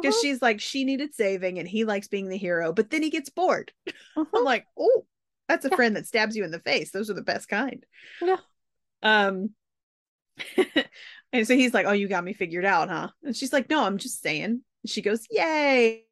Because 0.00 0.14
Mhm. 0.14 0.20
she's 0.20 0.42
like, 0.42 0.60
she 0.60 0.84
needed 0.84 1.14
saving 1.14 1.58
and 1.58 1.68
he 1.68 1.84
likes 1.84 2.08
being 2.08 2.28
the 2.28 2.36
hero, 2.36 2.72
but 2.72 2.90
then 2.90 3.02
he 3.02 3.10
gets 3.10 3.30
bored. 3.30 3.72
I'm 3.86 3.94
Mhm. 4.16 4.44
like, 4.44 4.66
oh, 4.78 5.06
that's 5.48 5.64
a 5.64 5.70
Yeah. 5.70 5.76
friend 5.76 5.96
that 5.96 6.06
stabs 6.06 6.36
you 6.36 6.44
in 6.44 6.50
the 6.50 6.60
face. 6.60 6.90
Those 6.92 7.10
are 7.10 7.14
the 7.14 7.22
best 7.22 7.48
kind. 7.48 7.84
Yeah. 8.20 8.38
Um, 9.02 9.50
and 11.32 11.46
so 11.46 11.54
he's 11.54 11.74
like, 11.74 11.86
oh, 11.86 11.92
you 11.92 12.08
got 12.08 12.24
me 12.24 12.32
figured 12.32 12.64
out, 12.64 12.88
huh? 12.88 13.08
And 13.24 13.36
she's 13.36 13.52
like, 13.52 13.70
no, 13.70 13.84
I'm 13.84 13.98
just 13.98 14.22
saying. 14.22 14.62
She 14.86 15.02
goes, 15.02 15.26
yay. 15.30 16.04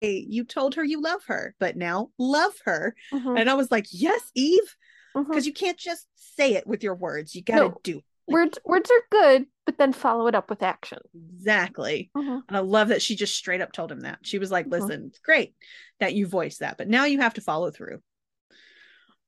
You 0.00 0.44
told 0.44 0.76
her 0.76 0.84
you 0.84 1.02
love 1.02 1.24
her, 1.26 1.54
but 1.58 1.76
now 1.76 2.10
love 2.18 2.54
her. 2.64 2.94
Mhm. 3.12 3.38
And 3.38 3.50
I 3.50 3.54
was 3.54 3.70
like, 3.70 3.86
yes, 3.90 4.22
Eve, 4.34 4.76
because 5.14 5.46
you 5.46 5.52
can't 5.52 5.78
just 5.78 6.06
say 6.14 6.54
it 6.54 6.66
with 6.66 6.82
your 6.82 6.94
words. 6.94 7.34
You 7.34 7.42
got 7.42 7.56
to 7.56 7.60
No. 7.68 7.80
do 7.82 7.98
it. 7.98 8.04
Words 8.26 8.58
words 8.64 8.90
are 8.90 9.02
good, 9.10 9.46
but 9.66 9.76
then 9.76 9.92
follow 9.92 10.28
it 10.28 10.36
up 10.36 10.48
with 10.50 10.62
action. 10.62 11.00
Exactly. 11.34 12.10
Mhm. 12.16 12.42
And 12.48 12.56
I 12.56 12.60
love 12.60 12.88
that 12.88 13.02
she 13.02 13.16
just 13.16 13.36
straight 13.36 13.60
up 13.60 13.72
told 13.72 13.90
him 13.90 14.00
that. 14.00 14.20
She 14.22 14.38
was 14.38 14.52
like, 14.52 14.66
listen, 14.68 15.10
great 15.24 15.54
that 15.98 16.14
you 16.14 16.28
voiced 16.28 16.60
that, 16.60 16.78
but 16.78 16.88
now 16.88 17.04
you 17.06 17.18
have 17.20 17.34
to 17.34 17.40
follow 17.40 17.70
through. 17.72 18.00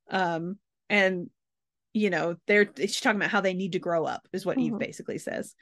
Um, 0.09 0.59
and 0.89 1.31
you 1.95 2.09
know, 2.09 2.37
they're 2.47 2.71
she's 2.77 3.01
talking 3.01 3.19
about 3.21 3.31
how 3.31 3.43
they 3.43 3.53
need 3.55 3.73
to 3.73 3.79
grow 3.79 4.07
up, 4.07 4.27
is 4.33 4.47
what 4.47 4.59
Eve 4.59 4.79
basically 4.79 5.19
says. 5.19 5.55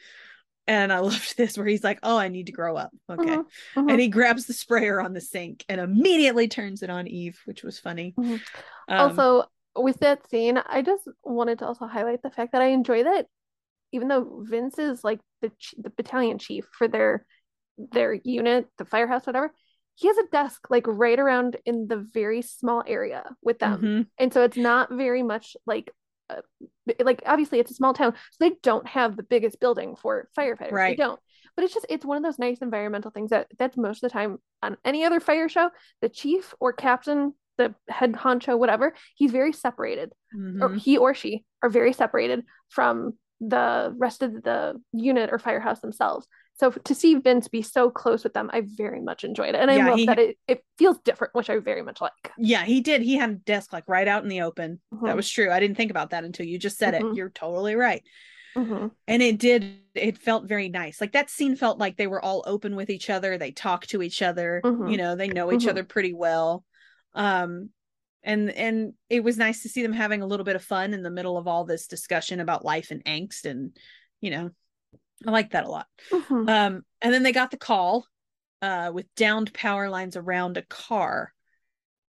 And 0.71 0.93
I 0.93 1.01
loved 1.01 1.37
this 1.37 1.59
where 1.59 1.67
he's 1.67 1.83
like, 1.83 1.99
Oh, 2.05 2.17
I 2.17 2.29
need 2.29 2.47
to 2.47 2.53
grow 2.53 2.77
up. 2.77 2.93
Okay. 3.11 3.29
Mhm. 3.29 3.45
Mhm. 3.77 3.91
And 3.91 4.01
he 4.01 4.09
grabs 4.09 4.47
the 4.47 4.53
sprayer 4.53 5.01
on 5.01 5.13
the 5.13 5.21
sink 5.21 5.65
and 5.69 5.81
immediately 5.81 6.47
turns 6.47 6.83
it 6.85 6.91
on 6.91 7.09
Eve, 7.09 7.39
which 7.45 7.65
was 7.65 7.79
funny. 7.81 8.15
Mhm. 8.17 8.41
Um, 8.89 9.11
also 9.11 9.45
with 9.77 10.01
that 10.01 10.29
scene 10.29 10.61
i 10.67 10.83
just 10.83 11.07
wanted 11.23 11.61
to 11.61 11.67
also 11.67 11.87
highlight 11.87 12.23
the 12.23 12.31
fact 12.31 12.53
that 12.53 12.61
i 12.61 12.67
enjoy 12.67 13.05
that 13.05 13.27
even 13.93 14.09
though 14.09 14.43
vince 14.43 14.79
is 14.81 15.05
like 15.05 15.21
the 15.43 15.49
ch- 15.51 15.77
the 15.79 15.91
battalion 15.91 16.39
chief 16.39 16.67
for 16.77 16.89
their 16.89 17.25
their 17.93 18.15
unit 18.25 18.67
the 18.79 18.85
firehouse 18.85 19.27
whatever 19.27 19.53
he 19.95 20.09
has 20.09 20.19
a 20.19 20.27
desk 20.33 20.69
like 20.71 20.87
right 20.89 21.21
around 21.21 21.57
in 21.65 21.87
the 21.87 22.05
very 22.13 22.43
small 22.43 22.83
area 22.87 23.25
with 23.43 23.61
them 23.61 23.81
mhm. 23.81 24.07
and 24.19 24.33
so 24.33 24.43
it's 24.43 24.57
not 24.57 24.91
very 24.91 25.23
much 25.23 25.57
like 25.67 25.93
uh, 26.31 26.93
like 27.05 27.23
obviously 27.27 27.59
it's 27.61 27.71
a 27.71 27.75
small 27.75 27.95
town 27.95 28.13
so 28.33 28.37
they 28.41 28.53
don't 28.63 28.87
have 28.87 29.17
the 29.17 29.23
biggest 29.23 29.61
building 29.61 29.97
for 29.97 30.29
firefighters 30.39 30.73
Right. 30.73 30.97
they 30.97 31.03
don't 31.03 31.21
but 31.57 31.65
it's 31.65 31.75
just 31.75 31.87
it's 31.89 32.05
one 32.05 32.17
of 32.17 32.23
those 32.23 32.39
nice 32.39 32.59
environmental 32.59 33.11
things 33.11 33.31
that 33.31 33.47
that's 33.59 33.77
most 33.77 34.03
of 34.03 34.11
the 34.11 34.13
time 34.13 34.39
on 34.63 34.77
any 34.85 35.05
other 35.05 35.21
fire 35.21 35.49
show 35.49 35.71
the 36.01 36.09
chief 36.09 36.55
or 36.61 36.73
captain 36.73 37.35
the 37.59 37.75
head 37.89 38.13
honcho 38.15 38.59
whatever 38.59 38.95
he's 39.15 39.31
very 39.33 39.53
separated 39.53 40.13
or 40.63 40.71
Mhm. 40.71 40.79
he 40.79 40.97
or 40.97 41.13
she 41.15 41.45
are 41.63 41.69
very 41.69 41.93
separated 41.93 42.45
from 42.69 43.15
the 43.41 43.95
rest 43.99 44.23
of 44.23 44.43
the 44.43 44.81
unit 44.93 45.31
or 45.33 45.39
firehouse 45.39 45.81
themselves 45.81 46.27
so 46.61 46.71
to 46.71 46.95
see 46.95 47.15
vince 47.17 47.49
be 47.49 47.63
so 47.63 47.91
close 47.91 48.23
with 48.23 48.35
them 48.35 48.51
i 48.53 48.61
very 48.61 49.01
much 49.01 49.25
enjoyed 49.25 49.55
it 49.55 49.61
and 49.61 49.71
i 49.71 49.77
Yeah, 49.77 49.89
love 49.89 49.99
he- 49.99 50.07
that 50.07 50.19
it, 50.19 50.39
it 50.47 50.63
feels 50.79 50.99
different 50.99 51.35
which 51.35 51.51
i 51.51 51.59
very 51.59 51.83
much 51.83 52.01
like 52.01 52.13
Yeah, 52.39 52.65
he 52.65 52.81
did. 52.81 53.03
He 53.03 53.17
had 53.17 53.31
a 53.31 53.35
desk 53.35 53.73
like 53.73 53.89
right 53.89 54.07
out 54.07 54.23
in 54.23 54.29
the 54.29 54.43
open. 54.43 54.81
That 54.93 54.99
Mhm. 55.01 55.17
was 55.17 55.29
true. 55.29 55.51
I 55.51 55.61
didn't 55.61 55.77
think 55.77 55.91
about 55.91 56.11
that 56.11 56.25
until 56.25 56.47
you 56.47 56.59
just 56.59 56.79
said 56.79 56.95
Mhm. 56.95 57.13
it. 57.13 57.17
You're 57.17 57.31
totally 57.31 57.75
right. 57.75 58.03
Mhm. 58.57 58.91
and 59.07 59.23
it 59.23 59.39
did 59.39 59.65
it 59.95 60.19
felt 60.19 60.45
very 60.49 60.69
nice 60.69 61.01
like 61.01 61.13
that 61.13 61.31
scene 61.31 61.55
felt 61.57 61.79
like 61.79 61.97
they 61.97 62.07
were 62.09 62.21
all 62.21 62.43
open 62.47 62.75
with 62.77 62.91
each 62.91 63.09
other 63.09 63.39
they 63.39 63.53
talk 63.53 63.87
to 63.87 64.03
each 64.03 64.23
other 64.23 64.61
Mhm. 64.65 64.91
you 64.91 64.97
know 64.99 65.15
they 65.17 65.29
know 65.29 65.53
each 65.53 65.63
Mhm. 65.67 65.71
other 65.71 65.85
pretty 65.85 66.13
well 66.13 66.65
um 67.15 67.71
and 68.25 68.51
and 68.51 68.95
it 69.09 69.23
was 69.23 69.39
nice 69.39 69.63
to 69.63 69.69
see 69.69 69.83
them 69.83 69.93
having 69.93 70.21
a 70.23 70.27
little 70.27 70.45
bit 70.45 70.57
of 70.57 70.65
fun 70.65 70.95
in 70.95 71.03
the 71.03 71.11
middle 71.19 71.37
of 71.39 71.47
all 71.47 71.65
this 71.65 71.87
discussion 71.87 72.41
about 72.41 72.65
life 72.65 72.91
and 72.91 73.05
angst 73.05 73.45
and 73.45 73.77
you 74.21 74.31
know 74.31 74.51
i 75.27 75.31
like 75.31 75.51
that 75.51 75.65
a 75.65 75.69
lot 75.69 75.87
Mhm. 76.13 76.49
um 76.49 76.83
and 77.01 77.15
then 77.15 77.23
they 77.23 77.33
got 77.33 77.51
the 77.51 77.57
call 77.57 78.07
uh 78.63 78.91
with 78.93 79.07
downed 79.17 79.53
power 79.55 79.89
lines 79.89 80.17
around 80.17 80.57
a 80.57 80.63
car 80.63 81.33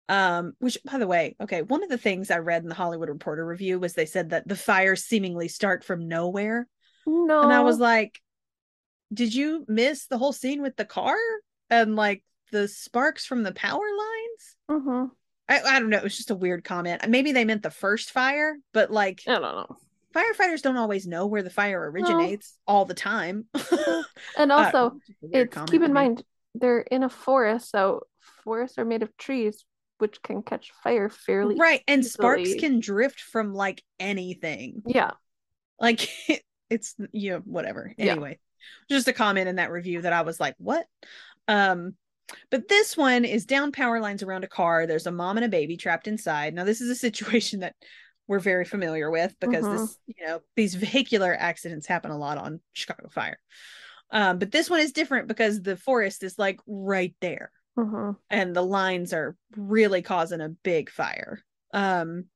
um 0.09 0.53
which 0.59 0.77
by 0.83 0.97
the 0.97 1.07
way 1.07 1.35
okay 1.41 1.61
one 1.61 1.83
of 1.83 1.89
the 1.89 1.97
things 1.97 2.29
i 2.31 2.37
read 2.37 2.63
in 2.63 2.69
the 2.69 2.75
hollywood 2.75 3.09
reporter 3.09 3.45
review 3.45 3.79
was 3.79 3.93
they 3.93 4.05
said 4.05 4.31
that 4.31 4.47
the 4.47 4.55
fires 4.55 5.03
seemingly 5.03 5.47
start 5.47 5.83
from 5.83 6.07
nowhere 6.07 6.67
no 7.05 7.41
and 7.41 7.53
I 7.53 7.61
was 7.61 7.79
like, 7.79 8.21
did 9.13 9.33
you 9.35 9.65
miss 9.67 10.07
the 10.07 10.17
whole 10.17 10.33
scene 10.33 10.61
with 10.61 10.75
the 10.75 10.85
car 10.85 11.17
and 11.69 11.95
like 11.95 12.23
the 12.51 12.67
sparks 12.67 13.25
from 13.25 13.43
the 13.43 13.51
power 13.51 13.79
lines? 13.79 14.55
Mhm. 14.69 15.11
I, 15.49 15.61
I 15.61 15.79
don't 15.79 15.89
know. 15.89 15.97
It 15.97 16.03
was 16.03 16.17
just 16.17 16.31
a 16.31 16.35
weird 16.35 16.63
comment. 16.63 17.07
Maybe 17.07 17.31
they 17.31 17.45
meant 17.45 17.63
the 17.63 17.69
first 17.69 18.11
fire, 18.11 18.55
but 18.73 18.91
like 18.91 19.21
i 19.27 19.31
don't 19.33 19.41
know 19.41 19.77
firefighters 20.13 20.61
don't 20.61 20.77
always 20.77 21.07
know 21.07 21.25
where 21.27 21.43
the 21.43 21.49
fire 21.49 21.89
originates 21.91 22.57
all 22.67 22.85
the 22.85 22.93
time. 22.93 23.45
and 24.37 24.51
Uh, 24.51 24.55
also 24.55 24.97
weird 25.21 25.53
it's 25.53 25.71
keep 25.71 25.81
in 25.81 25.93
mind 25.93 26.23
they're 26.55 26.81
in 26.81 27.03
a 27.03 27.09
forest 27.09 27.71
so 27.71 28.01
forests 28.43 28.77
are 28.77 28.85
made 28.85 29.03
of 29.03 29.15
trees 29.17 29.65
which 29.97 30.21
can 30.21 30.43
catch 30.43 30.71
fire 30.83 31.09
fairly 31.09 31.55
Right. 31.55 31.81
And 31.87 32.05
sparks 32.05 32.55
can 32.55 32.79
drift 32.79 33.21
from 33.21 33.53
like 33.53 33.81
anything. 33.99 34.83
yeah 34.85 35.11
Like 35.79 36.09
it's 36.69 36.95
you 37.11 37.31
know, 37.31 37.41
whatever. 37.45 37.93
Yeah. 37.97 38.11
Anyway, 38.11 38.39
just 38.89 39.07
a 39.07 39.13
comment 39.13 39.47
in 39.47 39.57
that 39.57 39.71
review 39.71 40.01
that 40.01 40.13
I 40.13 40.21
was 40.21 40.39
like, 40.39 40.55
what? 40.57 40.85
Um, 41.47 41.95
but 42.49 42.67
this 42.67 42.97
one 42.97 43.25
is 43.25 43.45
down 43.45 43.71
power 43.71 43.99
lines 43.99 44.23
around 44.23 44.43
a 44.43 44.47
car. 44.47 44.87
There's 44.87 45.07
a 45.07 45.11
mom 45.11 45.37
and 45.37 45.45
a 45.45 45.49
baby 45.49 45.77
trapped 45.77 46.07
inside. 46.07 46.53
Now, 46.53 46.63
this 46.63 46.81
is 46.81 46.89
a 46.89 46.95
situation 46.95 47.59
that 47.59 47.75
we're 48.27 48.39
very 48.39 48.65
familiar 48.65 49.11
with 49.11 49.35
because 49.39 49.65
Mhm. 49.65 49.71
this, 49.71 49.99
you 50.07 50.25
know, 50.25 50.41
these 50.55 50.75
vehicular 50.75 51.35
accidents 51.37 51.87
happen 51.87 52.11
a 52.11 52.17
lot 52.17 52.37
on 52.37 52.61
Chicago 52.71 53.09
Fire. 53.09 53.39
Um, 54.09 54.39
but 54.39 54.51
this 54.51 54.69
one 54.69 54.79
is 54.79 54.91
different 54.91 55.27
because 55.27 55.61
the 55.61 55.75
forest 55.75 56.23
is 56.23 56.37
like 56.37 56.59
right 56.67 57.15
there 57.19 57.51
Mhm. 57.77 58.17
and 58.29 58.55
the 58.55 58.63
lines 58.63 59.13
are 59.13 59.35
really 59.55 60.01
causing 60.01 60.39
a 60.41 60.49
big 60.49 60.89
fire. 60.89 61.43
Um, 61.73 62.29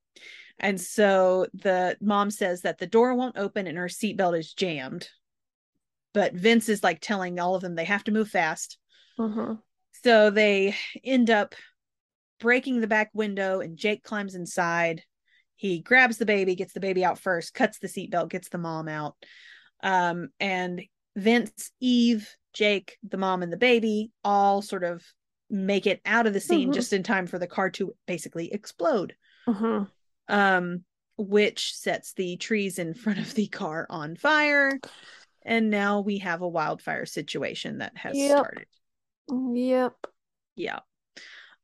and 0.57 0.81
so 0.81 1.47
the 1.53 1.97
mom 2.01 2.31
says 2.31 2.61
that 2.61 2.79
the 2.79 2.87
door 2.87 3.13
won't 3.13 3.37
open 3.37 3.67
and 3.67 3.77
her 3.77 3.87
seatbelt 3.87 4.37
is 4.39 4.53
jammed. 4.53 5.09
But 6.13 6.33
Vince 6.33 6.67
is 6.67 6.83
like 6.83 6.99
telling 6.99 7.39
all 7.39 7.53
of 7.53 7.61
them 7.61 7.75
they 7.75 7.85
have 7.85 8.03
to 8.05 8.11
move 8.11 8.29
fast. 8.29 8.79
Mhm. 9.19 9.61
So 10.03 10.31
they 10.31 10.75
end 11.03 11.29
up 11.29 11.53
breaking 12.39 12.81
the 12.81 12.87
back 12.87 13.09
window, 13.13 13.61
and 13.61 13.77
Jake 13.77 14.03
climbs 14.03 14.35
inside. 14.35 15.03
He 15.57 15.79
grabs 15.79 16.17
the 16.17 16.25
baby, 16.25 16.55
gets 16.55 16.73
the 16.73 16.79
baby 16.79 17.03
out 17.03 17.19
first, 17.19 17.53
cuts 17.53 17.79
the 17.79 17.87
seatbelt, 17.87 18.29
gets 18.29 18.47
the 18.49 18.57
mom 18.59 18.87
out. 18.87 19.15
Um, 19.83 20.29
and 20.39 20.83
Vince, 21.15 21.71
Eve, 21.79 22.29
Jake, 22.53 22.97
the 23.03 23.17
mom, 23.17 23.43
and 23.43 23.51
the 23.51 23.57
baby 23.57 24.11
all 24.23 24.61
sort 24.61 24.83
of 24.83 25.03
make 25.49 25.87
it 25.87 25.99
out 26.05 26.27
of 26.27 26.33
the 26.33 26.39
scene 26.39 26.69
Mhm. 26.69 26.73
just 26.73 26.93
in 26.93 27.03
time 27.03 27.25
for 27.25 27.39
the 27.39 27.47
car 27.47 27.69
to 27.71 27.95
basically 28.05 28.53
explode. 28.53 29.15
Mhm. 29.47 29.89
Um, 30.27 30.85
which 31.17 31.73
sets 31.75 32.13
the 32.13 32.37
trees 32.37 32.77
in 32.77 32.93
front 32.93 33.17
of 33.17 33.33
the 33.33 33.47
car 33.47 33.87
on 33.89 34.15
fire. 34.15 34.79
And 35.41 35.71
now 35.71 36.01
we 36.01 36.19
have 36.19 36.41
a 36.41 36.47
wildfire 36.47 37.07
situation 37.07 37.79
that 37.79 37.97
has 37.97 38.15
Yep. 38.15 38.37
started. 38.37 38.67
Yep. 39.55 39.95
Yeah. 40.55 40.79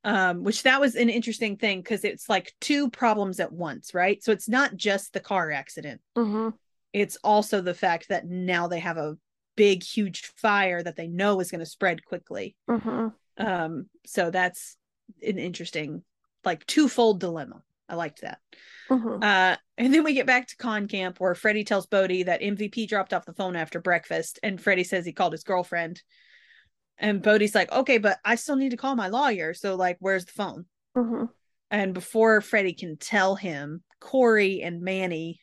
Um, 0.06 0.44
which 0.44 0.64
that 0.64 0.82
was 0.82 0.96
an 0.96 1.10
interesting 1.10 1.56
thing 1.56 1.80
because 1.80 2.04
it's 2.04 2.28
like 2.28 2.54
two 2.60 2.90
problems 2.90 3.40
at 3.40 3.54
once, 3.54 3.94
right? 3.94 4.22
So 4.22 4.34
it's 4.34 4.50
not 4.50 4.76
just 4.76 5.14
the 5.14 5.22
car 5.22 5.50
accident, 5.52 6.02
Mhm. 6.18 6.54
it's 6.92 7.16
also 7.24 7.62
the 7.62 7.74
fact 7.74 8.10
that 8.10 8.28
now 8.28 8.68
they 8.68 8.80
have 8.80 8.98
a 8.98 9.18
big, 9.56 9.82
huge 9.82 10.26
fire 10.36 10.84
that 10.84 10.98
they 10.98 11.08
know 11.08 11.40
is 11.40 11.52
going 11.52 11.60
to 11.60 11.66
spread 11.66 12.04
quickly. 12.04 12.56
Mhm. 12.70 13.14
Um, 13.38 13.90
so 14.06 14.30
that's 14.30 14.76
an 15.26 15.40
interesting, 15.40 16.04
like, 16.44 16.66
twofold 16.66 17.20
dilemma. 17.20 17.64
I 17.88 17.96
liked 17.96 18.22
that. 18.22 18.40
Mhm. 18.90 19.24
Uh, 19.24 19.58
and 19.78 19.94
then 19.94 20.04
we 20.04 20.14
get 20.14 20.26
back 20.26 20.48
to 20.48 20.58
con 20.58 20.88
camp 20.88 21.20
where 21.20 21.36
Freddie 21.36 21.64
tells 21.64 21.86
Bode 21.86 22.26
that 22.26 22.42
MVP 22.42 22.88
dropped 22.88 23.14
off 23.14 23.26
the 23.26 23.34
phone 23.34 23.56
after 23.56 23.80
breakfast, 23.80 24.40
and 24.44 24.60
Freddie 24.60 24.84
says 24.84 25.06
he 25.06 25.14
called 25.14 25.34
his 25.34 25.44
girlfriend. 25.44 26.02
And 26.98 27.22
Bode's 27.22 27.56
like, 27.56 27.72
okay, 27.72 27.98
but 27.98 28.20
I 28.24 28.36
still 28.36 28.56
need 28.56 28.70
to 28.72 28.78
call 28.78 28.96
my 28.96 29.08
lawyer. 29.08 29.54
So, 29.54 29.76
like, 29.76 29.98
where's 30.00 30.26
the 30.26 30.32
phone? 30.32 30.66
Mhm. 30.96 31.30
And 31.72 31.94
before 31.94 32.40
Freddie 32.42 32.74
can 32.74 32.98
tell 32.98 33.36
him, 33.36 33.84
Corey 34.00 34.62
and 34.62 34.82
Manny 34.82 35.40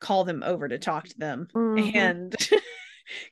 call 0.00 0.24
them 0.24 0.42
over 0.44 0.68
to 0.68 0.78
talk 0.78 1.06
to 1.08 1.18
them. 1.18 1.48
Mhm. 1.54 1.94
And 1.94 2.36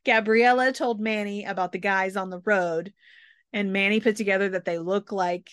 Gabriella 0.05 0.73
told 0.73 1.01
Manny 1.01 1.45
about 1.45 1.73
the 1.73 1.79
guys 1.79 2.17
on 2.17 2.31
the 2.31 2.41
road. 2.45 2.93
And 3.53 3.73
Manny 3.73 4.01
put 4.01 4.17
together 4.17 4.51
that 4.51 4.65
they 4.65 4.79
look 4.79 5.13
like 5.13 5.51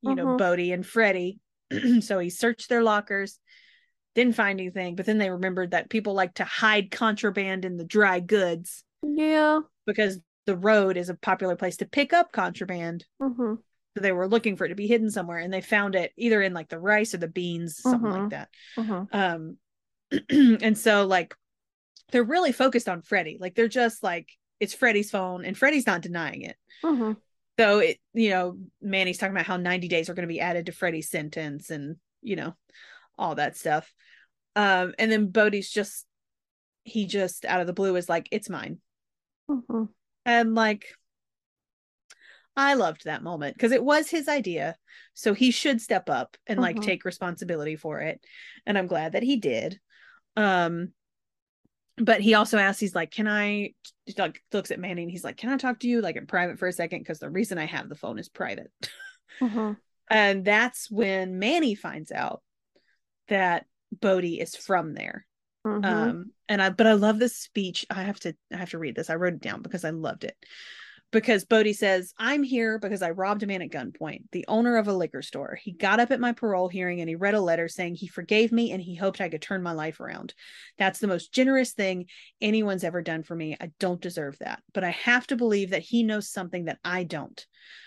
you 0.00 0.14
know, 0.14 0.26
Mhm. 0.26 0.38
Bode 0.38 0.60
and 0.60 0.86
Freddie. 0.86 1.40
so 2.00 2.20
he 2.20 2.30
searched 2.30 2.68
their 2.68 2.84
lockers, 2.84 3.40
didn't 4.14 4.36
find 4.36 4.60
anything, 4.60 4.94
but 4.94 5.06
then 5.06 5.18
they 5.18 5.28
remembered 5.28 5.72
that 5.72 5.90
people 5.90 6.14
like 6.14 6.34
to 6.34 6.44
hide 6.44 6.92
contraband 6.92 7.64
in 7.64 7.76
the 7.76 7.84
dry 7.84 8.20
goods 8.20 8.84
Yeah. 9.02 9.60
because 9.86 10.20
the 10.48 10.56
road 10.56 10.96
is 10.96 11.10
a 11.10 11.14
popular 11.14 11.56
place 11.56 11.76
to 11.76 11.84
pick 11.84 12.14
up 12.14 12.32
contraband. 12.32 13.04
hmm 13.20 13.54
So 13.94 14.00
they 14.00 14.12
were 14.12 14.26
looking 14.26 14.56
for 14.56 14.64
it 14.64 14.70
to 14.70 14.74
be 14.74 14.86
hidden 14.86 15.10
somewhere 15.10 15.36
and 15.36 15.52
they 15.52 15.60
found 15.60 15.94
it 15.94 16.10
either 16.16 16.40
in 16.40 16.54
like 16.54 16.70
the 16.70 16.78
rice 16.78 17.12
or 17.12 17.18
the 17.18 17.28
beans, 17.28 17.76
something 17.82 18.10
Mhm. 18.10 18.22
like 18.22 18.30
that. 18.30 18.48
hmm 18.74 19.02
Um 19.12 19.56
and 20.30 20.78
so 20.78 21.06
like 21.06 21.34
they're 22.12 22.24
really 22.24 22.52
focused 22.52 22.88
on 22.88 23.02
Freddie. 23.02 23.36
Like 23.38 23.54
they're 23.54 23.68
just 23.68 24.02
like 24.02 24.30
it's 24.58 24.72
Freddie's 24.72 25.10
phone 25.10 25.44
and 25.44 25.56
Freddie's 25.56 25.86
not 25.86 26.00
denying 26.00 26.40
it. 26.42 26.56
hmm 26.82 27.12
So 27.58 27.80
it 27.80 27.98
you 28.14 28.30
know, 28.30 28.56
Manny's 28.80 29.18
talking 29.18 29.34
about 29.36 29.44
how 29.44 29.58
90 29.58 29.86
days 29.88 30.08
are 30.08 30.14
going 30.14 30.26
to 30.26 30.34
be 30.34 30.40
added 30.40 30.64
to 30.66 30.72
Freddie's 30.72 31.10
sentence 31.10 31.68
and 31.68 31.96
you 32.22 32.36
know, 32.36 32.56
all 33.18 33.34
that 33.34 33.54
stuff. 33.58 33.92
Um 34.56 34.94
and 34.98 35.12
then 35.12 35.26
Bode's 35.26 35.68
just 35.70 36.06
he 36.84 37.04
just 37.04 37.44
out 37.44 37.60
of 37.60 37.66
the 37.66 37.74
blue 37.74 37.96
is 37.96 38.08
like, 38.08 38.28
it's 38.32 38.48
mine. 38.48 38.78
And 40.24 40.54
like 40.54 40.86
I 42.56 42.74
loved 42.74 43.04
that 43.04 43.22
moment 43.22 43.54
because 43.56 43.72
it 43.72 43.84
was 43.84 44.10
his 44.10 44.28
idea. 44.28 44.76
So 45.14 45.32
he 45.34 45.50
should 45.50 45.80
step 45.80 46.10
up 46.10 46.36
and 46.46 46.60
like 46.60 46.76
Mhm. 46.76 46.82
take 46.82 47.04
responsibility 47.04 47.76
for 47.76 48.00
it. 48.00 48.24
And 48.66 48.76
I'm 48.76 48.86
glad 48.86 49.12
that 49.12 49.22
he 49.22 49.36
did. 49.36 49.80
Um 50.36 50.92
but 51.96 52.20
he 52.20 52.34
also 52.34 52.58
asks, 52.58 52.80
he's 52.80 52.94
like, 52.94 53.10
Can 53.10 53.26
I 53.26 53.74
he, 54.04 54.14
like 54.16 54.42
looks 54.52 54.70
at 54.70 54.78
Manny 54.80 55.02
and 55.02 55.10
he's 55.10 55.24
like, 55.24 55.36
Can 55.36 55.50
I 55.50 55.56
talk 55.56 55.80
to 55.80 55.88
you 55.88 56.00
like 56.00 56.16
in 56.16 56.26
private 56.26 56.58
for 56.58 56.68
a 56.68 56.72
second? 56.72 57.00
Because 57.00 57.18
the 57.18 57.30
reason 57.30 57.58
I 57.58 57.66
have 57.66 57.88
the 57.88 57.94
phone 57.96 58.18
is 58.18 58.28
private. 58.28 58.70
hmm 59.40 59.72
and 60.10 60.44
that's 60.44 60.90
when 60.90 61.38
Manny 61.38 61.74
finds 61.74 62.10
out 62.12 62.42
that 63.28 63.66
Bode 63.92 64.24
is 64.24 64.56
from 64.56 64.94
there. 64.94 65.26
Hmm 65.76 65.84
Um, 65.84 66.32
and 66.48 66.62
I, 66.62 66.70
but 66.70 66.86
I 66.86 66.94
love 66.94 67.18
this 67.18 67.36
speech. 67.36 67.86
I 67.90 68.02
have 68.02 68.20
to, 68.20 68.34
I 68.52 68.56
have 68.56 68.70
to 68.70 68.78
read 68.78 68.96
this. 68.96 69.10
I 69.10 69.16
wrote 69.16 69.34
it 69.34 69.40
down 69.40 69.62
because 69.62 69.84
I 69.84 69.90
loved 69.90 70.24
it. 70.24 70.36
Because 71.10 71.46
Bode 71.46 71.74
says, 71.74 72.12
I'm 72.18 72.42
here 72.42 72.78
because 72.78 73.00
I 73.00 73.10
robbed 73.10 73.42
a 73.42 73.46
man 73.46 73.62
at 73.62 73.70
gunpoint, 73.70 74.24
the 74.32 74.44
owner 74.46 74.76
of 74.76 74.88
a 74.88 74.92
liquor 74.92 75.22
store. 75.22 75.58
He 75.60 75.72
got 75.72 76.00
up 76.00 76.10
at 76.10 76.20
my 76.20 76.32
parole 76.32 76.68
hearing 76.68 77.00
and 77.00 77.08
he 77.08 77.14
read 77.14 77.32
a 77.32 77.40
letter 77.40 77.66
saying 77.66 77.94
he 77.94 78.08
forgave 78.08 78.52
me 78.52 78.72
and 78.72 78.82
he 78.82 78.94
hoped 78.94 79.22
I 79.22 79.30
could 79.30 79.40
turn 79.40 79.62
my 79.62 79.72
life 79.72 80.00
around. 80.00 80.34
That's 80.76 80.98
the 80.98 81.06
most 81.06 81.32
generous 81.32 81.72
thing 81.72 82.06
anyone's 82.42 82.84
ever 82.84 83.00
done 83.00 83.22
for 83.22 83.34
me. 83.34 83.56
I 83.58 83.70
don't 83.80 84.02
deserve 84.02 84.36
that, 84.40 84.62
but 84.74 84.84
I 84.84 84.90
have 84.90 85.26
to 85.28 85.36
believe 85.36 85.70
that 85.70 85.82
he 85.82 86.02
knows 86.02 86.28
something 86.28 86.66
that 86.66 86.78
I 86.84 87.04
don't. 87.04 87.46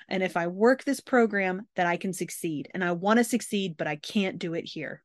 And 0.09 0.23
if 0.23 0.35
I 0.35 0.47
work 0.47 0.83
this 0.83 0.99
program, 0.99 1.67
that 1.75 1.85
I 1.85 1.97
can 1.97 2.13
succeed. 2.13 2.69
And 2.73 2.83
I 2.83 2.93
want 2.93 3.19
to 3.19 3.23
succeed, 3.23 3.77
but 3.77 3.85
I 3.85 3.97
can't 3.97 4.39
do 4.39 4.55
it 4.55 4.65
here 4.65 5.03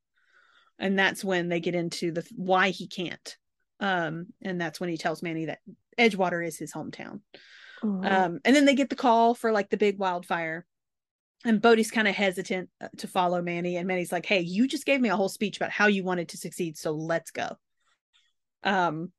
and 0.79 0.99
that's 0.99 1.25
when 1.25 1.49
they 1.49 1.61
get 1.61 1.75
into 1.75 2.13
the 2.13 2.27
why 2.37 2.71
he 2.71 2.87
can't 2.87 3.37
um 3.81 4.27
and 4.43 4.61
that's 4.61 4.81
when 4.81 4.89
he 4.89 4.97
tells 4.97 5.23
manny 5.23 5.47
that 5.47 5.59
edgewater 5.99 6.47
is 6.47 6.59
his 6.59 6.73
hometown. 6.73 7.21
Um 7.83 8.41
and 8.45 8.55
then 8.57 8.65
they 8.65 8.75
get 8.75 8.91
the 8.91 8.97
call 8.97 9.35
for 9.35 9.53
like 9.53 9.71
the 9.71 9.77
big 9.77 9.99
wildfire. 9.99 10.67
And 11.45 11.63
Bode's 11.63 11.91
kind 11.91 12.09
of 12.09 12.15
hesitant 12.15 12.71
uh, 12.81 12.89
to 12.99 13.07
follow 13.07 13.41
Manny. 13.43 13.77
And 13.77 13.87
Manny's 13.87 14.13
like 14.13 14.27
hey 14.27 14.41
you 14.41 14.67
just 14.67 14.87
gave 14.87 15.01
me 15.01 15.09
a 15.11 15.17
whole 15.17 15.29
speech 15.29 15.57
about 15.57 15.71
how 15.71 15.87
you 15.87 16.05
wanted 16.05 16.29
to 16.31 16.37
succeed 16.37 16.77
so 16.77 16.93
let's 16.93 17.31
go. 17.31 17.57
Um 18.63 19.13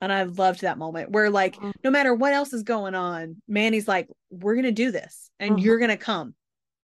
and 0.00 0.12
I 0.12 0.24
loved 0.24 0.60
that 0.60 0.78
moment 0.78 1.10
where 1.10 1.30
like 1.30 1.56
no 1.82 1.90
matter 1.90 2.14
what 2.14 2.32
else 2.34 2.52
is 2.52 2.62
going 2.62 2.94
on 2.94 3.40
Manny's 3.48 3.88
like 3.88 4.08
we're 4.30 4.54
going 4.54 4.64
to 4.64 4.72
do 4.72 4.90
this 4.90 5.30
and 5.40 5.56
Mhm. 5.56 5.62
you're 5.62 5.78
going 5.78 5.90
to 5.90 5.96
come. 5.96 6.34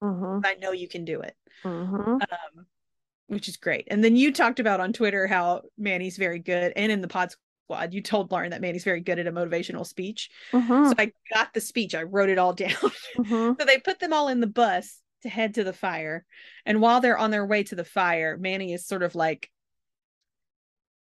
Hmm 0.00 0.40
I 0.44 0.54
know 0.54 0.72
you 0.72 0.88
can 0.88 1.04
do 1.04 1.20
it. 1.20 1.36
Hmm 1.62 2.14
um, 2.22 2.66
which 3.32 3.48
is 3.48 3.56
great. 3.56 3.88
And 3.90 4.04
then 4.04 4.14
you 4.16 4.32
talked 4.32 4.60
about 4.60 4.80
on 4.80 4.92
Twitter 4.92 5.26
how 5.26 5.62
Manny's 5.78 6.16
very 6.16 6.38
good, 6.38 6.72
and 6.76 6.92
in 6.92 7.00
the 7.00 7.08
Pod 7.08 7.32
Squad, 7.66 7.94
you 7.94 8.02
told 8.02 8.30
Lauren 8.30 8.50
that 8.50 8.60
Manny's 8.60 8.84
very 8.84 9.00
good 9.00 9.18
at 9.18 9.26
a 9.26 9.32
motivational 9.32 9.86
speech. 9.86 10.30
hmm 10.52 10.84
So 10.88 10.94
I 10.98 11.12
got 11.32 11.54
the 11.54 11.60
speech, 11.60 11.94
I 11.94 12.02
wrote 12.02 12.28
it 12.28 12.38
all 12.38 12.52
down. 12.54 12.76
hmm 13.16 13.52
so 13.58 13.64
they 13.66 13.78
put 13.78 13.98
them 13.98 14.12
all 14.12 14.28
in 14.28 14.40
the 14.40 14.46
bus 14.46 15.00
to 15.22 15.28
head 15.28 15.54
to 15.54 15.64
the 15.64 15.72
fire, 15.72 16.24
and 16.66 16.80
while 16.80 17.00
they're 17.00 17.18
on 17.18 17.30
their 17.30 17.46
way 17.46 17.62
to 17.64 17.74
the 17.74 17.84
fire, 17.84 18.36
Manny 18.36 18.72
is 18.72 18.86
sort 18.86 19.02
of 19.02 19.14
like 19.14 19.50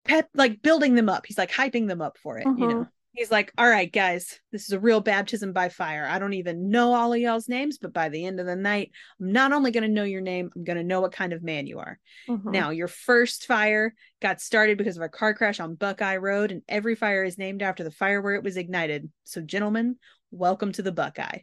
pep, 0.04 0.28
like 0.34 0.62
building 0.62 0.94
them 0.94 1.08
up. 1.08 1.26
He's 1.26 1.38
like 1.38 1.50
hyping 1.50 1.88
them 1.88 2.00
up 2.00 2.16
for 2.18 2.38
it, 2.38 2.46
you 2.56 2.66
Mhm. 2.66 2.70
know. 2.80 2.86
He's 3.16 3.30
like, 3.30 3.50
all 3.56 3.66
right, 3.68 3.90
guys, 3.90 4.38
this 4.52 4.64
is 4.64 4.72
a 4.72 4.78
real 4.78 5.00
baptism 5.00 5.54
by 5.54 5.70
fire. 5.70 6.06
I 6.06 6.18
don't 6.18 6.34
even 6.34 6.68
know 6.68 6.92
all 6.92 7.14
of 7.14 7.18
y'all's 7.18 7.48
names, 7.48 7.78
but 7.78 7.94
by 7.94 8.10
the 8.10 8.26
end 8.26 8.40
of 8.40 8.46
the 8.46 8.56
night, 8.56 8.90
I'm 9.18 9.32
not 9.32 9.52
only 9.52 9.70
going 9.70 9.84
to 9.84 9.88
know 9.88 10.04
your 10.04 10.20
name, 10.20 10.50
I'm 10.54 10.64
going 10.64 10.76
to 10.76 10.84
know 10.84 11.00
what 11.00 11.12
kind 11.12 11.32
of 11.32 11.42
man 11.42 11.66
you 11.66 11.78
are. 11.78 11.98
hmm 12.28 12.50
Now, 12.50 12.70
your 12.70 12.88
first 12.88 13.46
fire 13.46 13.94
got 14.20 14.42
started 14.42 14.76
because 14.76 14.98
of 14.98 15.02
a 15.02 15.08
car 15.08 15.32
crash 15.32 15.60
on 15.60 15.76
Buckeye 15.76 16.18
Road, 16.18 16.52
and 16.52 16.60
every 16.68 16.94
fire 16.94 17.24
is 17.24 17.38
named 17.38 17.62
after 17.62 17.84
the 17.84 17.90
fire 17.90 18.20
where 18.20 18.34
it 18.34 18.44
was 18.44 18.58
ignited. 18.58 19.10
So, 19.24 19.40
gentlemen, 19.40 19.96
welcome 20.30 20.72
to 20.72 20.82
the 20.82 20.92
Buckeye. 20.92 21.38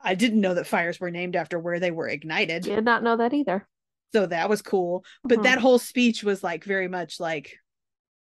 I 0.00 0.16
didn't 0.16 0.40
know 0.40 0.54
that 0.54 0.66
fires 0.66 0.98
were 0.98 1.12
named 1.12 1.36
after 1.36 1.60
where 1.60 1.78
they 1.78 1.92
were 1.92 2.08
ignited. 2.08 2.64
did 2.64 2.84
not 2.84 3.04
know 3.04 3.16
that 3.18 3.34
either. 3.34 3.68
So 4.12 4.26
that 4.26 4.48
was 4.48 4.62
cool. 4.62 5.04
But 5.22 5.38
Mhm. 5.38 5.42
that 5.44 5.58
whole 5.58 5.78
speech 5.78 6.24
was 6.24 6.42
like 6.42 6.64
very 6.64 6.88
much 6.88 7.20
like 7.20 7.56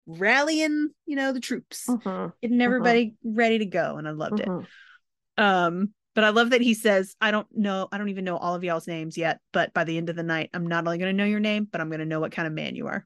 rallying, 0.08 0.90
you 1.06 1.16
know, 1.16 1.34
the 1.34 1.40
troops, 1.40 1.86
hmm 1.88 2.28
getting 2.42 2.62
everybody 2.62 3.16
ready 3.24 3.60
to 3.60 3.66
go. 3.66 3.98
And 3.98 4.08
I 4.08 4.12
loved 4.12 4.40
it. 4.40 4.48
Mhm. 4.48 4.68
Um, 5.38 5.94
but 6.16 6.24
I 6.24 6.30
love 6.30 6.50
that 6.50 6.62
he 6.62 6.74
says, 6.74 7.16
I 7.22 7.30
don't 7.30 7.48
know, 7.56 7.88
I 7.92 8.00
don't 8.00 8.10
even 8.10 8.26
know 8.26 8.38
all 8.38 8.56
of 8.56 8.64
y'all's 8.64 8.88
names 8.88 9.18
yet, 9.18 9.40
but 9.54 9.74
by 9.74 9.84
the 9.84 9.98
end 9.98 10.10
of 10.10 10.16
the 10.16 10.24
night, 10.24 10.50
I'm 10.54 10.66
not 10.66 10.86
only 10.86 10.98
going 10.98 11.12
to 11.12 11.18
know 11.18 11.30
your 11.30 11.40
name, 11.40 11.68
but 11.72 11.80
I'm 11.80 11.90
going 11.90 12.00
to 12.00 12.06
know 12.06 12.20
what 12.20 12.32
kind 12.32 12.48
of 12.48 12.54
man 12.54 12.76
you 12.76 12.88
are. 12.88 13.06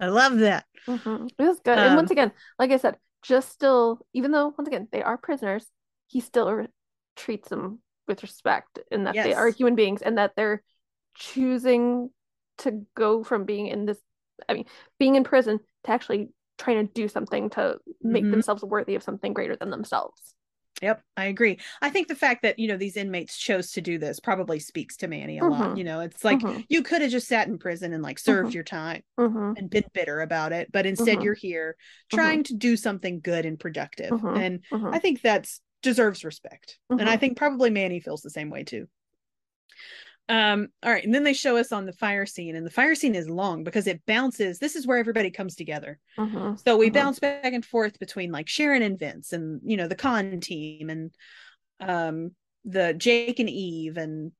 I 0.00 0.08
love 0.08 0.38
that. 0.38 0.66
It 0.86 1.32
was 1.38 1.60
good. 1.60 1.78
and 1.78 1.96
once 1.96 2.10
Um, 2.10 2.12
again, 2.12 2.32
like 2.58 2.70
I 2.70 2.76
said, 2.76 2.98
just 3.22 3.50
still, 3.50 4.06
even 4.12 4.32
though 4.32 4.54
once 4.56 4.68
again 4.68 4.88
they 4.92 5.02
are 5.02 5.16
prisoners, 5.16 5.66
he 6.08 6.20
still 6.20 6.52
re- 6.52 6.68
treats 7.16 7.48
them 7.48 7.80
with 8.06 8.22
respect 8.22 8.78
and 8.90 9.06
that 9.06 9.14
they 9.14 9.34
are 9.34 9.48
human 9.50 9.74
beings 9.74 10.02
and 10.02 10.18
that 10.18 10.32
they're 10.36 10.62
choosing 11.14 12.10
to 12.58 12.86
go 12.94 13.24
from 13.24 13.44
being 13.44 13.66
in 13.66 13.86
this, 13.86 13.98
I 14.48 14.54
mean, 14.54 14.64
being 14.98 15.14
in 15.14 15.24
prison 15.24 15.60
to 15.84 15.90
actually 15.90 16.30
trying 16.58 16.86
to 16.86 16.92
do 16.92 17.08
something 17.08 17.50
to 17.50 17.78
make 18.02 18.24
Mhm. 18.24 18.30
themselves 18.30 18.62
worthy 18.64 18.94
of 18.94 19.02
something 19.02 19.32
greater 19.32 19.56
than 19.56 19.70
themselves. 19.70 20.34
Yep, 20.80 21.02
I 21.16 21.24
agree. 21.24 21.58
I 21.82 21.90
think 21.90 22.06
the 22.06 22.14
fact 22.14 22.42
that, 22.42 22.58
you 22.58 22.68
know, 22.68 22.76
these 22.76 22.96
inmates 22.96 23.36
chose 23.36 23.72
to 23.72 23.80
do 23.80 23.98
this 23.98 24.20
probably 24.20 24.60
speaks 24.60 24.96
to 24.98 25.08
Manny 25.08 25.38
a 25.38 25.44
lot. 25.44 25.74
Mhm. 25.74 25.76
You 25.76 25.82
know, 25.82 26.00
it's 26.00 26.22
like 26.22 26.38
Mhm. 26.40 26.66
you 26.68 26.82
could 26.82 27.02
have 27.02 27.10
just 27.10 27.26
sat 27.26 27.48
in 27.48 27.58
prison 27.58 27.92
and 27.92 28.02
like 28.02 28.18
served 28.18 28.50
Mhm. 28.50 28.54
your 28.54 28.62
time 28.64 29.02
hmm 29.18 29.54
and 29.56 29.68
been 29.70 29.84
bitter 29.92 30.20
about 30.20 30.52
it, 30.52 30.70
but 30.70 30.86
instead 30.86 31.20
Mhm. 31.20 31.22
you're 31.22 31.34
here 31.34 31.76
trying 32.10 32.44
to 32.44 32.54
do 32.54 32.76
something 32.76 33.20
good 33.20 33.44
and 33.44 33.58
productive. 33.58 34.24
And 34.34 34.64
I 34.92 35.00
think 35.00 35.20
that's 35.20 35.60
deserves 35.82 36.24
respect. 36.24 36.78
And 36.96 37.08
I 37.08 37.16
think 37.16 37.36
probably 37.36 37.70
Manny 37.70 37.98
feels 38.00 38.22
the 38.22 38.30
same 38.30 38.50
way 38.50 38.62
too. 38.62 38.88
Um, 40.28 40.68
all 40.82 40.92
right, 40.92 41.04
and 41.04 41.14
then 41.14 41.24
they 41.24 41.32
show 41.32 41.56
us 41.56 41.72
on 41.72 41.86
the 41.86 41.92
fire 41.92 42.26
scene, 42.26 42.54
and 42.54 42.66
the 42.66 42.70
fire 42.70 42.94
scene 42.94 43.14
is 43.14 43.30
long 43.30 43.64
because 43.64 43.86
it 43.86 44.04
bounces. 44.06 44.58
This 44.58 44.76
is 44.76 44.86
where 44.86 44.98
everybody 44.98 45.30
comes 45.30 45.54
together. 45.56 45.98
hmm 46.16 46.54
So 46.56 46.76
we 46.76 46.88
Mhm. 46.88 46.92
bounce 46.92 47.18
back 47.18 47.52
and 47.54 47.64
forth 47.64 47.98
between 47.98 48.32
like 48.32 48.48
Sharon 48.48 48.82
and 48.82 48.98
Vince 48.98 49.32
and 49.32 49.60
you 49.64 49.76
know 49.76 49.88
the 49.88 49.94
con 49.96 50.40
team 50.40 50.90
and 50.90 51.12
um 51.80 52.32
the 52.64 52.94
Jake 52.94 53.38
and 53.40 53.50
Eve 53.50 53.96
and 53.96 54.32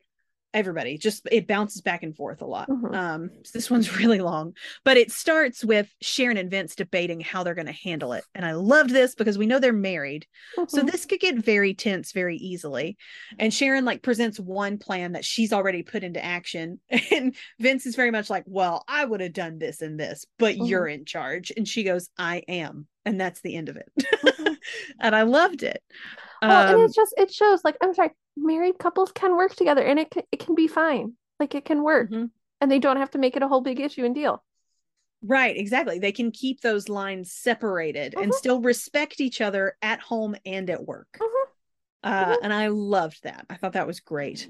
everybody 0.55 0.97
just 0.97 1.27
it 1.31 1.47
bounces 1.47 1.83
back 1.83 2.03
and 2.03 2.16
forth 2.16 2.41
a 2.43 2.47
lot. 2.47 2.69
Mhm. 2.69 2.95
Um 2.95 3.31
so 3.45 3.51
this 3.55 3.70
one's 3.70 3.97
really 3.99 4.20
long, 4.20 4.55
but 4.85 4.97
it 4.97 5.11
starts 5.12 5.65
with 5.65 5.89
Sharon 6.01 6.37
and 6.37 6.51
Vince 6.51 6.75
debating 6.75 7.20
how 7.20 7.43
they're 7.43 7.55
going 7.55 7.66
to 7.66 7.73
handle 7.73 8.12
it. 8.15 8.25
And 8.35 8.45
I 8.47 8.53
loved 8.53 8.91
this 8.91 9.15
because 9.15 9.37
we 9.37 9.47
know 9.47 9.59
they're 9.59 9.73
married. 9.73 10.27
So 10.69 10.83
Mhm. 10.83 10.91
this 10.91 11.05
could 11.07 11.20
get 11.20 11.37
very 11.37 11.75
tense 11.75 12.12
very 12.12 12.37
easily. 12.37 12.97
And 13.39 13.53
Sharon 13.53 13.85
like 13.85 14.03
presents 14.03 14.41
one 14.41 14.79
plan 14.79 15.12
that 15.12 15.25
she's 15.25 15.53
already 15.53 15.83
put 15.83 16.03
into 16.05 16.25
action. 16.25 16.81
And 17.11 17.35
Vince 17.59 17.85
is 17.87 17.97
very 17.97 18.11
much 18.11 18.31
like, 18.31 18.45
well, 18.47 18.85
I 18.89 19.05
would 19.05 19.20
have 19.20 19.33
done 19.33 19.59
this 19.59 19.83
and 19.83 19.99
this, 19.99 20.25
but 20.39 20.57
Mhm. 20.57 20.69
you're 20.69 20.87
in 20.87 21.05
charge. 21.05 21.53
And 21.57 21.66
she 21.66 21.83
goes, 21.85 22.09
I 22.16 22.43
am. 22.49 22.87
And 23.09 23.18
that's 23.20 23.40
the 23.40 23.56
end 23.56 23.68
of 23.70 23.76
it. 23.76 23.90
Mhm. 24.22 24.59
and 25.01 25.16
I 25.16 25.22
loved 25.22 25.62
it. 25.62 25.82
Well, 26.48 26.64
and 26.66 26.76
Um, 26.76 26.80
it's 26.80 26.97
just 26.97 27.14
it 27.16 27.32
shows 27.32 27.64
like 27.64 27.76
I'm 27.82 27.94
sorry, 27.94 28.10
married 28.36 28.78
couples 28.78 29.12
can 29.12 29.36
work 29.36 29.55
together 29.55 29.82
and 29.85 29.98
it 30.01 30.10
can, 30.10 30.24
it 30.32 30.40
can 30.40 30.55
be 30.55 30.66
fine. 30.68 31.14
Like 31.39 31.55
it 31.55 31.64
can 31.64 31.82
work 31.82 32.10
mhm. 32.10 32.28
and 32.60 32.70
they 32.70 32.78
don't 32.80 32.97
have 32.97 33.10
to 33.12 33.18
make 33.18 33.36
it 33.36 33.43
a 33.43 33.48
whole 33.48 33.60
big 33.60 33.80
issue 33.80 34.05
and 34.05 34.14
deal. 34.14 34.43
Right, 35.22 35.56
exactly. 35.56 35.98
They 35.98 36.12
can 36.12 36.30
keep 36.30 36.60
those 36.60 36.89
lines 36.89 37.32
separated 37.32 38.14
and 38.20 38.32
Mhm. 38.32 38.35
still 38.35 38.60
respect 38.60 39.20
each 39.20 39.40
other 39.40 39.76
at 39.82 40.01
home 40.01 40.36
and 40.47 40.70
at 40.70 40.85
work. 40.86 41.20
Mhm. 41.20 41.48
Uh, 42.02 42.36
Mhm. 42.36 42.43
and 42.43 42.52
I 42.52 42.68
loved 42.68 43.24
that. 43.24 43.47
I 43.51 43.56
thought 43.56 43.74
that 43.74 43.86
was 43.86 44.01
great. 44.01 44.48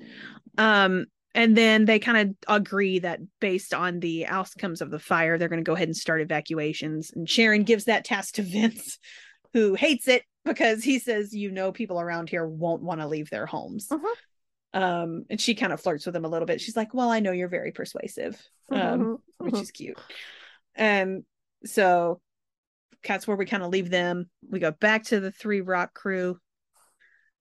Um, 0.59 1.07
and 1.35 1.57
then 1.57 1.85
they 1.85 1.99
kind 1.99 2.19
of 2.19 2.37
agree 2.61 2.99
that 3.01 3.21
based 3.41 3.75
on 3.75 4.01
the 4.01 4.27
outcomes 4.27 4.81
of 4.81 4.91
the 4.91 4.99
fire, 4.99 5.39
they're 5.39 5.49
going 5.49 5.61
to 5.61 5.69
go 5.69 5.75
ahead 5.75 5.89
and 5.89 5.97
start 5.97 6.21
evacuations. 6.21 7.13
And 7.15 7.29
Sharon 7.29 7.65
gives 7.65 7.85
that 7.85 8.05
task 8.05 8.35
to 8.35 8.43
Vince, 8.43 8.99
who 9.53 9.75
hates 9.75 10.09
it 10.09 10.23
because 10.45 10.83
he 10.83 10.99
says, 10.99 11.35
"You 11.35 11.51
know, 11.51 11.73
people 11.73 12.01
around 12.01 12.31
here 12.31 12.47
won't 12.47 12.83
want 12.83 13.01
to 13.01 13.07
leave 13.07 13.31
their 13.31 13.47
homes." 13.47 13.89
Mhm. 13.89 14.15
Um, 14.75 15.25
and 15.31 15.41
she 15.41 15.55
kind 15.55 15.73
of 15.73 15.81
flirts 15.81 16.05
with 16.05 16.15
him 16.15 16.25
a 16.25 16.29
little 16.29 16.47
bit. 16.47 16.61
She's 16.61 16.77
like, 16.77 16.93
Well, 16.93 17.11
I 17.11 17.21
know 17.21 17.33
you're 17.33 17.49
very 17.49 17.73
persuasive. 17.73 18.41
Um, 18.71 18.79
Mhm, 18.81 19.19
which 19.39 19.55
is 19.55 19.71
cute. 19.71 19.99
And 20.75 21.25
so 21.65 22.21
that's 23.03 23.27
where 23.27 23.37
we 23.37 23.47
kind 23.47 23.63
of 23.63 23.71
leave 23.71 23.89
them. 23.91 24.29
We 24.49 24.59
go 24.59 24.71
back 24.71 25.05
to 25.05 25.21
the 25.21 25.33
three 25.33 25.63
rock 25.63 25.95
crew. 25.95 26.39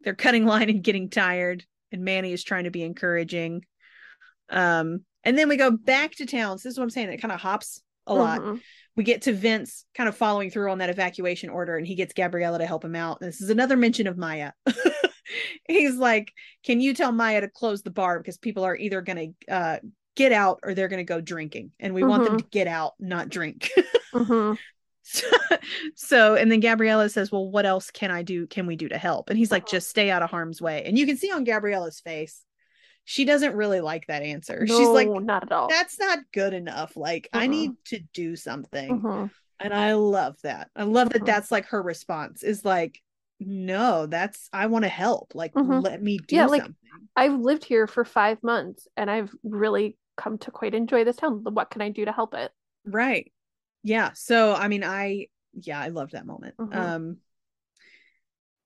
They're 0.01 0.15
cutting 0.15 0.45
line 0.45 0.69
and 0.69 0.83
getting 0.83 1.09
tired, 1.09 1.65
and 1.91 2.05
Manny 2.05 2.31
is 2.31 2.43
trying 2.43 2.63
to 2.63 2.71
be 2.71 2.83
encouraging. 2.83 3.65
Um, 4.49 5.01
and 5.23 5.37
then 5.37 5.49
we 5.49 5.57
go 5.57 5.71
back 5.71 6.15
to 6.15 6.25
town. 6.25 6.57
So 6.57 6.69
this 6.69 6.73
is 6.73 6.77
what 6.77 6.83
I'm 6.83 6.89
saying. 6.89 7.09
It 7.09 7.21
kind 7.21 7.31
of 7.31 7.39
hops 7.39 7.81
a 8.05 8.13
lot. 8.13 8.39
Mhm. 8.41 8.61
We 8.95 9.03
get 9.03 9.23
to 9.23 9.33
Vince 9.33 9.85
kind 9.93 10.09
of 10.09 10.15
following 10.15 10.49
through 10.49 10.71
on 10.71 10.79
that 10.79 10.89
evacuation 10.89 11.49
order, 11.49 11.75
and 11.77 11.85
he 11.85 11.93
gets 11.95 12.13
Gabriella 12.13 12.57
to 12.59 12.65
help 12.65 12.83
him 12.83 12.95
out. 12.95 13.19
And 13.21 13.27
this 13.27 13.41
is 13.41 13.49
another 13.49 13.77
mention 13.77 14.07
of 14.07 14.17
Maya. 14.17 14.53
He's 15.67 15.95
like, 15.95 16.33
Can 16.63 16.79
you 16.79 16.93
tell 16.93 17.11
Maya 17.11 17.41
to 17.41 17.49
close 17.49 17.81
the 17.83 17.91
bar 17.91 18.17
because 18.19 18.37
people 18.37 18.63
are 18.63 18.75
either 18.75 19.01
going 19.01 19.35
to 19.47 19.53
uh, 19.53 19.77
get 20.15 20.31
out 20.31 20.61
or 20.63 20.73
they're 20.73 20.87
going 20.87 21.05
to 21.05 21.13
go 21.13 21.21
drinking? 21.21 21.71
And 21.79 21.93
we 21.93 22.03
want 22.03 22.23
them 22.25 22.37
to 22.37 22.45
get 22.49 22.67
out, 22.67 22.93
not 22.99 23.29
drink. 23.29 23.69
Mhm. 24.13 24.57
so, 25.03 25.27
so, 25.95 26.35
and 26.35 26.49
then 26.49 26.61
Gabriella 26.61 27.09
says, 27.09 27.29
Well, 27.29 27.51
what 27.51 27.65
else 27.65 27.91
can 27.91 28.09
I 28.09 28.23
do? 28.23 28.47
Can 28.47 28.65
we 28.65 28.77
do 28.77 28.87
to 28.87 28.97
help? 28.97 29.29
And 29.29 29.37
he's 29.37 29.51
like, 29.51 29.63
Uh-huh. 29.63 29.71
Just 29.77 29.89
stay 29.89 30.09
out 30.09 30.23
of 30.23 30.31
harm's 30.31 30.61
way. 30.61 30.83
And 30.85 30.97
you 30.97 31.05
can 31.05 31.17
see 31.17 31.29
on 31.29 31.43
Gabriella's 31.43 31.99
face, 31.99 32.41
she 33.09 33.23
doesn't 33.23 33.55
really 33.55 33.79
like 33.79 34.05
that 34.07 34.21
answer. 34.21 34.67
She's 34.67 34.89
like, 34.89 35.07
not 35.07 35.43
at 35.43 35.51
all. 35.53 35.69
That's 35.69 35.97
not 35.97 36.19
good 36.33 36.53
enough. 36.53 36.97
Like, 36.97 37.29
I 37.31 37.47
Uh-uh. 37.47 37.47
need 37.47 37.71
to 37.85 37.99
do 38.13 38.35
something. 38.35 38.99
Mhm. 39.01 39.29
And 39.61 39.73
I 39.73 39.93
love 39.93 40.35
that. 40.43 40.69
I 40.75 40.83
love 40.83 41.09
that 41.11 41.21
Mhm. 41.21 41.25
that's 41.25 41.49
like 41.49 41.67
her 41.67 41.81
response 41.81 42.43
is 42.43 42.65
like, 42.65 43.01
No, 43.39 44.07
that's, 44.07 44.49
I 44.51 44.65
want 44.65 44.83
to 44.83 44.89
help. 44.89 45.35
Like, 45.35 45.53
Mhm. 45.53 45.83
let 45.83 46.01
me 46.03 46.17
do 46.17 46.35
Yeah, 46.35 46.47
like, 46.47 46.63
something. 46.63 46.75
I've 47.15 47.39
lived 47.39 47.63
here 47.63 47.87
for 47.87 48.03
five 48.03 48.43
months 48.43 48.89
and 48.97 49.09
I've 49.09 49.33
really 49.41 49.95
come 50.17 50.37
to 50.39 50.51
quite 50.51 50.73
enjoy 50.73 51.05
this 51.05 51.15
town. 51.15 51.45
What 51.45 51.69
can 51.69 51.81
I 51.81 51.89
do 51.89 52.03
to 52.03 52.11
help 52.11 52.33
it? 52.33 52.51
Right. 52.83 53.31
Yeah. 53.83 54.11
So 54.15 54.53
I 54.53 54.67
mean, 54.67 54.83
I 54.83 55.27
yeah, 55.53 55.79
I 55.79 55.87
love 55.89 56.11
that 56.11 56.25
moment. 56.25 56.55
Um 56.59 57.17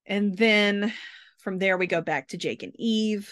and 0.05 0.35
then 0.35 0.91
from 1.39 1.59
there 1.59 1.77
we 1.77 1.85
go 1.87 2.01
back 2.01 2.29
to 2.29 2.37
Jake 2.37 2.63
and 2.63 2.73
Eve 2.75 3.31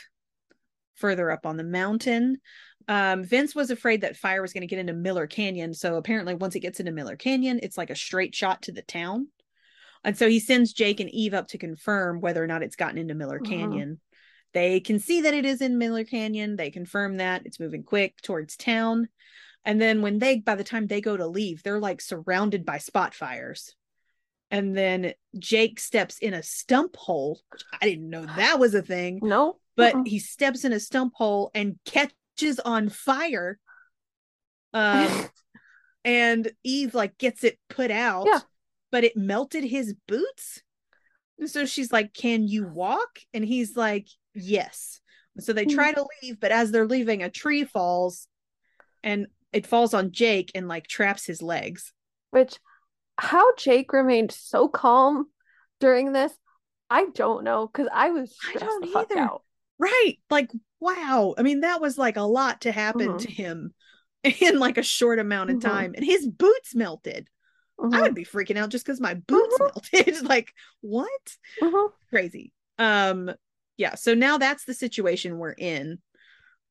further 0.99 1.31
up 1.31 1.45
on 1.45 1.57
the 1.57 1.63
mountain. 1.63 2.37
Um 2.87 3.23
Vince 3.23 3.55
was 3.55 3.71
afraid 3.71 4.01
that 4.01 4.17
fire 4.17 4.41
was 4.41 4.53
going 4.53 4.61
to 4.61 4.67
get 4.67 4.79
into 4.79 4.93
Miller 4.93 5.27
Canyon, 5.27 5.73
so 5.73 5.95
apparently 5.95 6.35
once 6.35 6.55
it 6.55 6.61
gets 6.61 6.79
into 6.79 6.91
Miller 6.91 7.15
Canyon, 7.15 7.59
it's 7.63 7.77
like 7.77 7.89
a 7.89 7.95
straight 7.95 8.35
shot 8.35 8.63
to 8.63 8.71
the 8.71 8.81
town. 8.81 9.27
And 10.03 10.17
so 10.17 10.29
he 10.29 10.39
sends 10.39 10.73
Jake 10.73 10.99
and 10.99 11.09
Eve 11.09 11.33
up 11.33 11.49
to 11.49 11.57
confirm 11.57 12.21
whether 12.21 12.43
or 12.43 12.47
not 12.47 12.63
it's 12.63 12.77
gotten 12.77 12.97
into 12.97 13.15
Miller 13.15 13.39
Mhm. 13.39 13.47
Canyon. 13.49 13.99
They 14.53 14.79
can 14.79 14.97
see 14.97 15.21
that 15.21 15.33
it 15.33 15.45
is 15.45 15.61
in 15.61 15.77
Miller 15.77 16.03
Canyon. 16.03 16.55
They 16.55 16.71
confirm 16.71 17.17
that 17.17 17.45
it's 17.45 17.59
moving 17.59 17.83
quick 17.83 18.19
towards 18.21 18.55
town. 18.55 19.09
And 19.65 19.79
then 19.79 20.01
when 20.01 20.17
they, 20.17 20.39
by 20.39 20.55
the 20.55 20.63
time 20.63 20.87
they 20.87 21.01
go 21.01 21.15
to 21.17 21.27
leave, 21.27 21.61
they're 21.61 21.79
like 21.79 22.01
surrounded 22.01 22.65
by 22.65 22.77
spot 22.79 23.13
fires. 23.13 23.75
And 24.49 24.75
then 24.75 25.13
Jake 25.37 25.79
steps 25.79 26.17
in 26.17 26.33
a 26.33 26.41
stump 26.41 26.95
hole. 26.95 27.41
which 27.51 27.63
I 27.79 27.85
didn't 27.85 28.09
know 28.09 28.25
that 28.25 28.57
was 28.57 28.73
a 28.73 28.81
thing, 28.81 29.19
No, 29.21 29.59
but 29.79 29.95
Mm-mm. 29.95 30.07
he 30.07 30.19
steps 30.19 30.63
in 30.65 30.73
a 30.73 30.79
stump 30.79 31.13
hole 31.15 31.49
and 31.55 31.79
catches 31.85 32.59
on 32.63 32.89
fire. 32.89 33.57
Um, 34.73 35.25
and 36.05 36.51
Eve 36.63 36.93
like 36.93 37.17
gets 37.17 37.43
it 37.43 37.57
put 37.69 37.91
out, 37.91 38.25
Yeah. 38.27 38.39
but 38.91 39.03
it 39.03 39.17
melted 39.17 39.63
his 39.63 39.95
boots. 40.07 40.61
And 41.39 41.49
so 41.49 41.65
she's 41.65 41.91
like, 41.91 42.13
Can 42.13 42.47
you 42.47 42.67
walk? 42.67 43.19
And 43.33 43.43
he's 43.45 43.75
like, 43.77 44.07
Yes. 44.33 44.99
So 45.39 45.53
they 45.53 45.65
try 45.65 45.93
to 45.93 46.05
leave, 46.21 46.39
but 46.39 46.51
as 46.51 46.71
they're 46.71 46.85
leaving, 46.87 47.23
a 47.23 47.29
tree 47.29 47.63
falls 47.63 48.27
and 49.03 49.27
it 49.53 49.65
falls 49.65 49.93
on 49.93 50.11
Jake 50.11 50.51
and 50.53 50.67
like 50.67 50.85
traps 50.87 51.25
his 51.25 51.41
legs. 51.41 51.93
which 52.31 52.59
how 53.17 53.53
Jake 53.55 53.91
remained 53.93 54.31
so 54.31 54.67
calm 54.67 55.27
during 55.79 56.11
this, 56.13 56.33
I 56.89 57.05
don't 57.13 57.43
know 57.43 57.67
because 57.67 57.87
I 57.93 58.09
was 58.11 58.35
I 58.49 58.57
don't 58.59 58.85
either. 58.95 59.17
out. 59.19 59.43
Right. 59.79 60.15
Like, 60.29 60.51
wow. 60.79 61.35
I 61.37 61.43
mean, 61.43 61.61
that 61.61 61.81
was 61.81 61.97
like 61.97 62.17
a 62.17 62.21
lot 62.21 62.61
to 62.61 62.71
happen 62.71 63.15
Mhm. 63.15 63.17
to 63.17 63.31
him 63.31 63.73
in 64.23 64.59
like 64.59 64.77
a 64.77 64.83
short 64.83 65.19
amount 65.19 65.51
of 65.51 65.59
Mhm. 65.59 65.59
time. 65.59 65.93
And 65.95 66.05
his 66.05 66.27
boots 66.27 66.75
melted. 66.75 67.29
I 67.91 67.99
Mhm, 67.99 68.07
would 68.07 68.15
be 68.15 68.25
freaking 68.25 68.57
out 68.57 68.69
just 68.69 68.85
because 68.85 69.01
my 69.01 69.15
boots 69.15 69.59
melted. 69.61 70.23
like, 70.29 70.53
what? 70.81 71.37
Crazy. 72.09 72.53
Um, 72.77 73.31
yeah. 73.77 73.95
So 73.95 74.13
now 74.13 74.37
that's 74.37 74.65
the 74.65 74.73
situation 74.73 75.37
we're 75.37 75.51
in. 75.53 75.99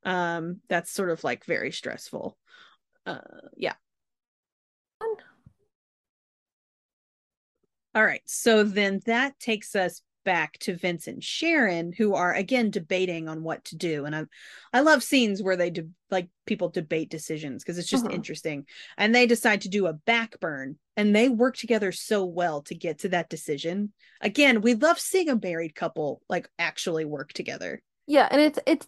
Um, 0.04 0.60
that's 0.68 0.92
sort 0.92 1.10
of 1.10 1.24
like 1.24 1.44
very 1.44 1.72
stressful. 1.72 2.36
Uh 3.06 3.20
yeah. 3.56 3.74
All 7.94 8.04
right. 8.04 8.22
So 8.26 8.64
then 8.64 9.00
that 9.06 9.38
takes 9.38 9.74
us 9.74 10.02
back 10.24 10.58
to 10.60 10.76
Vince 10.76 11.06
and 11.06 11.22
Sharon, 11.24 11.92
who 11.92 12.14
are 12.14 12.34
again 12.34 12.70
debating 12.70 13.28
on 13.28 13.42
what 13.42 13.64
to 13.66 13.76
do. 13.76 14.04
And 14.04 14.14
I, 14.14 14.24
I 14.72 14.80
love 14.80 15.02
scenes 15.02 15.42
where 15.42 15.56
they 15.56 15.70
de- 15.70 15.88
like 16.10 16.28
people 16.46 16.68
debate 16.68 17.10
decisions 17.10 17.62
because 17.64 17.78
it's 17.78 17.88
just 17.88 18.06
Mhm. 18.06 18.10
interesting. 18.10 18.66
And 18.96 19.14
they 19.14 19.26
decide 19.26 19.62
to 19.62 19.68
do 19.68 19.86
a 19.86 19.94
backburn, 19.94 20.78
and 20.96 21.14
they 21.14 21.28
work 21.28 21.56
together 21.56 21.92
so 21.92 22.24
well 22.24 22.62
to 22.62 22.74
get 22.74 22.98
to 23.00 23.08
that 23.10 23.30
decision. 23.30 23.92
Again, 24.20 24.60
we 24.60 24.74
love 24.74 24.98
seeing 25.00 25.28
a 25.28 25.36
married 25.40 25.74
couple 25.74 26.22
like 26.28 26.48
actually 26.58 27.04
work 27.04 27.32
together. 27.32 27.82
Yeah, 28.06 28.28
and 28.30 28.40
it's 28.40 28.58
it's 28.66 28.86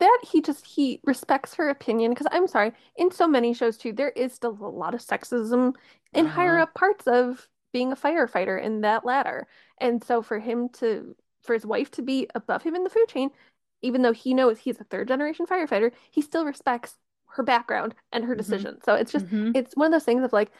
that 0.00 0.20
he 0.30 0.42
just 0.42 0.66
he 0.66 1.00
respects 1.04 1.54
her 1.54 1.68
opinion 1.70 2.12
because 2.12 2.28
I'm 2.32 2.48
sorry, 2.48 2.72
in 2.96 3.10
so 3.12 3.28
many 3.28 3.54
shows 3.54 3.78
too, 3.78 3.92
there 3.92 4.10
is 4.10 4.32
still 4.34 4.52
a 4.62 4.68
lot 4.68 4.94
of 4.94 5.00
sexism 5.00 5.74
in 6.14 6.26
higher 6.26 6.58
Uh-huh. 6.58 6.62
up 6.62 6.74
parts 6.74 7.06
of 7.06 7.48
being 7.72 7.92
a 7.92 7.96
firefighter 7.96 8.62
in 8.62 8.82
that 8.82 9.04
ladder. 9.04 9.48
And 9.80 10.02
so 10.02 10.22
for 10.22 10.38
him 10.38 10.68
to 10.74 11.16
for 11.42 11.54
his 11.54 11.66
wife 11.66 11.90
to 11.92 12.02
be 12.02 12.28
above 12.34 12.62
him 12.62 12.74
in 12.74 12.84
the 12.84 12.90
food 12.90 13.08
chain, 13.08 13.30
even 13.82 14.02
though 14.02 14.12
he 14.12 14.34
knows 14.34 14.58
he's 14.58 14.80
a 14.80 14.84
third 14.84 15.08
generation 15.08 15.46
firefighter, 15.46 15.92
he 16.10 16.20
still 16.20 16.44
respects 16.44 16.96
her 17.32 17.42
background 17.42 17.94
and 18.12 18.24
her 18.24 18.34
Mhm. 18.34 18.38
decision. 18.38 18.80
So 18.82 18.94
it's 18.94 19.12
just 19.12 19.26
Mhm. 19.26 19.54
it's 19.54 19.76
one 19.76 19.86
of 19.86 19.92
those 19.92 20.04
things 20.04 20.22
of 20.24 20.32
like 20.32 20.50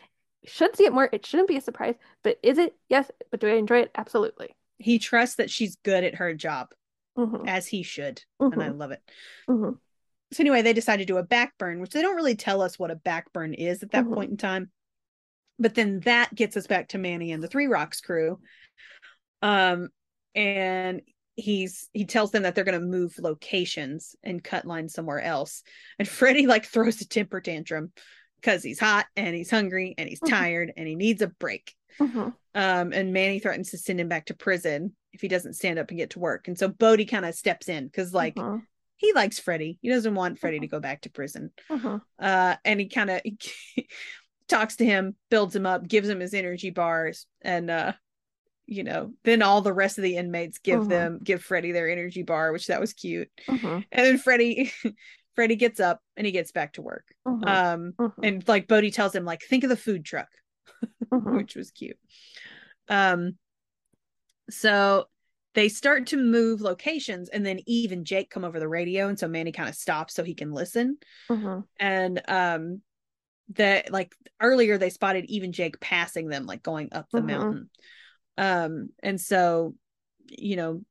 should 0.45 0.77
see 0.77 0.85
it 0.85 0.93
more, 0.93 1.09
it 1.13 1.27
shouldn't 1.27 1.49
be 1.49 1.57
a 1.57 1.61
surprise, 1.61 1.97
but 2.23 2.39
is 2.43 2.59
it? 2.59 2.77
Yes, 2.89 3.11
but 3.31 3.41
do 3.41 3.49
I 3.49 3.55
enjoy 3.55 3.81
it? 3.81 3.91
Absolutely. 3.97 4.55
He 4.79 4.99
trusts 4.99 5.37
that 5.37 5.51
she's 5.51 5.77
good 5.77 6.05
at 6.05 6.17
her 6.17 6.35
job, 6.35 6.69
Mhm, 7.17 7.49
as 7.49 7.67
he 7.67 7.83
should, 7.83 8.23
and 8.51 8.63
I 8.63 8.69
mhm, 8.69 8.75
love 8.77 8.93
it. 8.93 9.03
mhm, 9.49 9.79
so 10.33 10.43
anyway, 10.43 10.63
they 10.63 10.73
decide 10.73 10.99
to 10.99 11.05
do 11.05 11.17
a 11.17 11.23
backburn, 11.23 11.81
which 11.81 11.91
they 11.91 12.03
don't 12.03 12.17
really 12.17 12.37
tell 12.37 12.61
us 12.61 12.79
what 12.79 12.91
a 12.91 12.97
backburn 12.97 13.55
is 13.55 13.83
at 13.83 13.93
that 13.93 14.05
Mhm. 14.05 14.15
point 14.15 14.31
in 14.31 14.37
time. 14.37 14.71
But 15.59 15.75
then 15.75 16.01
that 16.01 16.35
gets 16.35 16.57
us 16.57 16.67
back 16.67 16.89
to 16.89 16.99
Manny 16.99 17.33
and 17.33 17.43
the 17.43 17.49
Three 17.49 17.67
Rocks 17.67 18.01
crew. 18.01 18.39
Um, 19.43 19.89
and 20.35 21.03
he's 21.37 21.89
he 21.93 22.05
tells 22.05 22.33
them 22.33 22.43
that 22.43 22.55
they're 22.55 22.65
gonna 22.65 22.81
move 22.81 23.15
locations 23.19 24.17
and 24.25 24.43
cut 24.43 24.65
lines 24.67 24.93
somewhere 24.93 25.21
else. 25.21 25.63
And 25.99 26.09
Freddie 26.09 26.47
like 26.47 26.67
throws 26.67 27.01
a 27.01 27.09
temper 27.09 27.41
tantrum 27.41 27.93
because 28.41 28.63
he's 28.63 28.81
hot 28.81 29.07
and 29.17 29.35
he's 29.35 29.51
hungry 29.51 29.95
and 29.99 30.09
he's 30.09 30.21
Mhm. 30.21 30.29
tired 30.31 30.73
and 30.77 30.87
he 30.87 30.95
needs 30.95 31.23
a 31.23 31.29
break. 31.29 31.75
mhm. 32.01 32.35
Um, 32.55 32.93
and 32.93 33.13
Manny 33.13 33.39
threatens 33.39 33.71
to 33.71 33.79
send 33.79 34.01
him 34.01 34.09
back 34.09 34.27
to 34.27 34.35
prison 34.35 34.97
if 35.13 35.21
he 35.21 35.29
doesn't 35.29 35.55
stand 35.55 35.79
up 35.79 35.89
and 35.91 35.99
get 35.99 36.11
to 36.11 36.19
work. 36.19 36.49
And 36.49 36.59
so 36.59 36.69
Bode 36.69 37.07
kind 37.09 37.25
of 37.25 37.35
steps 37.35 37.69
in 37.69 37.87
because 37.87 38.13
like 38.13 38.37
Mhm, 38.37 38.67
he 38.97 39.13
likes 39.13 39.39
Freddie. 39.39 39.79
He 39.81 39.89
doesn't 39.89 40.15
want 40.15 40.39
Freddie 40.39 40.61
to 40.61 40.67
go 40.69 40.81
back 40.81 41.03
to 41.03 41.11
prison. 41.11 41.53
mhm. 41.71 42.01
Uh, 42.19 42.57
and 42.65 42.81
he 42.81 42.89
kind 42.89 43.11
of 43.11 43.21
talks 44.49 44.77
to 44.77 44.85
him, 44.85 45.15
builds 45.31 45.55
him 45.55 45.67
up, 45.67 45.87
gives 45.87 46.09
him 46.09 46.21
his 46.21 46.35
energy 46.35 46.71
bars, 46.71 47.27
and 47.43 47.71
uh, 47.71 47.93
you 48.69 48.85
know, 48.85 49.13
then 49.25 49.43
all 49.43 49.63
the 49.63 49.73
rest 49.73 49.99
of 49.99 50.05
the 50.05 50.17
inmates 50.17 50.59
give 50.59 50.85
Mhm. 50.85 50.89
them 50.89 51.21
give 51.25 51.43
Freddie 51.43 51.73
their 51.73 51.89
energy 51.91 52.23
bar, 52.23 52.53
which 52.53 52.67
that 52.69 52.81
was 52.81 52.93
cute. 52.93 53.31
Mhm, 53.49 53.85
And 53.91 54.07
then 54.07 54.19
Freddie 54.19 54.71
Freddie 55.35 55.57
gets 55.57 55.81
up 55.81 56.03
and 56.17 56.27
he 56.27 56.33
gets 56.33 56.53
back 56.53 56.75
to 56.75 56.83
work. 56.83 57.07
mhm, 57.27 57.47
Um, 57.49 57.95
and 58.23 58.47
like 58.47 58.69
Bode 58.69 58.93
tells 58.93 59.15
him, 59.15 59.25
like, 59.25 59.43
think 59.43 59.65
of 59.65 59.71
the 59.71 59.77
food 59.77 60.05
truck, 60.05 60.29
which 61.11 61.57
was 61.57 61.71
cute. 61.71 61.99
Um, 62.89 63.37
so 64.51 65.07
they 65.55 65.69
start 65.69 66.09
to 66.09 66.17
move 66.17 66.61
locations, 66.61 67.29
and 67.29 67.45
then 67.45 67.61
Eve 67.67 67.93
and 67.93 68.05
Jake 68.07 68.31
come 68.31 68.45
over 68.45 68.61
the 68.61 68.69
radio, 68.69 69.09
and 69.09 69.19
so 69.19 69.29
Manny 69.29 69.53
kind 69.53 69.69
of 69.69 69.75
stops 69.75 70.15
so 70.15 70.23
he 70.25 70.35
can 70.35 70.53
listen. 70.53 70.99
And 71.81 72.23
um, 72.29 72.83
that 73.55 73.93
like 73.93 74.15
earlier 74.41 74.79
they 74.79 74.91
spotted 74.91 75.27
Eve 75.27 75.45
and 75.45 75.55
Jake 75.55 75.81
passing 75.81 76.29
them, 76.29 76.47
like 76.47 76.63
going 76.63 76.91
up 76.93 77.09
the 77.15 77.23
mountain. 77.23 77.71
Um, 78.39 78.91
and 79.03 79.21
so 79.21 79.77
you 80.31 80.57
know, 80.57 80.83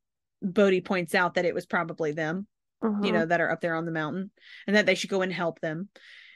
Bode 0.43 0.85
points 0.85 1.15
out 1.15 1.35
that 1.35 1.45
it 1.45 1.55
was 1.55 1.65
probably 1.67 2.11
them, 2.11 2.47
you 3.01 3.11
mhm. 3.11 3.11
know, 3.11 3.25
that 3.25 3.41
are 3.41 3.51
up 3.51 3.61
there 3.61 3.75
on 3.75 3.85
the 3.85 3.91
mountain, 3.91 4.31
and 4.67 4.75
that 4.75 4.85
they 4.85 4.95
should 4.95 5.09
go 5.11 5.21
and 5.23 5.33
help 5.33 5.61
them. 5.61 5.89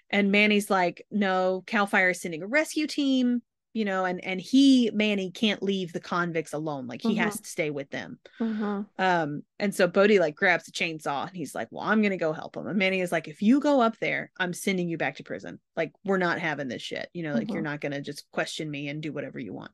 And 0.09 0.31
Manny's 0.31 0.69
like, 0.69 1.05
"No, 1.11 1.63
Cal 1.67 1.88
Fire 1.88 2.11
is 2.11 2.21
sending 2.21 2.43
a 2.43 2.47
rescue 2.47 2.88
team." 2.88 3.43
you 3.73 3.85
know, 3.85 4.05
and 4.05 4.23
and 4.25 4.41
he 4.41 4.91
Manny 4.93 5.31
can't 5.31 5.63
leave 5.63 5.93
the 5.93 6.01
convicts 6.01 6.53
alone. 6.53 6.88
Like 6.88 7.01
he 7.01 7.15
Mhm. 7.15 7.17
has 7.17 7.39
to 7.39 7.49
stay 7.49 7.69
with 7.69 7.89
them. 7.91 8.19
Mhm. 8.39 8.89
Um, 8.97 9.43
and 9.59 9.73
so 9.73 9.88
Bode 9.88 10.11
like 10.19 10.35
grabs 10.35 10.67
a 10.67 10.71
chainsaw 10.71 11.27
and 11.27 11.35
he's 11.35 11.55
like, 11.55 11.69
Well, 11.71 11.83
I'm 11.83 12.01
gonna 12.01 12.17
go 12.17 12.33
help 12.33 12.57
him. 12.57 12.67
And 12.67 12.77
Manny 12.77 13.01
is 13.01 13.11
like, 13.11 13.27
if 13.27 13.41
you 13.41 13.59
go 13.59 13.81
up 13.81 13.97
there, 13.99 14.31
I'm 14.38 14.53
sending 14.53 14.89
you 14.89 14.97
back 14.97 15.15
to 15.17 15.23
prison. 15.23 15.59
Like, 15.75 15.93
we're 16.03 16.17
not 16.17 16.39
having 16.39 16.67
this 16.67 16.81
shit. 16.81 17.09
You 17.13 17.23
know, 17.23 17.33
like 17.33 17.53
you're 17.53 17.61
Mhm. 17.61 17.63
not 17.63 17.81
gonna 17.81 18.01
just 18.01 18.29
question 18.31 18.69
me 18.69 18.89
and 18.89 19.01
do 19.01 19.13
whatever 19.13 19.39
you 19.39 19.53
want. 19.53 19.71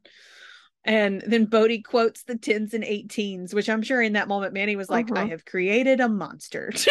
And 0.88 1.22
then 1.28 1.46
Bode 1.46 1.84
quotes 1.84 2.24
the 2.24 2.38
tens 2.38 2.74
and 2.74 2.84
eighteens, 2.84 3.54
which 3.54 3.70
I'm 3.70 3.82
sure 3.82 4.02
in 4.02 4.14
that 4.14 4.28
moment 4.28 4.54
Manny 4.54 4.76
was 4.76 4.90
like, 4.90 5.12
I 5.16 5.26
Mhm. 5.26 5.30
have 5.30 5.46
created 5.46 6.00
a 6.00 6.10
monster. 6.10 6.72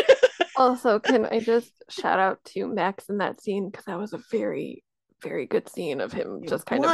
Also, 0.54 0.98
can 0.98 1.26
I 1.26 1.40
just 1.40 1.70
shout 1.90 2.18
out 2.18 2.42
to 2.46 2.66
Max 2.66 3.08
in 3.10 3.18
that 3.18 3.40
scene 3.42 3.68
because 3.70 3.84
that 3.86 3.98
was 3.98 4.14
a 4.14 4.20
very, 4.30 4.82
very 5.22 5.46
good 5.46 5.68
scene 5.68 6.00
of 6.00 6.12
him 6.12 6.40
It 6.42 6.48
just 6.48 6.64
kind 6.66 6.84
of 6.84 6.90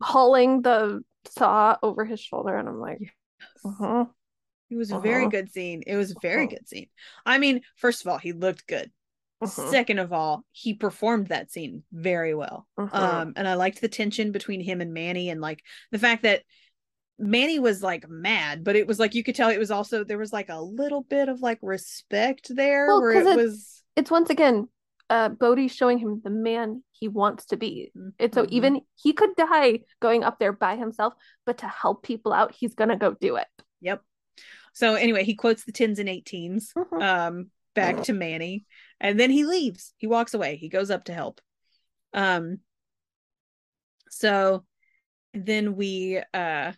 hauling 0.00 0.62
the 0.62 1.02
saw 1.26 1.76
over 1.82 2.04
his 2.04 2.20
shoulder, 2.20 2.56
and 2.56 2.68
I'm 2.68 2.78
like, 2.80 3.00
uh-huh. 3.64 4.06
It 4.70 4.76
was 4.76 4.90
a 4.90 4.98
very 4.98 5.22
Uh-huh. 5.22 5.30
good 5.30 5.52
scene. 5.52 5.82
It 5.86 5.96
was 5.96 6.10
a 6.12 6.16
very 6.20 6.46
Uh-huh. 6.46 6.56
good 6.56 6.68
scene. 6.68 6.88
I 7.26 7.38
mean, 7.38 7.62
first 7.76 8.02
of 8.02 8.08
all, 8.08 8.18
he 8.18 8.32
looked 8.32 8.66
good. 8.66 8.90
Uh-huh, 9.44 9.70
Second 9.70 9.98
of 9.98 10.12
all, 10.12 10.44
he 10.52 10.74
performed 10.74 11.28
that 11.28 11.50
scene 11.50 11.82
very 11.92 12.34
well. 12.34 12.66
uh-huh. 12.76 12.96
Um, 12.96 13.32
and 13.36 13.46
I 13.46 13.54
liked 13.54 13.80
the 13.80 13.88
tension 13.88 14.32
between 14.32 14.60
him 14.60 14.80
and 14.80 14.92
Manny, 14.92 15.30
and 15.30 15.40
like 15.40 15.62
the 15.92 15.98
fact 15.98 16.22
that 16.24 16.42
Manny 17.18 17.58
was 17.60 17.82
like 17.82 18.08
mad, 18.08 18.64
but 18.64 18.74
it 18.76 18.86
was 18.86 18.98
like 18.98 19.14
you 19.14 19.22
could 19.22 19.34
tell 19.36 19.48
it 19.50 19.58
was 19.58 19.70
also 19.70 20.02
there 20.04 20.18
was 20.18 20.32
like 20.32 20.48
a 20.48 20.60
little 20.60 21.02
bit 21.02 21.28
of 21.28 21.40
like 21.40 21.58
respect 21.62 22.48
there, 22.54 22.88
Well, 22.88 23.00
where 23.00 23.12
it 23.12 23.18
it's- 23.18 23.36
was. 23.36 23.82
it's 23.96 24.10
once 24.10 24.30
again 24.30 24.68
uh 25.10 25.28
Bode 25.28 25.70
showing 25.70 25.98
him 25.98 26.22
the 26.24 26.30
man 26.30 26.82
he 26.90 27.08
wants 27.08 27.44
to 27.46 27.56
be. 27.58 27.92
And 28.18 28.34
so 28.34 28.44
Mhm. 28.44 28.48
even 28.50 28.80
he 28.96 29.12
could 29.12 29.36
die 29.36 29.80
going 30.00 30.24
up 30.24 30.38
there 30.38 30.52
by 30.52 30.76
himself, 30.76 31.12
but 31.44 31.58
to 31.58 31.68
help 31.68 32.02
people 32.02 32.32
out, 32.32 32.54
he's 32.54 32.74
gonna 32.74 32.96
go 32.96 33.14
do 33.20 33.36
it. 33.36 33.46
Yep. 33.82 34.02
So 34.72 34.94
anyway, 34.94 35.22
he 35.24 35.34
quotes 35.36 35.64
the 35.64 35.72
tens 35.72 35.98
and 36.00 36.08
eighteens 36.08 36.72
Mhm. 36.76 37.02
um 37.02 37.50
back 37.74 38.02
to 38.04 38.12
Manny, 38.12 38.64
and 39.00 39.18
then 39.18 39.30
he 39.30 39.44
leaves. 39.44 39.92
He 39.96 40.06
walks 40.06 40.34
away. 40.34 40.56
He 40.56 40.68
goes 40.68 40.90
up 40.90 41.04
to 41.04 41.14
help. 41.14 41.40
Um. 42.12 42.60
So 44.10 44.64
then 45.32 45.74
we 45.74 46.20
uh 46.32 46.72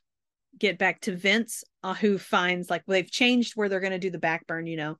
get 0.58 0.78
back 0.78 1.00
to 1.02 1.14
Vince, 1.14 1.64
uh, 1.82 1.94
who 1.94 2.18
finds 2.18 2.70
like 2.70 2.84
they've 2.86 3.10
changed 3.10 3.52
where 3.54 3.68
they're 3.68 3.80
going 3.80 3.92
to 3.92 3.98
do 3.98 4.10
the 4.10 4.18
backburn, 4.18 4.66
you 4.66 4.76
know. 4.76 4.96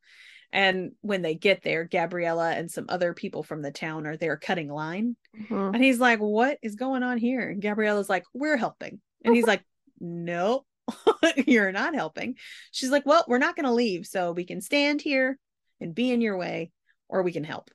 And 0.53 0.93
when 1.01 1.23
they 1.23 1.35
get 1.35 1.63
there, 1.63 1.85
Gabriella 1.85 2.53
and 2.53 2.71
some 2.71 2.87
other 2.89 3.15
people 3.15 3.43
from 3.43 3.63
the 3.63 3.73
town 3.73 4.07
are 4.07 4.17
there 4.17 4.37
cutting 4.37 4.69
line. 4.69 5.17
Mhm. 5.39 5.75
And 5.75 5.83
he's 5.83 5.99
like, 5.99 6.19
What 6.19 6.59
is 6.63 6.77
going 6.77 7.03
on 7.03 7.19
here? 7.19 7.51
And 7.51 7.61
Gabriella's 7.61 8.09
like, 8.09 8.25
We're 8.33 8.57
helping. 8.57 9.01
And 9.25 9.35
he's 9.35 9.47
like, 9.47 9.63
no 10.01 10.65
you're 11.47 11.73
not 11.73 11.95
helping. 11.95 12.37
She's 12.71 12.91
like, 12.91 13.05
Well, 13.07 13.25
we're 13.27 13.39
not 13.39 13.57
going 13.57 13.67
to 13.67 13.73
leave. 13.73 14.07
So 14.07 14.33
we 14.33 14.45
can 14.45 14.61
stand 14.61 15.03
here 15.03 15.39
and 15.81 15.95
be 15.95 16.11
in 16.11 16.21
your 16.21 16.37
way, 16.37 16.71
or 17.09 17.23
we 17.23 17.33
can 17.33 17.45
help. 17.45 17.71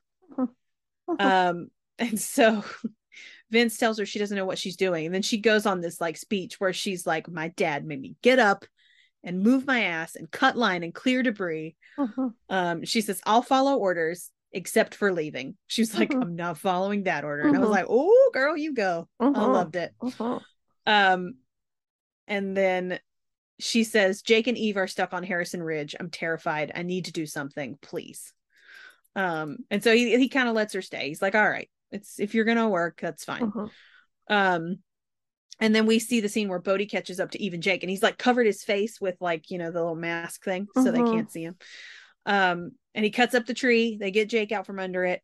um, 1.18 1.68
and 1.98 2.20
so 2.20 2.64
Vince 3.50 3.76
tells 3.76 3.98
her 3.98 4.06
she 4.06 4.18
doesn't 4.18 4.36
know 4.36 4.46
what 4.46 4.58
she's 4.58 4.76
doing. 4.76 5.06
And 5.06 5.14
then 5.14 5.22
she 5.22 5.38
goes 5.38 5.66
on 5.66 5.80
this 5.80 6.00
like 6.00 6.16
speech 6.16 6.58
where 6.60 6.72
she's 6.72 7.06
like, 7.06 7.28
My 7.30 7.48
dad 7.48 7.84
made 7.84 8.00
me 8.00 8.16
get 8.22 8.38
up 8.38 8.64
and 9.24 9.42
move 9.42 9.66
my 9.66 9.84
ass 9.84 10.16
and 10.16 10.30
cut 10.30 10.56
line 10.56 10.82
and 10.82 10.94
clear 10.94 11.22
debris. 11.22 11.76
Mhm. 11.98 12.34
Um, 12.48 12.84
she 12.84 13.00
says, 13.00 13.20
I'll 13.24 13.42
follow 13.42 13.76
orders 13.76 14.30
except 14.52 14.94
for 14.94 15.12
leaving. 15.12 15.56
She 15.66 15.82
was 15.82 15.94
like, 15.98 16.10
Mhm. 16.10 16.22
I'm 16.22 16.36
not 16.36 16.58
following 16.58 17.04
that 17.04 17.24
order. 17.24 17.42
And 17.44 17.56
I 17.56 17.60
was 17.60 17.68
Mhm. 17.68 17.72
like, 17.72 17.86
Oh, 17.88 18.30
girl, 18.32 18.56
you 18.56 18.74
go. 18.74 19.08
I 19.20 19.28
loved 19.52 19.76
it. 19.76 19.92
Um, 20.86 21.34
and 22.26 22.56
then 22.56 22.98
she 23.58 23.84
says, 23.84 24.22
Jake 24.22 24.46
and 24.48 24.58
Eve 24.58 24.76
are 24.76 24.88
stuck 24.88 25.12
on 25.12 25.22
Harrison 25.22 25.62
Ridge. 25.62 25.94
I'm 25.98 26.10
terrified. 26.10 26.72
I 26.74 26.82
need 26.82 27.04
to 27.04 27.12
do 27.12 27.26
something, 27.26 27.78
please. 27.82 28.32
Um, 29.14 29.58
and 29.70 29.82
so 29.84 29.94
he 29.94 30.16
he 30.18 30.28
kind 30.28 30.48
of 30.48 30.54
lets 30.54 30.72
her 30.74 30.82
stay. 30.82 31.08
He's 31.08 31.22
like, 31.22 31.34
All 31.34 31.48
right, 31.48 31.68
it's 31.90 32.18
if 32.18 32.34
you're 32.34 32.44
gonna 32.44 32.68
work, 32.68 32.98
that's 33.00 33.24
fine. 33.24 33.50
Mhm. 33.50 33.70
Um, 34.28 34.78
and 35.60 35.74
then 35.74 35.86
we 35.86 35.98
see 35.98 36.20
the 36.20 36.28
scene 36.28 36.48
where 36.48 36.58
Bode 36.58 36.88
catches 36.90 37.20
up 37.20 37.30
to 37.32 37.42
even 37.42 37.60
Jake, 37.60 37.82
and 37.82 37.90
he's 37.90 38.02
like 38.02 38.18
covered 38.18 38.46
his 38.46 38.64
face 38.64 39.00
with 39.00 39.16
like 39.20 39.50
you 39.50 39.58
know 39.58 39.70
the 39.70 39.80
little 39.80 39.94
mask 39.94 40.44
thing, 40.44 40.66
so 40.74 40.90
they 40.90 40.98
Mhm. 41.00 41.12
can't 41.12 41.30
see 41.30 41.44
him. 41.44 41.56
Um, 42.26 42.72
and 42.94 43.04
he 43.04 43.10
cuts 43.10 43.34
up 43.34 43.46
the 43.46 43.54
tree. 43.54 43.96
They 44.00 44.10
get 44.10 44.28
Jake 44.28 44.52
out 44.52 44.66
from 44.66 44.78
under 44.78 45.04
it, 45.04 45.22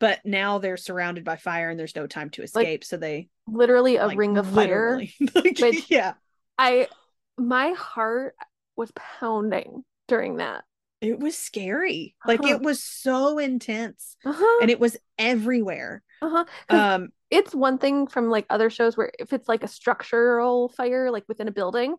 but 0.00 0.20
now 0.24 0.58
they're 0.58 0.76
surrounded 0.76 1.24
by 1.24 1.36
fire 1.36 1.70
and 1.70 1.78
there's 1.78 1.96
no 1.96 2.06
time 2.06 2.30
to 2.30 2.42
escape. 2.42 2.84
so 2.84 2.96
they 2.96 3.28
Literally 3.46 3.96
a 3.96 4.06
like, 4.06 4.18
ring 4.18 4.38
of 4.38 4.46
fire. 4.48 5.00
like, 5.34 5.58
which- 5.58 5.90
yeah, 5.90 6.14
I 6.58 6.88
my 7.36 7.72
heart 7.72 8.34
was 8.76 8.90
pounding 8.94 9.84
during 10.08 10.36
that. 10.36 10.64
It 11.00 11.18
was 11.20 11.36
scary. 11.36 12.14
Like 12.24 12.40
Uh-huh. 12.40 12.46
it 12.46 12.60
was 12.60 12.82
so 12.82 13.38
intense, 13.38 14.16
Uh-huh. 14.24 14.60
and 14.60 14.70
it 14.70 14.80
was 14.80 14.96
everywhere. 15.18 16.02
uh-huh. 16.22 16.44
Um, 16.68 17.08
it's 17.30 17.54
one 17.54 17.78
thing 17.78 18.06
from 18.06 18.30
like 18.30 18.46
other 18.50 18.70
shows 18.70 18.96
where 18.96 19.10
if 19.18 19.32
it's 19.32 19.48
like 19.48 19.62
a 19.64 19.68
structural 19.68 20.68
fire 20.70 21.10
like 21.10 21.24
within 21.28 21.48
a 21.48 21.52
building, 21.52 21.96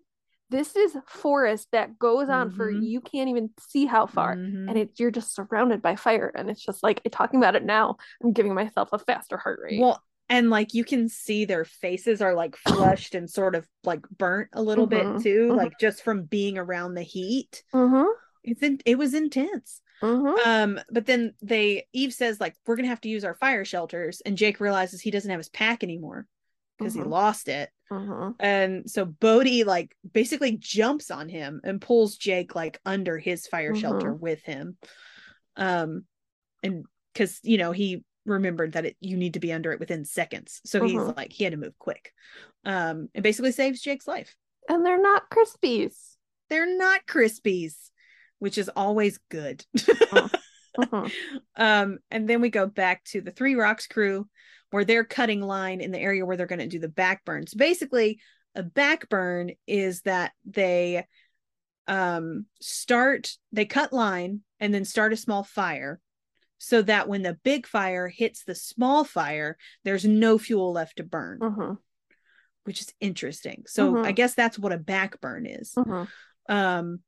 this 0.50 0.76
is 0.76 0.96
forest 1.08 1.68
that 1.72 2.00
goes 2.00 2.30
on 2.30 2.50
for 2.50 2.70
Mhm. 2.70 2.82
you 2.82 3.02
can't 3.02 3.30
even 3.30 3.50
see 3.60 3.86
how 3.86 4.06
far. 4.08 4.40
mhm. 4.40 4.68
And 4.68 4.78
it 4.78 5.00
you're 5.00 5.12
just 5.12 5.36
surrounded 5.36 5.82
by 5.82 5.96
fire. 5.96 6.32
And 6.36 6.50
it's 6.50 6.64
just 6.66 6.84
like 6.84 7.02
talking 7.12 7.40
about 7.40 7.56
it 7.56 7.64
now, 7.64 7.98
I'm 8.24 8.34
giving 8.34 8.54
myself 8.54 8.90
a 8.94 9.00
faster 9.00 9.38
heart 9.38 9.60
rate. 9.64 9.80
Well, 9.80 10.04
and 10.30 10.50
like 10.50 10.74
you 10.74 10.84
can 10.84 11.08
see 11.10 11.46
their 11.46 11.66
faces 11.66 12.22
are 12.22 12.34
like 12.34 12.56
flushed 12.58 13.16
and 13.16 13.30
sort 13.30 13.56
of 13.56 13.68
like 13.84 14.02
burnt 14.10 14.50
a 14.54 14.62
little 14.62 14.86
Mhm, 14.86 14.92
bit 14.92 15.18
too, 15.18 15.54
mhm. 15.54 15.56
like 15.56 15.78
just 15.80 16.04
from 16.04 16.24
being 16.24 16.58
around 16.58 16.96
the 16.96 17.04
heat. 17.04 17.64
Mm-hmm. 18.48 18.52
It's 18.52 18.64
in, 18.64 18.80
it 18.86 18.98
was 18.98 19.14
intense. 19.14 19.82
Mm-hmm. 20.02 20.50
Um, 20.50 20.80
but 20.92 21.06
then 21.06 21.34
they 21.42 21.88
Eve 21.92 22.14
says 22.14 22.40
like 22.40 22.56
we're 22.66 22.76
gonna 22.76 22.88
have 22.88 23.02
to 23.02 23.10
use 23.10 23.24
our 23.24 23.34
fire 23.36 23.66
shelters, 23.66 24.22
and 24.26 24.38
Jake 24.38 24.60
realizes 24.60 25.02
he 25.02 25.12
doesn't 25.12 25.30
have 25.30 25.40
his 25.40 25.50
pack 25.50 25.84
anymore 25.84 26.28
because 26.78 26.94
he 26.94 27.00
Mhm. 27.02 27.10
lost 27.10 27.48
it. 27.48 27.72
Mm-hmm. 27.92 28.32
And 28.40 28.90
so 28.90 29.06
Bode 29.06 29.66
like 29.66 29.96
basically 30.10 30.56
jumps 30.58 31.10
on 31.10 31.30
him 31.30 31.62
and 31.64 31.82
pulls 31.82 32.18
Jake 32.18 32.54
like 32.54 32.80
under 32.86 33.18
his 33.18 33.48
fire 33.48 33.74
shelter 33.76 34.14
with 34.14 34.44
him. 34.44 34.78
Um, 35.56 36.06
and 36.62 36.86
because 37.14 37.40
you 37.44 37.58
know 37.58 37.72
he 37.72 38.04
remembered 38.26 38.74
that 38.74 38.86
it 38.86 38.98
you 39.00 39.18
need 39.18 39.34
to 39.34 39.40
be 39.40 39.52
under 39.54 39.72
it 39.72 39.80
within 39.80 40.06
seconds, 40.06 40.62
so 40.66 40.84
he's 40.84 41.02
like 41.02 41.32
he 41.34 41.44
had 41.44 41.52
to 41.52 41.58
move 41.58 41.78
quick. 41.80 42.14
Um, 42.66 43.10
and 43.16 43.24
basically 43.24 43.52
saves 43.54 43.82
Jake's 43.82 44.08
life. 44.08 44.36
And 44.70 44.86
they're 44.86 45.02
not 45.02 45.30
Krispies. 45.32 45.96
They're 46.50 46.78
not 46.78 47.06
Krispies, 47.08 47.90
which 48.40 48.58
is 48.58 48.70
always 48.76 49.20
good. 49.30 49.66
Mhm. 49.76 50.32
um, 51.56 51.98
and 52.12 52.30
then 52.30 52.42
we 52.42 52.50
go 52.50 52.68
back 52.68 53.04
to 53.06 53.22
the 53.22 53.32
Three 53.32 53.56
Rocks 53.56 53.88
crew 53.88 54.28
where 54.70 54.86
they're 54.86 55.04
cutting 55.06 55.42
line 55.42 55.82
in 55.82 55.92
the 55.92 56.00
area 56.00 56.26
where 56.26 56.38
they're 56.38 56.46
going 56.46 56.60
to 56.60 56.68
do 56.68 56.80
the 56.80 56.90
backburn. 56.90 57.48
So 57.48 57.58
basically, 57.58 58.20
a 58.54 58.64
backburn 58.64 59.52
is 59.66 60.02
that 60.02 60.32
they 60.46 61.06
um 61.88 62.46
start 62.60 63.38
they 63.54 63.64
cut 63.66 63.94
line 63.94 64.42
and 64.60 64.74
then 64.74 64.84
start 64.84 65.14
a 65.14 65.18
small 65.18 65.44
fire 65.44 66.02
so 66.58 66.82
that 66.82 67.08
when 67.08 67.22
the 67.22 67.38
big 67.44 67.66
fire 67.66 68.10
hits 68.10 68.44
the 68.44 68.56
small 68.56 69.06
fire 69.06 69.58
there's 69.86 70.04
no 70.04 70.38
fuel 70.38 70.74
left 70.74 70.98
to 70.98 71.04
burn 71.04 71.40
Mhm. 71.40 71.78
which 72.66 72.82
is 72.82 72.94
interesting 73.00 73.64
so 73.68 73.94
Mhm. 73.94 74.06
i 74.06 74.12
guess 74.12 74.34
that's 74.34 74.60
what 74.60 74.74
a 74.74 74.78
backburn 74.78 75.46
is 75.46 75.74
Mhm. 75.76 76.08
um 76.50 77.00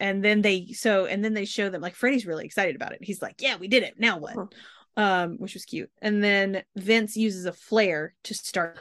and 0.00 0.24
then 0.24 0.42
they 0.42 0.72
so 0.72 1.06
and 1.06 1.24
then 1.24 1.34
they 1.34 1.44
show 1.44 1.70
them 1.70 1.80
like 1.82 1.94
Freddy's 1.94 2.26
really 2.26 2.44
excited 2.44 2.76
about 2.76 2.92
it. 2.92 3.02
He's 3.02 3.22
like, 3.22 3.40
"Yeah, 3.40 3.56
we 3.56 3.68
did 3.68 3.82
it. 3.82 3.98
Now 3.98 4.18
what?" 4.18 4.36
Mhm. 4.36 4.52
Um, 4.96 5.36
which 5.38 5.54
was 5.54 5.64
cute. 5.64 5.90
And 6.02 6.22
then 6.24 6.64
Vince 6.76 7.16
uses 7.16 7.44
a 7.44 7.52
flare 7.52 8.14
to 8.24 8.34
start 8.34 8.78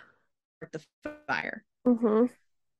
the 0.72 0.82
fire, 1.28 1.64
Mhm. 1.86 2.30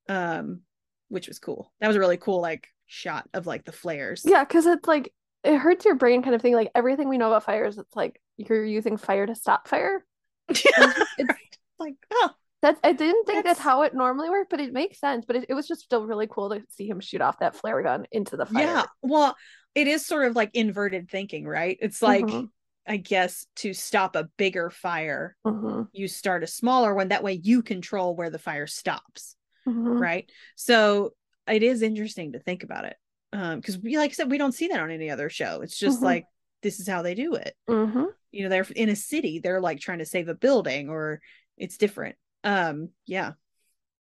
um, 0.10 0.62
which 1.10 1.28
was 1.28 1.40
cool. 1.40 1.72
That 1.80 1.88
was 1.88 1.96
a 1.96 2.00
really 2.00 2.18
cool 2.18 2.42
like 2.42 2.68
shot 2.88 3.30
of 3.34 3.46
like 3.46 3.66
the 3.66 3.72
flares. 3.72 4.24
Yeah, 4.26 4.44
because 4.44 4.66
it's 4.66 4.88
like 4.88 5.14
it 5.44 5.58
hurts 5.58 5.86
your 5.86 5.96
brain 5.96 6.24
kind 6.24 6.36
of 6.36 6.42
thing. 6.42 6.54
Like 6.54 6.72
everything 6.74 7.10
we 7.10 7.18
know 7.18 7.28
about 7.28 7.44
fires, 7.44 7.78
it's 7.78 7.96
like 7.96 8.22
you're 8.38 8.66
using 8.66 8.98
fire 8.98 9.26
to 9.26 9.36
stop 9.36 9.68
fire. 9.68 10.04
It's 10.50 10.58
like 11.80 11.96
oh 12.12 12.32
that's 12.62 12.80
I 12.84 12.92
didn't 12.92 13.26
think 13.26 13.44
that's, 13.46 13.60
That's- 13.60 13.64
how 13.64 13.84
it 13.84 13.94
normally 13.94 14.30
worked, 14.30 14.50
but 14.50 14.60
it 14.60 14.74
makes 14.74 15.00
sense. 15.00 15.26
But 15.26 15.36
it, 15.38 15.46
it 15.50 15.54
was 15.54 15.68
just 15.68 15.82
still 15.82 16.06
really 16.06 16.28
cool 16.30 16.50
to 16.50 16.64
see 16.70 16.88
him 16.88 17.00
shoot 17.00 17.22
off 17.22 17.40
that 17.40 17.56
flare 17.56 17.82
gun 17.84 18.06
into 18.12 18.36
the 18.38 18.46
fire. 18.46 18.64
yeah. 18.64 18.84
Well, 19.02 19.36
it 19.76 19.88
is 19.88 20.06
sort 20.06 20.26
of 20.28 20.36
like 20.36 20.52
inverted 20.56 21.10
thinking, 21.10 21.46
right? 21.48 21.78
It's 21.82 22.02
like 22.02 22.26
Mhm. 22.26 22.50
I 22.88 22.98
guess 22.98 23.46
to 23.58 23.74
stop 23.74 24.16
a 24.16 24.30
bigger 24.38 24.70
fire, 24.70 25.36
Mhm. 25.46 25.88
you 25.92 26.08
start 26.08 26.44
a 26.44 26.48
smaller 26.48 26.96
one. 26.96 27.10
That 27.10 27.22
way 27.24 27.34
you 27.34 27.62
control 27.62 28.16
where 28.16 28.30
the 28.30 28.40
fire 28.40 28.68
stops. 28.68 29.36
Mhm. 29.68 30.00
right 30.00 30.32
so 30.56 31.12
it 31.46 31.62
is 31.62 31.82
interesting 31.82 32.32
to 32.32 32.40
think 32.40 32.64
about 32.64 32.86
it 32.86 32.96
um 33.34 33.60
because 33.60 33.78
we 33.78 33.98
like 33.98 34.12
i 34.12 34.14
said 34.14 34.32
we 34.32 34.38
don't 34.38 34.54
see 34.54 34.70
that 34.70 34.80
on 34.80 34.90
any 34.92 35.10
other 35.10 35.30
show 35.30 35.60
it's 35.60 35.78
just 35.78 36.00
Mhm. 36.00 36.04
like 36.06 36.26
this 36.62 36.80
is 36.80 36.88
how 36.88 37.02
they 37.02 37.14
do 37.16 37.36
it 37.36 37.54
Mhm. 37.68 38.08
you 38.32 38.44
know 38.44 38.50
they're 38.50 38.66
in 38.78 38.88
a 38.88 38.96
city 38.96 39.40
they're 39.40 39.60
like 39.60 39.82
trying 39.82 40.00
to 40.00 40.06
save 40.06 40.30
a 40.30 40.34
building 40.36 40.88
or 40.90 41.20
it's 41.58 41.76
different 41.76 42.16
Um, 42.44 42.90
yeah. 43.06 43.34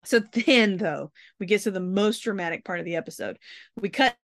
So 0.04 0.20
then 0.20 0.78
though, 0.78 1.12
we 1.40 1.46
get 1.46 1.62
to 1.62 1.72
the 1.72 1.80
most 1.80 2.20
dramatic 2.20 2.64
part 2.64 2.80
of 2.80 2.86
the 2.86 2.96
episode. 2.96 3.38
We 3.76 3.90
cut 3.90 4.16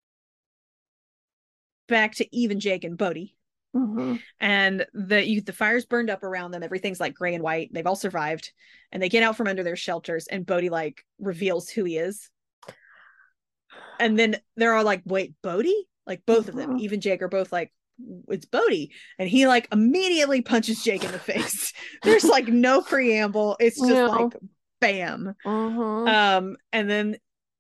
back 1.87 2.15
to 2.15 2.35
even 2.35 2.59
Jake 2.59 2.83
and 2.83 2.97
Bode. 2.97 3.29
Mhm. 3.75 4.21
And 4.39 4.85
the 4.93 5.27
you, 5.27 5.41
the 5.41 5.51
fire's 5.51 5.85
burned 5.85 6.09
up 6.09 6.23
around 6.23 6.51
them. 6.51 6.63
Everything's 6.63 6.99
like 6.99 7.13
gray 7.13 7.33
and 7.35 7.43
white. 7.43 7.71
They've 7.73 7.85
all 7.85 7.97
survived. 7.97 8.53
And 8.91 9.03
they 9.03 9.09
get 9.09 9.23
out 9.23 9.35
from 9.35 9.47
under 9.47 9.63
their 9.63 9.75
shelters, 9.75 10.27
and 10.27 10.45
Bode 10.45 10.71
like 10.71 11.05
reveals 11.19 11.69
who 11.69 11.83
he 11.83 11.97
is. 11.97 12.29
And 13.99 14.17
then 14.17 14.37
they're 14.55 14.73
all 14.73 14.85
like, 14.85 15.01
wait, 15.05 15.33
Bode? 15.41 15.67
Like 16.07 16.25
both 16.25 16.47
of 16.47 16.55
them, 16.55 16.75
Mhm. 16.75 16.81
even 16.81 17.01
Jake 17.01 17.21
are 17.21 17.27
both 17.27 17.51
like, 17.51 17.73
it's 18.27 18.45
Bode. 18.45 18.89
And 19.19 19.29
he 19.29 19.47
like 19.47 19.67
immediately 19.71 20.41
punches 20.41 20.83
Jake 20.83 21.03
in 21.03 21.11
the 21.11 21.19
face. 21.19 21.73
There's 22.03 22.25
like 22.25 22.47
no 22.47 22.81
preamble. 22.81 23.57
It's 23.59 23.77
just 23.79 23.89
No. 23.89 24.07
like 24.07 24.33
bam. 24.81 25.35
Mhm. 25.45 26.07
Um, 26.09 26.57
and 26.73 26.89
then 26.89 27.17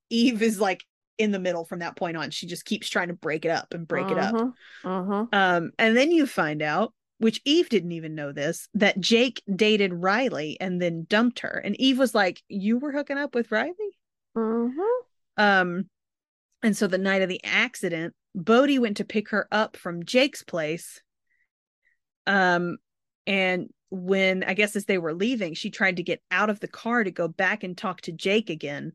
Eve 0.09 0.41
is 0.41 0.59
like 0.59 0.83
in 1.17 1.31
the 1.31 1.39
middle 1.39 1.63
from 1.65 1.79
that 1.79 1.95
point 1.95 2.17
on. 2.17 2.29
She 2.31 2.45
just 2.47 2.65
keeps 2.65 2.89
trying 2.89 3.07
to 3.07 3.13
break 3.13 3.45
it 3.45 3.51
up 3.51 3.73
and 3.73 3.87
break 3.87 4.09
it 4.11 4.17
up. 4.17 4.35
Mhm. 4.35 4.53
Mhm. 4.83 5.27
Um, 5.33 5.71
and 5.79 5.95
then 5.95 6.11
you 6.11 6.25
find 6.27 6.61
out, 6.61 6.93
which 7.19 7.39
Eve 7.45 7.69
didn't 7.69 7.93
even 7.93 8.13
know 8.15 8.33
this, 8.33 8.67
that 8.73 8.99
Jake 8.99 9.41
dated 9.55 9.93
Riley 9.93 10.57
and 10.59 10.81
then 10.81 11.05
dumped 11.09 11.39
her. 11.39 11.61
And 11.63 11.79
Eve 11.79 11.97
was 11.97 12.13
like, 12.13 12.43
You 12.49 12.77
were 12.77 12.91
hooking 12.91 13.17
up 13.17 13.33
with 13.33 13.49
Riley? 13.51 13.97
Mhm. 14.37 14.75
Um, 15.37 15.89
and 16.61 16.75
so 16.75 16.87
the 16.87 16.97
night 16.97 17.21
of 17.21 17.29
the 17.29 17.41
accident, 17.45 18.13
Bode 18.35 18.77
went 18.79 18.97
to 18.97 19.05
pick 19.05 19.29
her 19.29 19.47
up 19.51 19.77
from 19.77 20.05
Jake's 20.05 20.43
place. 20.43 21.01
Um, 22.27 22.77
and 23.25 23.69
when 23.89 24.43
I 24.43 24.53
guess 24.53 24.75
as 24.75 24.85
they 24.85 24.97
were 24.97 25.13
leaving, 25.13 25.53
she 25.53 25.69
tried 25.69 25.97
to 25.97 26.03
get 26.03 26.21
out 26.29 26.49
of 26.49 26.59
the 26.59 26.67
car 26.67 27.03
to 27.03 27.11
go 27.11 27.27
back 27.27 27.63
and 27.63 27.77
talk 27.77 28.01
to 28.01 28.11
Jake 28.11 28.49
again. 28.49 28.91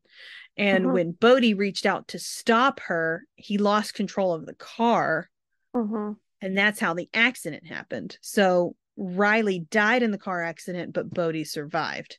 And 0.56 0.86
Mhm. 0.86 0.92
when 0.92 1.12
Bode 1.12 1.56
reached 1.56 1.86
out 1.86 2.08
to 2.08 2.18
stop 2.18 2.80
her, 2.80 3.24
he 3.34 3.56
lost 3.56 3.94
control 3.94 4.34
of 4.34 4.46
the 4.46 4.54
car. 4.54 5.30
Mhm. 5.74 6.18
And 6.42 6.56
that's 6.58 6.80
how 6.80 6.94
the 6.94 7.08
accident 7.14 7.66
happened. 7.66 8.18
So 8.20 8.76
Riley 8.96 9.60
died 9.60 10.02
in 10.02 10.10
the 10.10 10.18
car 10.18 10.42
accident, 10.42 10.92
but 10.92 11.08
Bode 11.08 11.46
survived. 11.46 12.18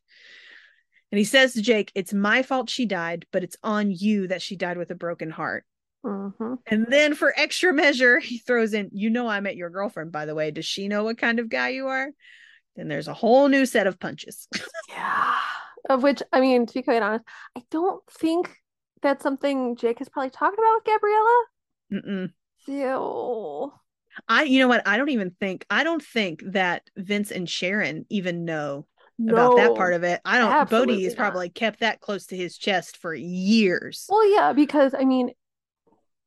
And 1.11 1.19
he 1.19 1.25
says 1.25 1.53
to 1.53 1.61
Jake, 1.61 1.91
It's 1.93 2.13
my 2.13 2.41
fault 2.41 2.69
she 2.69 2.85
died, 2.85 3.27
but 3.31 3.43
it's 3.43 3.57
on 3.61 3.91
you 3.91 4.27
that 4.27 4.41
she 4.41 4.55
died 4.55 4.77
with 4.77 4.89
a 4.89 4.95
broken 4.95 5.29
heart. 5.29 5.65
Mhm. 6.03 6.57
And 6.67 6.87
then 6.89 7.13
for 7.13 7.33
extra 7.37 7.73
measure, 7.73 8.19
he 8.19 8.39
throws 8.39 8.73
in, 8.73 8.89
You 8.91 9.09
know, 9.09 9.27
I 9.27 9.39
met 9.39 9.55
your 9.55 9.69
girlfriend, 9.69 10.11
by 10.11 10.25
the 10.25 10.35
way. 10.35 10.51
Does 10.51 10.65
she 10.65 10.87
know 10.87 11.03
what 11.03 11.17
kind 11.17 11.39
of 11.39 11.49
guy 11.49 11.69
you 11.69 11.87
are? 11.87 12.09
Then 12.75 12.87
there's 12.87 13.07
a 13.07 13.13
whole 13.13 13.47
new 13.47 13.65
set 13.65 13.87
of 13.87 13.99
punches. 13.99 14.47
Yeah. 14.89 15.35
Of 15.89 16.03
which, 16.03 16.21
I 16.31 16.41
mean, 16.41 16.67
to 16.67 16.73
be 16.73 16.83
quite 16.83 17.01
honest, 17.01 17.25
I 17.57 17.63
don't 17.71 18.03
think 18.11 18.55
that's 19.01 19.23
something 19.23 19.75
Jake 19.75 19.99
has 19.99 20.09
probably 20.09 20.29
talked 20.29 20.57
about 20.57 20.75
with 20.75 20.83
Gabriella. 20.83 21.45
Mm-mm. 21.91 23.71
I, 24.27 24.43
you 24.43 24.59
know 24.59 24.67
what? 24.67 24.87
I 24.87 24.97
don't 24.97 25.09
even 25.09 25.31
think, 25.39 25.65
I 25.69 25.83
don't 25.83 26.03
think 26.03 26.43
that 26.47 26.83
Vince 26.95 27.31
and 27.31 27.49
Sharon 27.49 28.05
even 28.09 28.45
know 28.45 28.85
No. 29.17 29.33
about 29.33 29.55
that 29.55 29.75
part 29.75 29.93
of 29.93 30.03
it. 30.03 30.21
I 30.23 30.37
don't, 30.37 30.69
Bode 30.69 30.89
has 31.01 31.15
probably 31.15 31.49
kept 31.49 31.79
that 31.79 31.99
close 31.99 32.27
to 32.27 32.37
his 32.37 32.57
chest 32.57 32.97
for 32.97 33.13
years. 33.13 34.05
Well, 34.09 34.29
yeah, 34.31 34.53
because 34.53 34.93
I 34.93 35.05
mean, 35.05 35.31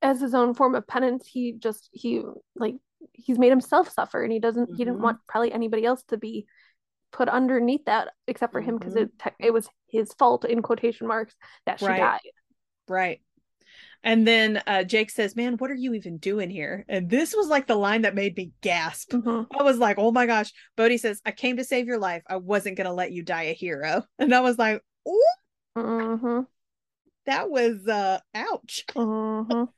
as 0.04 0.20
his 0.20 0.34
own 0.34 0.54
form 0.54 0.74
of 0.76 0.86
penance, 0.86 1.26
he 1.26 1.52
just 1.52 1.88
he 1.92 2.22
like 2.54 2.76
he's 3.12 3.38
made 3.38 3.50
himself 3.50 3.90
suffer, 3.90 4.22
and 4.22 4.30
he 4.32 4.38
doesn't 4.38 4.68
he 4.76 4.84
didn't 4.84 4.98
Mhm. 4.98 5.02
want 5.02 5.18
probably 5.26 5.52
anybody 5.52 5.84
else 5.84 6.02
to 6.04 6.16
be 6.18 6.46
put 7.10 7.28
underneath 7.28 7.84
that 7.86 8.12
except 8.28 8.52
for 8.52 8.60
him 8.60 8.76
because 8.76 8.94
Mhm. 8.94 9.02
it 9.02 9.18
tech 9.18 9.34
it 9.40 9.52
was 9.52 9.68
his 9.88 10.12
fault 10.14 10.44
in 10.44 10.62
quotation 10.62 11.06
marks 11.06 11.34
that 11.66 11.80
she 11.80 11.86
Right. 11.86 11.98
died. 11.98 12.20
Right. 12.86 13.20
And 14.02 14.26
then 14.26 14.62
uh, 14.66 14.84
Jake 14.84 15.10
says, 15.10 15.34
Man, 15.34 15.56
what 15.56 15.70
are 15.70 15.74
you 15.74 15.94
even 15.94 16.18
doing 16.18 16.50
here? 16.50 16.84
And 16.88 17.08
this 17.08 17.34
was 17.34 17.48
like 17.48 17.66
the 17.66 17.76
line 17.76 18.02
that 18.02 18.14
made 18.14 18.36
me 18.36 18.52
gasp. 18.60 19.12
Mhm. 19.12 19.46
I 19.58 19.62
was 19.62 19.78
like, 19.78 19.96
Oh 19.98 20.12
my 20.12 20.26
gosh. 20.26 20.52
Bode 20.76 21.00
says, 21.00 21.22
I 21.24 21.32
came 21.32 21.56
to 21.56 21.64
save 21.64 21.86
your 21.86 21.98
life. 21.98 22.22
I 22.28 22.36
wasn't 22.36 22.76
going 22.76 22.86
to 22.86 22.92
let 22.92 23.12
you 23.12 23.22
die 23.22 23.44
a 23.44 23.54
hero. 23.54 24.04
And 24.18 24.34
I 24.34 24.40
was 24.40 24.58
like, 24.58 24.82
Oh, 25.06 25.32
Mhm. 25.76 26.46
that 27.26 27.48
was 27.48 27.88
uh, 27.88 28.20
ouch. 28.34 28.84
Mhm. 28.94 29.68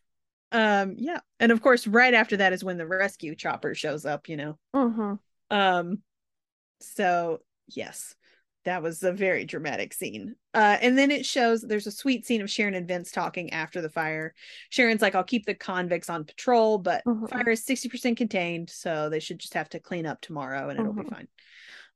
Um, 0.57 0.95
yeah. 0.97 1.21
And 1.39 1.53
of 1.53 1.61
course, 1.61 1.87
right 1.87 2.15
after 2.15 2.39
that 2.39 2.55
is 2.55 2.65
when 2.65 2.79
the 2.79 2.87
rescue 2.87 3.35
chopper 3.35 3.75
shows 3.75 4.07
up, 4.07 4.27
you 4.27 4.39
know. 4.39 4.59
Mhm. 4.75 5.19
Um, 5.51 6.03
so 6.81 7.41
yes, 7.69 8.15
that 8.65 8.83
was 8.83 9.03
a 9.03 9.13
very 9.13 9.45
dramatic 9.45 9.93
scene. 9.93 10.35
Uh, 10.55 10.79
and 10.81 10.97
then 10.97 11.11
it 11.11 11.27
shows 11.27 11.61
there's 11.61 11.87
a 11.87 11.93
sweet 11.93 12.25
scene 12.25 12.41
of 12.41 12.51
Sharon 12.51 12.73
and 12.73 12.89
Vince 12.89 13.11
talking 13.11 13.53
after 13.53 13.83
the 13.83 13.91
fire. 13.91 14.35
Sharon's 14.71 15.03
like, 15.03 15.15
I'll 15.15 15.25
keep 15.25 15.45
the 15.45 15.55
convicts 15.55 16.09
on 16.09 16.25
patrol, 16.25 16.79
but 16.79 17.05
Mhm. 17.05 17.29
fire 17.29 17.51
is 17.51 17.65
60% 17.67 18.17
contained, 18.17 18.71
so 18.71 19.11
they 19.11 19.21
should 19.21 19.39
just 19.39 19.55
have 19.55 19.69
to 19.71 19.79
clean 19.79 20.07
up 20.07 20.23
tomorrow 20.23 20.71
and 20.71 20.79
it'll 20.81 20.95
be 20.95 21.03
Mhm. 21.03 21.11
fine. 21.11 21.29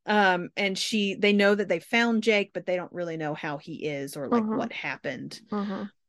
Um, 0.05 0.51
and 0.57 0.77
she 0.79 1.15
they 1.15 1.33
know 1.33 1.55
that 1.55 1.69
they 1.69 1.81
found 1.81 2.25
Jake, 2.25 2.53
but 2.53 2.67
they 2.67 2.77
don't 2.77 2.93
really 2.93 3.17
know 3.17 3.33
how 3.33 3.57
he 3.57 3.87
is 3.87 4.19
or 4.19 4.29
like 4.29 4.45
what 4.53 4.73
happened. 4.73 5.41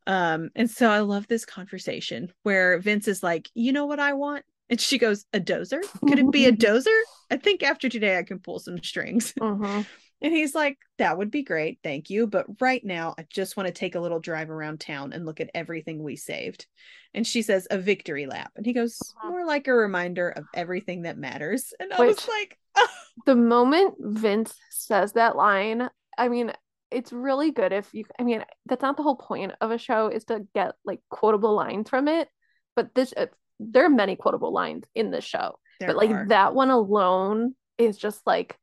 Um, 0.07 0.49
and 0.55 0.69
so 0.69 0.89
I 0.89 0.99
love 0.99 1.27
this 1.27 1.45
conversation 1.45 2.31
where 2.43 2.79
Vince 2.79 3.07
is 3.07 3.21
like, 3.23 3.49
you 3.53 3.71
know 3.71 3.85
what 3.85 3.99
I 3.99 4.13
want? 4.13 4.43
And 4.69 4.79
she 4.79 4.97
goes, 4.97 5.25
a 5.33 5.39
dozer? 5.39 5.81
Could 6.07 6.19
it 6.19 6.31
be 6.31 6.45
a 6.45 6.51
dozer? 6.53 6.99
I 7.29 7.37
think 7.37 7.61
after 7.63 7.89
today 7.89 8.17
I 8.17 8.23
can 8.23 8.39
pull 8.39 8.59
some 8.59 8.81
strings. 8.83 9.33
Mhm. 9.33 9.85
And 10.23 10.31
he's 10.31 10.53
like, 10.53 10.77
that 10.99 11.17
would 11.17 11.31
be 11.31 11.41
great. 11.41 11.79
Thank 11.83 12.11
you. 12.11 12.27
But 12.27 12.45
right 12.61 12.85
now, 12.85 13.15
I 13.17 13.25
just 13.27 13.57
want 13.57 13.65
to 13.65 13.73
take 13.73 13.95
a 13.95 13.99
little 13.99 14.19
drive 14.19 14.51
around 14.51 14.79
town 14.79 15.13
and 15.13 15.25
look 15.25 15.39
at 15.41 15.49
everything 15.55 16.03
we 16.03 16.15
saved. 16.15 16.67
And 17.15 17.25
she 17.25 17.41
says, 17.41 17.67
a 17.71 17.79
victory 17.79 18.27
lap. 18.27 18.51
And 18.55 18.63
he 18.63 18.71
goes, 18.71 18.99
Mhm. 19.25 19.31
more 19.31 19.45
like 19.47 19.67
a 19.67 19.73
reminder 19.73 20.29
of 20.29 20.45
everything 20.53 21.01
that 21.03 21.17
matters. 21.17 21.73
And 21.79 21.91
I 21.91 21.97
Which- 22.01 22.17
was 22.17 22.27
like, 22.27 22.59
oh, 22.75 22.87
The 23.25 23.33
moment 23.35 23.95
Vince 23.99 24.53
says 24.69 25.13
that 25.13 25.35
line, 25.35 25.89
I 26.19 26.27
mean, 26.29 26.53
it's 26.91 27.13
really 27.13 27.51
good 27.51 27.72
if 27.72 27.93
you 27.93 28.05
I 28.19 28.23
mean, 28.23 28.43
that's 28.65 28.81
not 28.81 28.97
the 28.97 29.03
whole 29.03 29.15
point 29.15 29.53
of 29.61 29.72
a 29.72 29.77
show 29.77 30.07
is 30.07 30.26
to 30.26 30.45
get 30.53 30.73
like 30.85 30.99
quotable 31.09 31.55
lines 31.55 31.89
from 31.89 32.07
it, 32.07 32.27
but 32.76 32.93
this 32.93 33.13
uh, 33.15 33.27
there 33.59 33.85
are 33.85 33.89
many 33.89 34.15
quotable 34.15 34.51
lines 34.53 34.84
in 34.95 35.11
the 35.11 35.22
show. 35.22 35.59
there 35.80 35.89
but 35.89 35.95
like 35.97 36.09
are. 36.09 36.26
that 36.30 36.53
one 36.55 36.69
alone 36.69 37.55
is 37.77 37.97
just 37.97 38.26
like 38.26 38.57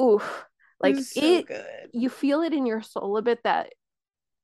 oof 0.00 0.44
like 0.80 0.96
it 1.16 1.46
you 1.92 2.08
feel 2.08 2.42
it 2.42 2.52
in 2.52 2.66
your 2.66 2.82
soul 2.82 3.16
a 3.16 3.22
bit 3.22 3.40
that 3.44 3.72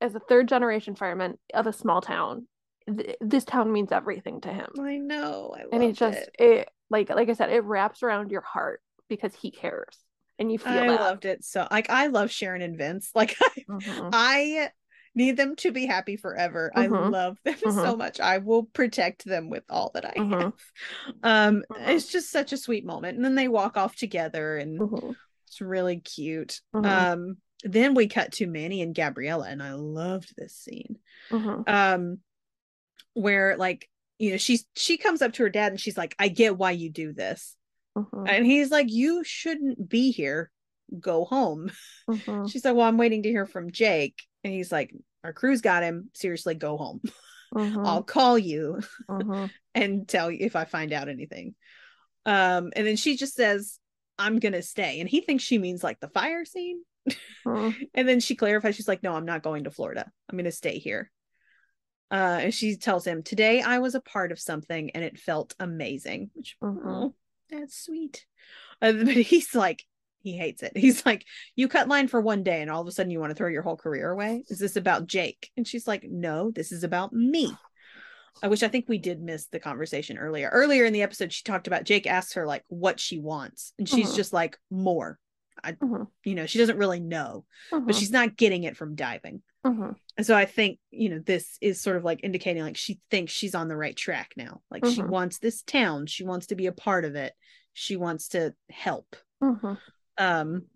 as 0.01 0.15
a 0.15 0.19
third 0.19 0.47
generation 0.47 0.95
fireman 0.95 1.37
of 1.53 1.67
a 1.67 1.73
small 1.73 2.01
town 2.01 2.47
th- 2.87 3.17
this 3.19 3.43
town 3.43 3.71
means 3.71 3.91
everything 3.91 4.39
to 4.41 4.49
him 4.49 4.69
I 4.79 4.97
know. 4.97 5.55
I 5.57 5.63
and 5.71 5.83
it 5.83 5.93
just 5.93 6.17
it. 6.17 6.31
it 6.39 6.69
like 6.89 7.09
like 7.09 7.29
i 7.29 7.33
said 7.33 7.49
it 7.51 7.63
wraps 7.63 8.03
around 8.03 8.31
your 8.31 8.41
heart 8.41 8.81
because 9.09 9.33
he 9.33 9.51
cares 9.51 9.97
and 10.39 10.51
you 10.51 10.57
feel 10.57 10.83
I 10.83 10.87
that 10.87 10.99
loved 10.99 11.25
it 11.25 11.43
so 11.43 11.67
like 11.69 11.89
I 11.89 12.07
love 12.07 12.31
Sharon 12.31 12.61
and 12.61 12.77
Vince. 12.77 13.11
Like 13.15 13.35
I 13.41 13.65
Mhm. 13.67 14.09
I 14.11 14.69
need 15.15 15.37
them 15.37 15.55
to 15.57 15.71
be 15.71 15.85
happy 15.85 16.15
forever. 16.17 16.71
I 16.75 16.87
Mhm. 16.87 17.11
love 17.11 17.37
them 17.43 17.57
so 17.69 17.95
much. 17.95 18.19
I 18.19 18.37
will 18.37 18.63
protect 18.63 19.25
them 19.25 19.49
with 19.49 19.63
all 19.69 19.91
that 19.93 20.05
I 20.05 20.13
Mhm. 20.17 20.39
have. 20.39 20.53
Um, 21.23 21.63
Mhm. 21.69 21.89
it's 21.89 22.11
just 22.11 22.31
such 22.31 22.53
a 22.53 22.57
sweet 22.57 22.85
moment. 22.85 23.15
And 23.17 23.25
then 23.25 23.35
they 23.35 23.47
walk 23.47 23.77
off 23.77 23.95
together, 23.95 24.57
and 24.57 24.79
Mhm. 24.79 25.15
it's 25.47 25.61
really 25.61 25.99
cute. 25.99 26.61
Um, 26.73 27.37
then 27.63 27.93
we 27.93 28.07
cut 28.07 28.31
to 28.33 28.47
Manny 28.47 28.81
and 28.81 28.95
Gabriella, 28.95 29.47
and 29.49 29.61
I 29.61 29.73
loved 29.73 30.33
this 30.37 30.55
scene. 30.55 30.97
Um, 31.67 32.19
where 33.13 33.57
like 33.57 33.89
you 34.17 34.31
know 34.31 34.37
she's 34.37 34.65
she 34.75 34.97
comes 34.97 35.21
up 35.21 35.33
to 35.33 35.43
her 35.43 35.49
dad 35.49 35.71
and 35.71 35.79
she's 35.79 35.97
like, 35.97 36.15
"I 36.19 36.27
get 36.29 36.57
why 36.57 36.71
you 36.71 36.89
do 36.89 37.13
this," 37.13 37.55
Mhm. 38.05 38.29
and 38.29 38.45
he's 38.45 38.71
like, 38.71 38.87
"You 38.89 39.23
shouldn't 39.23 39.89
be 39.89 40.11
here. 40.11 40.51
Go 40.99 41.25
home." 41.25 41.71
Mhm. 42.09 42.51
She's 42.51 42.65
like, 42.65 42.75
Well, 42.75 42.87
I'm 42.87 42.97
waiting 42.97 43.23
to 43.23 43.29
hear 43.29 43.45
from 43.45 43.71
Jake. 43.71 44.21
And 44.43 44.53
he's 44.53 44.71
like, 44.71 44.93
Our 45.23 45.33
crew's 45.33 45.61
got 45.61 45.83
him. 45.83 46.09
Seriously, 46.13 46.55
go 46.55 46.77
home. 46.77 47.01
Mhm. 47.53 47.85
I'll 47.85 48.03
call 48.03 48.37
you 48.37 48.79
Mhm. 49.09 49.49
and 49.73 50.07
tell 50.07 50.29
you 50.29 50.37
if 50.41 50.55
I 50.55 50.65
find 50.65 50.93
out 50.93 51.09
anything. 51.09 51.55
Um, 52.25 52.71
and 52.75 52.85
then 52.85 52.95
she 52.95 53.17
just 53.17 53.33
says, 53.33 53.79
I'm 54.19 54.37
gonna 54.39 54.61
stay. 54.61 54.99
And 54.99 55.09
he 55.09 55.21
thinks 55.21 55.43
she 55.43 55.57
means 55.57 55.83
like 55.83 55.99
the 55.99 56.09
fire 56.09 56.45
scene. 56.45 56.83
Mhm. 57.45 57.75
And 57.95 58.07
then 58.07 58.19
she 58.19 58.35
clarifies, 58.35 58.75
she's 58.75 58.87
like, 58.87 59.01
No, 59.01 59.13
I'm 59.15 59.25
not 59.25 59.41
going 59.41 59.63
to 59.63 59.71
Florida. 59.71 60.11
I'm 60.29 60.37
gonna 60.37 60.51
stay 60.51 60.77
here. 60.77 61.09
Uh, 62.11 62.39
and 62.41 62.53
she 62.53 62.75
tells 62.77 63.05
him, 63.05 63.23
Today 63.23 63.61
I 63.61 63.79
was 63.79 63.95
a 63.95 64.01
part 64.01 64.31
of 64.31 64.39
something 64.39 64.91
and 64.91 65.03
it 65.03 65.19
felt 65.19 65.55
amazing. 65.59 66.29
Which 66.33 66.55
Mhm. 66.61 67.13
That's 67.49 67.77
sweet. 67.83 68.25
Uh, 68.81 68.93
but 69.03 69.07
he's 69.15 69.53
like, 69.55 69.83
he 70.21 70.35
hates 70.37 70.63
it. 70.63 70.73
He's 70.75 71.05
like, 71.05 71.25
you 71.55 71.67
cut 71.67 71.87
line 71.87 72.07
for 72.07 72.19
one 72.19 72.43
day 72.43 72.61
and 72.61 72.69
all 72.69 72.81
of 72.81 72.87
a 72.87 72.91
sudden 72.91 73.11
you 73.11 73.19
want 73.19 73.31
to 73.31 73.35
throw 73.35 73.47
your 73.47 73.61
whole 73.61 73.77
career 73.77 74.11
away. 74.11 74.43
Is 74.49 74.59
this 74.59 74.75
about 74.75 75.07
Jake? 75.07 75.49
And 75.55 75.67
she's 75.67 75.87
like, 75.87 76.03
no, 76.03 76.51
this 76.51 76.71
is 76.71 76.83
about 76.83 77.13
me. 77.13 77.55
I 78.43 78.47
wish 78.47 78.63
I 78.63 78.67
think 78.67 78.85
we 78.87 78.97
did 78.97 79.21
miss 79.21 79.47
the 79.47 79.59
conversation 79.59 80.17
earlier. 80.17 80.49
Earlier 80.49 80.85
in 80.85 80.93
the 80.93 81.01
episode, 81.01 81.33
she 81.33 81.43
talked 81.43 81.67
about 81.67 81.83
Jake 81.83 82.07
asks 82.07 82.33
her 82.33 82.45
like 82.45 82.63
what 82.67 82.99
she 82.99 83.19
wants, 83.19 83.73
and 83.77 83.87
she's 83.87 84.11
Mhm. 84.11 84.15
just 84.15 84.31
like 84.33 84.57
more. 84.69 85.19
I, 85.61 85.73
Mhm. 85.73 86.07
you 86.23 86.35
know, 86.35 86.45
she 86.45 86.57
doesn't 86.57 86.77
really 86.77 87.01
know, 87.01 87.45
but 87.71 87.81
Mhm. 87.81 87.99
she's 87.99 88.11
not 88.11 88.37
getting 88.37 88.63
it 88.63 88.77
from 88.77 88.95
diving. 88.95 89.41
Mhm. 89.65 89.95
And 90.17 90.25
so 90.25 90.35
I 90.35 90.45
think, 90.45 90.79
you 90.91 91.09
know, 91.09 91.19
this 91.19 91.57
is 91.61 91.81
sort 91.81 91.97
of 91.97 92.03
like 92.03 92.21
indicating 92.23 92.61
like 92.63 92.77
she 92.77 92.99
thinks 93.09 93.31
she's 93.31 93.55
on 93.55 93.67
the 93.67 93.77
right 93.77 93.95
track 93.95 94.33
now. 94.35 94.61
Like 94.69 94.85
she 94.85 95.01
Mhm. 95.01 95.09
wants 95.09 95.39
this 95.39 95.61
town, 95.61 96.07
she 96.07 96.23
wants 96.23 96.47
to 96.47 96.55
be 96.55 96.65
a 96.67 96.71
part 96.71 97.05
of 97.05 97.15
it, 97.15 97.33
she 97.73 97.95
wants 97.95 98.29
to 98.29 98.53
help. 98.69 99.15
Mhm. 99.41 99.77
Um 100.17 100.67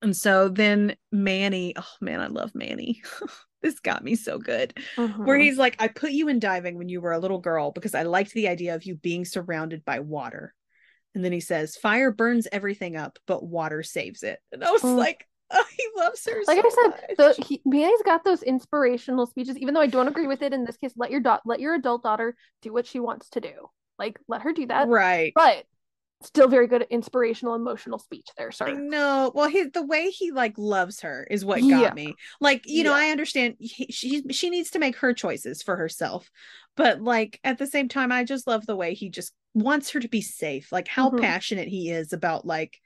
and 0.00 0.16
so 0.16 0.48
then 0.48 0.96
Manny, 1.10 1.74
oh 1.76 1.94
man, 2.00 2.20
I 2.20 2.28
love 2.28 2.54
Manny. 2.54 3.02
this 3.62 3.80
got 3.80 4.04
me 4.04 4.14
so 4.14 4.38
good. 4.38 4.78
Where 5.24 5.36
Mhm. 5.36 5.42
he's 5.42 5.58
like, 5.58 5.76
I 5.80 5.88
put 5.88 6.12
you 6.12 6.28
in 6.28 6.38
diving 6.38 6.78
when 6.78 6.88
you 6.88 7.00
were 7.00 7.12
a 7.12 7.18
little 7.18 7.40
girl 7.40 7.72
because 7.72 7.94
I 7.94 8.04
liked 8.04 8.32
the 8.32 8.48
idea 8.48 8.74
of 8.76 8.84
you 8.84 8.94
being 8.94 9.24
surrounded 9.24 9.84
by 9.84 10.00
water. 10.00 10.54
And 11.14 11.24
then 11.24 11.32
he 11.32 11.40
says, 11.40 11.76
Fire 11.76 12.12
burns 12.12 12.46
everything 12.52 12.96
up, 12.96 13.18
but 13.26 13.42
water 13.44 13.82
saves 13.82 14.22
it. 14.22 14.38
And 14.52 14.62
I 14.62 14.70
was 14.70 14.82
Mm. 14.82 14.96
like, 14.96 15.26
oh, 15.50 15.64
he 15.76 15.86
loves 15.96 16.26
her. 16.26 16.42
like 16.46 16.56
so 16.56 16.66
I 16.66 16.70
said, 16.70 16.90
much. 17.18 17.36
the 17.36 17.44
he 17.44 17.60
Manny's 17.64 18.02
got 18.04 18.24
those 18.24 18.42
inspirational 18.42 19.26
speeches. 19.26 19.56
Even 19.58 19.74
though 19.74 19.80
I 19.80 19.86
don't 19.86 20.08
agree 20.08 20.26
with 20.26 20.42
it 20.42 20.52
in 20.52 20.64
this 20.64 20.76
case, 20.76 20.92
let 20.96 21.10
your 21.10 21.20
dot 21.20 21.42
let 21.44 21.60
your 21.60 21.74
adult 21.74 22.02
daughter 22.02 22.36
do 22.62 22.72
what 22.72 22.86
she 22.86 23.00
wants 23.00 23.30
to 23.30 23.40
do. 23.40 23.52
Like 23.98 24.18
let 24.28 24.42
her 24.42 24.52
do 24.52 24.66
that. 24.66 24.88
right. 24.88 25.32
But 25.34 25.64
still 26.22 26.48
very 26.48 26.66
good 26.66 26.84
inspirational, 26.90 27.54
emotional 27.54 27.98
speech 27.98 28.26
there, 28.36 28.50
sir. 28.50 28.74
know. 28.74 29.30
Well, 29.34 29.48
he 29.48 29.64
the 29.64 29.84
way 29.84 30.10
he 30.10 30.32
like 30.32 30.54
loves 30.58 31.00
her 31.02 31.26
is 31.30 31.44
what 31.44 31.60
got 31.60 31.68
Yeah. 31.70 31.94
me. 31.94 32.16
Like, 32.40 32.62
you 32.66 32.84
know, 32.84 32.90
Yeah. 32.90 32.96
I 32.96 33.10
understand 33.10 33.54
he, 33.60 33.86
she 33.90 34.22
she 34.30 34.50
needs 34.50 34.70
to 34.70 34.78
make 34.78 34.96
her 34.96 35.12
choices 35.14 35.62
for 35.62 35.76
herself, 35.76 36.30
but 36.76 37.00
like 37.00 37.38
at 37.44 37.58
the 37.58 37.66
same 37.66 37.88
time, 37.88 38.12
I 38.12 38.24
just 38.24 38.46
love 38.46 38.66
the 38.66 38.76
way 38.76 38.94
he 38.94 39.10
just 39.10 39.32
wants 39.54 39.90
her 39.90 40.00
to 40.00 40.08
be 40.08 40.20
safe. 40.20 40.72
Like 40.72 40.88
how 40.88 41.10
Mhm. 41.10 41.20
passionate 41.20 41.68
he 41.68 41.90
is 41.90 42.12
about 42.12 42.46
like 42.46 42.78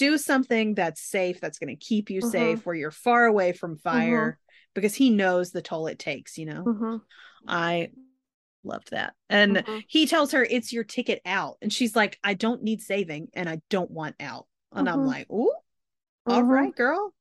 do 0.00 0.18
something 0.18 0.74
that's 0.74 1.00
safe, 1.00 1.40
that's 1.40 1.58
going 1.58 1.76
to 1.76 1.76
keep 1.76 2.10
you 2.10 2.20
Mhm. 2.20 2.30
safe, 2.30 2.66
where 2.66 2.74
you're 2.74 2.90
far 2.90 3.26
away 3.26 3.52
from 3.52 3.76
fire, 3.76 4.38
because 4.74 4.94
he 4.94 5.10
knows 5.10 5.52
the 5.52 5.62
toll 5.62 5.86
it 5.86 5.98
takes. 5.98 6.36
You 6.38 6.46
know, 6.46 6.64
Mhm. 6.64 7.00
I 7.46 7.90
loved 8.64 8.90
that, 8.90 9.14
and 9.28 9.64
he 9.86 10.06
tells 10.06 10.32
her 10.32 10.42
it's 10.44 10.72
your 10.72 10.84
ticket 10.84 11.20
out, 11.24 11.56
and 11.62 11.72
she's 11.72 11.94
like, 11.94 12.18
I 12.24 12.34
don't 12.34 12.62
need 12.62 12.80
saving, 12.82 13.28
and 13.34 13.48
I 13.48 13.60
don't 13.70 13.90
want 13.90 14.16
out, 14.20 14.46
and 14.72 14.88
I'm 14.88 15.04
like, 15.06 15.30
ooh. 15.30 15.52
All 16.26 16.42
right, 16.44 16.74
girl. 16.76 17.14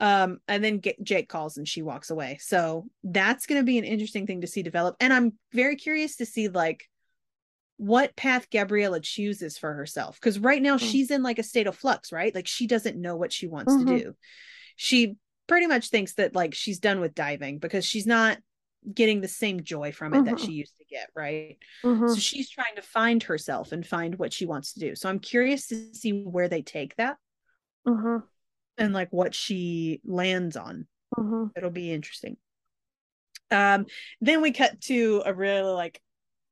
Um, 0.00 0.38
and 0.46 0.62
then 0.62 0.78
get, 0.78 1.02
Jake 1.02 1.28
calls 1.28 1.56
and 1.56 1.66
she 1.66 1.82
walks 1.82 2.10
away. 2.10 2.38
So 2.40 2.86
that's 3.02 3.46
going 3.46 3.60
to 3.60 3.64
be 3.64 3.78
an 3.78 3.84
interesting 3.84 4.26
thing 4.28 4.42
to 4.42 4.46
see 4.46 4.62
develop. 4.62 4.94
And 5.00 5.12
I'm 5.12 5.32
very 5.52 5.74
curious 5.74 6.16
to 6.16 6.24
see 6.24 6.48
like 6.48 6.88
what 7.78 8.14
path 8.16 8.50
Gabriella 8.50 9.00
chooses 9.00 9.56
for 9.56 9.72
herself. 9.72 10.16
Because 10.20 10.38
right 10.38 10.60
now 10.60 10.76
Mm. 10.76 10.90
she's 10.90 11.10
in 11.10 11.22
like 11.22 11.38
a 11.38 11.42
state 11.44 11.66
of 11.66 11.76
flux, 11.76 12.12
right? 12.12 12.34
Like 12.34 12.46
she 12.46 12.66
doesn't 12.66 13.00
know 13.00 13.16
what 13.16 13.32
she 13.32 13.46
wants 13.46 13.72
Mhm. 13.72 13.86
to 13.86 13.98
do. 13.98 14.16
She 14.76 15.16
pretty 15.46 15.66
much 15.66 15.88
thinks 15.88 16.14
that 16.14 16.34
like 16.34 16.54
she's 16.54 16.78
done 16.80 17.00
with 17.00 17.14
diving 17.14 17.58
because 17.58 17.86
she's 17.86 18.06
not 18.06 18.38
getting 18.92 19.20
the 19.20 19.28
same 19.28 19.62
joy 19.62 19.92
from 19.92 20.12
it 20.14 20.24
that 20.24 20.34
Mhm. 20.34 20.44
she 20.44 20.52
used 20.52 20.76
to 20.78 20.84
get, 20.84 21.10
right? 21.14 21.56
So 21.82 22.16
she's 22.16 22.50
trying 22.50 22.76
to 22.76 22.82
find 22.82 23.22
herself 23.22 23.72
and 23.72 23.86
find 23.86 24.18
what 24.18 24.32
she 24.32 24.44
wants 24.46 24.74
to 24.74 24.80
do. 24.80 24.94
So 24.94 25.08
I'm 25.08 25.18
curious 25.20 25.66
to 25.68 25.94
see 25.94 26.12
where 26.12 26.48
they 26.48 26.62
take 26.62 26.94
that 26.96 27.16
Mhm. 27.86 28.22
and 28.76 28.92
like 28.92 29.12
what 29.12 29.34
she 29.34 30.00
lands 30.04 30.56
on. 30.56 30.86
Mhm. 31.16 31.52
It'll 31.56 31.70
be 31.70 31.92
interesting. 31.92 32.36
Um, 33.50 33.86
then 34.20 34.42
we 34.42 34.52
cut 34.52 34.80
to 34.82 35.22
a 35.24 35.32
really 35.32 35.72
like 35.72 36.00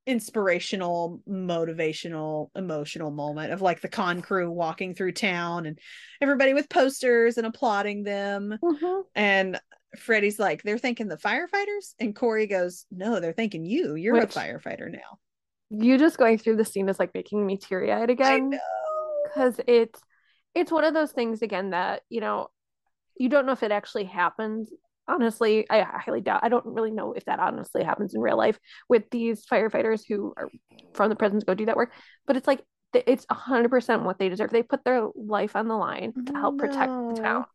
inspirational, 0.07 1.21
motivational, 1.29 2.49
emotional 2.55 3.11
moment 3.11 3.51
of 3.53 3.61
like 3.61 3.81
the 3.81 3.87
con 3.89 4.21
crew 4.21 4.49
walking 4.49 4.95
through 4.95 5.11
town 5.11 5.65
and 5.65 5.77
everybody 6.21 6.53
with 6.53 6.69
posters 6.69 7.37
and 7.37 7.45
applauding 7.45 8.03
them. 8.03 8.57
Mhm. 8.63 9.03
And 9.15 9.59
Freddie's 9.97 10.39
like, 10.39 10.63
they're 10.63 10.77
thinking 10.77 11.07
the 11.07 11.17
firefighters, 11.17 11.93
and 11.99 12.15
Corey 12.15 12.47
goes, 12.47 12.85
No, 12.91 13.19
they're 13.19 13.33
thinking 13.33 13.65
you. 13.65 13.95
You're 13.95 14.13
Which- 14.13 14.35
a 14.35 14.39
firefighter 14.39 14.91
now. 14.91 15.19
You 15.69 15.97
just 15.97 16.17
going 16.17 16.37
through 16.37 16.55
the 16.55 16.65
scene 16.65 16.87
is 16.87 16.97
like 16.99 17.13
making 17.13 17.45
me 17.45 17.57
teary 17.57 17.91
eyed 17.91 18.09
again. 18.09 18.57
because 19.25 19.59
it's 19.67 19.99
it's 20.55 20.71
one 20.71 20.85
of 20.85 20.93
those 20.93 21.11
things 21.11 21.41
again 21.41 21.71
that 21.71 22.01
you 22.09 22.21
know 22.21 22.47
you 23.17 23.27
don't 23.29 23.45
know 23.45 23.51
if 23.51 23.61
it 23.63 23.71
actually 23.73 24.05
happens 24.05 24.69
honestly 25.07 25.65
i 25.69 25.81
highly 25.81 26.21
doubt 26.21 26.41
i 26.43 26.49
don't 26.49 26.65
really 26.65 26.91
know 26.91 27.13
if 27.13 27.25
that 27.25 27.39
honestly 27.39 27.83
happens 27.83 28.13
in 28.13 28.21
real 28.21 28.37
life 28.37 28.59
with 28.89 29.03
these 29.11 29.45
firefighters 29.45 30.01
who 30.07 30.33
are 30.37 30.49
from 30.93 31.09
the 31.09 31.15
prisons 31.15 31.43
go 31.43 31.53
do 31.53 31.65
that 31.65 31.75
work 31.77 31.91
but 32.25 32.35
it's 32.37 32.47
like 32.47 32.63
it's 32.93 33.25
100% 33.29 34.03
what 34.03 34.17
they 34.17 34.29
deserve 34.29 34.49
they 34.49 34.63
put 34.63 34.83
their 34.83 35.07
life 35.15 35.55
on 35.55 35.67
the 35.67 35.75
line 35.75 36.13
to 36.25 36.33
help 36.33 36.57
protect 36.57 36.91
the 37.09 37.13
town 37.15 37.45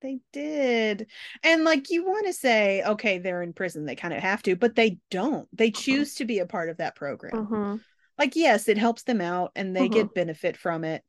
They 0.00 0.20
did. 0.32 1.06
And 1.44 1.64
like 1.64 1.90
you 1.90 2.04
want 2.04 2.26
to 2.26 2.32
say, 2.32 2.82
okay, 2.82 3.18
they're 3.18 3.42
in 3.42 3.52
prison, 3.52 3.84
they 3.86 3.94
kind 3.96 4.12
of 4.12 4.20
have 4.20 4.42
to, 4.42 4.56
but 4.56 4.74
they 4.74 4.98
don't. 5.10 5.48
They 5.56 5.70
choose 5.70 6.16
to 6.16 6.24
be 6.24 6.40
a 6.40 6.46
part 6.46 6.68
of 6.70 6.78
that 6.78 6.96
program. 6.96 7.32
Mhm. 7.32 7.80
Like, 8.18 8.36
yes, 8.36 8.68
it 8.68 8.78
helps 8.78 9.04
them 9.04 9.20
out 9.20 9.52
and 9.54 9.74
they 9.76 9.88
get 9.88 10.14
benefit 10.14 10.56
from 10.56 10.84
it. 10.84 11.04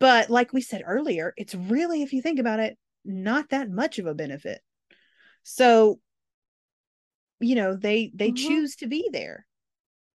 But 0.00 0.30
like 0.30 0.52
we 0.52 0.60
said 0.60 0.82
earlier, 0.86 1.32
it's 1.36 1.54
really, 1.54 2.02
if 2.02 2.12
you 2.12 2.22
think 2.22 2.38
about 2.38 2.60
it, 2.60 2.76
not 3.04 3.50
that 3.50 3.70
much 3.70 3.98
of 3.98 4.06
a 4.06 4.14
benefit. 4.14 4.60
So, 5.44 6.00
you 7.38 7.54
know, 7.54 7.76
they 7.76 8.10
they 8.14 8.32
Mhm. 8.32 8.36
choose 8.36 8.76
to 8.76 8.86
be 8.86 9.08
there. 9.12 9.46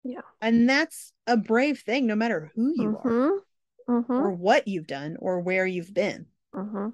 Yeah. 0.03 0.22
And 0.39 0.69
that's 0.69 1.11
a 1.27 1.35
brave 1.35 1.81
thing, 1.81 2.06
no 2.06 2.15
matter 2.15 2.52
who 2.56 2.73
you 2.76 2.97
are 2.97 3.11
Mhm. 3.11 3.39
Mhm. 3.88 4.10
or 4.10 4.31
what 4.31 4.68
you've 4.68 4.88
done 4.88 5.18
or 5.19 5.41
where 5.41 5.65
you've 5.65 5.93
been. 5.93 6.27
Mhm. 6.53 6.93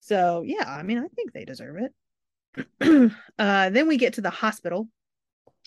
So 0.00 0.42
yeah, 0.42 0.64
I 0.66 0.82
mean, 0.82 0.98
I 0.98 1.08
think 1.08 1.32
they 1.32 1.44
deserve 1.44 1.78
it. 1.78 1.94
uh, 3.38 3.70
then 3.70 3.88
we 3.88 3.96
get 3.96 4.14
to 4.14 4.20
the 4.20 4.30
hospital, 4.30 4.88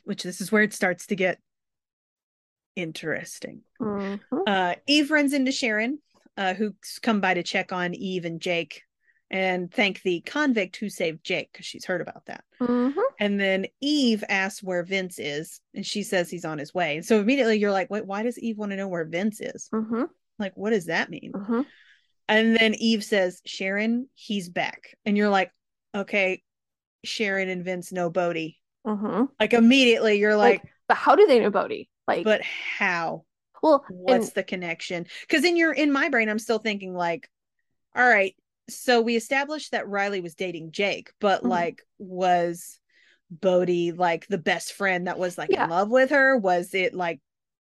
which 0.03 0.24
this 0.24 0.40
is 0.40 0.52
where 0.52 0.61
it 0.64 0.74
starts 0.74 1.07
to 1.07 1.15
get 1.15 1.41
interesting. 2.76 3.64
Mhm. 3.80 4.19
Uh, 4.45 4.76
Eve 4.86 5.10
runs 5.10 5.34
into 5.34 5.52
Sharon, 5.52 5.99
uh, 6.38 6.53
who's 6.53 6.99
come 7.02 7.19
by 7.19 7.34
to 7.34 7.41
check 7.41 7.74
on 7.74 7.95
Eve 7.95 8.26
and 8.26 8.40
Jake 8.40 8.84
and 9.30 9.72
thank 9.74 10.02
the 10.04 10.22
convict 10.22 10.78
who 10.78 10.90
saved 10.90 11.24
Jake 11.24 11.52
because 11.52 11.66
she's 11.66 11.86
heard 11.86 12.02
about 12.02 12.26
that. 12.28 12.44
Mhm. 12.62 12.94
And 13.20 13.40
then 13.40 13.66
Eve 13.82 14.24
asks 14.30 14.64
where 14.64 14.84
Vince 14.84 15.20
is, 15.20 15.60
and 15.74 15.86
she 15.86 16.04
says 16.04 16.30
he's 16.30 16.45
on 16.45 16.58
his 16.58 16.74
way. 16.74 17.02
So 17.02 17.20
immediately 17.20 17.58
you're 17.60 17.72
like, 17.72 17.90
wait, 17.90 18.06
why 18.06 18.24
does 18.24 18.40
Eve 18.40 18.58
want 18.58 18.72
to 18.72 18.78
know 18.78 18.88
where 18.88 19.06
Vince 19.06 19.41
is? 19.41 19.70
Mhm. 19.74 20.08
Like, 20.40 20.56
what 20.56 20.70
does 20.70 20.86
that 20.86 21.10
mean? 21.10 21.32
Mhm. 21.34 21.66
And 22.30 22.56
then 22.56 22.74
Eve 22.76 23.04
says, 23.04 23.41
Sharon, 23.45 24.08
he's 24.14 24.49
back. 24.49 24.95
And 25.06 25.18
you're 25.18 25.30
like, 25.30 25.52
okay, 25.95 26.41
Sharon 27.04 27.49
and 27.49 27.64
Vince 27.66 27.91
know 27.91 28.10
Bode. 28.10 28.54
Mhm. 28.86 29.30
Like 29.40 29.54
immediately 29.54 30.20
you're 30.20 30.36
like, 30.38 30.62
Like, 30.64 30.72
but 30.88 30.98
how 30.98 31.16
do 31.16 31.26
they 31.28 31.40
know 31.40 31.49
Bode? 31.52 31.86
Like, 32.08 32.24
but 32.24 32.41
how? 32.41 33.26
well, 33.64 33.84
What's 33.90 34.28
and- 34.28 34.36
the 34.36 34.44
connection? 34.44 35.08
Because 35.22 35.44
in 35.44 35.58
your 35.58 35.74
in 35.74 35.91
my 35.91 36.10
brain, 36.10 36.30
I'm 36.30 36.40
still 36.40 36.60
thinking 36.60 36.94
like, 36.94 37.30
all 37.95 38.08
right, 38.08 38.36
so 38.69 39.02
we 39.02 39.15
established 39.15 39.72
that 39.72 39.88
Riley 39.88 40.22
was 40.22 40.35
dating 40.35 40.72
Jake, 40.72 41.11
but 41.19 41.44
Mhm. 41.44 41.49
like 41.49 41.81
was 41.99 42.80
Bode 43.31 43.95
like 43.98 44.27
the 44.27 44.38
best 44.38 44.73
friend 44.73 45.07
that 45.07 45.19
was 45.19 45.38
like 45.38 45.52
Yeah. 45.52 45.64
in 45.64 45.69
love 45.69 45.89
with 45.89 46.11
her? 46.11 46.38
Was 46.38 46.73
it 46.73 46.94
like, 46.94 47.19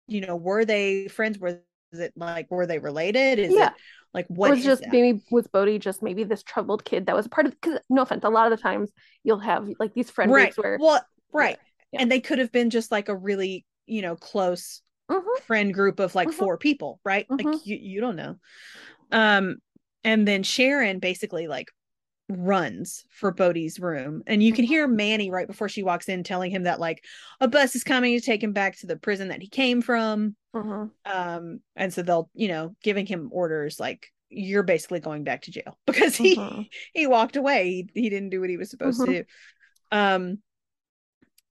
you 0.08 0.20
know, 0.22 0.36
were 0.36 0.64
they 0.64 1.08
friends? 1.08 1.38
Was 1.38 1.56
it 1.92 2.12
like 2.16 2.50
were 2.50 2.66
they 2.66 2.78
related? 2.78 3.38
Is 3.38 3.56
Yeah. 3.56 3.70
it 3.70 3.74
like 4.14 4.26
what 4.28 4.50
was 4.50 4.62
just 4.62 4.82
that? 4.82 4.90
maybe 4.92 5.20
was 5.30 5.46
Bode 5.46 5.80
just 5.80 6.02
maybe 6.02 6.24
this 6.24 6.42
troubled 6.42 6.84
kid 6.84 7.06
that 7.06 7.16
was 7.16 7.26
a 7.26 7.28
part 7.30 7.46
of 7.46 7.52
because 7.60 7.78
no 7.90 8.02
offense, 8.02 8.24
a 8.24 8.28
lot 8.30 8.50
of 8.50 8.56
the 8.58 8.62
times 8.62 8.90
you'll 9.24 9.38
have 9.38 9.68
like 9.78 9.94
these 9.94 10.10
friend 10.10 10.32
right 10.32 10.54
groups 10.54 10.56
where 10.58 10.78
well 10.78 11.04
right 11.32 11.58
yeah. 11.92 12.00
and 12.00 12.10
they 12.10 12.20
could 12.20 12.38
have 12.38 12.52
been 12.52 12.70
just 12.70 12.90
like 12.90 13.08
a 13.08 13.16
really 13.16 13.64
you 13.86 14.02
know 14.02 14.16
close 14.16 14.82
Mhm, 15.08 15.36
friend 15.46 15.72
group 15.74 16.00
of 16.00 16.14
like 16.14 16.28
Mhm. 16.28 16.38
four 16.38 16.56
people 16.58 17.00
right 17.04 17.26
like 17.38 17.46
Mhm. 17.46 17.60
you, 17.66 17.76
you 17.76 18.00
don't 18.00 18.16
know 18.16 18.36
um 19.12 19.56
and 20.06 20.26
then 20.26 20.42
sharon 20.42 21.00
basically 21.00 21.48
like 21.48 21.68
runs 22.28 23.04
for 23.10 23.32
Bode's 23.32 23.78
room. 23.80 24.22
And 24.26 24.42
you 24.42 24.52
can 24.52 24.64
hear 24.64 24.88
manny 24.88 25.30
right 25.30 25.46
before 25.46 25.68
she 25.68 25.82
walks 25.84 26.08
in 26.08 26.24
telling 26.24 26.50
him 26.50 26.64
that 26.64 26.80
like 26.80 27.04
a 27.40 27.48
bus 27.48 27.76
is 27.76 27.84
coming 27.84 28.18
to 28.18 28.24
take 28.24 28.42
him 28.42 28.52
back 28.52 28.78
to 28.78 28.86
the 28.86 28.96
prison 28.96 29.28
that 29.28 29.42
he 29.42 29.48
came 29.48 29.82
from. 29.82 30.36
Mhm, 30.54 30.90
um 31.04 31.60
and 31.76 31.92
so 31.94 32.02
they'll 32.02 32.30
you 32.34 32.48
know 32.48 32.74
giving 32.82 33.06
him 33.06 33.28
orders 33.32 33.78
like 33.80 34.08
you're 34.30 34.64
basically 34.64 35.00
going 35.00 35.24
back 35.24 35.42
to 35.42 35.52
jail. 35.52 35.78
Because 35.86 36.16
he 36.16 36.36
mhm, 36.36 36.68
he 36.94 37.06
walked 37.06 37.36
away. 37.36 37.88
He, 37.94 38.02
he 38.02 38.10
didn't 38.10 38.30
do 38.30 38.40
what 38.40 38.50
he 38.50 38.56
was 38.56 38.70
supposed 38.70 39.02
to 39.02 39.08
do. 39.08 39.24
Um 39.92 40.38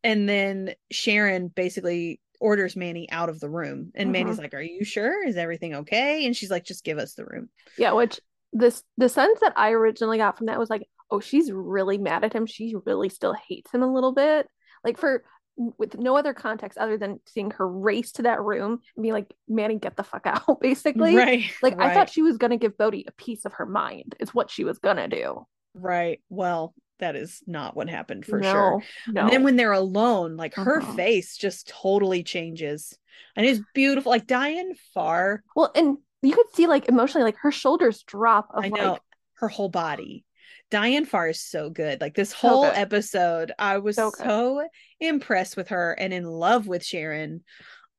and 0.03 0.27
then 0.29 0.73
sharon 0.91 1.47
basically 1.47 2.19
orders 2.39 2.75
manny 2.75 3.09
out 3.11 3.29
of 3.29 3.39
the 3.39 3.49
room. 3.49 3.91
And 3.95 4.11
manny's 4.11 4.37
like 4.37 4.53
are 4.53 4.61
you 4.61 4.83
sure? 4.83 5.25
Is 5.27 5.37
everything 5.37 5.75
okay? 5.75 6.25
And 6.25 6.35
she's 6.35 6.51
like 6.51 6.65
just 6.65 6.83
give 6.83 6.97
us 6.97 7.13
the 7.13 7.25
room. 7.25 7.49
Yeah 7.77 7.93
which 7.93 8.19
this 8.55 8.83
the 8.97 9.09
sense 9.09 9.39
that 9.41 9.53
I 9.55 9.71
originally 9.71 10.17
got 10.17 10.37
from 10.37 10.47
that 10.47 10.57
was 10.59 10.69
like 10.69 10.87
oh 11.11 11.19
she's 11.19 11.51
really 11.51 11.97
mad 11.97 12.23
at 12.23 12.33
him 12.33 12.45
she 12.45 12.75
really 12.85 13.09
still 13.09 13.35
hates 13.47 13.71
him 13.71 13.83
a 13.83 13.93
little 13.93 14.13
bit 14.13 14.47
like 14.83 14.97
for 14.97 15.23
with 15.55 15.97
no 15.97 16.17
other 16.17 16.33
context 16.33 16.77
other 16.77 16.97
than 16.97 17.19
seeing 17.27 17.51
her 17.51 17.67
race 17.67 18.11
to 18.13 18.23
that 18.23 18.41
room 18.41 18.79
and 18.95 19.03
be 19.03 19.11
like, 19.11 19.33
Manny, 19.47 19.79
get 19.79 19.95
the 19.95 20.03
fuck 20.03 20.23
out, 20.25 20.59
basically. 20.59 21.15
Right. 21.15 21.45
Like 21.61 21.77
right. 21.77 21.91
I 21.91 21.93
thought 21.93 22.09
she 22.09 22.21
was 22.21 22.37
gonna 22.37 22.57
give 22.57 22.77
Bode 22.77 23.03
a 23.07 23.11
piece 23.17 23.45
of 23.45 23.53
her 23.53 23.65
mind, 23.65 24.15
is 24.19 24.33
what 24.33 24.51
she 24.51 24.63
was 24.63 24.79
gonna 24.79 25.07
do. 25.07 25.45
Right. 25.73 26.21
Well, 26.29 26.73
that 26.99 27.15
is 27.15 27.41
not 27.45 27.75
what 27.75 27.89
happened 27.89 28.25
for 28.25 28.39
no, 28.39 28.51
sure. 28.51 28.83
No. 29.07 29.21
And 29.21 29.29
then 29.31 29.43
when 29.43 29.55
they're 29.55 29.71
alone, 29.71 30.37
like 30.37 30.55
her 30.55 30.81
Mhm. 30.81 30.95
face 30.95 31.37
just 31.37 31.67
totally 31.67 32.23
changes. 32.23 32.97
And 33.35 33.45
it's 33.45 33.61
beautiful. 33.73 34.09
Like 34.11 34.27
Diane 34.27 34.73
Farr, 34.93 35.43
well, 35.55 35.71
and 35.75 35.97
you 36.27 36.33
could 36.35 36.53
see 36.53 36.67
like 36.67 36.87
emotionally, 36.89 37.23
like 37.25 37.37
her 37.37 37.51
shoulders 37.51 38.03
drop 38.03 38.49
of 38.53 38.63
I 38.65 38.69
know 38.69 38.93
like 38.93 39.01
her 39.35 39.47
whole 39.47 39.69
body. 39.69 40.25
Diane 40.71 41.05
Farr 41.05 41.29
is 41.29 41.41
so 41.41 41.69
good. 41.69 42.01
Like 42.01 42.15
this 42.15 42.31
whole 42.33 42.63
good. 42.63 42.73
episode, 42.75 43.51
I 43.59 43.77
was 43.77 43.95
So 43.95 44.11
so, 44.11 44.67
impressed 44.99 45.57
with 45.57 45.69
her 45.69 45.93
and 45.93 46.13
in 46.13 46.25
love 46.25 46.67
with 46.67 46.83
Sharon. 46.83 47.43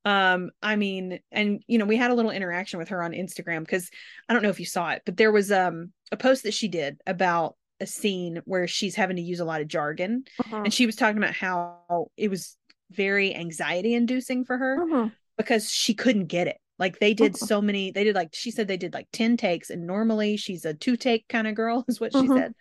Um, 0.04 0.50
I 0.62 0.76
mean, 0.76 1.20
and 1.32 1.62
you 1.66 1.78
know, 1.78 1.84
we 1.84 1.96
had 1.96 2.10
a 2.10 2.14
little 2.14 2.30
interaction 2.30 2.78
with 2.78 2.88
her 2.90 3.02
on 3.02 3.12
Instagram 3.12 3.60
because 3.60 3.90
I 4.28 4.32
don't 4.32 4.42
know 4.42 4.48
if 4.50 4.60
you 4.60 4.66
saw 4.66 4.90
it, 4.90 5.02
but 5.04 5.16
there 5.16 5.32
was 5.32 5.50
um 5.52 5.92
a 6.12 6.16
post 6.16 6.44
that 6.44 6.54
she 6.54 6.68
did 6.68 7.00
about 7.06 7.56
a 7.80 7.86
scene 7.86 8.40
where 8.44 8.66
she's 8.66 8.94
having 8.94 9.16
to 9.16 9.22
use 9.22 9.40
a 9.40 9.44
lot 9.44 9.60
of 9.60 9.68
jargon 9.68 10.24
Mhm. 10.42 10.64
and 10.64 10.72
she 10.74 10.86
was 10.86 10.96
talking 10.96 11.18
about 11.18 11.34
how 11.34 12.10
it 12.16 12.30
was 12.30 12.56
very 12.90 13.34
anxiety 13.34 13.94
inducing 13.94 14.44
for 14.44 14.56
her 14.56 14.78
Mhm. 14.78 15.12
because 15.36 15.68
she 15.70 15.92
couldn't 15.92 16.26
get 16.26 16.46
it. 16.46 16.58
Like 16.78 16.98
they 16.98 17.14
did 17.14 17.36
so 17.36 17.60
many, 17.62 17.90
they 17.90 18.04
did 18.04 18.14
like 18.14 18.30
she 18.32 18.50
said 18.50 18.68
they 18.68 18.76
did 18.76 18.94
like 18.94 19.08
10 19.12 19.36
takes, 19.36 19.70
and 19.70 19.86
normally 19.86 20.36
she's 20.36 20.64
a 20.64 20.74
two 20.74 20.96
take 20.96 21.26
kind 21.28 21.46
of 21.46 21.54
girl, 21.54 21.84
is 21.88 22.00
what 22.00 22.12
she 22.12 22.18
Mhm. 22.18 22.36
said. 22.38 22.54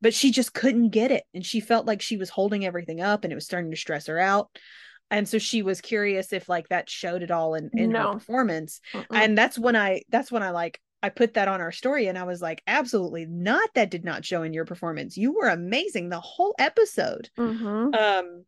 But 0.00 0.12
she 0.14 0.30
just 0.30 0.52
couldn't 0.52 0.90
get 0.90 1.10
it. 1.10 1.24
And 1.32 1.44
she 1.46 1.60
felt 1.60 1.86
like 1.86 2.02
she 2.02 2.16
was 2.18 2.28
holding 2.28 2.64
everything 2.66 3.00
up 3.00 3.24
and 3.24 3.32
it 3.32 3.36
was 3.36 3.46
starting 3.46 3.70
to 3.70 3.76
stress 3.76 4.06
her 4.06 4.18
out. 4.18 4.50
And 5.10 5.26
so 5.28 5.38
she 5.38 5.62
was 5.62 5.80
curious 5.80 6.32
if 6.32 6.48
like 6.48 6.68
that 6.68 6.90
showed 6.90 7.22
it 7.22 7.30
all 7.30 7.54
in, 7.54 7.70
in 7.72 7.90
No. 7.90 8.08
her 8.08 8.12
performance. 8.14 8.80
Mm-mm. 8.92 9.06
And 9.12 9.38
that's 9.38 9.58
when 9.58 9.76
I 9.76 10.02
that's 10.10 10.30
when 10.30 10.42
I 10.42 10.50
like 10.50 10.78
I 11.02 11.08
put 11.10 11.34
that 11.34 11.48
on 11.48 11.60
our 11.60 11.72
story 11.72 12.06
and 12.06 12.18
I 12.18 12.24
was 12.24 12.42
like, 12.42 12.62
absolutely 12.66 13.26
not. 13.26 13.68
That 13.74 13.90
did 13.90 14.04
not 14.04 14.24
show 14.24 14.42
in 14.42 14.52
your 14.54 14.64
performance. 14.64 15.16
You 15.16 15.32
were 15.32 15.48
amazing 15.48 16.08
the 16.08 16.20
whole 16.20 16.54
episode 16.58 17.30
Mhm. 17.38 17.94
um 17.94 18.44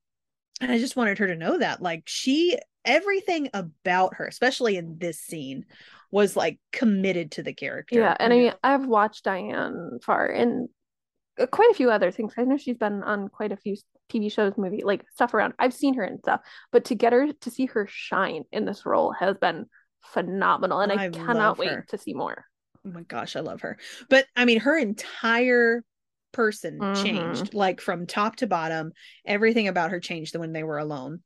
and 0.60 0.70
i 0.72 0.78
just 0.78 0.96
wanted 0.96 1.18
her 1.18 1.26
to 1.26 1.36
know 1.36 1.58
that 1.58 1.82
like 1.82 2.02
she 2.06 2.56
everything 2.84 3.48
about 3.52 4.14
her 4.14 4.26
especially 4.26 4.76
in 4.76 4.96
this 4.98 5.18
scene 5.18 5.64
was 6.10 6.36
like 6.36 6.58
committed 6.72 7.32
to 7.32 7.42
the 7.42 7.52
character 7.52 7.98
Yeah, 7.98 8.16
and 8.20 8.32
I 8.32 8.36
mean. 8.36 8.52
I've 8.62 8.86
watched 8.86 9.24
Diane 9.24 9.98
Farr 10.02 10.28
in 10.28 10.68
uh, 11.38 11.46
quite 11.46 11.70
a 11.72 11.74
few 11.74 11.90
other 11.90 12.12
things. 12.12 12.32
I 12.38 12.44
know 12.44 12.56
she's 12.56 12.78
been 12.78 13.02
on 13.02 13.28
quite 13.28 13.50
a 13.50 13.56
few 13.56 13.76
TV 14.08 14.30
shows, 14.30 14.52
movie 14.56 14.82
like 14.84 15.04
stuff 15.12 15.34
around. 15.34 15.54
I've 15.58 15.74
seen 15.74 15.94
her 15.94 16.04
and 16.04 16.20
stuff, 16.20 16.40
but 16.70 16.84
to 16.86 16.94
get 16.94 17.12
her 17.12 17.32
to 17.32 17.50
see 17.50 17.66
her 17.66 17.88
shine 17.90 18.44
in 18.52 18.64
this 18.64 18.86
role 18.86 19.12
has 19.18 19.36
been 19.36 19.66
phenomenal, 20.04 20.80
and 20.80 20.92
I, 20.92 21.06
I 21.06 21.08
cannot 21.08 21.58
wait 21.58 21.88
to 21.88 21.98
see 21.98 22.14
more. 22.14 22.44
oh 22.86 22.90
my 22.90 23.02
gosh 23.02 23.34
i 23.34 23.40
love 23.40 23.62
her 23.62 23.78
but 24.08 24.26
i 24.36 24.44
mean 24.44 24.60
her 24.60 24.78
entire 24.78 25.82
person 26.36 26.80
Mhm. 26.82 26.94
changed 26.94 27.54
like 27.54 27.80
from 27.80 28.06
top 28.06 28.36
to 28.36 28.46
bottom 28.46 28.92
everything 29.24 29.68
about 29.68 29.90
her 29.90 30.00
changed 30.00 30.36
when 30.36 30.52
they 30.52 30.62
were 30.62 30.78
alone. 30.78 31.22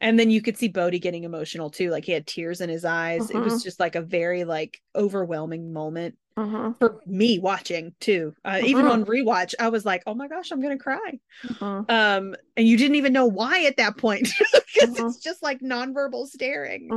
And 0.00 0.18
then 0.18 0.30
you 0.30 0.40
could 0.42 0.56
see 0.56 0.68
Bode 0.68 1.00
getting 1.00 1.24
emotional 1.24 1.70
too 1.70 1.90
like 1.90 2.04
he 2.04 2.12
had 2.12 2.26
tears 2.26 2.60
in 2.60 2.68
his 2.70 2.84
eyes. 2.84 3.30
It 3.30 3.40
was 3.40 3.62
just 3.62 3.80
like 3.80 3.96
a 3.96 4.02
very 4.02 4.44
like 4.44 4.80
overwhelming 4.94 5.72
moment 5.72 6.16
Mhm, 6.36 6.74
for 6.78 7.00
me 7.06 7.38
watching 7.38 7.94
too. 8.00 8.34
Uh, 8.44 8.60
even 8.64 8.86
Mhm. 8.86 8.90
on 8.92 9.04
rewatch 9.04 9.54
i 9.58 9.68
was 9.68 9.84
like 9.84 10.02
oh 10.06 10.14
my 10.14 10.28
gosh 10.28 10.50
i'm 10.50 10.62
gonna 10.62 10.78
cry. 10.78 11.18
Mhm, 11.44 11.90
um 11.90 12.36
and 12.56 12.66
you 12.68 12.76
didn't 12.76 12.96
even 12.96 13.12
know 13.12 13.26
why 13.26 13.64
at 13.64 13.76
that 13.78 13.96
point 13.96 14.22
because 14.74 14.96
it's 14.96 15.18
just 15.18 15.42
like 15.42 15.60
nonverbal 15.60 16.26
staring. 16.26 16.90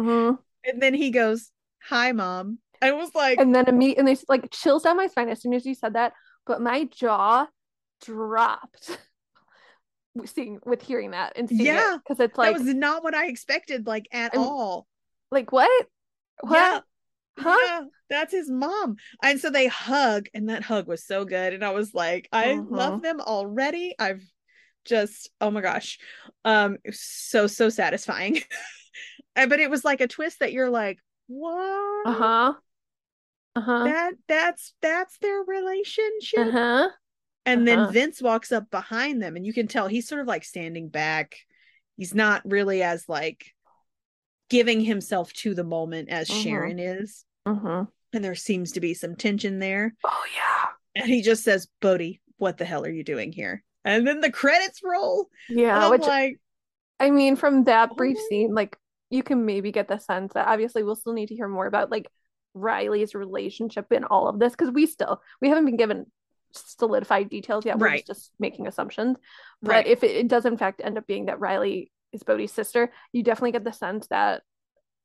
And 0.65 0.81
then 0.81 0.93
he 0.93 1.11
goes 1.11 1.51
hi 1.81 2.11
mom. 2.11 2.59
I 2.81 2.91
was 2.91 3.13
like 3.15 3.39
And 3.39 3.53
then 3.55 3.67
immediately, 3.67 3.99
and 3.99 4.07
they 4.07 4.17
like 4.29 4.49
chills 4.51 4.83
down 4.83 4.97
my 4.97 5.07
spine 5.07 5.29
as 5.29 5.41
soon 5.41 5.53
as 5.53 5.65
you 5.65 5.75
said 5.75 5.93
that, 5.93 6.13
but 6.45 6.61
my 6.61 6.85
jaw 6.85 7.47
dropped. 8.05 8.97
Seeing 10.25 10.59
with 10.63 10.83
hearing 10.83 11.11
that 11.11 11.33
and 11.37 11.49
seeing 11.49 11.65
Yeah, 11.65 11.97
because 11.97 12.19
it's 12.23 12.37
like 12.37 12.53
that 12.55 12.63
was 12.63 12.71
not 12.71 13.03
what 13.03 13.15
i 13.15 13.25
expected 13.27 13.87
like 13.87 14.07
at 14.11 14.35
I'm- 14.35 14.43
all. 14.43 14.85
like 15.31 15.51
what? 15.51 15.87
What? 16.41 16.55
Yeah. 16.55 16.79
Huh? 17.43 17.57
Yeah 17.65 17.81
that's 18.09 18.31
his 18.31 18.47
mom. 18.47 18.97
And 19.23 19.39
so 19.39 19.49
they 19.49 19.65
hug 19.65 20.27
and 20.35 20.49
that 20.49 20.61
hug 20.61 20.87
was 20.87 21.03
so 21.03 21.25
good 21.25 21.53
and 21.53 21.65
i 21.65 21.71
was 21.71 21.95
like 21.95 22.29
i 22.31 22.53
love 22.53 23.01
them 23.01 23.21
already. 23.21 23.95
I've 23.97 24.21
just 24.85 25.31
oh 25.41 25.49
my 25.49 25.61
gosh 25.61 25.97
um 26.45 26.77
it 26.83 26.93
so 26.93 27.47
so 27.47 27.69
satisfying. 27.69 28.39
But 29.35 29.59
it 29.59 29.71
was 29.71 29.83
like 29.83 29.99
a 29.99 30.07
twist 30.07 30.41
that 30.41 30.53
you're 30.53 30.69
like 30.69 30.99
what? 31.25 32.05
Uh 32.07 32.53
huh 33.55 33.61
uh 33.61 33.65
huh 33.79 33.83
that 33.85 34.11
that's 34.27 34.73
that's 34.81 35.17
their 35.19 35.41
relationship 35.43 36.39
uh 36.39 36.51
huh 36.51 36.89
and 37.45 37.67
uh-huh. 37.67 37.85
then 37.85 37.93
vince 37.93 38.21
walks 38.21 38.51
up 38.51 38.69
behind 38.71 39.21
them 39.21 39.35
and 39.35 39.45
you 39.45 39.53
can 39.53 39.67
tell 39.67 39.87
he's 39.87 40.07
sort 40.07 40.21
of 40.21 40.27
like 40.27 40.43
standing 40.43 40.89
back 40.89 41.35
he's 41.97 42.13
not 42.15 42.41
really 42.45 42.81
as 42.81 43.07
like 43.07 43.53
giving 44.49 44.81
himself 44.81 45.31
to 45.33 45.53
the 45.53 45.63
moment 45.63 46.09
as 46.09 46.27
Mhm. 46.29 46.43
sharon 46.43 46.79
is 46.79 47.25
uh-huh. 47.45 47.85
and 48.13 48.23
there 48.23 48.35
seems 48.35 48.73
to 48.73 48.79
be 48.79 48.93
some 48.93 49.15
tension 49.15 49.59
there 49.59 49.93
Oh 50.03 50.23
yeah. 50.35 51.01
and 51.01 51.09
he 51.09 51.21
just 51.21 51.43
says 51.43 51.67
bode 51.81 52.17
what 52.37 52.57
the 52.57 52.65
hell 52.65 52.83
are 52.85 52.89
you 52.91 53.03
doing 53.03 53.31
here 53.31 53.63
and 53.85 54.05
then 54.07 54.21
the 54.21 54.31
credits 54.31 54.81
roll 54.83 55.29
Yeah, 55.49 55.85
i'm 55.85 55.91
which 55.91 56.01
like 56.01 56.39
I 56.99 57.09
mean, 57.09 57.35
from 57.35 57.65
that 57.65 57.97
brief 57.97 58.17
Oh. 58.17 58.25
scene, 58.29 58.53
like 58.55 58.77
you 59.09 59.23
can 59.23 59.45
maybe 59.45 59.71
get 59.73 59.89
the 59.89 59.97
sense 59.97 60.33
that 60.33 60.47
obviously 60.47 60.83
we'll 60.83 60.95
still 60.95 61.11
need 61.13 61.27
to 61.29 61.35
hear 61.35 61.49
more 61.49 61.65
about 61.65 61.91
like 61.91 62.07
Riley's 62.53 63.15
relationship 63.15 63.91
in 63.91 64.03
all 64.03 64.27
of 64.27 64.39
this 64.39 64.51
because 64.53 64.71
we 64.71 64.85
still 64.85 65.21
we 65.41 65.49
haven't 65.49 65.65
been 65.65 65.77
given 65.77 66.05
solidified 66.51 67.29
details 67.29 67.65
yet. 67.65 67.79
We're 67.79 67.87
Right. 67.87 68.05
just, 68.05 68.31
making 68.39 68.67
assumptions. 68.67 69.17
But 69.61 69.69
right 69.71 69.87
if 69.87 70.03
it, 70.03 70.11
it 70.11 70.27
does 70.27 70.45
in 70.45 70.57
fact 70.57 70.81
end 70.83 70.97
up 70.97 71.07
being 71.07 71.25
that 71.25 71.39
Riley 71.39 71.91
is 72.11 72.23
Bode's 72.23 72.51
sister, 72.51 72.91
you 73.11 73.23
definitely 73.23 73.53
get 73.53 73.63
the 73.63 73.73
sense 73.73 74.07
that 74.07 74.43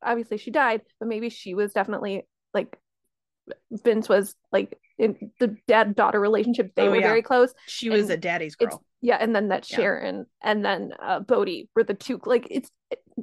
obviously 0.03 0.37
she 0.37 0.51
died, 0.51 0.81
but 0.99 1.07
maybe 1.07 1.29
she 1.29 1.55
was 1.55 1.73
definitely 1.73 2.27
like 2.53 2.77
Vince 3.71 4.07
was 4.07 4.35
like 4.51 4.77
in 4.99 5.31
the 5.39 5.57
dad 5.67 5.95
daughter 5.95 6.19
relationship. 6.19 6.75
They 6.75 6.87
Oh, 6.87 6.91
were 6.91 6.97
yeah. 6.97 7.07
very 7.07 7.23
close. 7.23 7.51
she 7.65 7.89
was 7.89 8.09
a 8.11 8.17
daddy's 8.17 8.55
girl 8.55 8.83
yeah 9.01 9.17
and 9.19 9.35
then 9.35 9.49
that 9.49 9.69
Yeah. 9.69 9.77
sharon 9.77 10.25
and 10.43 10.63
then 10.63 10.91
uh 11.01 11.19
bode 11.19 11.67
were 11.75 11.83
the 11.83 11.93
two 11.93 12.19
like 12.25 12.47
it's 12.51 12.69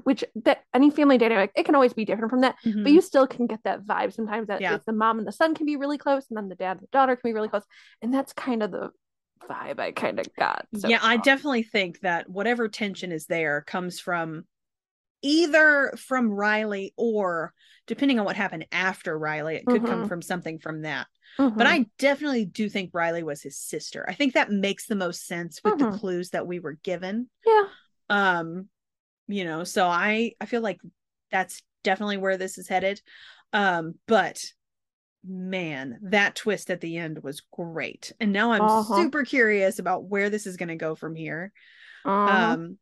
which 0.04 0.24
that 0.44 0.62
any 0.74 0.90
family 0.90 1.18
dynamic 1.18 1.50
it 1.56 1.64
can 1.64 1.74
always 1.74 1.92
be 1.94 2.04
different 2.04 2.30
from 2.30 2.42
that 2.42 2.56
but 2.62 2.72
Mhm. 2.72 2.92
you 2.92 3.00
still 3.00 3.26
can 3.26 3.46
get 3.46 3.60
that 3.64 3.82
vibe 3.84 4.12
sometimes 4.12 4.48
that 4.48 4.60
Yeah. 4.60 4.74
it's 4.74 4.84
the 4.84 4.92
mom 4.92 5.18
and 5.18 5.26
the 5.26 5.32
son 5.32 5.54
can 5.54 5.66
be 5.66 5.76
really 5.76 5.98
close 5.98 6.26
and 6.30 6.36
then 6.36 6.48
the 6.48 6.54
dad 6.54 6.72
and 6.72 6.82
the 6.82 6.88
daughter 6.92 7.16
can 7.16 7.28
be 7.30 7.34
really 7.34 7.48
close 7.48 7.64
and 8.02 8.12
that's 8.12 8.32
kind 8.32 8.62
of 8.62 8.70
the 8.70 8.90
vibe 9.48 9.78
i 9.78 9.92
kind 9.92 10.18
of 10.18 10.26
got 10.38 10.66
so 10.76 10.88
yeah 10.88 10.98
i 11.02 11.16
definitely 11.16 11.62
think 11.62 12.00
that 12.00 12.28
whatever 12.28 12.68
tension 12.68 13.12
is 13.12 13.26
there 13.26 13.62
comes 13.62 14.00
from 14.00 14.44
either 15.22 15.92
from 15.98 16.30
riley 16.30 16.92
or 16.96 17.52
depending 17.86 18.18
on 18.18 18.24
what 18.24 18.36
happened 18.36 18.66
after 18.72 19.18
riley 19.18 19.56
it 19.56 19.68
could 19.68 19.84
come 19.86 20.00
Mhm. 20.00 20.08
from 20.08 20.22
something 20.22 20.58
from 20.58 20.82
that 20.82 21.06
Mhm. 21.38 21.58
but 21.58 21.66
i 21.66 21.86
definitely 21.98 22.44
do 22.44 22.68
think 22.68 22.90
riley 22.92 23.22
was 23.22 23.42
his 23.42 23.58
sister 23.58 24.04
i 24.08 24.14
think 24.14 24.34
that 24.34 24.50
makes 24.50 24.86
the 24.86 24.94
most 24.94 25.26
sense 25.26 25.60
with 25.64 25.78
the 25.78 25.84
Mhm. 25.84 25.98
clues 25.98 26.30
that 26.30 26.46
we 26.46 26.58
were 26.58 26.78
given 26.82 27.28
yeah 27.44 27.64
um 28.10 28.68
you 29.28 29.44
know 29.44 29.64
so 29.64 29.86
i 29.86 30.32
i 30.40 30.46
feel 30.46 30.60
like 30.60 30.78
that's 31.30 31.62
definitely 31.82 32.16
where 32.16 32.36
this 32.36 32.58
is 32.58 32.68
headed 32.68 33.00
um 33.52 33.94
but 34.06 34.44
man 35.28 35.98
that 36.02 36.36
twist 36.36 36.70
at 36.70 36.80
the 36.80 36.96
end 36.96 37.22
was 37.22 37.42
great 37.52 38.12
and 38.20 38.32
now 38.32 38.52
i'm 38.52 38.68
Uh-huh. 38.68 38.94
super 38.94 39.24
curious 39.24 39.78
about 39.80 40.04
where 40.04 40.30
this 40.30 40.46
is 40.46 40.56
going 40.56 40.68
to 40.68 40.76
go 40.76 40.94
from 40.94 41.16
here 41.16 41.52
Uh-huh. 42.04 42.52
um 42.52 42.78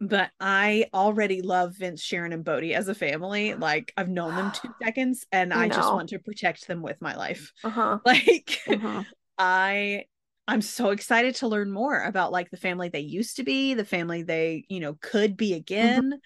but 0.00 0.30
i 0.40 0.86
already 0.92 1.42
love 1.42 1.74
vince 1.74 2.02
sharon 2.02 2.32
and 2.32 2.44
Bode 2.44 2.64
as 2.64 2.88
a 2.88 2.94
family 2.94 3.54
like 3.54 3.92
i've 3.96 4.08
known 4.08 4.34
them 4.36 4.52
two 4.52 4.68
seconds 4.82 5.26
and 5.32 5.52
I 5.54 5.68
just 5.68 5.92
want 5.92 6.10
to 6.10 6.18
protect 6.18 6.66
them 6.66 6.82
with 6.82 7.00
my 7.00 7.16
life 7.16 7.52
uh-huh 7.64 7.98
like 8.06 8.60
uh-huh. 8.68 9.04
I 9.38 10.04
I'm 10.48 10.62
so 10.62 10.90
excited 10.90 11.34
to 11.36 11.48
learn 11.48 11.72
more 11.72 12.00
about 12.02 12.30
like 12.30 12.50
the 12.50 12.56
family 12.56 12.88
they 12.88 13.00
used 13.00 13.36
to 13.36 13.42
be, 13.42 13.74
the 13.74 13.84
family 13.84 14.22
they, 14.22 14.64
you 14.68 14.78
know, 14.78 14.96
could 15.00 15.36
be 15.36 15.54
again. 15.54 16.20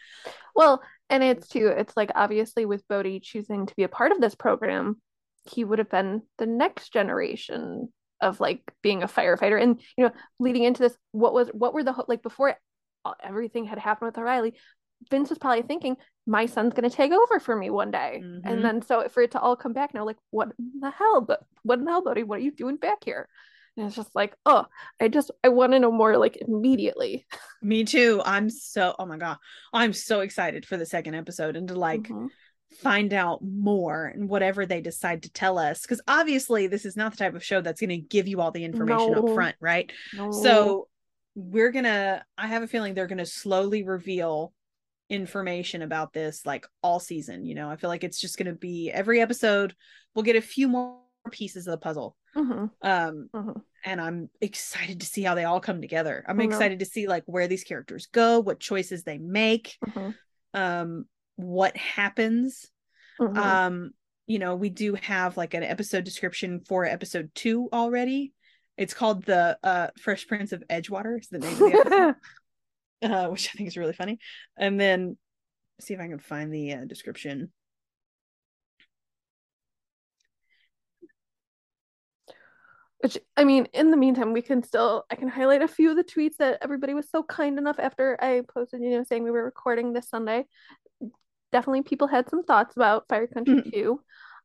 Well, 0.55 0.83
and 1.09 1.23
it's 1.23 1.49
too, 1.49 1.69
it's 1.69 1.97
like 1.97 2.11
obviously 2.15 2.67
with 2.67 2.87
Bode 2.87 3.23
choosing 3.23 3.67
to 3.67 3.75
be 3.77 3.85
a 3.85 3.89
part 3.89 4.13
of 4.13 4.21
this 4.21 4.35
program, 4.35 5.01
he 5.51 5.65
would 5.65 5.79
have 5.79 5.89
been 5.89 6.23
the 6.37 6.47
next 6.47 6.93
generation 6.93 7.91
of 8.21 8.41
like 8.41 8.61
being 8.83 9.03
a 9.03 9.09
firefighter. 9.09 9.61
And 9.61 9.81
you 9.97 10.05
know, 10.05 10.13
leading 10.39 10.65
into 10.65 10.83
this, 10.83 10.97
what 11.13 11.33
was 11.33 11.49
what 11.55 11.73
were 11.73 11.83
the 11.83 11.95
like 12.07 12.23
before 12.23 12.57
everything 13.23 13.65
had 13.65 13.79
happened 13.79 14.09
with 14.09 14.19
O'Reilly, 14.19 14.55
Vince 15.09 15.31
was 15.31 15.39
probably 15.39 15.63
thinking, 15.63 15.97
my 16.27 16.47
son's 16.47 16.75
gonna 16.75 16.91
take 16.91 17.13
over 17.13 17.41
for 17.41 17.57
me 17.57 17.71
one 17.71 17.91
day. 17.91 18.21
Mhm. 18.23 18.41
And 18.45 18.65
then 18.65 18.83
so 18.83 19.09
for 19.09 19.23
it 19.23 19.33
to 19.33 19.41
all 19.41 19.57
come 19.57 19.73
back 19.73 19.95
now, 19.95 20.05
like, 20.05 20.19
what 20.31 20.49
in 20.59 20.81
the 20.81 20.91
hell? 20.91 21.21
But 21.21 21.41
what 21.63 21.79
in 21.79 21.85
the 21.85 21.91
hell, 21.91 22.03
buddy? 22.03 22.23
What 22.23 22.39
are 22.39 22.43
you 22.43 22.53
doing 22.53 22.77
back 22.77 23.05
here? 23.05 23.29
And 23.77 23.87
it's 23.87 23.97
just 23.97 24.15
like, 24.15 24.35
oh, 24.45 24.67
I 25.01 25.09
just 25.09 25.31
I 25.43 25.49
want 25.49 25.73
to 25.73 25.79
know 25.79 25.93
more 25.93 26.19
like 26.19 26.37
immediately. 26.37 27.27
Me 27.63 27.85
too. 27.85 28.21
I'm 28.25 28.51
so 28.51 28.95
oh 28.99 29.07
my 29.07 29.17
god. 29.17 29.39
I'm 29.73 29.93
so 29.93 30.21
excited 30.21 30.67
for 30.67 30.77
the 30.77 30.87
second 30.87 31.15
episode 31.15 31.57
and 31.57 31.69
to 31.69 31.75
like 31.75 32.03
mm-hmm. 32.03 32.27
find 32.83 33.15
out 33.15 33.41
more 33.43 34.07
and 34.07 34.29
whatever 34.29 34.67
they 34.67 34.81
decide 34.81 35.23
to 35.23 35.33
tell 35.33 35.59
us. 35.59 35.83
Because 35.83 36.03
obviously 36.07 36.67
this 36.67 36.85
is 36.85 36.97
not 36.97 37.13
the 37.13 37.19
type 37.19 37.35
of 37.35 37.45
show 37.45 37.61
that's 37.61 37.81
gonna 37.81 37.97
give 37.97 38.29
you 38.29 38.41
all 38.41 38.51
the 38.51 38.65
information 38.65 39.13
no. 39.13 39.29
up 39.29 39.35
front, 39.35 39.57
right? 39.61 39.91
No. 40.13 40.31
So 40.31 40.89
we're 41.35 41.71
gonna 41.71 42.25
I 42.37 42.47
have 42.47 42.63
a 42.63 42.67
feeling 42.67 42.95
they're 42.95 43.07
gonna 43.07 43.27
slowly 43.27 43.83
reveal 43.83 44.53
information 45.11 45.83
about 45.83 46.13
this 46.13 46.47
like 46.47 46.67
all 46.83 47.01
season 47.01 47.45
you 47.45 47.55
know 47.55 47.69
i 47.69 47.75
feel 47.75 47.91
like 47.91 48.05
it's 48.05 48.21
just 48.21 48.39
to 48.39 48.53
be 48.53 48.93
every 48.93 49.21
episode 49.21 49.75
we'll 50.15 50.23
get 50.23 50.37
a 50.37 50.41
few 50.41 50.69
more 50.69 51.01
pieces 51.33 51.67
of 51.67 51.73
the 51.73 51.79
puzzle 51.79 52.17
mm-hmm. 52.35 52.67
um 52.83 53.29
mm-hmm. 53.35 53.59
and 53.85 54.01
i'm 54.01 54.31
excited 54.41 55.01
to 55.01 55.07
see 55.07 55.23
how 55.23 55.35
they 55.35 55.45
all 55.45 55.61
come 55.61 55.81
together 55.81 56.25
i'm 56.29 56.39
mm-hmm. 56.39 56.49
excited 56.49 56.79
to 56.79 56.85
see 56.85 57.09
like 57.09 57.25
where 57.27 57.49
these 57.49 57.65
characters 57.65 58.07
go 58.13 58.39
what 58.39 58.61
choices 58.61 59.03
they 59.03 59.19
make 59.19 59.77
mm-hmm. 59.85 60.11
um 60.55 61.05
what 61.35 61.77
happens 61.77 62.71
mm-hmm. 63.21 63.37
um 63.37 63.91
you 64.29 64.39
know 64.39 64.55
we 64.55 64.71
do 64.71 64.95
have 64.95 65.37
like 65.37 65.55
an 65.55 65.65
episode 65.65 66.05
description 66.05 66.61
for 66.61 66.85
episode 66.85 67.31
two 67.35 67.69
already 67.73 68.33
it's 68.81 68.95
called 68.95 69.25
the 69.25 69.57
uh 69.63 69.89
fresh 70.01 70.27
prince 70.27 70.53
of 70.53 70.65
edgewater 70.69 71.21
is 71.21 71.29
the 71.29 71.39
name 71.39 71.53
of 71.53 71.59
the 71.59 71.75
episode 71.75 72.15
uh, 73.03 73.29
which 73.29 73.49
I 73.49 73.57
think 73.57 73.69
is 73.69 73.77
really 73.77 73.93
funny. 73.93 74.19
And 74.59 74.81
then 74.81 75.17
see 75.81 75.95
if 75.95 76.01
I 76.01 76.09
can 76.09 76.19
find 76.19 76.53
the 76.53 76.75
uh, 76.75 76.85
description. 76.85 77.51
Which 82.99 83.17
I 83.35 83.45
mean, 83.45 83.67
in 83.73 83.91
the 83.91 83.97
meantime, 83.97 84.35
we 84.35 84.43
can 84.43 84.63
still 84.63 85.07
I 85.11 85.15
can 85.15 85.29
highlight 85.29 85.63
a 85.63 85.69
few 85.69 85.91
of 85.91 85.97
the 85.97 86.05
tweets 86.05 86.37
that 86.39 86.59
everybody 86.61 86.93
was 86.93 87.09
so 87.11 87.23
kind 87.23 87.59
enough 87.59 87.79
after 87.79 88.23
I 88.23 88.43
posted, 88.53 88.83
you 88.83 88.91
know, 88.91 89.05
saying 89.05 89.25
we 89.25 89.31
were 89.31 89.45
recording 89.45 89.93
this 89.95 90.11
Sunday. 90.11 90.45
Definitely 91.51 91.83
people 91.83 92.09
had 92.09 92.29
some 92.29 92.45
thoughts 92.45 92.77
about 92.77 93.09
Fire 93.09 93.27
Country 93.27 93.57
mm-hmm. 93.57 93.71
2. 93.71 94.01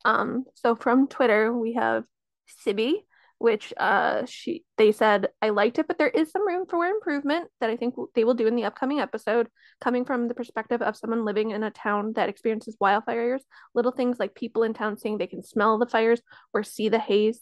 Um, 0.06 0.45
so 0.53 0.76
from 0.76 1.07
Twitter, 1.07 1.53
we 1.53 1.74
have 1.74 2.06
Sibby 2.48 3.06
which 3.38 3.74
uh 3.78 4.26
she 4.26 4.64
they 4.78 4.91
said 4.91 5.28
I 5.41 5.49
liked 5.49 5.78
it, 5.80 5.88
but 5.88 5.98
there 5.98 6.10
is 6.10 6.32
some 6.32 6.48
room 6.48 6.66
for 6.70 6.86
improvement 6.86 7.49
that 7.60 7.70
I 7.70 7.76
think 7.76 7.95
they 8.14 8.24
will 8.24 8.34
do 8.34 8.48
in 8.48 8.56
the 8.56 8.64
upcoming 8.66 8.99
episode, 8.99 9.48
coming 9.82 10.06
from 10.06 10.28
the 10.28 10.34
perspective 10.34 10.82
of 10.82 10.95
someone 10.95 11.26
living 11.26 11.52
in 11.52 11.64
a 11.64 11.72
town 11.72 12.14
that 12.16 12.30
experiences 12.30 12.78
wildfires. 12.82 13.41
Little 13.74 13.91
things 13.91 14.18
like 14.20 14.36
people 14.36 14.64
in 14.64 14.74
town 14.74 14.98
saying 14.98 15.18
they 15.18 15.28
can 15.28 15.44
smell 15.44 15.78
the 15.78 15.86
fires 15.86 16.22
or 16.53 16.64
see 16.64 16.90
the 16.90 16.99
haze, 16.99 17.41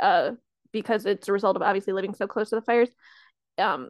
uh, 0.00 0.32
because 0.72 1.06
it's 1.06 1.28
a 1.28 1.32
result 1.32 1.56
of 1.56 1.62
obviously 1.62 1.92
living 1.92 2.14
so 2.14 2.26
close 2.26 2.50
to 2.50 2.56
the 2.56 2.62
fires. 2.62 2.90
Um, 3.58 3.88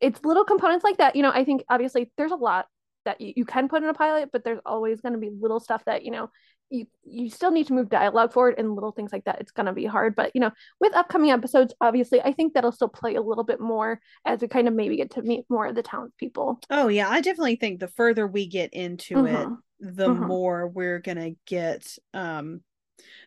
it's 0.00 0.24
little 0.24 0.44
components 0.44 0.84
like 0.84 0.98
that. 0.98 1.16
You 1.16 1.22
know, 1.22 1.30
I 1.30 1.44
think 1.44 1.64
obviously 1.68 2.12
there's 2.16 2.32
a 2.32 2.36
lot 2.36 2.66
that 3.04 3.20
you, 3.20 3.32
you 3.36 3.44
can 3.44 3.68
put 3.68 3.82
in 3.82 3.88
a 3.88 3.94
pilot, 3.94 4.30
but 4.32 4.44
there's 4.44 4.60
always 4.66 5.00
going 5.00 5.14
to 5.14 5.18
be 5.18 5.30
little 5.40 5.60
stuff 5.60 5.84
that 5.86 6.04
you 6.04 6.10
know 6.10 6.30
you 6.70 6.86
you 7.04 7.30
still 7.30 7.50
need 7.50 7.66
to 7.66 7.72
move 7.72 7.88
dialogue 7.88 8.32
forward 8.32 8.54
and 8.58 8.74
little 8.74 8.92
things 8.92 9.12
like 9.12 9.24
that 9.24 9.40
it's 9.40 9.52
going 9.52 9.66
to 9.66 9.72
be 9.72 9.86
hard 9.86 10.14
but 10.14 10.30
you 10.34 10.40
know 10.40 10.50
with 10.80 10.94
upcoming 10.94 11.30
episodes 11.30 11.74
obviously 11.80 12.20
i 12.22 12.32
think 12.32 12.52
that'll 12.52 12.72
still 12.72 12.88
play 12.88 13.14
a 13.14 13.22
little 13.22 13.44
bit 13.44 13.60
more 13.60 14.00
as 14.24 14.40
we 14.40 14.48
kind 14.48 14.68
of 14.68 14.74
maybe 14.74 14.96
get 14.96 15.10
to 15.10 15.22
meet 15.22 15.44
more 15.48 15.66
of 15.66 15.74
the 15.74 15.82
townspeople 15.82 16.60
oh 16.70 16.88
yeah 16.88 17.08
i 17.08 17.20
definitely 17.20 17.56
think 17.56 17.80
the 17.80 17.88
further 17.88 18.26
we 18.26 18.46
get 18.46 18.72
into 18.72 19.16
mm-hmm. 19.16 19.52
it 19.52 19.58
the 19.96 20.08
mm-hmm. 20.08 20.26
more 20.26 20.68
we're 20.68 20.98
going 20.98 21.18
to 21.18 21.34
get 21.46 21.96
um 22.14 22.60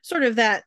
sort 0.01 0.23
of 0.23 0.35
that 0.35 0.63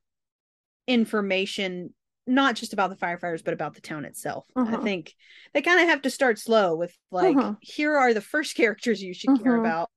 information 0.87 1.93
not 2.27 2.57
just 2.57 2.73
about 2.73 2.91
the 2.91 2.97
firefighters 2.97 3.45
but 3.45 3.55
about 3.55 3.75
the 3.75 3.81
town 3.81 4.05
itself 4.05 4.45
mm-hmm. 4.57 4.75
i 4.75 4.79
think 4.79 5.15
they 5.53 5.63
kind 5.63 5.81
of 5.81 5.89
have 5.89 6.03
to 6.03 6.11
start 6.11 6.39
slow 6.39 6.75
with 6.75 6.95
like 7.11 7.37
mm-hmm. 7.37 7.53
here 7.61 7.97
are 7.97 8.15
the 8.15 8.21
first 8.21 8.57
characters 8.57 9.03
you 9.03 9.15
should 9.15 9.43
care 9.43 9.53
mm-hmm. 9.53 9.67
about 9.67 9.91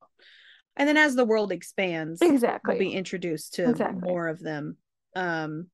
and 0.78 0.88
then 0.88 0.98
as 0.98 1.16
the 1.16 1.26
world 1.26 1.52
expands 1.52 2.22
exactly 2.22 2.74
we'll 2.74 2.80
be 2.80 2.94
introduced 2.94 3.56
to 3.56 3.70
exactly. 3.70 4.02
more 4.02 4.28
of 4.28 4.40
them 4.40 4.78
um 5.16 5.68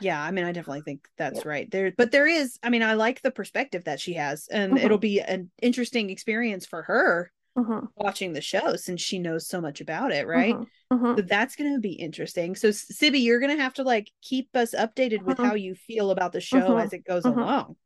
yeah 0.00 0.22
i 0.22 0.30
mean 0.30 0.44
i 0.44 0.52
definitely 0.52 0.82
think 0.82 1.06
that's 1.16 1.40
yeah. 1.44 1.48
right 1.48 1.70
there 1.70 1.92
but 1.96 2.10
there 2.10 2.26
is 2.26 2.58
i 2.62 2.70
mean 2.70 2.82
i 2.82 2.94
like 2.94 3.22
the 3.22 3.30
perspective 3.30 3.84
that 3.84 4.00
she 4.00 4.14
has 4.14 4.48
and 4.48 4.74
mm-hmm. 4.74 4.84
it'll 4.84 4.98
be 4.98 5.20
an 5.20 5.50
interesting 5.60 6.10
experience 6.10 6.66
for 6.66 6.82
her 6.82 7.32
mm-hmm. 7.56 7.86
watching 7.96 8.32
the 8.32 8.40
show 8.40 8.76
since 8.76 9.00
she 9.00 9.18
knows 9.18 9.46
so 9.46 9.60
much 9.60 9.80
about 9.80 10.12
it 10.12 10.26
right 10.26 10.54
mm-hmm. 10.54 10.94
mm-hmm. 10.94 11.16
so 11.16 11.22
that's 11.22 11.56
going 11.56 11.72
to 11.72 11.80
be 11.80 11.92
interesting 11.92 12.54
so 12.54 12.70
sibby 12.70 13.20
you're 13.20 13.40
going 13.40 13.54
to 13.56 13.62
have 13.62 13.74
to 13.74 13.82
like 13.82 14.10
keep 14.22 14.48
us 14.54 14.74
updated 14.74 15.22
with 15.22 15.36
mm-hmm. 15.36 15.46
how 15.46 15.54
you 15.54 15.74
feel 15.74 16.10
about 16.10 16.32
the 16.32 16.40
show 16.40 16.60
mm-hmm. 16.60 16.80
as 16.80 16.92
it 16.92 17.04
goes 17.04 17.24
along 17.24 17.76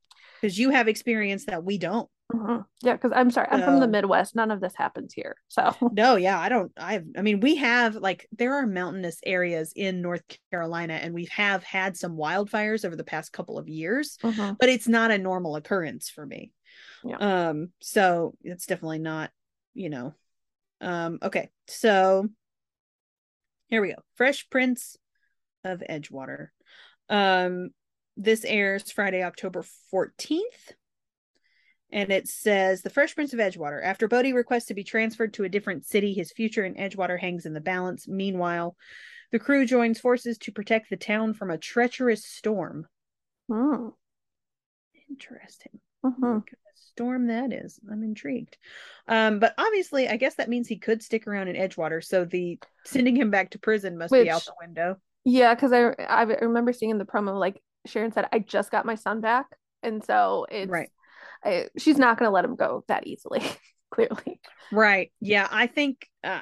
because 0.40 0.59
you 0.59 0.70
have 0.70 0.89
experience 0.89 1.47
that 1.47 1.65
we 1.65 1.78
don't 1.78 2.09
Mm-hmm. 2.32 2.60
Yeah, 2.82 2.92
because 2.92 3.12
I'm 3.14 3.30
sorry, 3.30 3.48
I'm 3.50 3.62
from 3.62 3.80
the 3.80 3.88
Midwest. 3.88 4.36
None 4.36 4.50
of 4.50 4.60
this 4.60 4.74
happens 4.76 5.14
here. 5.14 5.36
So 5.48 5.74
no, 5.92 6.16
yeah, 6.16 6.38
I 6.38 6.50
don't. 6.50 6.70
I've. 6.76 7.06
I 7.16 7.22
mean, 7.22 7.40
we 7.40 7.56
have 7.56 7.96
like 7.96 8.28
there 8.32 8.55
are 8.55 8.66
mountainous 8.66 9.18
areas 9.24 9.72
in 9.74 10.02
North 10.02 10.22
Carolina, 10.50 10.94
and 10.94 11.14
we 11.14 11.26
have 11.30 11.64
had 11.64 11.96
some 11.96 12.18
wildfires 12.18 12.84
over 12.84 12.96
the 12.96 13.05
past 13.05 13.32
couple 13.32 13.56
of 13.56 13.66
years, 13.66 14.18
mm-hmm. 14.22 14.52
but 14.60 14.68
it's 14.68 14.86
not 14.86 15.10
a 15.10 15.16
normal 15.16 15.56
occurrence 15.56 16.10
for 16.10 16.26
me. 16.26 16.52
Yeah. 17.02 17.16
Um. 17.48 17.70
So 17.80 18.34
it's 18.42 18.66
definitely 18.66 18.98
not. 18.98 19.30
You 19.72 19.88
know. 19.88 20.14
Um. 20.82 21.20
Okay. 21.22 21.48
So 21.66 22.28
here 23.68 23.80
we 23.80 23.88
go. 23.88 24.02
Fresh 24.16 24.50
Prince 24.50 24.98
of 25.64 25.82
Edgewater. 25.88 26.48
Um. 27.09 27.70
This 28.18 28.44
airs 28.44 28.90
Friday, 28.90 29.22
October 29.22 29.64
fourteenth 29.90 30.74
and 31.90 32.10
it 32.12 32.28
says 32.28 32.82
the 32.82 32.90
fresh 32.90 33.15
prince 33.15 33.32
of 33.32 33.39
edgewater. 33.39 33.82
After 33.82 34.09
bode 34.09 34.35
requests 34.35 34.66
to 34.66 34.74
be 34.74 34.85
transferred 34.85 35.35
to 35.35 35.44
a 35.44 35.48
different 35.48 35.86
city 35.86 36.12
his 36.12 36.32
future 36.32 36.65
in 36.65 36.74
edgewater 36.74 37.19
hangs 37.19 37.47
in 37.47 37.55
the 37.55 37.60
balance. 37.60 38.06
Meanwhile 38.06 38.77
the 39.31 39.39
crew 39.39 39.66
joins 39.66 40.01
forces 40.01 40.39
to 40.39 40.52
protect 40.52 40.90
the 40.90 40.97
town 40.97 41.35
from 41.35 41.51
a 41.51 41.59
treacherous 41.59 42.24
storm. 42.24 42.86
Oh. 43.51 43.94
Interesting. 45.09 45.81
Uh-huh. 46.05 46.40
storm 46.74 47.27
that 47.27 47.52
is? 47.52 47.81
I'm 47.90 48.02
intrigued. 48.02 48.56
Um 49.09 49.39
but 49.39 49.55
obviously 49.59 50.09
i 50.09 50.16
guess 50.16 50.35
that 50.35 50.48
means 50.48 50.69
he 50.69 50.77
could 50.77 51.02
stick 51.02 51.27
around 51.27 51.48
in 51.48 51.56
edgewater 51.56 52.05
so 52.05 52.24
the 52.24 52.59
sending 52.85 53.16
him 53.16 53.31
back 53.31 53.51
to 53.51 53.59
prison 53.59 53.97
must 53.97 54.12
Which, 54.12 54.27
be 54.27 54.31
out 54.31 54.44
the 54.44 54.52
window. 54.60 54.98
Yeah 55.24 55.55
because 55.55 55.73
I, 55.73 55.94
I 56.05 56.23
remember 56.23 56.73
seeing 56.73 56.90
in 56.90 56.98
the 56.98 57.05
promo 57.05 57.39
like 57.39 57.62
sharon 57.86 58.12
said 58.12 58.27
i 58.32 58.39
just 58.39 58.70
got 58.70 58.85
my 58.85 58.94
son 58.94 59.20
back. 59.20 59.47
And 59.82 60.05
so 60.05 60.47
it's 60.51 60.70
right 60.70 60.90
I, 61.44 61.69
she's 61.78 61.98
not 61.98 62.19
going 62.19 62.28
to 62.28 62.35
let 62.35 62.44
him 62.44 62.56
go 62.56 62.85
that 62.89 63.06
easily 63.06 63.43
clearly. 63.90 64.40
Right. 64.73 65.12
Yeah 65.20 65.48
i 65.51 65.66
think 65.66 66.06
uh, 66.23 66.40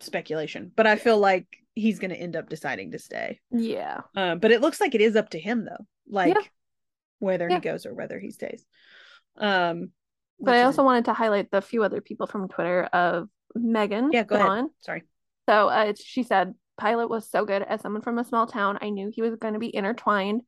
speculation 0.00 0.70
but 0.74 0.86
i 0.86 0.96
feel 0.96 1.18
like 1.18 1.46
he's 1.74 1.98
going 1.98 2.10
to 2.10 2.16
end 2.16 2.36
up 2.36 2.50
deciding 2.50 2.90
to 2.90 2.98
stay. 2.98 3.40
Yeah. 3.50 4.02
Uh, 4.14 4.34
but 4.34 4.50
it 4.50 4.60
looks 4.60 4.78
like 4.78 4.94
it 4.94 5.00
is 5.00 5.16
up 5.16 5.30
to 5.30 5.38
him 5.38 5.64
though 5.64 5.86
like 6.08 6.34
yeah. 6.34 6.42
whether 7.18 7.48
yeah. 7.48 7.56
he 7.56 7.60
goes 7.60 7.86
or 7.86 7.94
whether 7.94 8.18
he 8.18 8.30
stays. 8.30 8.64
Um 9.38 9.90
but 10.40 10.54
i 10.56 10.62
also 10.62 10.82
wanted 10.82 11.04
to 11.04 11.12
highlight 11.12 11.50
the 11.50 11.62
few 11.62 11.84
other 11.84 12.00
people 12.00 12.26
from 12.26 12.48
twitter 12.48 12.82
of 12.92 13.28
megan 13.54 14.10
yeah 14.12 14.24
go 14.24 14.34
ahead. 14.34 14.64
Sorry. 14.80 15.04
So 15.48 15.68
uh, 15.68 15.92
she 15.96 16.22
said 16.22 16.54
pilot 16.76 17.08
was 17.08 17.30
so 17.30 17.44
good 17.44 17.62
as 17.62 17.80
someone 17.80 18.02
from 18.02 18.18
a 18.18 18.24
small 18.24 18.46
town. 18.46 18.78
I 18.80 18.90
knew 18.90 19.10
he 19.12 19.22
was 19.22 19.36
going 19.36 19.54
to 19.54 19.60
be 19.60 19.74
intertwined 19.74 20.42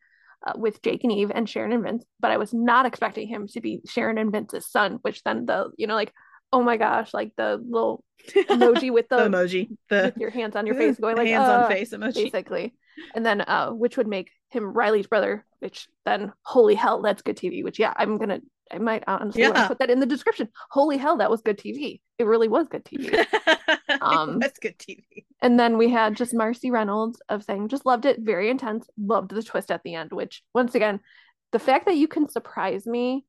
uh, 0.47 0.53
with 0.57 0.83
Jake 0.83 1.05
and 1.05 1.13
Eve 1.13 1.33
and 1.35 1.49
Sharon 1.49 1.73
and 1.73 1.83
Vince, 1.83 2.05
but 2.21 2.31
I 2.31 2.37
was 2.37 2.53
not 2.53 2.87
expecting 2.87 3.29
him 3.29 3.47
to 3.49 3.61
be 3.61 3.81
Sharon 3.87 4.19
and 4.19 4.33
Vince's 4.33 4.71
son, 4.71 4.99
which 5.03 5.23
then 5.23 5.47
the, 5.47 5.71
you 5.77 5.87
know, 5.87 5.95
like, 5.95 6.13
oh 6.53 6.63
my 6.63 6.77
gosh, 6.77 7.13
like 7.13 7.33
the 7.37 7.61
little 7.69 8.05
emoji 8.33 8.93
with 8.93 9.09
the, 9.11 9.17
the 9.17 9.29
emoji, 9.29 9.69
the 9.91 10.03
with 10.05 10.17
your 10.19 10.31
hands 10.31 10.55
on 10.55 10.67
your 10.67 10.77
face 10.79 10.99
going 10.99 11.17
like 11.17 11.27
hands 11.27 11.49
uh, 11.49 11.63
on 11.65 11.71
face 11.71 11.91
emoji. 11.93 12.31
Basically. 12.31 12.75
And 13.15 13.27
then 13.27 13.41
uh 13.41 13.71
which 13.71 13.97
would 13.97 14.07
make 14.07 14.31
him 14.51 14.73
Riley's 14.73 15.09
brother, 15.09 15.45
which 15.59 15.89
then 16.05 16.33
holy 16.43 16.77
hell, 16.77 17.03
that's 17.03 17.23
good 17.23 17.37
TV, 17.37 17.65
which 17.65 17.81
yeah, 17.81 17.93
I'm 17.97 18.19
gonna 18.19 18.41
I 18.71 18.79
might 18.79 19.05
honestly 19.07 19.43
yeah. 19.43 19.67
put 19.67 19.81
that 19.81 19.91
in 19.91 20.01
the 20.01 20.07
description. 20.07 20.49
Holy 20.71 20.97
hell, 20.97 21.19
that 21.19 21.31
was 21.31 21.43
good 21.43 21.59
TV. 21.59 22.01
It 22.19 22.25
really 22.25 22.49
was 22.49 22.69
good 22.69 22.85
TV. 22.85 23.27
Um, 24.17 24.39
That's 24.39 24.59
good 24.59 24.79
TV. 24.79 25.25
And 25.41 25.59
then 25.59 25.79
we 25.79 25.89
had 25.89 26.17
just 26.17 26.35
Marcy 26.35 26.71
Reynolds 26.71 27.21
of 27.29 27.43
saying, 27.43 27.69
just 27.69 27.87
loved 27.87 28.05
it, 28.05 28.21
very 28.21 28.51
intense, 28.51 28.89
loved 28.99 29.31
the 29.31 29.43
twist 29.43 29.71
at 29.71 29.83
the 29.83 29.95
end, 29.95 30.13
which 30.13 30.43
once 30.55 30.75
again, 30.75 31.01
the 31.53 31.59
fact 31.59 31.87
that 31.87 31.97
you 31.97 32.09
can 32.09 32.29
surprise 32.29 32.87
me, 32.87 33.25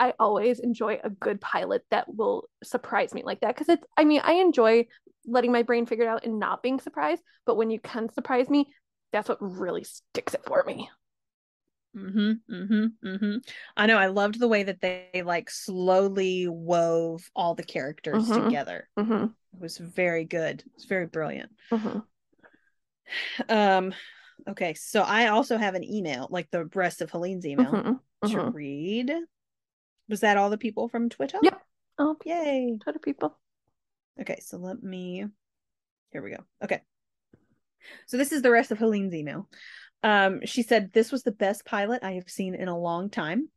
I 0.00 0.12
always 0.18 0.58
enjoy 0.58 0.98
a 1.02 1.10
good 1.10 1.40
pilot 1.40 1.84
that 1.90 2.12
will 2.14 2.48
surprise 2.62 3.14
me 3.14 3.22
like 3.24 3.40
that. 3.40 3.56
Cause 3.56 3.68
it's, 3.68 3.84
I 3.96 4.04
mean, 4.04 4.20
I 4.24 4.34
enjoy 4.34 4.86
letting 5.26 5.52
my 5.52 5.62
brain 5.62 5.86
figure 5.86 6.04
it 6.04 6.08
out 6.08 6.24
and 6.24 6.38
not 6.38 6.62
being 6.62 6.80
surprised, 6.80 7.22
but 7.46 7.56
when 7.56 7.70
you 7.70 7.80
can 7.80 8.12
surprise 8.12 8.50
me, 8.50 8.68
that's 9.12 9.28
what 9.28 9.38
really 9.40 9.84
sticks 9.84 10.34
it 10.34 10.44
for 10.46 10.64
me. 10.66 10.90
Mm-hmm, 11.96 12.54
mm-hmm, 12.54 13.08
mm-hmm. 13.08 13.36
I 13.76 13.86
know. 13.86 13.96
I 13.96 14.06
loved 14.06 14.40
the 14.40 14.48
way 14.48 14.64
that 14.64 14.80
they 14.80 15.22
like 15.24 15.50
slowly 15.50 16.48
wove 16.48 17.30
all 17.36 17.54
the 17.54 17.62
characters 17.62 18.28
mm-hmm. 18.28 18.44
together. 18.44 18.88
Mm-hmm. 18.98 19.24
It 19.24 19.60
was 19.60 19.78
very 19.78 20.24
good. 20.24 20.64
It's 20.74 20.84
very 20.84 21.06
brilliant. 21.06 21.50
Mm-hmm. 21.70 21.98
Um, 23.50 23.92
okay, 24.48 24.72
so 24.72 25.02
I 25.02 25.26
also 25.26 25.58
have 25.58 25.74
an 25.74 25.84
email, 25.84 26.26
like 26.30 26.50
the 26.50 26.64
rest 26.74 27.02
of 27.02 27.10
Helene's 27.10 27.44
email 27.44 28.00
to 28.26 28.50
read. 28.50 29.12
Was 30.08 30.20
that 30.20 30.38
all 30.38 30.48
the 30.48 30.56
people 30.56 30.88
from 30.88 31.10
Twitter? 31.10 31.38
Yep. 31.42 31.60
Oh, 31.98 32.16
Yay. 32.24 32.78
Twitter 32.82 32.98
people. 32.98 33.38
Okay, 34.18 34.38
so 34.40 34.56
let 34.56 34.82
me. 34.82 35.26
Here 36.12 36.22
we 36.22 36.30
go. 36.30 36.44
Okay. 36.62 36.80
So 38.06 38.16
this 38.16 38.32
is 38.32 38.42
the 38.42 38.50
rest 38.50 38.70
of 38.70 38.78
Helene's 38.78 39.14
email. 39.14 39.48
Um, 40.04 40.40
she 40.44 40.62
said 40.62 40.92
this 40.92 41.10
was 41.10 41.22
the 41.22 41.32
best 41.32 41.64
pilot 41.64 42.04
I 42.04 42.12
have 42.12 42.28
seen 42.28 42.54
in 42.54 42.68
a 42.68 42.78
long 42.78 43.10
time. 43.10 43.48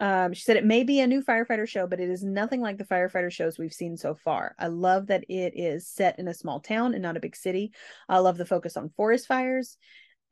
Um, 0.00 0.32
she 0.32 0.42
said 0.42 0.56
it 0.56 0.64
may 0.64 0.82
be 0.82 1.00
a 1.00 1.06
new 1.06 1.22
firefighter 1.22 1.68
show, 1.68 1.86
but 1.86 2.00
it 2.00 2.10
is 2.10 2.24
nothing 2.24 2.60
like 2.60 2.76
the 2.76 2.84
firefighter 2.84 3.30
shows 3.30 3.56
we've 3.56 3.72
seen 3.72 3.96
so 3.96 4.14
far. 4.14 4.56
I 4.58 4.66
love 4.66 5.06
that 5.06 5.24
it 5.28 5.52
is 5.54 5.86
set 5.86 6.18
in 6.18 6.26
a 6.26 6.34
small 6.34 6.58
town 6.58 6.94
and 6.94 7.02
not 7.02 7.16
a 7.16 7.20
big 7.20 7.36
city. 7.36 7.72
I 8.08 8.18
love 8.18 8.36
the 8.36 8.46
focus 8.46 8.76
on 8.76 8.90
forest 8.96 9.28
fires. 9.28 9.76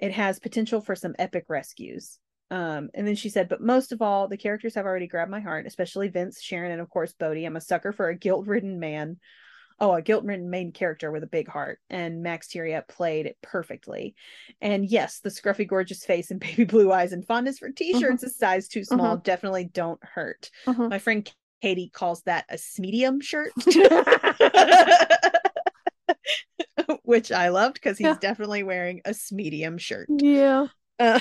It 0.00 0.12
has 0.12 0.40
potential 0.40 0.80
for 0.80 0.96
some 0.96 1.14
epic 1.18 1.44
rescues. 1.48 2.18
Um, 2.50 2.88
and 2.94 3.06
then 3.06 3.14
she 3.14 3.28
said, 3.28 3.48
but 3.48 3.60
most 3.60 3.92
of 3.92 4.02
all, 4.02 4.26
the 4.26 4.38
characters 4.38 4.74
have 4.74 4.86
already 4.86 5.06
grabbed 5.06 5.30
my 5.30 5.40
heart, 5.40 5.66
especially 5.66 6.08
Vince, 6.08 6.42
Sharon, 6.42 6.72
and 6.72 6.80
of 6.80 6.88
course 6.88 7.12
Bode. 7.12 7.44
I'm 7.44 7.56
a 7.56 7.60
sucker 7.60 7.92
for 7.92 8.08
a 8.08 8.16
guilt-ridden 8.16 8.80
man. 8.80 9.18
Oh, 9.80 9.94
a 9.94 10.02
guilt-ridden 10.02 10.50
main 10.50 10.72
character 10.72 11.10
with 11.12 11.22
a 11.22 11.26
big 11.28 11.46
heart, 11.48 11.78
and 11.88 12.20
Max 12.22 12.48
Thieriot 12.48 12.88
played 12.88 13.26
it 13.26 13.36
perfectly. 13.42 14.14
And 14.60 14.84
yes, 14.84 15.20
the 15.20 15.28
scruffy, 15.30 15.66
gorgeous 15.68 16.04
face 16.04 16.30
and 16.32 16.40
baby 16.40 16.64
blue 16.64 16.90
eyes 16.92 17.12
and 17.12 17.24
fondness 17.26 17.58
for 17.60 17.70
t-shirts 17.70 18.22
a 18.24 18.28
size 18.30 18.66
too 18.68 18.82
small 18.84 19.16
definitely 19.18 19.64
don't 19.66 20.02
hurt. 20.02 20.50
Mhm. 20.66 20.90
My 20.90 20.98
friend 20.98 21.30
Katie 21.62 21.90
calls 21.92 22.22
that 22.22 22.44
a 22.50 22.58
medium 22.80 23.20
shirt. 23.20 23.52
Which 27.02 27.32
I 27.32 27.48
loved 27.48 27.74
because 27.74 27.98
he's 27.98 28.06
Yeah. 28.06 28.16
definitely 28.20 28.62
wearing 28.62 29.00
a 29.04 29.14
medium 29.32 29.76
shirt. 29.78 30.08
yeah. 30.08 30.66
Uh. 30.98 31.18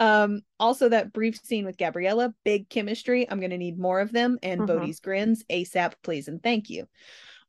Um, 0.00 0.42
also 0.58 0.88
that 0.88 1.12
brief 1.12 1.38
scene 1.44 1.64
with 1.64 1.78
Gabriella, 1.78 2.34
big 2.44 2.68
chemistry. 2.68 3.28
I'm 3.30 3.40
gonna 3.40 3.58
need 3.58 3.78
more 3.78 4.00
of 4.00 4.12
them 4.12 4.38
and 4.42 4.60
Mhm. 4.62 4.66
Bode's 4.66 5.00
grins 5.00 5.44
ASAP, 5.50 5.94
please 6.02 6.28
and 6.28 6.42
thank 6.42 6.68
you. 6.70 6.88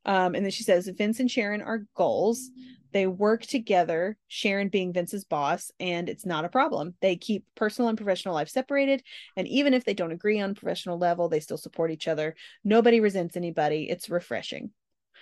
Um, 0.04 0.34
and 0.34 0.44
then 0.44 0.50
she 0.52 0.62
says 0.62 0.88
Vince 0.88 1.20
and 1.20 1.30
Sharon 1.30 1.62
are 1.62 1.86
goals. 1.94 2.50
They 2.92 3.06
work 3.08 3.42
together, 3.42 4.18
Sharon 4.28 4.68
being 4.68 4.92
Vince's 4.92 5.24
boss, 5.24 5.72
and 5.80 6.08
it's 6.08 6.26
not 6.26 6.44
a 6.44 6.48
problem. 6.48 6.94
They 7.00 7.16
keep 7.16 7.44
personal 7.56 7.88
and 7.88 7.98
professional 7.98 8.34
life 8.34 8.48
separated, 8.48 9.02
and 9.36 9.48
even 9.48 9.74
if 9.74 9.84
they 9.84 9.94
don't 9.94 10.12
agree 10.12 10.40
on 10.40 10.54
professional 10.54 10.98
level, 10.98 11.28
they 11.28 11.40
still 11.40 11.56
support 11.58 11.90
each 11.90 12.06
other. 12.06 12.36
Nobody 12.62 13.00
resents 13.00 13.36
anybody. 13.36 13.90
It's 13.90 14.08
refreshing. 14.10 14.72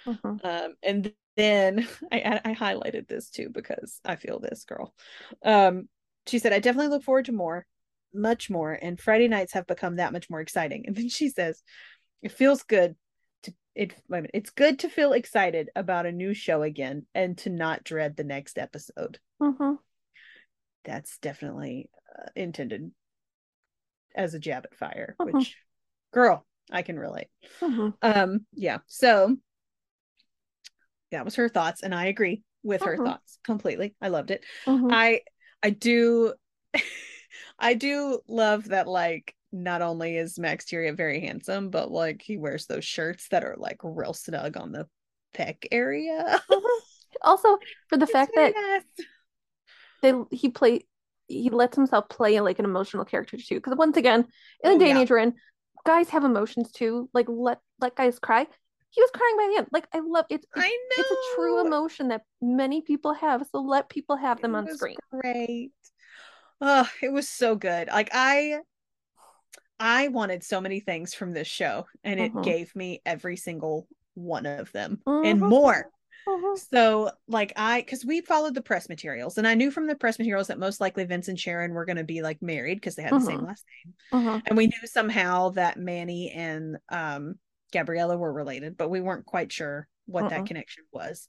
Mhm. 0.06 0.40
Um, 0.44 0.74
and 0.82 1.14
then 1.36 1.86
I 2.12 2.40
I 2.44 2.54
highlighted 2.54 3.08
this 3.08 3.30
too 3.30 3.48
because 3.50 4.00
I 4.04 4.16
feel 4.16 4.38
this 4.40 4.64
girl. 4.64 4.94
Um, 5.42 5.88
she 6.26 6.38
said, 6.38 6.52
I 6.52 6.58
definitely 6.58 6.88
look 6.90 7.02
forward 7.02 7.26
to 7.26 7.32
more, 7.32 7.66
much 8.14 8.50
more, 8.50 8.72
and 8.72 9.00
Friday 9.00 9.28
nights 9.28 9.52
have 9.52 9.66
become 9.66 9.96
that 9.96 10.12
much 10.12 10.30
more 10.30 10.40
exciting. 10.40 10.84
And 10.86 10.96
then 10.96 11.08
she 11.08 11.28
says, 11.28 11.62
it 12.22 12.32
feels 12.32 12.62
good 12.62 12.94
to 13.44 13.52
it. 13.74 13.94
Wait 14.08 14.18
minute, 14.18 14.30
it's 14.34 14.50
good 14.50 14.78
to 14.80 14.88
feel 14.88 15.12
excited 15.12 15.70
about 15.74 16.06
a 16.06 16.12
new 16.12 16.34
show 16.34 16.62
again 16.62 17.06
and 17.14 17.36
to 17.38 17.50
not 17.50 17.84
dread 17.84 18.16
the 18.16 18.24
next 18.24 18.58
episode. 18.58 19.18
Mhm. 19.40 19.78
That's 20.84 21.18
definitely 21.18 21.90
uh, 22.18 22.28
intended 22.36 22.92
as 24.14 24.34
a 24.34 24.38
jab 24.38 24.64
at 24.64 24.76
fire, 24.76 25.16
Mhm. 25.18 25.32
which, 25.32 25.56
girl, 26.12 26.46
I 26.70 26.82
can 26.82 26.98
relate. 26.98 27.28
Mhm. 27.60 27.94
Um, 28.02 28.46
yeah. 28.52 28.78
So 28.86 29.36
that 31.10 31.24
was 31.24 31.36
her 31.36 31.48
thoughts, 31.48 31.82
and 31.82 31.94
I 31.94 32.06
agree 32.06 32.42
with 32.62 32.82
her 32.82 32.96
thoughts 32.96 33.38
completely. 33.44 33.94
I 34.00 34.08
loved 34.08 34.30
it. 34.30 34.44
I 34.66 35.22
I 35.62 35.70
do 35.70 36.34
I 37.58 37.74
do 37.74 38.20
love 38.28 38.68
that 38.68 38.88
like 38.88 39.34
not 39.52 39.82
only 39.82 40.16
is 40.16 40.38
Max 40.38 40.64
Thieriot 40.64 40.96
very 40.96 41.20
handsome, 41.20 41.70
but 41.70 41.90
like 41.90 42.22
he 42.22 42.36
wears 42.36 42.66
those 42.66 42.84
shirts 42.84 43.28
that 43.28 43.44
are 43.44 43.56
like 43.58 43.78
real 43.82 44.14
snug 44.14 44.56
on 44.56 44.72
the 44.72 44.88
peck 45.34 45.66
area. 45.70 46.40
Mhm. 46.50 46.80
Also, 47.22 47.58
for 47.88 47.96
the 47.96 48.06
It's 48.06 48.06
fact 48.06 48.34
that 48.36 48.56
nice. 48.56 49.06
they 50.02 50.12
he 50.30 50.48
play 50.48 50.86
he 51.28 51.50
lets 51.50 51.76
himself 51.76 52.08
play 52.08 52.40
like 52.40 52.58
an 52.58 52.64
emotional 52.64 53.04
character 53.04 53.36
too. 53.36 53.56
Because 53.56 53.76
once 53.76 53.96
again, 53.96 54.26
in 54.64 54.72
Oh, 54.72 54.78
the 54.78 54.84
day 54.84 54.90
and 54.90 54.98
age 54.98 55.10
we're 55.10 55.18
in, 55.18 55.34
guys 55.86 56.10
have 56.10 56.24
emotions 56.24 56.72
too. 56.72 57.08
Like 57.14 57.26
let 57.28 57.60
let 57.80 57.96
guys 57.96 58.18
cry. 58.18 58.46
He 58.92 59.00
was 59.00 59.10
crying 59.10 59.36
by 59.36 59.48
the 59.52 59.58
end. 59.58 59.68
Like 59.72 59.88
I 59.92 60.00
love 60.00 60.26
it. 60.30 60.36
It's, 60.36 60.46
I 60.54 60.68
know 60.68 60.96
it's 60.98 61.10
a 61.10 61.34
true 61.34 61.60
emotion 61.66 62.08
that 62.08 62.22
many 62.40 62.82
people 62.82 63.14
have. 63.14 63.46
So 63.50 63.60
let 63.60 63.88
people 63.88 64.16
have 64.16 64.40
them 64.40 64.54
It 64.54 64.58
on 64.58 64.68
screen. 64.68 64.96
Great. 65.10 65.72
Oh, 66.60 66.88
it 67.02 67.12
was 67.12 67.28
so 67.28 67.56
good. 67.56 67.88
Like 67.88 68.10
I 68.12 68.60
I 69.80 70.08
wanted 70.08 70.44
so 70.44 70.60
many 70.60 70.80
things 70.80 71.14
from 71.14 71.32
this 71.32 71.48
show 71.48 71.86
and 72.04 72.20
it 72.20 72.30
Mhm. 72.32 72.42
gave 72.44 72.74
me 72.76 73.02
every 73.04 73.36
single 73.36 73.88
one 74.14 74.46
of 74.46 74.70
them 74.72 75.00
and 75.24 75.40
Mhm. 75.40 75.48
more. 75.48 75.90
Mhm. 76.26 76.60
So, 76.72 77.10
like, 77.26 77.52
I, 77.56 77.80
because 77.80 78.04
we 78.04 78.20
followed 78.20 78.54
the 78.54 78.62
press 78.62 78.88
materials, 78.88 79.38
and 79.38 79.48
I 79.48 79.54
knew 79.54 79.70
from 79.70 79.86
the 79.86 79.96
press 79.96 80.18
materials 80.18 80.48
that 80.48 80.58
most 80.58 80.80
likely 80.80 81.04
Vince 81.04 81.28
and 81.28 81.40
Sharon 81.40 81.72
were 81.72 81.86
going 81.86 81.96
to 81.96 82.04
be 82.04 82.22
like 82.22 82.42
married 82.42 82.76
because 82.76 82.94
they 82.94 83.02
had 83.02 83.16
the 83.16 83.20
same 83.20 83.42
last 83.42 83.64
name. 83.84 83.94
And 84.46 84.56
we 84.56 84.66
knew 84.66 84.86
somehow 84.86 85.50
that 85.50 85.78
Manny 85.78 86.30
and 86.30 86.76
um, 86.90 87.36
Gabriella 87.72 88.16
were 88.16 88.32
related, 88.32 88.76
but 88.76 88.90
we 88.90 89.00
weren't 89.00 89.26
quite 89.26 89.52
sure 89.52 89.88
what 90.06 90.28
that 90.28 90.44
Mm-mm. 90.44 90.46
connection 90.46 90.84
was. 90.92 91.28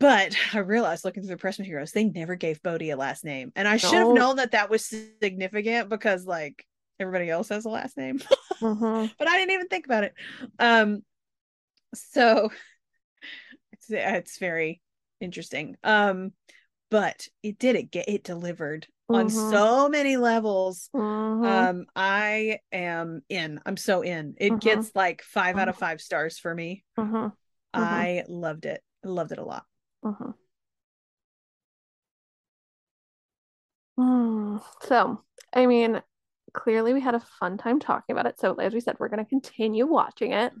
But 0.00 0.34
I 0.54 0.58
realized 0.58 1.04
looking 1.04 1.22
through 1.22 1.34
the 1.36 1.40
press 1.40 1.58
materials, 1.58 1.92
they 1.92 2.04
never 2.04 2.34
gave 2.36 2.62
Bode 2.62 2.82
a 2.82 2.94
last 2.94 3.24
name. 3.24 3.52
And 3.56 3.66
I 3.68 3.76
should 3.76 4.00
have 4.00 4.10
No. 4.10 4.12
known 4.12 4.36
that 4.36 4.52
that 4.52 4.70
was 4.70 4.84
significant 5.20 5.88
because, 5.88 6.26
like, 6.26 6.64
everybody 7.00 7.30
else 7.30 7.48
has 7.50 7.64
a 7.64 7.68
last 7.70 7.96
name 7.96 8.20
Mhm. 8.60 9.10
but 9.18 9.28
I 9.28 9.36
didn't 9.36 9.52
even 9.52 9.68
think 9.68 9.86
about 9.86 10.04
it. 10.04 10.14
Um, 10.58 11.02
so 11.94 12.50
it's 13.72 13.86
it's 13.90 14.38
very 14.38 14.80
interesting. 15.20 15.76
Um, 15.84 16.32
but 16.90 17.28
it 17.42 17.58
did 17.58 17.76
it 17.76 17.90
get 17.90 18.08
it 18.08 18.24
delivered 18.24 18.86
on 19.08 19.26
Mhm. 19.26 19.50
so 19.50 19.88
many 19.88 20.16
levels. 20.16 20.90
Mhm. 20.94 21.44
Um, 21.46 21.86
I 21.96 22.60
am 22.72 23.22
in. 23.28 23.60
I'm 23.64 23.76
so 23.76 24.02
in. 24.02 24.34
It 24.38 24.50
Mhm. 24.50 24.60
gets 24.60 24.90
like 24.94 25.22
five 25.22 25.56
out 25.56 25.68
of 25.68 25.76
five 25.76 26.00
stars 26.00 26.38
for 26.38 26.54
me. 26.54 26.84
Mhm. 26.96 27.32
I 27.74 28.24
loved 28.28 28.66
it. 28.66 28.82
I 29.04 29.08
loved 29.08 29.32
it 29.32 29.38
a 29.38 29.44
lot. 29.44 29.64
Mm, 33.98 34.62
So, 34.82 35.22
I 35.52 35.66
mean, 35.66 36.02
clearly 36.52 36.94
we 36.94 37.00
had 37.00 37.14
a 37.14 37.20
fun 37.20 37.58
time 37.58 37.80
talking 37.80 38.14
about 38.14 38.26
it. 38.26 38.38
So, 38.38 38.54
as 38.54 38.72
we 38.72 38.80
said, 38.80 38.96
we're 38.98 39.08
going 39.08 39.24
to 39.24 39.28
continue 39.28 39.86
watching 39.86 40.32
it. 40.32 40.52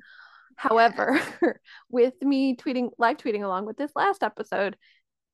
However, 0.56 1.20
with 1.90 2.20
me 2.20 2.56
tweeting, 2.56 2.90
live 2.98 3.16
tweeting 3.18 3.44
along 3.44 3.66
with 3.66 3.76
this 3.76 3.92
last 3.94 4.22
episode, 4.22 4.76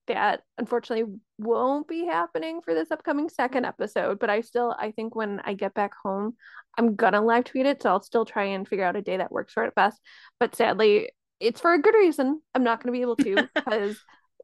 that 0.06 0.42
unfortunately 0.58 1.14
won't 1.38 1.88
be 1.88 2.04
happening 2.04 2.60
for 2.60 2.74
this 2.74 2.90
upcoming 2.90 3.28
second 3.28 3.64
episode. 3.64 4.18
But 4.18 4.30
I 4.30 4.40
still, 4.40 4.74
I 4.78 4.90
think 4.90 5.14
when 5.14 5.40
I 5.44 5.54
get 5.54 5.74
back 5.74 5.92
home, 6.02 6.36
I'm 6.76 6.94
gonna 6.96 7.22
live 7.22 7.44
tweet 7.44 7.66
it. 7.66 7.82
So 7.82 7.90
I'll 7.90 8.02
still 8.02 8.24
try 8.24 8.44
and 8.44 8.66
figure 8.66 8.84
out 8.84 8.96
a 8.96 9.02
day 9.02 9.16
that 9.16 9.32
works 9.32 9.52
for 9.52 9.64
it 9.64 9.74
best. 9.74 10.00
But 10.40 10.54
sadly, 10.54 11.10
it's 11.40 11.60
for 11.60 11.72
a 11.72 11.80
good 11.80 11.94
reason. 11.94 12.40
I'm 12.54 12.64
not 12.64 12.82
gonna 12.82 12.92
be 12.92 13.02
able 13.02 13.16
to 13.16 13.48
because 13.54 13.98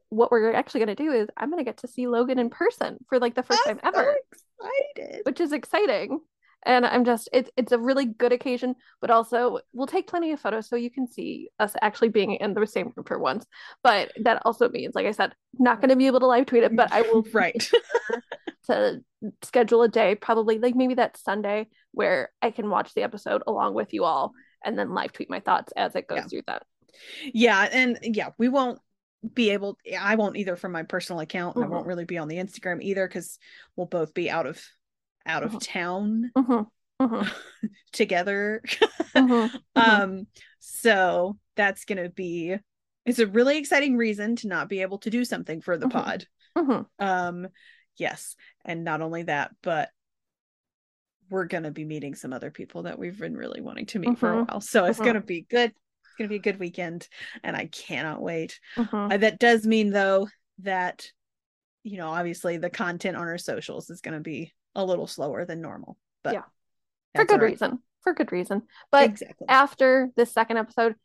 what 0.09 0.31
we're 0.31 0.53
actually 0.53 0.81
gonna 0.81 0.95
do 0.95 1.11
is 1.11 1.27
I'm 1.37 1.49
gonna 1.49 1.63
get 1.63 1.77
to 1.77 1.87
see 1.87 2.07
Logan 2.07 2.39
in 2.39 2.49
person 2.49 2.97
for 3.07 3.19
like 3.19 3.35
the 3.35 3.43
1st 3.43 3.57
I'm 3.65 3.77
time 3.77 3.93
ever 3.93 4.15
so 4.15 4.97
excited. 4.97 5.21
which 5.25 5.39
is 5.39 5.53
exciting. 5.53 6.19
And 6.65 6.85
I'm 6.85 7.05
just 7.05 7.27
it's 7.33 7.49
it's 7.57 7.71
a 7.71 7.77
really 7.79 8.05
good 8.05 8.31
occasion, 8.31 8.75
but 9.01 9.09
also 9.09 9.59
we'll 9.73 9.87
take 9.87 10.07
plenty 10.07 10.31
of 10.31 10.39
photos 10.39 10.69
so 10.69 10.75
you 10.75 10.91
can 10.91 11.07
see 11.07 11.49
us 11.59 11.73
actually 11.81 12.09
being 12.09 12.33
in 12.35 12.53
the 12.53 12.65
same 12.67 12.93
room 12.95 13.05
for 13.05 13.17
once. 13.19 13.45
But 13.83 14.11
that 14.23 14.41
also 14.45 14.69
means, 14.69 14.93
like 14.95 15.07
I 15.07 15.11
said, 15.11 15.33
not 15.57 15.81
gonna 15.81 15.95
be 15.95 16.07
able 16.07 16.19
to 16.21 16.27
live 16.27 16.45
tweet 16.45 16.63
it, 16.63 16.75
but 16.75 16.91
I 16.91 17.01
will 17.11 17.25
right. 17.33 17.71
to 18.67 19.01
schedule 19.43 19.81
a 19.83 19.87
day, 19.89 20.15
probably 20.15 20.59
like 20.59 20.75
maybe 20.75 20.93
that 20.95 21.17
Sunday 21.17 21.67
where 21.91 22.29
I 22.41 22.51
can 22.51 22.69
watch 22.69 22.93
the 22.93 23.03
episode 23.03 23.43
along 23.47 23.73
with 23.73 23.93
you 23.93 24.03
all 24.03 24.33
and 24.63 24.77
then 24.77 24.93
live 24.93 25.11
tweet 25.13 25.29
my 25.29 25.39
thoughts 25.39 25.73
as 25.75 25.95
it 25.95 26.07
goes 26.07 26.19
Yeah. 26.19 26.27
through 26.27 26.41
that. 26.47 26.63
yeah 27.33 27.67
and 27.71 27.97
yeah 28.03 28.29
we 28.37 28.49
won't 28.49 28.79
be 29.33 29.51
able 29.51 29.77
i 29.99 30.15
won't 30.15 30.35
either 30.35 30.55
from 30.55 30.71
my 30.71 30.83
personal 30.83 31.19
account 31.21 31.55
and 31.55 31.63
i 31.63 31.67
won't 31.67 31.85
Mhm. 31.85 31.89
really 31.89 32.05
be 32.05 32.17
on 32.17 32.27
the 32.27 32.35
instagram 32.37 32.81
either 32.81 33.07
because 33.07 33.39
we'll 33.75 33.87
both 33.87 34.13
be 34.13 34.29
out 34.29 34.45
of 34.45 34.61
out 35.25 35.43
of 35.43 35.51
Mhm. 35.53 35.59
town 35.61 36.31
Mhm, 36.37 36.67
mhm, 37.01 37.31
together. 37.91 38.61
Um 39.75 40.27
so 40.59 41.37
that's 41.55 41.85
gonna 41.85 42.09
be 42.09 42.55
it's 43.05 43.19
a 43.19 43.27
really 43.27 43.57
exciting 43.57 43.97
reason 43.97 44.35
to 44.37 44.47
not 44.47 44.69
be 44.69 44.81
able 44.81 44.99
to 44.99 45.09
do 45.09 45.25
something 45.25 45.61
for 45.61 45.77
the 45.77 45.87
pod. 45.89 46.27
Um 46.99 47.47
yes 47.97 48.35
and 48.65 48.83
not 48.83 49.01
only 49.01 49.23
that 49.23 49.51
but 49.61 49.89
we're 51.29 51.45
gonna 51.45 51.71
be 51.71 51.85
meeting 51.85 52.15
some 52.15 52.33
other 52.33 52.51
people 52.51 52.83
that 52.83 52.99
we've 52.99 53.17
been 53.19 53.35
really 53.37 53.61
wanting 53.61 53.85
to 53.87 53.99
meet 53.99 54.17
for 54.17 54.33
a 54.33 54.43
while. 54.43 54.61
So 54.61 54.85
it's 54.85 54.99
gonna 54.99 55.21
be 55.21 55.41
good 55.49 55.71
it's 55.71 56.15
gonna 56.17 56.29
be 56.29 56.35
a 56.35 56.39
good 56.39 56.59
weekend 56.59 57.07
and 57.43 57.55
i 57.55 57.67
cannot 57.67 58.21
wait. 58.21 58.59
Mhm. 58.75 59.13
uh, 59.13 59.17
that 59.17 59.39
does 59.39 59.65
mean 59.65 59.91
though 59.91 60.27
that 60.59 61.11
you 61.83 61.97
know, 61.97 62.09
obviously 62.09 62.57
the 62.57 62.69
content 62.69 63.17
on 63.17 63.23
our 63.23 63.39
socials 63.39 63.89
is 63.89 64.01
going 64.01 64.13
to 64.13 64.19
be 64.19 64.53
a 64.75 64.83
little 64.85 65.07
slower 65.07 65.45
than 65.45 65.61
normal. 65.61 65.97
But 66.23 66.33
Yeah. 66.33 66.43
for 67.15 67.25
good 67.25 67.41
reason. 67.41 67.79
For 68.01 68.13
good 68.13 68.31
reason. 68.31 68.63
But 68.91 69.09
exactly. 69.09 69.47
after 69.47 70.09
this 70.15 70.31
second 70.31 70.57
episode, 70.57 70.95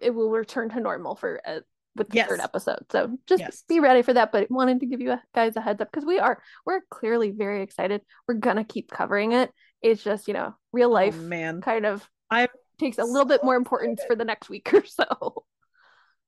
it 0.00 0.10
will 0.10 0.30
return 0.30 0.70
to 0.70 0.80
normal 0.80 1.14
for 1.14 1.40
uh, 1.46 1.60
with 1.96 2.08
the 2.08 2.16
Yes. 2.16 2.28
third 2.28 2.40
episode. 2.40 2.86
So 2.90 3.18
just 3.26 3.40
Yes. 3.40 3.64
be 3.68 3.80
ready 3.80 4.02
for 4.02 4.12
that. 4.14 4.32
But 4.32 4.50
wanted 4.50 4.80
to 4.80 4.86
give 4.86 5.00
you 5.00 5.16
guys 5.34 5.56
a 5.56 5.60
heads 5.60 5.80
up 5.80 5.90
because 5.90 6.06
we 6.06 6.18
are 6.18 6.42
we're 6.64 6.80
clearly 6.90 7.30
very 7.30 7.62
excited. 7.62 8.02
We're 8.28 8.34
gonna 8.34 8.64
keep 8.64 8.90
covering 8.90 9.32
it. 9.32 9.50
It's 9.82 10.02
just 10.02 10.28
you 10.28 10.34
know 10.34 10.54
real 10.72 10.90
life 10.90 11.16
oh, 11.18 11.22
man. 11.22 11.60
kind 11.60 11.86
of 11.86 12.08
I'm 12.30 12.48
takes 12.78 12.98
a 12.98 13.04
little 13.04 13.26
bit 13.26 13.42
more 13.44 13.56
importance 13.56 13.94
excited. 14.00 14.08
for 14.08 14.16
the 14.16 14.24
next 14.24 14.48
week 14.48 14.72
or 14.74 14.84
so. 14.84 15.44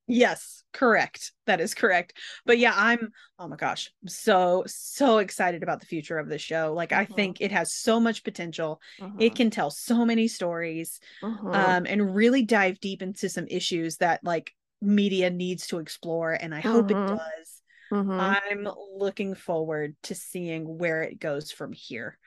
Yes, 0.07 0.63
correct. 0.73 1.31
That 1.45 1.61
is 1.61 1.73
correct. 1.73 2.17
But 2.45 2.57
yeah, 2.57 2.73
I'm 2.75 3.11
oh 3.39 3.47
my 3.47 3.55
gosh, 3.55 3.89
so 4.05 4.63
so 4.67 5.19
excited 5.19 5.63
about 5.63 5.79
the 5.79 5.85
future 5.85 6.17
of 6.17 6.27
the 6.27 6.37
show. 6.37 6.73
Like 6.75 6.91
I 6.91 7.05
Mhm. 7.09 7.15
think 7.15 7.39
it 7.39 7.51
has 7.51 7.73
so 7.73 7.99
much 7.99 8.23
potential. 8.23 8.81
It 9.17 9.35
can 9.35 9.49
tell 9.49 9.69
so 9.71 10.05
many 10.05 10.27
stories 10.27 10.99
Mhm. 11.21 11.53
um 11.53 11.85
and 11.87 12.15
really 12.15 12.43
dive 12.43 12.79
deep 12.79 13.01
into 13.01 13.29
some 13.29 13.47
issues 13.47 13.97
that 13.97 14.23
like 14.23 14.53
media 14.81 15.29
needs 15.29 15.67
to 15.67 15.79
explore 15.79 16.33
and 16.33 16.53
I 16.53 16.61
hope 16.61 16.91
it 16.91 17.05
does. 17.05 17.61
I'm 18.19 18.67
looking 18.97 19.35
forward 19.35 19.95
to 20.03 20.15
seeing 20.15 20.77
where 20.79 21.03
it 21.03 21.19
goes 21.19 21.51
from 21.51 21.73
here. 21.73 22.17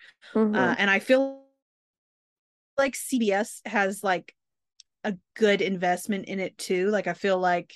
Uh, 0.54 0.74
and 0.78 0.90
I 0.90 1.00
feel 1.00 1.44
like 2.78 2.94
CBS 2.94 3.62
has 3.64 4.04
like 4.04 4.34
a 5.06 5.16
good 5.34 5.62
investment 5.62 6.26
in 6.26 6.40
it 6.40 6.58
too. 6.58 6.90
Like 6.90 7.06
I 7.06 7.14
feel 7.14 7.38
like 7.38 7.72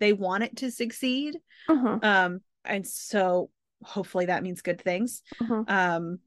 they 0.00 0.12
want 0.12 0.42
it 0.42 0.56
to 0.58 0.70
succeed. 0.70 1.38
Mhm. 1.68 2.04
Um, 2.04 2.40
and 2.64 2.86
so 2.86 3.50
hopefully 3.84 4.26
that 4.26 4.42
means 4.42 4.62
good 4.62 4.80
things. 4.80 5.22
Mhm. 5.40 5.64
Um, 5.68 6.18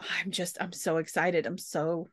I'm 0.00 0.30
just 0.30 0.56
I'm 0.60 0.72
so 0.72 0.96
excited. 0.96 1.46
I'm 1.46 1.58
so 1.58 2.08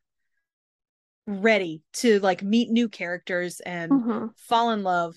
ready 1.25 1.81
to 1.93 2.19
like 2.19 2.43
meet 2.43 2.69
new 2.69 2.89
characters 2.89 3.61
and 3.61 3.91
Mhm. 3.91 4.33
fall 4.35 4.71
in 4.71 4.83
love 4.83 5.15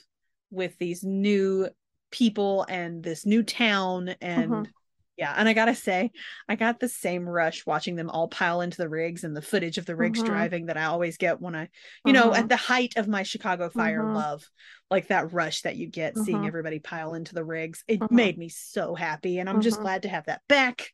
with 0.51 0.79
these 0.79 1.03
new 1.03 1.69
people 2.11 2.65
and 2.69 3.03
this 3.03 3.27
new 3.27 3.43
town 3.43 4.15
and 4.21 4.51
Mhm. 4.51 4.71
Yeah 5.17 5.33
and 5.37 5.49
i 5.49 5.53
gotta 5.53 5.75
say 5.75 6.11
i 6.49 6.57
got 6.57 6.81
the 6.81 6.89
same 6.89 7.29
rush 7.29 7.65
watching 7.67 7.95
them 7.95 8.11
all 8.11 8.27
pile 8.29 8.61
into 8.63 8.79
the 8.79 8.89
rigs 8.89 9.23
and 9.25 9.37
the 9.37 9.43
footage 9.43 9.79
of 9.79 9.87
the 9.87 9.95
rigs 9.95 10.21
Mhm. 10.23 10.27
driving 10.27 10.67
that 10.67 10.77
i 10.77 10.85
always 10.85 11.17
get 11.17 11.41
when 11.41 11.55
i 11.55 11.69
you 12.05 12.13
know 12.13 12.31
Mhm. 12.31 12.39
at 12.39 12.49
the 12.49 12.57
height 12.57 12.95
of 12.97 13.07
my 13.09 13.23
chicago 13.23 13.69
fire 13.71 14.03
Mhm. 14.03 14.15
love 14.15 14.49
like 14.91 15.09
that 15.09 15.33
rush 15.33 15.63
that 15.63 15.77
you 15.77 15.87
get 15.87 16.17
seeing 16.19 16.47
everybody 16.47 16.79
pile 16.81 17.15
into 17.15 17.35
the 17.35 17.45
rigs 17.45 17.85
it 17.87 18.11
made 18.11 18.39
me 18.39 18.49
so 18.49 18.95
happy 18.95 19.39
and 19.39 19.49
i'm 19.49 19.61
just 19.61 19.81
glad 19.81 20.03
to 20.03 20.09
have 20.09 20.27
that 20.27 20.43
back. 20.49 20.93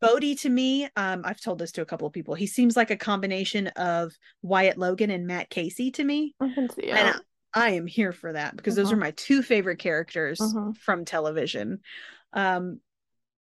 Bode 0.00 0.38
to 0.38 0.48
me, 0.48 0.88
um, 0.96 1.22
I've 1.24 1.40
told 1.42 1.58
this 1.58 1.72
to 1.72 1.82
a 1.82 1.84
couple 1.84 2.06
of 2.06 2.14
people. 2.14 2.34
He 2.34 2.46
seems 2.46 2.74
like 2.74 2.90
a 2.90 2.96
combination 2.96 3.66
of 3.68 4.14
Wyatt 4.40 4.78
Logan 4.78 5.10
and 5.10 5.26
Matt 5.26 5.50
Casey 5.50 5.90
to 5.92 6.04
me. 6.04 6.34
I 6.40 6.48
can 6.54 6.70
see. 6.70 6.90
And 6.90 7.20
I, 7.54 7.66
I 7.66 7.70
am 7.72 7.86
here 7.86 8.12
for 8.12 8.32
that 8.32 8.56
because 8.56 8.76
those 8.76 8.92
are 8.92 8.96
my 8.96 9.10
two 9.10 9.42
favorite 9.42 9.78
characters 9.78 10.40
from 10.80 11.04
television. 11.04 11.80
Um, 12.32 12.80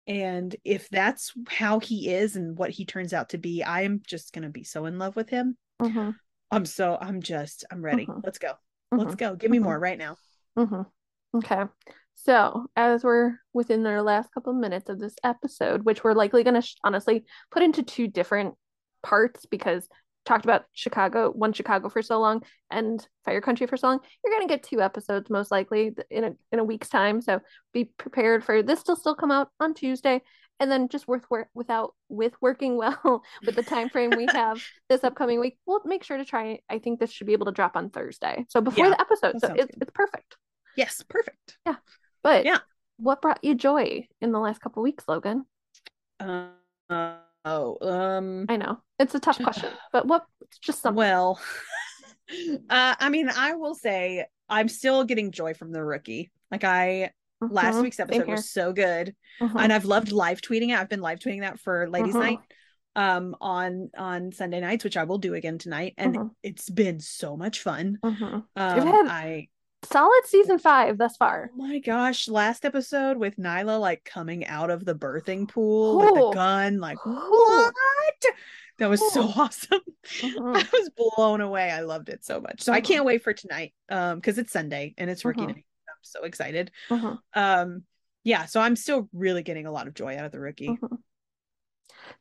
and 0.08 0.56
if 0.64 0.90
that's 0.90 1.34
how 1.48 1.80
he 1.80 2.10
is 2.14 2.36
and 2.36 2.58
what 2.58 2.72
he 2.72 2.86
turns 2.86 3.14
out 3.14 3.30
to 3.30 3.38
be, 3.38 3.64
I 3.64 3.82
am 3.84 4.02
just 4.06 4.34
gonna 4.34 4.50
be 4.50 4.64
so 4.64 4.86
in 4.86 4.98
love 4.98 5.16
with 5.16 5.30
him. 5.30 5.58
Mhm. 5.82 6.16
I'm 6.52 6.66
so 6.66 6.98
I'm 7.00 7.22
just 7.22 7.66
I'm 7.72 7.82
ready. 7.84 8.06
Mhm. 8.06 8.22
Let's 8.24 8.40
go. 8.40 8.54
Let's 8.92 9.16
Mhm. 9.16 9.18
go. 9.20 9.36
Give 9.36 9.52
me 9.52 9.60
Mhm. 9.60 9.64
more 9.64 9.80
right 9.80 9.98
now. 9.98 10.18
hmm 10.58 10.82
Okay. 11.36 11.64
So, 12.16 12.66
as 12.76 13.04
we're 13.04 13.38
within 13.54 13.86
our 13.86 14.02
last 14.02 14.32
couple 14.34 14.52
of 14.52 14.60
minutes 14.60 14.90
of 14.90 15.00
this 15.00 15.16
episode, 15.24 15.84
which 15.86 16.04
we're 16.04 16.14
likely 16.14 16.44
going 16.44 16.56
to 16.56 16.62
sh- 16.62 16.76
honestly 16.84 17.24
put 17.52 17.64
into 17.64 17.82
two 17.84 18.08
different 18.08 18.56
parts 19.04 19.46
because 19.46 19.88
talked 20.26 20.46
about 20.46 20.66
Chicago, 20.74 21.32
one 21.32 21.54
Chicago 21.54 21.90
for 21.90 22.02
so 22.02 22.20
long 22.20 22.44
and 22.70 23.08
Fire 23.26 23.42
Country 23.42 23.68
for 23.68 23.78
so 23.78 23.88
long, 23.88 24.00
you're 24.24 24.34
going 24.36 24.48
to 24.48 24.54
get 24.54 24.64
two 24.64 24.82
episodes 24.82 25.30
most 25.30 25.50
likely 25.52 25.96
in 26.10 26.24
a 26.24 26.32
in 26.52 26.60
a 26.60 26.64
week's 26.64 26.90
time. 26.90 27.22
So, 27.22 27.40
be 27.74 27.86
prepared 27.86 28.44
for 28.44 28.62
this 28.62 28.84
to 28.84 28.96
still 28.96 29.16
come 29.16 29.32
out 29.32 29.50
on 29.60 29.74
Tuesday 29.74 30.22
and 30.60 30.70
then 30.70 30.90
just 30.90 31.08
worth 31.08 31.24
work 31.30 31.48
without 31.54 31.94
with 32.10 32.34
working 32.42 32.76
well 32.78 33.24
with 33.46 33.56
the 33.56 33.64
time 33.64 33.90
frame 33.90 34.14
we 34.16 34.28
have 34.28 34.62
this 34.90 35.04
upcoming 35.04 35.40
week. 35.40 35.58
We'll 35.66 35.82
make 35.86 36.04
sure 36.04 36.18
to 36.18 36.26
try 36.26 36.60
I 36.70 36.80
think 36.80 37.00
this 37.00 37.12
should 37.12 37.28
be 37.28 37.34
able 37.34 37.46
to 37.46 37.52
drop 37.52 37.76
on 37.76 37.90
Thursday. 37.90 38.46
So, 38.50 38.62
before 38.62 38.86
Yeah, 38.88 38.92
the 38.92 39.02
episode. 39.02 39.40
So, 39.40 39.54
it's 39.56 39.76
it's 39.82 39.92
perfect. 39.94 40.36
Yes, 40.76 41.04
perfect. 41.08 41.58
Yeah, 41.66 41.76
but 42.24 42.46
Yeah. 42.46 42.60
what 42.98 43.22
brought 43.22 43.44
you 43.44 43.56
joy 43.56 44.08
in 44.22 44.32
the 44.32 44.40
last 44.40 44.62
couple 44.62 44.84
weeks, 44.84 45.06
Logan? 45.08 45.46
Uh, 46.20 47.16
oh, 47.46 47.78
um 47.82 48.46
I 48.48 48.58
know 48.58 48.80
it's 49.00 49.16
a 49.16 49.20
tough 49.20 49.42
question, 49.42 49.70
but 49.92 50.06
what? 50.08 50.26
It's 50.42 50.58
just 50.60 50.82
something. 50.82 50.98
Well, 50.98 51.40
uh, 52.70 52.96
I 53.00 53.10
mean, 53.10 53.30
I 53.30 53.54
will 53.54 53.76
say 53.76 54.26
I'm 54.50 54.68
still 54.68 55.04
getting 55.04 55.32
joy 55.32 55.54
from 55.54 55.72
the 55.72 55.84
rookie. 55.84 56.32
Like 56.52 56.64
I 56.64 57.12
last 57.42 57.76
Mhm, 57.76 57.84
week's 57.84 58.00
episode 58.00 58.28
was 58.28 58.50
so 58.50 58.74
good, 58.74 59.16
Mhm, 59.42 59.60
and 59.62 59.74
I've 59.74 59.86
loved 59.86 60.12
live 60.12 60.42
tweeting 60.42 60.70
it. 60.70 60.80
I've 60.80 60.90
been 60.90 61.02
live 61.02 61.20
tweeting 61.20 61.42
that 61.42 61.60
for 61.60 61.90
Ladies 61.90 62.16
Mhm. 62.16 62.20
Night 62.20 62.40
um 62.96 63.36
on 63.40 63.90
on 63.98 64.32
Sunday 64.32 64.60
nights, 64.60 64.84
which 64.84 64.98
I 64.98 65.04
will 65.04 65.20
do 65.20 65.34
again 65.36 65.58
tonight, 65.58 65.94
and 65.98 66.16
Mhm. 66.16 66.32
it's 66.44 66.70
been 66.70 67.00
so 67.00 67.38
much 67.38 67.62
fun. 67.62 68.00
mhm. 68.04 68.44
Um, 68.56 68.88
had- 68.88 69.06
I 69.08 69.48
Solid 69.84 70.22
season 70.26 70.58
five 70.58 70.98
thus 70.98 71.18
far. 71.18 71.52
oh 71.52 71.56
my 71.56 71.80
gosh, 71.80 72.28
last 72.28 72.66
episode 72.66 73.18
with 73.18 73.38
Nyla 73.38 73.80
like 73.80 74.04
coming 74.04 74.46
out 74.46 74.70
of 74.70 74.86
the 74.86 74.96
birthing 74.96 75.48
pool 75.48 75.98
with 75.98 76.14
the 76.14 76.24
gun, 76.24 76.80
like 76.80 77.00
Ooh. 77.06 77.72
what? 77.72 78.26
That 78.78 78.90
was 78.90 79.06
so 79.06 79.24
Ooh. 79.24 79.34
awesome. 79.36 79.82
Mhm, 80.24 80.54
I 80.54 80.66
was 80.74 80.90
blown 80.98 81.42
away. 81.42 81.70
I 81.72 81.82
loved 81.82 82.10
it 82.10 82.26
so 82.26 82.42
much. 82.42 82.62
So 82.62 82.74
I 82.74 82.82
Mhm. 82.82 82.82
can't 82.82 83.06
wait 83.06 83.24
for 83.24 83.34
tonight. 83.34 83.74
Um, 83.90 84.16
because 84.18 84.38
it's 84.38 84.52
Sunday 84.54 84.94
and 84.98 85.10
it's 85.10 85.26
rookie 85.26 85.46
Mhm. 85.46 85.48
night. 85.48 85.66
I'm 85.90 85.96
so 86.02 86.24
excited. 86.24 86.72
mhm, 86.90 87.20
Um, 87.34 87.84
yeah, 88.24 88.46
so 88.46 88.62
I'm 88.62 88.76
still 88.76 89.10
really 89.14 89.44
getting 89.44 89.66
a 89.68 89.72
lot 89.72 89.88
of 89.88 89.96
joy 89.96 90.18
out 90.18 90.26
of 90.26 90.32
the 90.32 90.40
rookie. 90.40 90.82
mhm. 90.82 91.04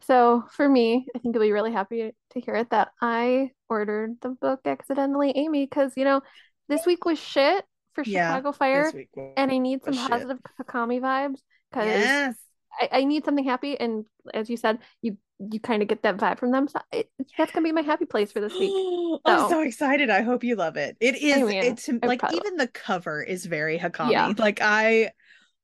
So 0.01 0.45
for 0.53 0.69
me, 0.69 1.07
I 1.15 1.19
think 1.19 1.35
you'll 1.35 1.43
be 1.45 1.53
really 1.53 1.73
happy 1.73 2.13
to 2.31 2.41
hear 2.41 2.55
it 2.55 2.71
that 2.71 2.93
I 3.01 3.51
ordered 3.69 4.21
the 4.21 4.31
book 4.31 4.61
accidentally, 4.65 5.33
Amy, 5.37 5.67
because 5.67 5.93
you 5.97 6.05
know 6.05 6.23
this 6.69 6.87
week 6.87 7.05
was 7.05 7.19
shit 7.19 7.65
for 7.95 8.05
Yeah, 8.05 8.29
Chicago 8.37 8.53
Fire, 8.53 8.85
This 8.85 8.95
week 8.95 9.09
was- 9.15 9.33
and 9.37 9.51
I 9.51 9.59
need 9.59 9.83
some 9.85 9.95
shit. 9.95 10.11
positive 10.11 10.39
Hakami 10.61 11.01
vibes 11.01 11.41
because 11.71 11.87
Yes. 11.87 12.35
I, 12.81 12.89
I 12.93 13.05
need 13.05 13.25
something 13.25 13.45
happy, 13.45 13.79
and 13.79 14.05
as 14.35 14.49
you 14.51 14.57
said, 14.57 14.79
you 15.03 15.17
you 15.41 15.61
kind 15.61 15.83
of 15.83 15.89
get 15.89 16.03
that 16.03 16.17
vibe 16.17 16.37
from 16.39 16.51
them. 16.51 16.67
So 16.67 16.81
it, 16.93 17.09
that's 17.37 17.53
gonna 17.53 17.63
be 17.65 17.71
my 17.73 17.81
happy 17.83 18.05
place 18.07 18.33
for 18.33 18.41
this 18.41 18.53
week. 18.59 18.73
I'm 19.25 19.41
So- 19.43 19.49
so 19.51 19.61
excited. 19.63 20.11
I 20.11 20.23
hope 20.23 20.43
you 20.45 20.57
love 20.57 20.77
it. 20.77 20.97
It 21.01 21.17
is 21.17 21.37
mean, 21.49 21.63
it's 21.63 21.89
I 21.89 22.07
like 22.07 22.23
even 22.33 22.57
the 22.57 22.67
cover 22.69 23.23
is 23.23 23.47
very 23.47 23.79
Hakami. 23.79 24.13
Yeah. 24.13 24.33
Like 24.37 24.61
I 24.61 25.11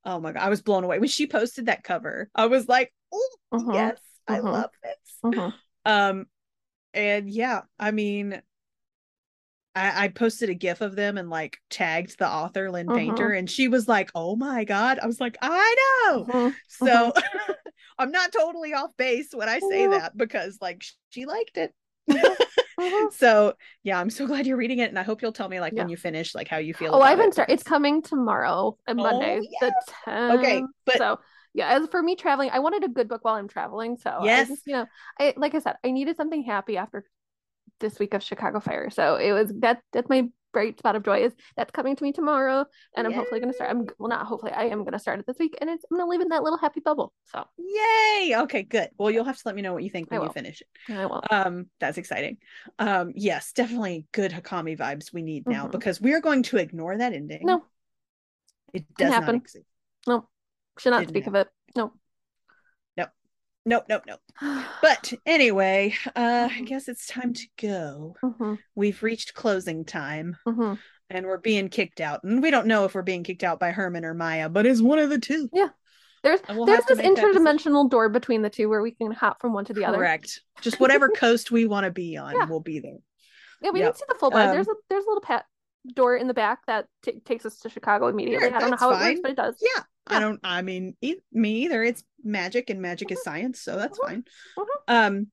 oh 0.04 0.20
my 0.20 0.32
god, 0.32 0.42
I 0.42 0.48
was 0.48 0.62
blown 0.62 0.84
away. 0.84 0.98
When 0.98 1.08
she 1.08 1.26
posted 1.26 1.66
that 1.66 1.82
cover, 1.82 2.28
I 2.34 2.46
was 2.46 2.68
like, 2.68 2.92
oh 3.12 3.30
Mhm, 3.52 3.74
yes, 3.74 3.98
I 4.28 4.38
mhm. 4.38 4.44
love 4.44 4.70
this. 4.82 5.18
mhm, 5.24 5.52
Um, 5.84 6.26
and 6.92 7.28
yeah, 7.28 7.62
I 7.78 7.90
mean, 7.90 8.40
I, 9.74 10.04
I 10.04 10.08
posted 10.08 10.50
a 10.50 10.54
gif 10.54 10.80
of 10.80 10.96
them 10.96 11.18
and 11.18 11.30
like 11.30 11.58
tagged 11.70 12.18
the 12.18 12.28
author 12.28 12.70
Lynn 12.70 12.92
Mhm. 12.92 12.92
Painter, 12.92 13.32
and 13.32 13.50
she 13.50 13.68
was 13.68 13.88
like, 13.88 14.10
"Oh 14.14 14.36
my 14.36 14.64
god!" 14.64 14.98
I 15.00 15.06
was 15.06 15.20
like, 15.20 15.36
"I 15.42 15.76
know." 16.08 16.28
mhm, 16.28 16.56
So 16.68 17.12
I'm 17.98 18.10
not 18.12 18.32
totally 18.32 18.74
off 18.74 18.96
base 18.96 19.28
when 19.32 19.48
I 19.48 19.60
say 19.60 19.86
Mhm. 19.86 19.88
that 19.88 20.16
because 20.16 20.58
like 20.60 20.84
she 21.10 21.26
liked 21.26 21.56
it. 21.58 21.74
so 23.12 23.54
yeah, 23.82 24.00
I'm 24.00 24.10
so 24.10 24.26
glad 24.26 24.46
you're 24.46 24.56
reading 24.56 24.78
it, 24.78 24.88
and 24.90 24.98
I 24.98 25.02
hope 25.02 25.22
you'll 25.22 25.32
tell 25.32 25.48
me 25.48 25.60
like 25.60 25.76
when 25.76 25.88
you 25.88 25.96
finish, 25.96 26.34
like 26.34 26.48
how 26.48 26.58
you 26.58 26.74
feel. 26.74 26.92
Oh, 26.92 27.02
I 27.02 27.10
haven't 27.10 27.32
started. 27.32 27.52
It's 27.52 27.62
coming 27.62 28.02
tomorrow, 28.02 28.78
on 28.86 28.96
Oh, 28.98 29.02
Monday, 29.02 29.42
the 29.60 29.74
Okay, 30.30 30.66
10th. 30.66 30.70
but 30.84 30.96
so 30.96 31.20
yeah, 31.52 31.68
as 31.68 31.86
for 31.88 32.02
me 32.02 32.16
traveling, 32.16 32.50
I 32.50 32.58
wanted 32.60 32.84
a 32.84 32.88
good 32.88 33.08
book 33.08 33.24
while 33.24 33.34
I'm 33.34 33.48
traveling. 33.48 33.96
So 33.96 34.28
I 34.32 34.44
Yes. 34.44 34.48
just, 34.48 34.62
you 34.66 34.74
know, 34.74 34.86
I 35.18 35.34
like 35.36 35.54
I 35.54 35.58
said, 35.60 35.76
I 35.84 35.90
needed 35.90 36.16
something 36.16 36.42
happy 36.42 36.76
after 36.76 37.04
this 37.80 37.98
week 37.98 38.14
of 38.14 38.22
Chicago 38.22 38.60
Fire. 38.60 38.90
So 38.90 39.16
it 39.16 39.32
was 39.32 39.52
that 39.60 39.80
that's 39.92 40.08
my 40.08 40.28
bright 40.52 40.78
spot 40.78 40.94
of 40.94 41.02
joy 41.02 41.24
is 41.24 41.32
that's 41.56 41.72
coming 41.72 41.96
to 41.96 42.02
me 42.04 42.12
tomorrow, 42.12 42.64
and 42.96 43.06
I'm 43.06 43.12
hopefully 43.12 43.40
gonna 43.40 43.52
start. 43.52 43.70
I'm 43.70 43.86
well, 43.98 44.08
not 44.08 44.24
hopefully, 44.26 44.52
I 44.52 44.66
am 44.66 44.84
gonna 44.84 44.98
start 45.00 45.18
it 45.18 45.26
this 45.26 45.38
week, 45.38 45.58
and 45.60 45.68
it's 45.68 45.84
I'm 45.90 45.98
gonna 45.98 46.08
live 46.08 46.20
in 46.20 46.28
that 46.28 46.42
little 46.44 46.58
happy 46.58 46.80
bubble. 46.80 47.12
So 47.32 47.44
yay! 47.58 48.34
Okay, 48.36 48.62
good. 48.62 48.90
Well, 48.96 49.10
you'll 49.10 49.24
have 49.24 49.36
to 49.36 49.42
let 49.46 49.56
me 49.56 49.62
know 49.62 49.72
what 49.72 49.82
you 49.82 49.90
think 49.90 50.10
when 50.10 50.22
you 50.22 50.30
finish 50.30 50.62
it. 50.62 50.92
I 50.92 51.06
will. 51.06 51.24
Um, 51.30 51.66
that's 51.80 51.98
exciting. 51.98 52.38
Um, 52.78 53.12
yes, 53.16 53.52
definitely 53.52 54.06
good 54.12 54.30
Hakami 54.30 54.78
vibes 54.78 55.12
we 55.12 55.22
need 55.22 55.46
now 55.48 55.66
Mhm. 55.66 55.72
because 55.72 56.00
we 56.00 56.14
are 56.14 56.20
going 56.20 56.44
to 56.44 56.58
ignore 56.58 56.96
that 56.96 57.12
ending. 57.12 57.44
No, 57.44 57.64
it 58.72 58.84
does 58.96 59.10
not 59.10 59.22
happen. 59.22 59.36
exist. 59.36 59.64
no, 60.06 60.28
should 60.78 60.90
not 60.90 61.00
Didn't 61.00 61.10
speak 61.10 61.26
of 61.26 61.34
it. 61.34 61.48
No. 61.76 61.92
Nope, 63.66 63.84
nope, 63.88 64.02
nope. 64.06 64.20
But 64.82 65.12
anyway, 65.24 65.94
uh, 66.14 66.48
I 66.50 66.58
Mhm. 66.60 66.66
guess 66.66 66.88
it's 66.88 67.06
time 67.06 67.32
to 67.32 67.46
go. 67.60 68.14
Mhm, 68.22 68.58
We've 68.74 69.02
reached 69.02 69.34
closing 69.34 69.84
time. 69.84 70.36
mhm. 70.46 70.78
and 71.10 71.26
we're 71.26 71.36
being 71.38 71.68
kicked 71.68 72.00
out. 72.00 72.24
And 72.24 72.42
we 72.42 72.50
don't 72.50 72.66
know 72.66 72.86
if 72.86 72.94
we're 72.94 73.02
being 73.02 73.24
kicked 73.24 73.44
out 73.44 73.60
by 73.60 73.70
Herman 73.72 74.04
or 74.06 74.14
Maya, 74.14 74.48
but 74.48 74.64
it's 74.66 74.80
one 74.80 74.98
of 74.98 75.10
the 75.10 75.18
two. 75.18 75.48
Yeah. 75.52 75.68
There's 76.22 76.40
we'll 76.48 76.64
there's 76.64 76.84
this 76.86 76.96
make 76.96 77.14
that 77.14 77.20
decision. 77.22 77.44
interdimensional 77.44 77.90
door 77.90 78.08
between 78.08 78.40
the 78.40 78.48
two 78.48 78.70
where 78.70 78.80
we 78.82 78.92
can 78.92 79.12
hop 79.12 79.38
from 79.40 79.52
one 79.52 79.66
to 79.66 79.74
the 79.74 79.84
other. 79.84 79.98
Correct. 79.98 80.40
Just 80.62 80.80
whatever 80.80 81.08
coast 81.16 81.50
we 81.50 81.66
want 81.66 81.84
to 81.84 81.90
be 81.90 82.16
on, 82.16 82.34
Yeah. 82.34 82.46
we'll 82.46 82.60
be 82.60 82.80
there. 82.80 82.96
Yeah, 83.60 83.70
we 83.70 83.80
Yep. 83.80 83.86
didn't 83.88 83.98
see 83.98 84.04
the 84.08 84.14
full 84.14 84.30
there's 84.30 84.66
Um, 84.66 84.74
a 84.74 84.78
there's 84.88 85.04
a 85.04 85.08
little 85.08 85.20
pat 85.20 85.44
door 85.94 86.16
in 86.16 86.28
the 86.28 86.34
back 86.34 86.60
that 86.66 86.86
t- 87.02 87.20
takes 87.24 87.44
us 87.44 87.58
to 87.60 87.68
Chicago 87.68 88.08
immediately. 88.08 88.48
I 88.48 88.58
don't 88.58 88.70
know 88.70 88.76
how 88.76 88.90
it 88.90 89.00
works, 89.00 89.20
but 89.22 89.30
it 89.32 89.36
does. 89.36 89.54
Yeah. 89.60 89.82
I 90.06 90.20
don't 90.20 90.40
I 90.44 90.62
mean 90.62 90.96
e- 91.00 91.16
me 91.32 91.64
either. 91.64 91.82
It's 91.82 92.04
magic 92.22 92.70
and 92.70 92.80
magic 92.82 93.10
is 93.10 93.22
science, 93.22 93.60
so 93.60 93.76
that's 93.76 93.98
Mhm. 93.98 94.06
fine. 94.06 94.24
Mhm. 94.58 94.64
Um 94.88 95.26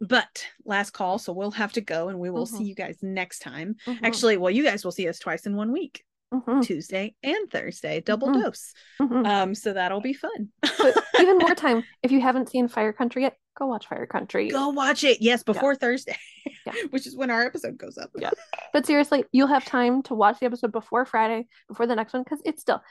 but 0.00 0.46
last 0.64 0.90
call, 0.90 1.18
so 1.18 1.32
we'll 1.32 1.50
have 1.52 1.72
to 1.72 1.80
go 1.80 2.08
and 2.08 2.18
we 2.20 2.30
will 2.30 2.46
see 2.46 2.62
you 2.64 2.74
guys 2.74 2.98
next 3.02 3.40
time. 3.40 3.74
Mhm, 3.86 3.98
Actually, 4.02 4.36
well, 4.36 4.50
you 4.50 4.62
guys 4.64 4.84
will 4.84 4.92
see 4.92 5.08
us 5.08 5.18
twice 5.18 5.46
in 5.46 5.56
one 5.56 5.72
week, 5.72 6.04
mhm, 6.32 6.64
Tuesday 6.64 7.14
and 7.24 7.50
Thursday, 7.50 8.00
double 8.00 8.32
dose. 8.32 8.72
Um, 9.00 9.54
so 9.54 9.72
that'll 9.72 10.00
be 10.00 10.12
fun. 10.12 10.50
But 10.60 11.04
even 11.20 11.38
more 11.38 11.54
time 11.56 11.84
if 12.02 12.12
you 12.12 12.20
haven't 12.20 12.48
seen 12.50 12.68
Fire 12.68 12.92
Country 12.92 13.22
yet, 13.22 13.36
go 13.58 13.66
watch 13.66 13.88
Fire 13.88 14.06
Country. 14.06 14.48
Go 14.48 14.68
watch 14.70 15.02
it. 15.04 15.20
Yes, 15.20 15.42
before 15.42 15.74
Thursday, 15.74 16.16
Yeah. 16.66 16.72
which 16.90 17.06
is 17.06 17.16
when 17.16 17.30
our 17.30 17.42
episode 17.42 17.76
goes 17.78 17.98
up. 17.98 18.10
Yeah. 18.16 18.30
But 18.72 18.86
seriously, 18.86 19.24
you'll 19.30 19.46
have 19.46 19.64
time 19.64 20.02
to 20.04 20.14
watch 20.14 20.40
the 20.40 20.46
episode 20.46 20.72
before 20.72 21.06
Friday, 21.06 21.46
before 21.68 21.86
the 21.86 21.94
next 21.94 22.12
one, 22.12 22.24
because 22.24 22.42
it's 22.44 22.60
still 22.60 22.82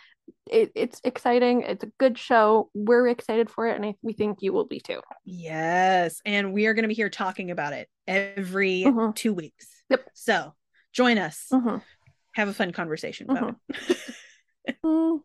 it, 0.50 0.72
it's 0.76 1.02
exciting. 1.04 1.64
It's 1.64 1.84
a 1.84 1.92
good 2.00 2.18
show. 2.18 2.70
We're 2.74 3.10
excited 3.10 3.50
for 3.50 3.68
it, 3.68 3.76
and 3.76 3.86
I, 3.86 3.96
we 4.02 4.14
think 4.14 4.42
you 4.42 4.54
will 4.54 4.66
be 4.66 4.80
too. 4.80 5.02
Yes. 5.26 6.22
And 6.26 6.54
we 6.54 6.68
are 6.68 6.74
going 6.74 6.84
to 6.84 6.88
be 6.88 6.94
here 6.94 7.10
talking 7.10 7.52
about 7.52 7.74
it 7.74 7.90
every 8.08 8.84
Mhm. 8.84 9.14
two 9.14 9.34
weeks. 9.34 9.68
Yep. 9.90 10.06
So 10.14 10.54
join 10.94 11.18
us. 11.18 11.48
Mhm. 11.52 11.82
Have 12.36 12.48
a 12.48 12.54
fun 12.54 12.72
conversation 12.72 13.30
about 13.30 13.56
it. 13.70 13.98
Mm. 14.86 15.20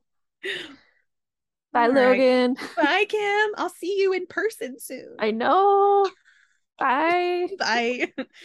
Bye, 1.73 1.83
All 1.85 1.93
right. 1.93 1.95
Logan. 1.95 2.57
Bye, 2.77 3.07
Kim. 3.09 3.51
I'll 3.57 3.69
see 3.69 4.01
you 4.01 4.13
in 4.13 4.27
person 4.27 4.81
soon. 4.81 5.15
I 5.21 5.31
know. 5.31 6.11
Bye. 6.79 7.49
Bye. 7.59 8.13